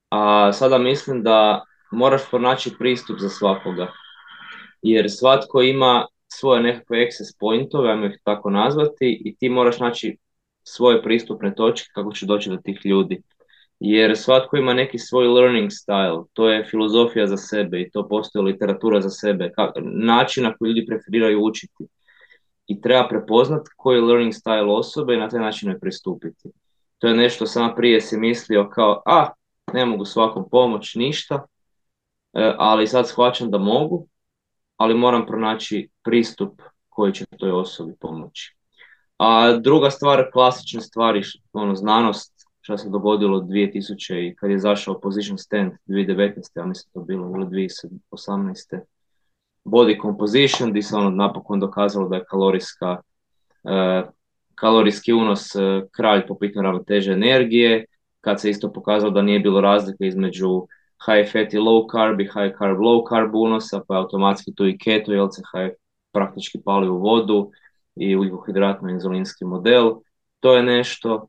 a 0.09 0.53
sada 0.53 0.77
mislim 0.77 1.23
da 1.23 1.63
moraš 1.91 2.21
pronaći 2.29 2.71
pristup 2.79 3.19
za 3.19 3.29
svakoga. 3.29 3.91
Jer 4.81 5.11
svatko 5.11 5.61
ima 5.61 6.05
svoje 6.27 6.61
nekakve 6.61 7.05
access 7.05 7.37
pointove, 7.39 7.91
ajmo 7.91 8.05
ih 8.05 8.19
tako 8.23 8.49
nazvati, 8.49 9.21
i 9.25 9.35
ti 9.35 9.49
moraš 9.49 9.79
naći 9.79 10.17
svoje 10.63 11.03
pristupne 11.03 11.55
točke 11.55 11.89
kako 11.93 12.11
će 12.11 12.25
doći 12.25 12.49
do 12.49 12.57
tih 12.57 12.79
ljudi. 12.85 13.21
Jer 13.79 14.17
svatko 14.17 14.57
ima 14.57 14.73
neki 14.73 14.97
svoj 14.97 15.27
learning 15.27 15.69
style, 15.69 16.25
to 16.33 16.49
je 16.49 16.65
filozofija 16.65 17.27
za 17.27 17.37
sebe 17.37 17.81
i 17.81 17.91
to 17.91 18.07
postoji 18.07 18.45
literatura 18.45 19.01
za 19.01 19.09
sebe, 19.09 19.51
način 19.83 20.43
na 20.43 20.53
koji 20.53 20.69
ljudi 20.69 20.85
preferiraju 20.85 21.43
učiti. 21.43 21.87
I 22.67 22.81
treba 22.81 23.07
prepoznat 23.07 23.67
koji 23.77 23.97
je 23.97 24.01
learning 24.01 24.33
style 24.33 24.71
osobe 24.71 25.13
i 25.13 25.17
na 25.17 25.29
taj 25.29 25.39
način 25.39 25.69
je 25.69 25.79
pristupiti. 25.79 26.49
To 26.97 27.07
je 27.07 27.13
nešto 27.13 27.45
sam 27.45 27.75
prije 27.75 28.01
si 28.01 28.17
mislio 28.17 28.69
kao, 28.69 29.01
a, 29.05 29.29
ne 29.73 29.85
mogu 29.85 30.05
svakom 30.05 30.49
pomoć 30.51 30.95
ništa, 30.95 31.45
e, 32.33 32.55
ali 32.57 32.87
sad 32.87 33.07
shvaćam 33.07 33.51
da 33.51 33.57
mogu, 33.57 34.07
ali 34.77 34.93
moram 34.93 35.25
pronaći 35.25 35.89
pristup 36.03 36.61
koji 36.89 37.13
će 37.13 37.25
toj 37.25 37.51
osobi 37.51 37.93
pomoći. 37.99 38.55
A 39.17 39.51
druga 39.57 39.89
stvar, 39.89 40.29
klasične 40.33 40.81
stvari, 40.81 41.21
ono, 41.53 41.75
znanost, 41.75 42.33
što 42.61 42.77
se 42.77 42.89
dogodilo 42.89 43.39
2000 43.39 44.27
i 44.27 44.35
kad 44.35 44.51
je 44.51 44.59
zašao 44.59 44.99
Position 44.99 45.37
Stand 45.37 45.71
2019. 45.87 46.33
ja 46.55 46.65
mislim 46.65 46.91
to 46.93 47.01
bilo, 47.01 47.27
ili 47.35 47.45
2018. 47.45 48.79
Body 49.65 50.01
composition, 50.01 50.69
gdje 50.69 50.81
se 50.81 50.95
ono 50.95 51.09
napokon 51.09 51.59
dokazalo 51.59 52.09
da 52.09 52.15
je 52.15 52.25
kalorijska 52.25 53.01
kalorijski 54.55 55.13
unos 55.13 55.55
kralj 55.91 56.27
po 56.27 56.37
pitanju 56.37 56.63
ravnoteže 56.63 57.11
energije, 57.11 57.85
kad 58.21 58.41
se 58.41 58.49
isto 58.49 58.73
pokazalo 58.73 59.11
da 59.11 59.21
nije 59.21 59.39
bilo 59.39 59.61
razlike 59.61 60.07
između 60.07 60.67
high 61.05 61.31
fat 61.31 61.53
i 61.53 61.57
low 61.57 61.85
carb 61.91 62.19
i 62.19 62.23
high 62.23 62.57
carb 62.59 62.79
low 62.79 63.09
carb 63.09 63.35
unosa, 63.35 63.81
pa 63.87 63.95
automatski 63.95 64.55
tu 64.55 64.67
i 64.67 64.77
keto, 64.77 65.11
high 65.11 65.73
praktički 66.11 66.59
pali 66.65 66.89
u 66.89 66.97
vodu 66.97 67.51
i 67.95 68.15
ugljikohidratno 68.15 68.89
inzulinski 68.89 69.45
model. 69.45 69.91
To 70.39 70.55
je 70.55 70.63
nešto. 70.63 71.27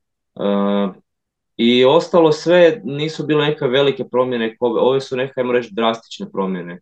I 1.57 1.85
ostalo 1.85 2.33
sve 2.33 2.81
nisu 2.85 3.27
bile 3.27 3.47
neke 3.47 3.65
velike 3.65 4.05
promjene, 4.05 4.57
ove 4.61 5.01
su 5.01 5.17
neke, 5.17 5.33
ajmo 5.37 5.53
reći, 5.53 5.75
drastične 5.75 6.31
promjene 6.33 6.81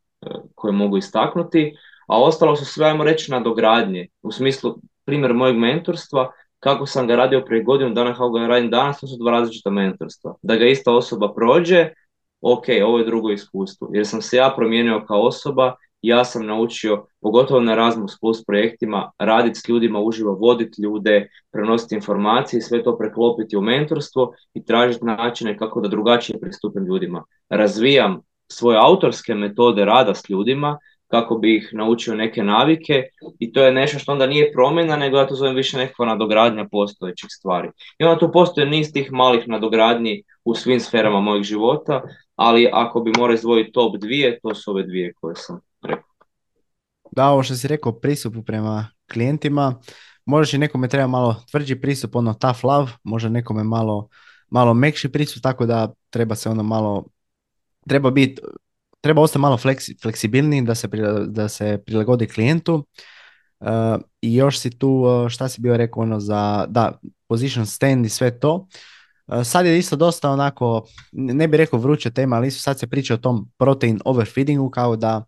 koje 0.55 0.72
mogu 0.72 0.97
istaknuti, 0.97 1.74
a 2.09 2.22
ostalo 2.22 2.56
su 2.56 2.64
sve, 2.64 2.86
ajmo 2.86 3.05
reći, 3.05 3.30
nadogradnje. 3.30 4.06
U 4.22 4.32
smislu, 4.32 4.78
primjer 5.05 5.35
mojeg 5.35 5.56
mentorstva, 5.56 6.32
kako 6.60 6.86
sam 6.86 7.06
ga 7.06 7.16
radio 7.16 7.44
prije 7.47 7.62
godinu 7.62 7.94
dana, 7.94 8.12
kako 8.12 8.30
ga 8.30 8.47
radim 8.47 8.70
danas, 8.70 9.01
to 9.01 9.06
su 9.06 9.16
dva 9.20 9.30
različita 9.30 9.70
mentorstva. 9.70 10.35
Da 10.43 10.56
ga 10.56 10.66
ista 10.66 10.93
osoba 10.93 11.35
prođe, 11.35 11.89
ok, 12.40 12.64
ovo 12.85 12.98
je 12.98 13.05
drugo 13.05 13.30
iskustvo. 13.30 13.89
Jer 13.93 14.06
sam 14.06 14.22
se 14.22 14.36
ja 14.36 14.52
promijenio 14.56 15.05
kao 15.09 15.22
osoba, 15.22 15.74
ja 16.02 16.24
sam 16.24 16.47
naučio, 16.47 17.06
pogotovo 17.20 17.60
na 17.60 17.72
Erasmus 17.72 18.20
Plus 18.20 18.44
projektima, 18.44 19.10
raditi 19.18 19.60
s 19.60 19.68
ljudima, 19.68 20.01
uživo 20.01 20.32
voditi 20.32 20.82
ljude, 20.82 21.28
prenositi 21.52 21.94
informacije, 21.94 22.60
sve 22.60 22.82
to 22.82 22.98
preklopiti 22.98 23.56
u 23.56 23.60
mentorstvo 23.60 24.32
i 24.55 24.64
tražiti 24.64 25.05
načine 25.05 25.59
kako 25.59 25.80
da 25.80 25.89
drugačije 25.89 26.40
pristupim 26.40 26.85
ljudima. 26.85 27.24
Razvijam 27.48 28.20
svoje 28.52 28.78
autorske 28.78 29.35
metode 29.35 29.85
rada 29.85 30.14
s 30.14 30.30
ljudima, 30.30 30.78
kako 31.09 31.39
bi 31.39 31.56
ih 31.56 31.70
naučio 31.72 32.14
neke 32.14 32.43
navike 32.43 33.02
i 33.39 33.52
to 33.52 33.62
je 33.62 33.72
nešto 33.72 33.98
što 33.98 34.12
onda 34.12 34.26
nije 34.26 34.52
promjena, 34.52 34.97
nego 34.97 35.16
ja 35.16 35.26
to 35.26 35.35
zovem 35.35 35.55
više 35.55 35.76
nekakva 35.76 36.06
nadogradnja 36.06 36.68
postojećih 36.70 37.28
stvari. 37.30 37.68
I 37.98 38.05
onda 38.05 38.18
tu 38.18 38.32
postoje 38.32 38.66
niz 38.66 38.93
tih 38.93 39.12
malih 39.12 39.48
nadogradnji 39.48 40.22
u 40.44 40.55
svim 40.55 40.80
sferama 40.80 41.20
mojeg 41.20 41.43
života, 41.43 42.02
ali 42.36 42.70
ako 42.72 43.01
bi 43.01 43.12
morao 43.18 43.35
izdvojiti 43.35 43.72
top 43.72 43.97
dvije, 43.97 44.39
to 44.43 44.55
su 44.55 44.70
ove 44.70 44.82
dvije 44.82 45.12
koje 45.20 45.36
sam 45.36 45.60
rekao. 45.82 46.09
Da, 47.10 47.28
ovo 47.28 47.43
što 47.43 47.55
si 47.55 47.68
rekao, 47.68 47.93
pristupu 47.93 48.43
prema 48.43 48.89
klijentima, 49.12 49.80
možeš 50.24 50.55
i 50.55 50.59
nekome 50.59 50.89
treba 50.89 51.06
malo 51.06 51.36
tvrđi 51.51 51.80
pristup, 51.80 52.16
ono 52.16 52.35
tough 52.35 52.64
love, 52.64 52.93
može 53.05 53.30
nekome 53.30 53.64
malo, 53.64 54.09
malo 54.48 54.74
mekši 54.74 55.09
pristup, 55.09 55.43
tako 55.43 55.66
da 55.66 55.93
treba 56.10 56.35
se 56.35 56.48
ono 56.48 56.62
malo, 56.62 57.05
treba 57.89 58.10
biti 58.10 58.43
treba 59.00 59.22
ostati 59.22 59.40
malo 59.40 59.58
fleksibilniji 60.02 60.62
da 60.62 60.74
se, 60.74 60.88
da 61.26 61.48
se 61.48 61.82
prilagodi 61.86 62.26
klijentu. 62.26 62.86
Uh, 63.60 64.00
I 64.20 64.34
još 64.34 64.58
si 64.58 64.78
tu, 64.78 64.88
uh, 64.88 65.28
šta 65.28 65.48
si 65.48 65.60
bio 65.60 65.76
rekao 65.76 66.02
ono 66.02 66.20
za, 66.20 66.66
da, 66.68 66.98
position 67.28 67.66
stand 67.66 68.06
i 68.06 68.08
sve 68.08 68.38
to. 68.40 68.66
Uh, 69.26 69.42
sad 69.44 69.66
je 69.66 69.78
isto 69.78 69.96
dosta 69.96 70.30
onako, 70.30 70.86
ne 71.12 71.48
bih 71.48 71.58
rekao 71.58 71.78
vruća 71.78 72.10
tema, 72.10 72.36
ali 72.36 72.48
isto 72.48 72.62
sad 72.62 72.78
se 72.78 72.86
priča 72.86 73.14
o 73.14 73.16
tom 73.16 73.50
protein 73.58 74.00
overfeedingu 74.04 74.70
kao 74.70 74.96
da 74.96 75.24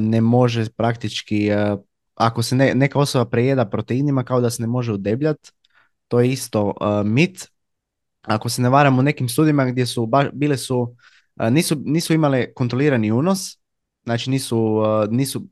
ne 0.00 0.20
može 0.20 0.66
praktički, 0.76 1.50
ako 2.14 2.42
se 2.42 2.56
neka 2.56 2.98
osoba 2.98 3.24
prejeda 3.24 3.64
proteinima 3.64 4.24
kao 4.24 4.40
da 4.40 4.50
se 4.50 4.62
ne 4.62 4.68
može 4.68 4.92
udebljati, 4.92 5.50
to 6.08 6.20
je 6.20 6.30
isto 6.30 6.74
mit. 7.04 7.48
Ako 8.22 8.48
se 8.48 8.62
ne 8.62 8.68
varam 8.68 8.98
u 8.98 9.02
nekim 9.02 9.28
studijima 9.28 9.64
gdje 9.64 9.86
su, 9.86 10.10
bile 10.32 10.56
su 10.56 10.94
nisu, 11.50 11.76
nisu 11.84 12.14
imale 12.14 12.52
kontrolirani 12.54 13.12
unos, 13.12 13.58
znači 14.04 14.30
nisu, 14.30 14.82
nisu, 15.10 15.46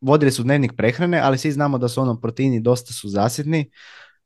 vodili 0.00 0.32
su 0.32 0.42
dnevnik 0.42 0.72
prehrane, 0.76 1.20
ali 1.20 1.38
svi 1.38 1.52
znamo 1.52 1.78
da 1.78 1.88
su 1.88 2.00
ono 2.00 2.20
proteini 2.20 2.60
dosta 2.60 2.92
su 2.92 3.08
zasitni, 3.08 3.70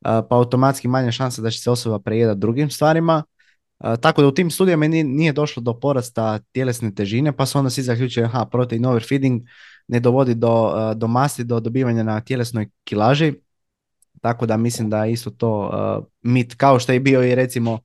pa 0.01 0.27
automatski 0.31 0.89
manja 0.89 1.13
šansa 1.13 1.43
da 1.43 1.51
će 1.51 1.61
se 1.61 1.71
osoba 1.71 1.99
prejedati 1.99 2.41
drugim 2.41 2.71
stvarima. 2.71 3.23
Tako 4.01 4.23
da 4.23 4.29
u 4.29 4.33
tim 4.33 4.51
studijama 4.51 4.87
nije 4.89 5.33
došlo 5.33 5.63
do 5.63 5.81
porasta 5.81 6.39
tjelesne 6.53 6.95
težine, 6.95 7.33
pa 7.33 7.47
su 7.47 7.59
onda 7.59 7.71
svi 7.71 7.83
zaključili, 7.83 8.27
aha, 8.27 8.45
protein 8.45 8.87
overfeeding 8.87 9.43
ne 9.89 10.01
dovodi 10.01 10.35
do, 10.35 10.75
do 10.95 11.07
masti, 11.07 11.45
do 11.45 11.61
dobivanja 11.61 12.03
na 12.03 12.21
tjelesnoj 12.21 12.69
kilaži, 12.85 13.35
tako 14.21 14.47
da 14.47 14.57
mislim 14.57 14.91
da 14.91 15.05
je 15.05 15.13
isto 15.13 15.31
to 15.31 15.71
mit, 16.23 16.55
kao 16.55 16.79
što 16.79 16.93
je 16.93 17.01
bio 17.01 17.25
i 17.25 17.35
recimo 17.35 17.79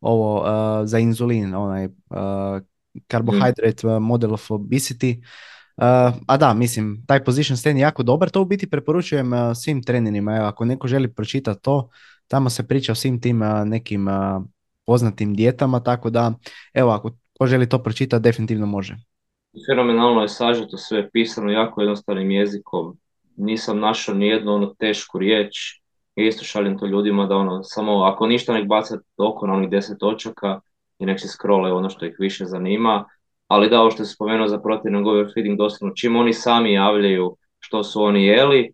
ovo 0.00 0.44
za 0.84 0.98
inzulin, 0.98 1.54
onaj 1.54 1.88
carbohydrate 3.12 3.86
mm. 3.86 4.02
model 4.02 4.32
of 4.32 4.50
obesity. 4.50 5.18
Uh, 5.76 5.84
a 6.26 6.36
da, 6.36 6.54
mislim, 6.54 7.04
taj 7.06 7.24
position 7.24 7.56
stand 7.56 7.78
je 7.78 7.82
jako 7.82 8.02
dobar, 8.02 8.30
to 8.30 8.42
u 8.42 8.44
biti 8.44 8.70
preporučujem 8.70 9.32
uh, 9.32 9.38
svim 9.54 9.82
trenerima, 9.82 10.36
evo, 10.36 10.46
ako 10.46 10.64
neko 10.64 10.88
želi 10.88 11.14
pročitati 11.14 11.62
to, 11.62 11.88
tamo 12.28 12.50
se 12.50 12.66
priča 12.68 12.92
o 12.92 12.94
svim 12.94 13.20
tim 13.20 13.42
uh, 13.42 13.48
nekim 13.64 14.08
poznatim 14.86 15.34
dijetama, 15.34 15.80
tako 15.80 16.10
da, 16.10 16.32
evo, 16.74 16.90
ako 16.90 17.10
ko 17.38 17.46
želi 17.46 17.68
to 17.68 17.82
pročitati, 17.82 18.22
definitivno 18.22 18.66
može. 18.66 18.96
Fenomenalno 19.70 20.22
je 20.22 20.28
sažeto 20.28 20.76
sve 20.76 21.10
pisano 21.10 21.50
jako 21.50 21.80
jednostavnim 21.80 22.30
jezikom, 22.30 22.98
nisam 23.36 23.78
našao 23.78 24.14
ni 24.14 24.26
jednu 24.26 24.52
ono 24.52 24.74
tešku 24.78 25.18
riječ, 25.18 25.80
isto 26.16 26.44
šaljem 26.44 26.78
to 26.78 26.86
ljudima 26.86 27.26
da 27.26 27.36
ono, 27.36 27.62
samo 27.62 28.02
ako 28.02 28.26
ništa 28.26 28.52
nek 28.52 28.68
bacati 28.68 29.04
oko 29.16 29.46
na 29.46 29.54
onih 29.54 29.70
deset 29.70 29.98
točaka, 29.98 30.60
i 30.98 31.06
nek 31.06 31.20
se 31.20 31.28
scrolle 31.28 31.72
ono 31.72 31.90
što 31.90 32.06
ih 32.06 32.16
više 32.18 32.44
zanima. 32.44 33.04
Ali 33.46 33.70
da, 33.70 33.80
ovo 33.80 33.90
što 33.90 34.04
se 34.04 34.14
spomenuo 34.14 34.48
za 34.48 34.60
protein 34.60 34.96
overfeeding, 34.96 35.58
doslovno 35.58 35.94
čim 35.94 36.16
oni 36.16 36.32
sami 36.32 36.72
javljaju 36.72 37.36
što 37.58 37.84
su 37.84 38.02
oni 38.02 38.24
jeli, 38.24 38.72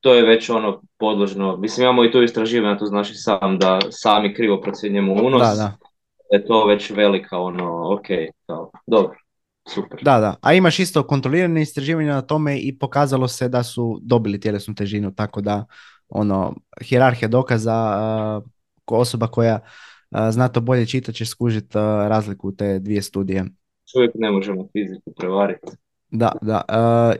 to 0.00 0.14
je 0.14 0.22
već 0.22 0.50
ono 0.50 0.82
podložno. 0.98 1.56
Mislim, 1.56 1.84
imamo 1.84 2.04
i 2.04 2.12
tu 2.12 2.22
istraživanje, 2.22 2.78
to 2.78 2.86
znaš 2.86 3.10
i 3.10 3.14
sam, 3.14 3.58
da 3.58 3.78
sami 3.90 4.34
krivo 4.34 4.60
procjenjujemo 4.60 5.12
unos. 5.12 5.42
Da, 5.42 5.54
da. 5.54 5.76
Je 6.32 6.46
to 6.46 6.66
već 6.66 6.90
velika, 6.90 7.38
ono, 7.38 7.94
ok, 7.94 8.06
kao, 8.46 8.70
dobro. 8.86 9.14
Super. 9.68 9.98
Da, 10.02 10.20
da. 10.20 10.36
A 10.40 10.52
imaš 10.52 10.78
isto 10.78 11.06
kontrolirane 11.06 11.62
istraživanja 11.62 12.14
na 12.14 12.22
tome 12.22 12.58
i 12.58 12.78
pokazalo 12.78 13.28
se 13.28 13.48
da 13.48 13.62
su 13.62 13.98
dobili 14.02 14.40
tjelesnu 14.40 14.74
težinu, 14.74 15.14
tako 15.14 15.40
da 15.40 15.64
ono, 16.08 16.54
hjerarhija 16.84 17.28
dokaza 17.28 17.98
uh, 18.38 18.50
osoba 18.86 19.26
koja 19.26 19.60
zna 20.30 20.48
to 20.48 20.60
bolje 20.60 20.86
čitati 20.86 21.18
će 21.18 21.26
skužiti 21.26 21.78
razliku 22.08 22.48
u 22.48 22.52
te 22.52 22.78
dvije 22.78 23.02
studije. 23.02 23.44
Čovjek 23.92 24.10
ne 24.14 24.30
možemo 24.30 24.68
fiziku 24.72 25.12
prevariti. 25.16 25.66
Da, 26.10 26.32
da. 26.42 26.62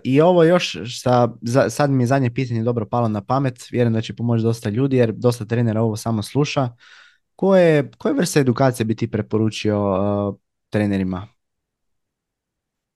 I 0.04 0.20
ovo 0.20 0.44
još, 0.44 0.76
sa, 1.02 1.28
sad 1.70 1.90
mi 1.90 2.02
je 2.02 2.06
zadnje 2.06 2.34
pitanje 2.34 2.62
dobro 2.62 2.86
palo 2.86 3.08
na 3.08 3.24
pamet, 3.24 3.66
vjerujem 3.70 3.92
da 3.92 4.00
će 4.00 4.16
pomoći 4.16 4.42
dosta 4.42 4.70
ljudi 4.70 4.96
jer 4.96 5.12
dosta 5.12 5.44
trenera 5.44 5.82
ovo 5.82 5.96
samo 5.96 6.22
sluša. 6.22 6.68
Koje, 7.36 7.90
koje 7.98 8.14
vrste 8.14 8.40
edukacije 8.40 8.86
bi 8.86 8.96
ti 8.96 9.10
preporučio 9.10 9.98
trenerima? 10.70 11.26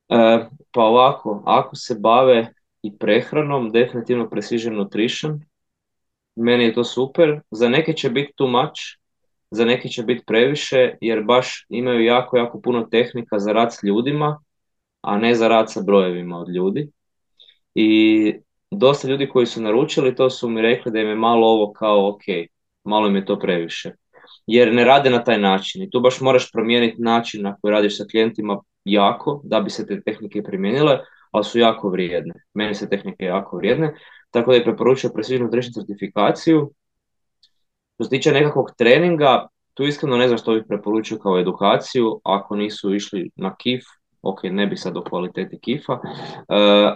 E, 0.09 0.47
pa 0.71 0.81
ovako, 0.81 1.43
ako 1.47 1.77
se 1.77 1.97
bave 2.01 2.53
i 2.83 2.99
prehranom, 2.99 3.71
definitivno 3.71 4.31
precision 4.31 4.75
nutrition, 4.75 5.41
meni 6.37 6.65
je 6.65 6.75
to 6.75 6.85
super. 6.85 7.41
Za 7.51 7.69
neke 7.69 7.93
će 7.93 8.11
biti 8.11 8.33
too 8.37 8.49
much, 8.49 8.81
za 9.51 9.65
neke 9.65 9.89
će 9.89 10.03
biti 10.03 10.25
previše 10.27 10.95
jer 11.01 11.25
baš 11.25 11.67
imaju 11.69 12.05
jako, 12.05 12.37
jako 12.37 12.61
puno 12.61 12.83
tehnika 12.83 13.39
za 13.39 13.53
rad 13.53 13.75
s 13.75 13.83
ljudima, 13.83 14.43
a 15.01 15.19
ne 15.19 15.35
za 15.35 15.49
rad 15.49 15.73
sa 15.73 15.81
brojevima 15.87 16.39
od 16.39 16.49
ljudi. 16.49 16.91
I 17.75 18.35
dosta 18.71 19.09
ljudi 19.09 19.29
koji 19.29 19.47
su 19.47 19.63
naručili 19.63 20.15
to 20.15 20.31
su 20.31 20.49
mi 20.49 20.63
rekli 20.63 20.93
da 20.93 20.99
im 20.99 21.09
je 21.09 21.15
malo 21.15 21.47
ovo 21.47 21.73
kao 21.73 22.09
ok, 22.09 22.23
malo 22.85 23.09
im 23.09 23.17
je 23.17 23.25
to 23.25 23.39
previše. 23.39 23.93
Jer 24.47 24.75
ne 24.75 24.85
rade 24.85 25.11
na 25.11 25.25
taj 25.25 25.39
način 25.39 25.83
i 25.83 25.91
tu 25.91 26.01
baš 26.01 26.21
moraš 26.21 26.53
promijeniti 26.53 27.03
način 27.03 27.43
na 27.43 27.57
koji 27.57 27.73
radiš 27.73 27.99
sa 27.99 28.05
klijentima 28.11 28.61
jako 28.85 29.41
da 29.45 29.61
bi 29.61 29.71
se 29.71 29.87
te 29.87 30.01
tehnike 30.01 30.43
primijenile, 30.43 30.99
ali 31.31 31.45
su 31.45 31.59
jako 31.59 31.89
vrijedne. 31.89 32.35
Meni 32.55 32.75
se 32.75 32.89
tehnike 32.89 33.25
jako 33.25 33.57
vrijedne, 33.57 33.95
tako 34.31 34.51
da 34.51 34.57
je 34.57 34.65
preporučio 34.65 35.11
precision 35.15 35.43
nutrition 35.43 35.73
certifikaciju 35.73 36.71
što 37.97 38.05
se 38.05 38.11
tiče 38.11 38.33
nekakvog 38.33 38.71
treninga, 38.79 39.47
tu 39.75 39.85
iskreno 39.85 40.17
ne 40.17 40.29
znam 40.29 40.39
što 40.39 40.55
bih 40.55 40.65
preporučio 40.69 41.19
kao 41.19 41.39
edukaciju, 41.39 42.21
ako 42.25 42.57
nisu 42.57 42.95
išli 42.95 43.31
na 43.37 43.55
KIF, 43.57 43.85
ok, 44.23 44.43
ne 44.43 44.67
bi 44.67 44.77
sad 44.77 44.97
o 44.97 45.03
kvaliteti 45.03 45.59
kifa, 45.61 45.93
uh, 45.93 46.01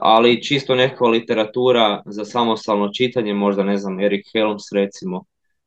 ali 0.00 0.42
čisto 0.42 0.74
nekakva 0.74 1.08
literatura 1.08 2.02
za 2.06 2.24
samostalno 2.24 2.88
čitanje, 2.88 3.34
možda 3.34 3.62
ne 3.62 3.76
znam, 3.76 4.00
Erik 4.00 4.26
Helms 4.32 4.72
recimo, 4.72 5.24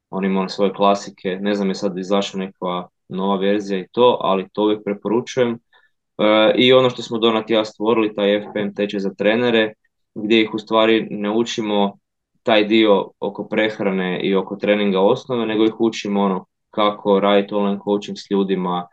on 0.10 0.26
ima 0.26 0.50
svoje 0.50 0.74
klasike, 0.74 1.38
ne 1.42 1.56
znam 1.56 1.70
je 1.70 1.76
sad 1.76 1.98
izašla 1.98 2.40
neka 2.40 2.88
nova 3.10 3.36
verzija 3.36 3.80
i 3.80 3.88
to, 3.92 4.18
ali 4.22 4.50
to 4.54 4.64
uvijek 4.64 4.84
preporučujem. 4.86 5.52
Uh, 5.52 6.56
I 6.56 6.74
ono 6.74 6.90
što 6.90 7.02
smo 7.02 7.18
Donat 7.18 7.50
ja 7.50 7.66
stvorili, 7.66 8.16
taj 8.16 8.42
FPM 8.42 8.76
tečaj 8.76 9.00
za 9.00 9.14
trenere, 9.14 9.74
gdje 10.16 10.42
ih 10.42 10.54
u 10.54 10.60
stvari 10.60 11.08
ne 11.10 11.32
učimo 11.32 11.98
taj 12.44 12.64
dio 12.64 13.12
oko 13.20 13.48
prehrane 13.48 14.20
i 14.24 14.36
oko 14.36 14.56
treninga 14.56 15.00
osnove, 15.00 15.46
nego 15.46 15.66
ih 15.66 15.80
učimo 15.80 16.22
ono 16.22 16.46
kako 16.70 17.20
raditi 17.20 17.54
online 17.54 17.80
coaching 17.86 18.18
s 18.18 18.32
ljudima, 18.32 18.88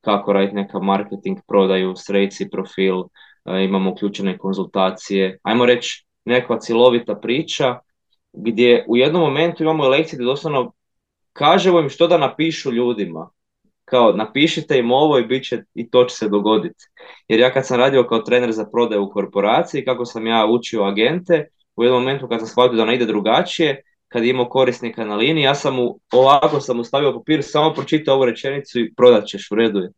kako 0.00 0.32
raditi 0.32 0.54
neka 0.54 0.78
marketing, 0.78 1.38
prodaju, 1.48 1.94
srejci, 1.96 2.50
profil, 2.50 3.00
e, 3.44 3.64
imamo 3.64 3.90
uključene 3.90 4.38
konzultacije. 4.38 5.38
Ajmo 5.42 5.66
reći 5.66 6.06
nekakva 6.24 6.60
cjelovita 6.60 7.14
priča 7.14 7.78
gdje 8.32 8.84
u 8.88 8.96
jednom 8.96 9.22
momentu 9.22 9.62
imamo 9.62 9.88
lekcije 9.88 10.16
gdje 10.16 10.24
doslovno 10.26 10.72
kažemo 11.32 11.80
im 11.80 11.88
što 11.88 12.06
da 12.06 12.18
napišu 12.18 12.72
ljudima. 12.72 13.30
Kao 13.84 14.12
napišite 14.12 14.78
im 14.78 14.92
ovo 14.92 15.18
i 15.18 15.26
bit 15.26 15.44
će, 15.44 15.62
i 15.74 15.90
to 15.90 16.04
će 16.04 16.16
se 16.16 16.28
dogoditi. 16.28 16.84
Jer 17.28 17.40
ja 17.40 17.52
kad 17.52 17.66
sam 17.66 17.78
radio 17.78 18.06
kao 18.08 18.18
trener 18.18 18.52
za 18.52 18.66
prodaju 18.72 19.02
u 19.02 19.10
korporaciji, 19.10 19.84
kako 19.84 20.04
sam 20.04 20.26
ja 20.26 20.46
učio 20.46 20.82
agente, 20.82 21.48
u 21.76 21.84
jednom 21.84 22.02
momentu 22.02 22.28
kad 22.28 22.40
sam 22.40 22.48
shvatio 22.48 22.76
da 22.76 22.84
ne 22.84 22.94
ide 22.94 23.06
drugačije, 23.06 23.82
kad 24.08 24.24
je 24.24 24.30
imao 24.30 24.48
korisnika 24.48 25.04
na 25.04 25.16
liniji, 25.16 25.42
ja 25.42 25.54
sam 25.54 25.74
mu, 25.74 25.98
ovako 26.12 26.60
sam 26.60 26.76
mu 26.76 26.84
stavio 26.84 27.12
papir, 27.12 27.42
samo 27.42 27.74
pročitao 27.74 28.14
ovu 28.14 28.24
rečenicu 28.24 28.80
i 28.80 28.94
prodat 28.94 29.26
ćeš, 29.26 29.50
u 29.50 29.54
redu 29.54 29.78
je. 29.78 29.90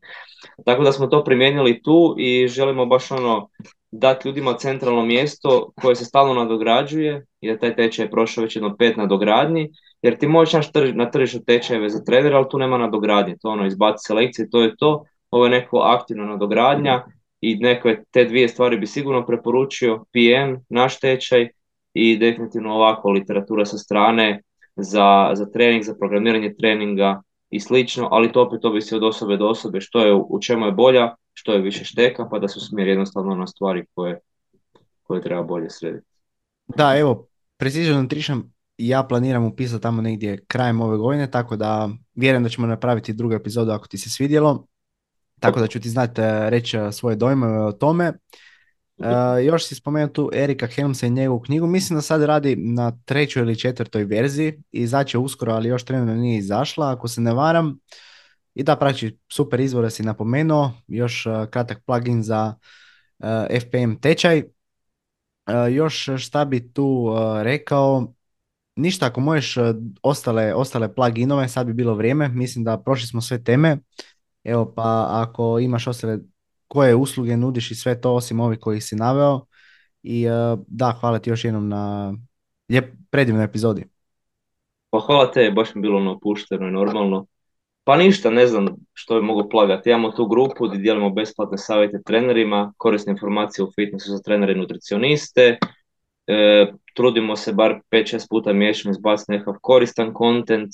Tako 0.65 0.82
da 0.82 0.93
smo 0.93 1.07
to 1.07 1.24
primijenili 1.24 1.82
tu 1.82 2.15
i 2.19 2.48
želimo 2.48 2.86
baš 2.86 3.11
ono 3.11 3.48
dati 3.90 4.28
ljudima 4.28 4.55
centralno 4.55 5.05
mjesto 5.05 5.70
koje 5.81 5.97
se 5.97 6.05
stalno 6.05 6.35
nadograđuje, 6.35 7.27
jer 7.40 7.59
taj 7.59 7.77
tečaj 7.77 8.05
je 8.05 8.11
prošao 8.11 8.44
već 8.44 8.57
jedno 8.57 8.77
pet 8.77 8.97
nadogradnji, 8.97 9.69
jer 10.03 10.19
ti 10.19 10.27
možeš 10.27 10.66
na 10.94 11.11
tržištu 11.11 11.44
tečajeve 11.44 11.89
za 11.89 12.05
trenera, 12.05 12.36
ali 12.36 12.47
tu 12.51 12.59
nema 12.59 12.78
nadogradnje, 12.78 13.36
to 13.43 13.48
ono 13.48 13.66
izbaci 13.66 14.07
selekcije, 14.07 14.51
to 14.51 14.62
je 14.62 14.77
to, 14.77 15.05
ovo 15.31 15.44
je 15.44 15.51
neko 15.51 15.78
aktivna 15.78 16.24
nadogradnja 16.24 17.05
i 17.40 17.57
neke 17.57 18.03
te 18.11 18.24
dvije 18.24 18.48
stvari 18.48 18.77
bi 18.77 18.86
sigurno 18.86 19.27
preporučio, 19.27 20.05
PM, 20.12 20.55
naš 20.69 21.01
tečaj 21.01 21.48
i 21.97 22.18
definitivno 22.18 22.74
ovako 22.74 23.10
literatura 23.10 23.64
sa 23.64 23.78
strane 23.78 24.43
za, 24.77 25.31
za 25.35 25.47
trening, 25.51 25.85
za 25.85 25.94
programiranje 25.94 26.55
treninga 26.59 27.23
i 27.51 27.60
slično, 27.60 28.09
ali 28.10 28.32
to 28.32 28.43
opet 28.43 28.64
ovisi 28.64 28.94
od 28.94 29.02
osobe 29.02 29.36
do 29.36 29.48
osobe 29.48 29.81
što 29.81 30.01
je, 30.01 30.14
u 30.14 30.39
čemu 30.40 30.66
je 30.66 30.73
bolja, 30.73 31.14
što 31.32 31.52
je 31.52 31.60
više 31.60 31.85
šteka, 31.85 32.28
pa 32.31 32.39
da 32.39 32.48
se 32.48 32.60
smjer 32.60 32.89
jednostavno 32.89 33.35
na 33.35 33.47
stvari 33.47 33.85
koje, 33.94 34.20
koje 35.02 35.23
treba 35.23 35.43
bolje 35.43 35.70
srediti. 35.70 36.06
Da, 36.66 36.97
evo, 36.98 37.27
Precision 37.56 38.02
Nutrition 38.02 38.43
ja 38.78 39.02
planiram 39.02 39.44
upisati 39.44 39.82
tamo 39.82 40.02
negdje 40.02 40.44
krajem 40.47 40.81
ove 40.81 40.97
godine, 40.97 41.31
tako 41.31 41.56
da 41.56 41.89
vjerujem 42.14 42.43
da 42.43 42.48
ćemo 42.48 42.66
napraviti 42.66 43.12
drugu 43.12 43.35
epizodu 43.35 43.70
ako 43.70 43.89
ti 43.89 43.98
se 43.98 44.10
svidjelo. 44.10 44.66
Tako 45.40 45.60
da 45.60 45.66
ću 45.66 45.81
ti 45.81 45.89
znati 45.89 46.20
e, 46.20 46.51
reći 46.51 46.77
e, 46.77 46.93
svoje 46.93 47.16
dojmove 47.16 47.64
o 47.64 47.73
tome. 47.73 48.12
Uh, 48.98 49.06
još 49.44 49.66
si 49.66 49.74
spomenuo 49.74 50.09
tu 50.09 50.31
Erika 50.32 50.66
Helmsa 50.66 51.06
i 51.06 51.10
njegovu 51.10 51.40
knjigu. 51.40 51.66
Mislim 51.66 51.97
da 51.97 52.02
sad 52.02 52.23
radi 52.23 52.56
na 52.56 52.98
trećoj 53.05 53.43
ili 53.43 53.59
četvrtoj 53.59 54.05
verziji. 54.05 54.62
Izaće 54.73 55.18
uskoro, 55.18 55.52
ali 55.52 55.68
još 55.68 55.85
trenutno 55.85 56.14
nije 56.14 56.39
izašla, 56.39 56.93
ako 56.93 57.09
se 57.09 57.20
ne 57.20 57.32
varam. 57.35 57.78
I 58.55 58.62
da, 58.62 58.77
praći 58.77 59.18
super 59.32 59.60
izvore 59.60 59.90
si 59.90 60.02
napomenuo. 60.02 60.73
Još 60.89 61.27
uh, 61.27 61.32
kratak 61.51 61.85
plugin 61.86 62.23
za 62.23 62.55
uh, 63.18 63.28
FPM 63.60 63.94
tečaj. 64.01 64.43
Još 65.70 66.09
šta 66.18 66.44
bi 66.44 66.73
tu 66.73 67.14
rekao? 67.43 68.12
Ništa, 68.77 69.06
ako 69.06 69.20
možeš 69.20 69.56
ostale, 70.02 70.55
ostale 70.55 70.94
pluginove, 70.94 71.48
sad 71.48 71.66
bi 71.66 71.73
bilo 71.73 71.94
vrijeme. 71.94 72.28
Mislim 72.28 72.64
da 72.64 72.78
prošli 72.78 73.06
smo 73.06 73.20
sve 73.20 73.44
teme. 73.44 73.78
Evo 74.44 74.73
pa 74.77 75.06
ako 75.10 75.59
imaš 75.59 75.86
ostale 75.86 76.18
koje 76.68 76.94
usluge 76.94 77.36
nudiš 77.36 77.70
i 77.70 77.74
sve 77.74 78.01
to 78.01 78.14
osim 78.14 78.40
ovih 78.40 78.59
kojih 78.59 78.84
si 78.84 78.97
naveo. 78.97 79.40
I 80.02 80.28
uh, 80.28 80.59
da, 80.66 80.97
hvala 81.01 81.18
ti 81.18 81.30
još 81.30 81.44
jednom 81.44 81.68
na 81.68 82.14
lijep, 82.68 82.94
predivnoj 83.10 83.44
epizodi. 83.44 83.84
Pa 84.90 85.01
hvala 85.01 85.30
te, 85.30 85.51
baš 85.51 85.74
mi 85.74 85.82
bilo 85.82 85.98
ono 85.98 86.18
pušteno 86.18 86.68
i 86.68 86.70
normalno. 86.70 87.26
Pa 87.84 87.97
ništa, 87.97 88.30
ne 88.30 88.47
znam 88.47 88.66
što 88.93 89.14
bi 89.14 89.26
mogu 89.26 89.48
plagati. 89.48 89.90
Imamo 89.90 90.10
tu 90.10 90.26
grupu 90.26 90.68
gdje 90.68 90.78
dijelimo 90.78 91.10
besplatne 91.10 91.59
savjete 91.59 92.02
trenerima, 92.06 92.72
korisne 92.76 93.10
informacije 93.10 93.64
u 93.64 93.70
fitnessu 93.74 94.10
za 94.10 94.18
trenere 94.18 94.52
i 94.52 94.56
nutricioniste. 94.56 95.59
E, 96.26 96.66
trudimo 96.94 97.36
se 97.36 97.52
bar 97.52 97.80
5-6 97.90 98.28
puta 98.30 98.52
mjesečno 98.52 98.90
izbaciti 98.90 99.32
nekakav 99.32 99.55
koristan 99.62 100.14
kontent, 100.14 100.70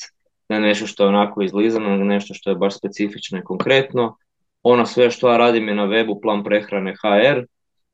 ne 0.49 0.61
nešto 0.61 0.87
što 0.87 1.03
je 1.03 1.09
onako 1.09 1.43
izlizano, 1.43 1.89
nego 1.89 2.05
nešto 2.05 2.35
što 2.35 2.51
je 2.51 2.57
baš 2.57 2.79
specifično 2.79 3.39
i 3.39 3.45
konkretno. 3.45 4.17
Ono 4.63 4.87
sve 4.87 5.11
što 5.11 5.31
ja 5.31 5.37
radim 5.37 5.69
je 5.69 5.75
na 5.75 5.87
webu 5.87 6.21
plan 6.23 6.45
prehrane 6.45 6.95
HR. 6.95 7.41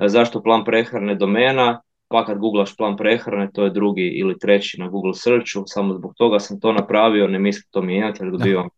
Zašto 0.07 0.43
plan 0.43 0.65
prehrane 0.65 1.15
domena? 1.15 1.81
Pa 2.09 2.25
kad 2.25 2.39
googlaš 2.39 2.77
plan 2.77 2.97
prehrane, 2.97 3.51
to 3.55 3.65
je 3.65 3.71
drugi 3.71 4.09
ili 4.09 4.39
treći 4.39 4.81
na 4.81 4.89
Google 4.89 5.15
searchu, 5.15 5.63
samo 5.67 5.95
zbog 5.95 6.15
toga 6.17 6.39
sam 6.41 6.61
to 6.61 6.73
napravio, 6.73 7.27
ne 7.29 7.39
mislim 7.39 7.65
to 7.71 7.83
mijenjati 7.83 8.23
jer 8.23 8.31
dobivam 8.31 8.69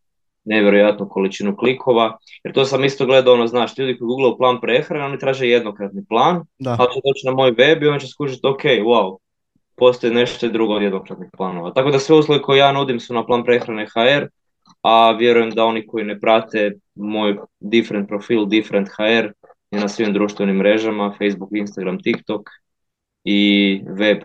nevjerojatnu 0.45 1.09
količinu 1.09 1.55
klikova. 1.55 2.17
Jer 2.43 2.53
to 2.53 2.65
sam 2.65 2.83
isto 2.83 3.05
gledao, 3.05 3.33
ono, 3.33 3.47
znaš, 3.47 3.77
ljudi 3.77 3.97
koji 3.97 4.07
googlaju 4.07 4.37
plan 4.37 4.61
prehrane, 4.61 5.05
oni 5.05 5.19
traže 5.19 5.47
jednokratni 5.47 6.05
plan, 6.09 6.43
da. 6.59 6.75
ali 6.79 6.93
će 6.93 6.99
doći 7.05 7.25
na 7.25 7.31
moj 7.31 7.51
web 7.51 7.83
i 7.83 7.87
on 7.87 7.99
će 7.99 8.07
skužiti, 8.07 8.47
ok, 8.47 8.63
wow, 8.63 9.17
postoji 9.75 10.13
nešto 10.13 10.47
drugo 10.47 10.73
od 10.73 10.81
jednokratnih 10.81 11.29
planova. 11.37 11.73
Tako 11.73 11.91
da 11.91 11.99
sve 11.99 12.15
usluge 12.15 12.41
koje 12.41 12.59
ja 12.59 12.71
nudim 12.71 12.99
su 12.99 13.13
na 13.13 13.25
plan 13.25 13.43
prehrane 13.43 13.85
HR, 13.85 14.25
a 14.81 15.11
vjerujem 15.11 15.49
da 15.49 15.65
oni 15.65 15.87
koji 15.87 16.05
ne 16.05 16.19
prate 16.19 16.71
moj 16.95 17.37
different 17.59 18.07
profil, 18.07 18.45
different 18.45 18.89
HR 18.89 19.31
je 19.71 19.79
na 19.79 19.87
svim 19.87 20.13
društvenim 20.13 20.55
mrežama, 20.55 21.15
Facebook, 21.17 21.49
Instagram, 21.53 21.99
TikTok 21.99 22.49
i 23.23 23.81
web 23.97 24.17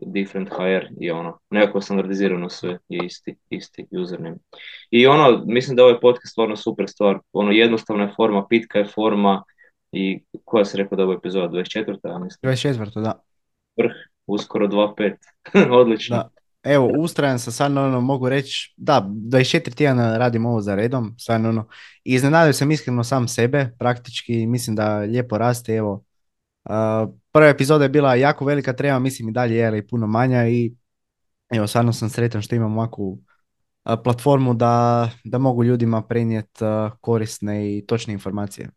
different 0.00 0.48
HR 0.48 0.86
i 1.00 1.10
ono, 1.10 1.38
nekako 1.50 1.80
standardizirano 1.80 2.48
sve 2.48 2.78
je 2.88 3.06
isti, 3.06 3.36
isti 3.50 3.86
username. 3.90 4.36
I 4.90 5.06
ono, 5.06 5.42
mislim 5.46 5.76
da 5.76 5.82
je 5.82 5.86
ovaj 5.86 6.00
podcast 6.00 6.32
stvarno 6.32 6.56
super 6.56 6.88
stvar, 6.88 7.18
ono 7.32 7.50
jednostavna 7.50 8.02
je 8.02 8.12
forma, 8.16 8.46
pitka 8.48 8.78
je 8.78 8.84
forma 8.84 9.42
i 9.92 10.20
koja 10.44 10.64
se 10.64 10.78
rekao 10.78 10.96
da 10.96 11.02
je 11.02 11.04
ovo 11.04 11.14
epizoda, 11.14 11.48
24. 11.48 11.98
Ja 12.04 12.18
mislim. 12.18 12.52
24. 12.52 13.02
da. 13.02 13.22
Vrh, 13.76 13.92
uskoro 14.26 14.68
2.5, 14.68 15.70
odlično. 15.80 16.16
Da. 16.16 16.28
Evo, 16.64 16.90
ustrajan 16.98 17.38
sam, 17.38 17.52
stvarno 17.52 17.84
ono, 17.84 18.00
mogu 18.00 18.28
reći, 18.28 18.74
da, 18.76 19.06
24 19.08 19.74
tjedana 19.74 20.18
radim 20.18 20.46
ovo 20.46 20.60
za 20.60 20.74
redom, 20.74 21.14
stvarno 21.18 21.48
ono, 21.48 21.68
i 22.04 22.14
iznenadio 22.14 22.52
sam 22.52 22.70
iskreno 22.70 23.04
sam 23.04 23.28
sebe, 23.28 23.70
praktički 23.78 24.46
mislim 24.46 24.76
da 24.76 24.98
lijepo 24.98 25.38
raste, 25.38 25.74
evo, 25.74 26.04
prva 27.32 27.48
epizoda 27.48 27.84
je 27.84 27.88
bila 27.88 28.14
jako 28.14 28.44
velika 28.44 28.72
treba, 28.72 28.98
mislim 28.98 29.28
i 29.28 29.32
dalje 29.32 29.56
je, 29.56 29.66
ali 29.66 29.86
puno 29.86 30.06
manja 30.06 30.48
i 30.48 30.74
evo, 31.50 31.66
stvarno 31.66 31.92
sam 31.92 32.08
sretan 32.08 32.42
što 32.42 32.54
imam 32.54 32.78
ovakvu 32.78 33.18
platformu 34.04 34.54
da, 34.54 35.08
da 35.24 35.38
mogu 35.38 35.64
ljudima 35.64 36.02
prenijeti 36.02 36.64
korisne 37.00 37.76
i 37.76 37.86
točne 37.86 38.12
informacije. 38.12 38.70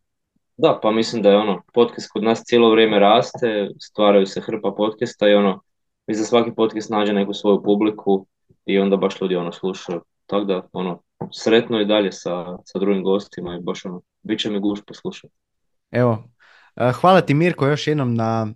Da, 0.58 0.80
pa 0.84 0.92
mislim 0.92 1.22
da 1.22 1.30
je 1.30 1.38
ono, 1.38 1.62
podcast 1.74 2.12
kod 2.12 2.24
nas 2.24 2.44
cijelo 2.44 2.72
vrijeme 2.72 3.00
raste, 3.00 3.70
stvaraju 3.80 4.26
se 4.26 4.42
hrpa 4.42 4.74
podcasta 4.78 5.30
i 5.30 5.34
ono, 5.34 5.62
i 6.08 6.16
za 6.16 6.24
svaki 6.24 6.52
podcast 6.52 6.90
nađe 6.90 7.14
neku 7.14 7.34
svoju 7.34 7.64
publiku 7.64 8.26
i 8.66 8.80
onda 8.80 8.98
baš 8.98 9.22
ljudi 9.22 9.36
ono 9.36 9.52
slušaju. 9.52 10.02
Tako 10.26 10.46
da, 10.46 10.68
ono, 10.74 11.02
sretno 11.34 11.82
i 11.82 11.86
dalje 11.86 12.12
sa, 12.12 12.58
sa 12.66 12.80
drugim 12.80 13.04
gostima 13.04 13.56
i 13.56 13.64
baš 13.64 13.86
ono, 13.86 14.02
bit 14.22 14.40
će 14.40 14.50
mi 14.50 14.60
guš 14.60 14.80
poslušati. 14.88 15.34
Evo, 15.92 16.24
e, 16.76 16.92
hvala 16.92 17.22
ti 17.22 17.34
Mirko 17.34 17.68
još 17.68 17.88
jednom 17.88 18.16
na, 18.16 18.48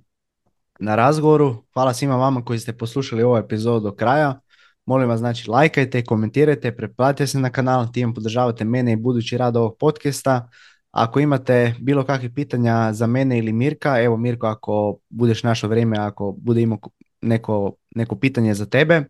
na 0.79 0.95
razgovoru. 0.95 1.63
Hvala 1.73 1.93
svima 1.93 2.15
vama 2.15 2.45
koji 2.45 2.59
ste 2.59 2.77
poslušali 2.77 3.23
ovu 3.23 3.37
epizodu 3.37 3.79
do 3.79 3.95
kraja. 3.95 4.39
Molim 4.85 5.09
vas, 5.09 5.19
znači, 5.19 5.49
lajkajte, 5.49 6.05
komentirajte, 6.05 6.75
pretplatite 6.75 7.27
se 7.27 7.39
na 7.39 7.49
kanal, 7.49 7.91
tim 7.93 8.13
podržavate 8.13 8.65
mene 8.65 8.91
i 8.93 8.95
budući 8.95 9.37
rad 9.37 9.55
ovog 9.55 9.75
podcasta. 9.79 10.49
Ako 10.91 11.19
imate 11.19 11.75
bilo 11.79 12.03
kakvih 12.03 12.31
pitanja 12.35 12.93
za 12.93 13.07
mene 13.07 13.37
ili 13.37 13.53
Mirka, 13.53 14.01
evo 14.01 14.17
Mirko, 14.17 14.47
ako 14.47 14.97
budeš 15.09 15.43
našo 15.43 15.67
vrijeme, 15.67 15.97
ako 15.97 16.35
bude 16.37 16.61
imao 16.61 16.79
neko, 17.21 17.75
neko 17.95 18.15
pitanje 18.15 18.53
za 18.53 18.65
tebe, 18.65 19.03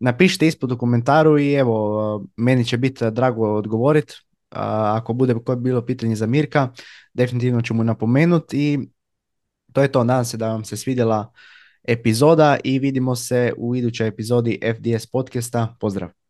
napišite 0.00 0.46
ispod 0.46 0.72
u 0.72 0.78
komentaru 0.78 1.38
i 1.38 1.52
evo, 1.52 2.26
meni 2.36 2.64
će 2.64 2.76
biti 2.76 3.10
drago 3.10 3.54
odgovoriti. 3.54 4.14
Ako 4.50 5.12
bude 5.12 5.34
bilo 5.58 5.86
pitanje 5.86 6.16
za 6.16 6.26
Mirka, 6.26 6.68
definitivno 7.14 7.62
ću 7.62 7.74
mu 7.74 7.84
napomenuti 7.84 8.72
i 8.72 8.78
to 9.72 9.82
je 9.82 9.92
to. 9.92 10.04
Nadam 10.04 10.24
se 10.24 10.36
da 10.36 10.48
vam 10.48 10.64
se 10.64 10.76
svidjela 10.76 11.32
epizoda 11.84 12.56
i 12.64 12.78
vidimo 12.78 13.14
se 13.14 13.52
u 13.56 13.76
idućoj 13.76 14.08
epizodi 14.08 14.60
FDS 14.76 15.06
podcasta. 15.06 15.76
Pozdrav! 15.80 16.27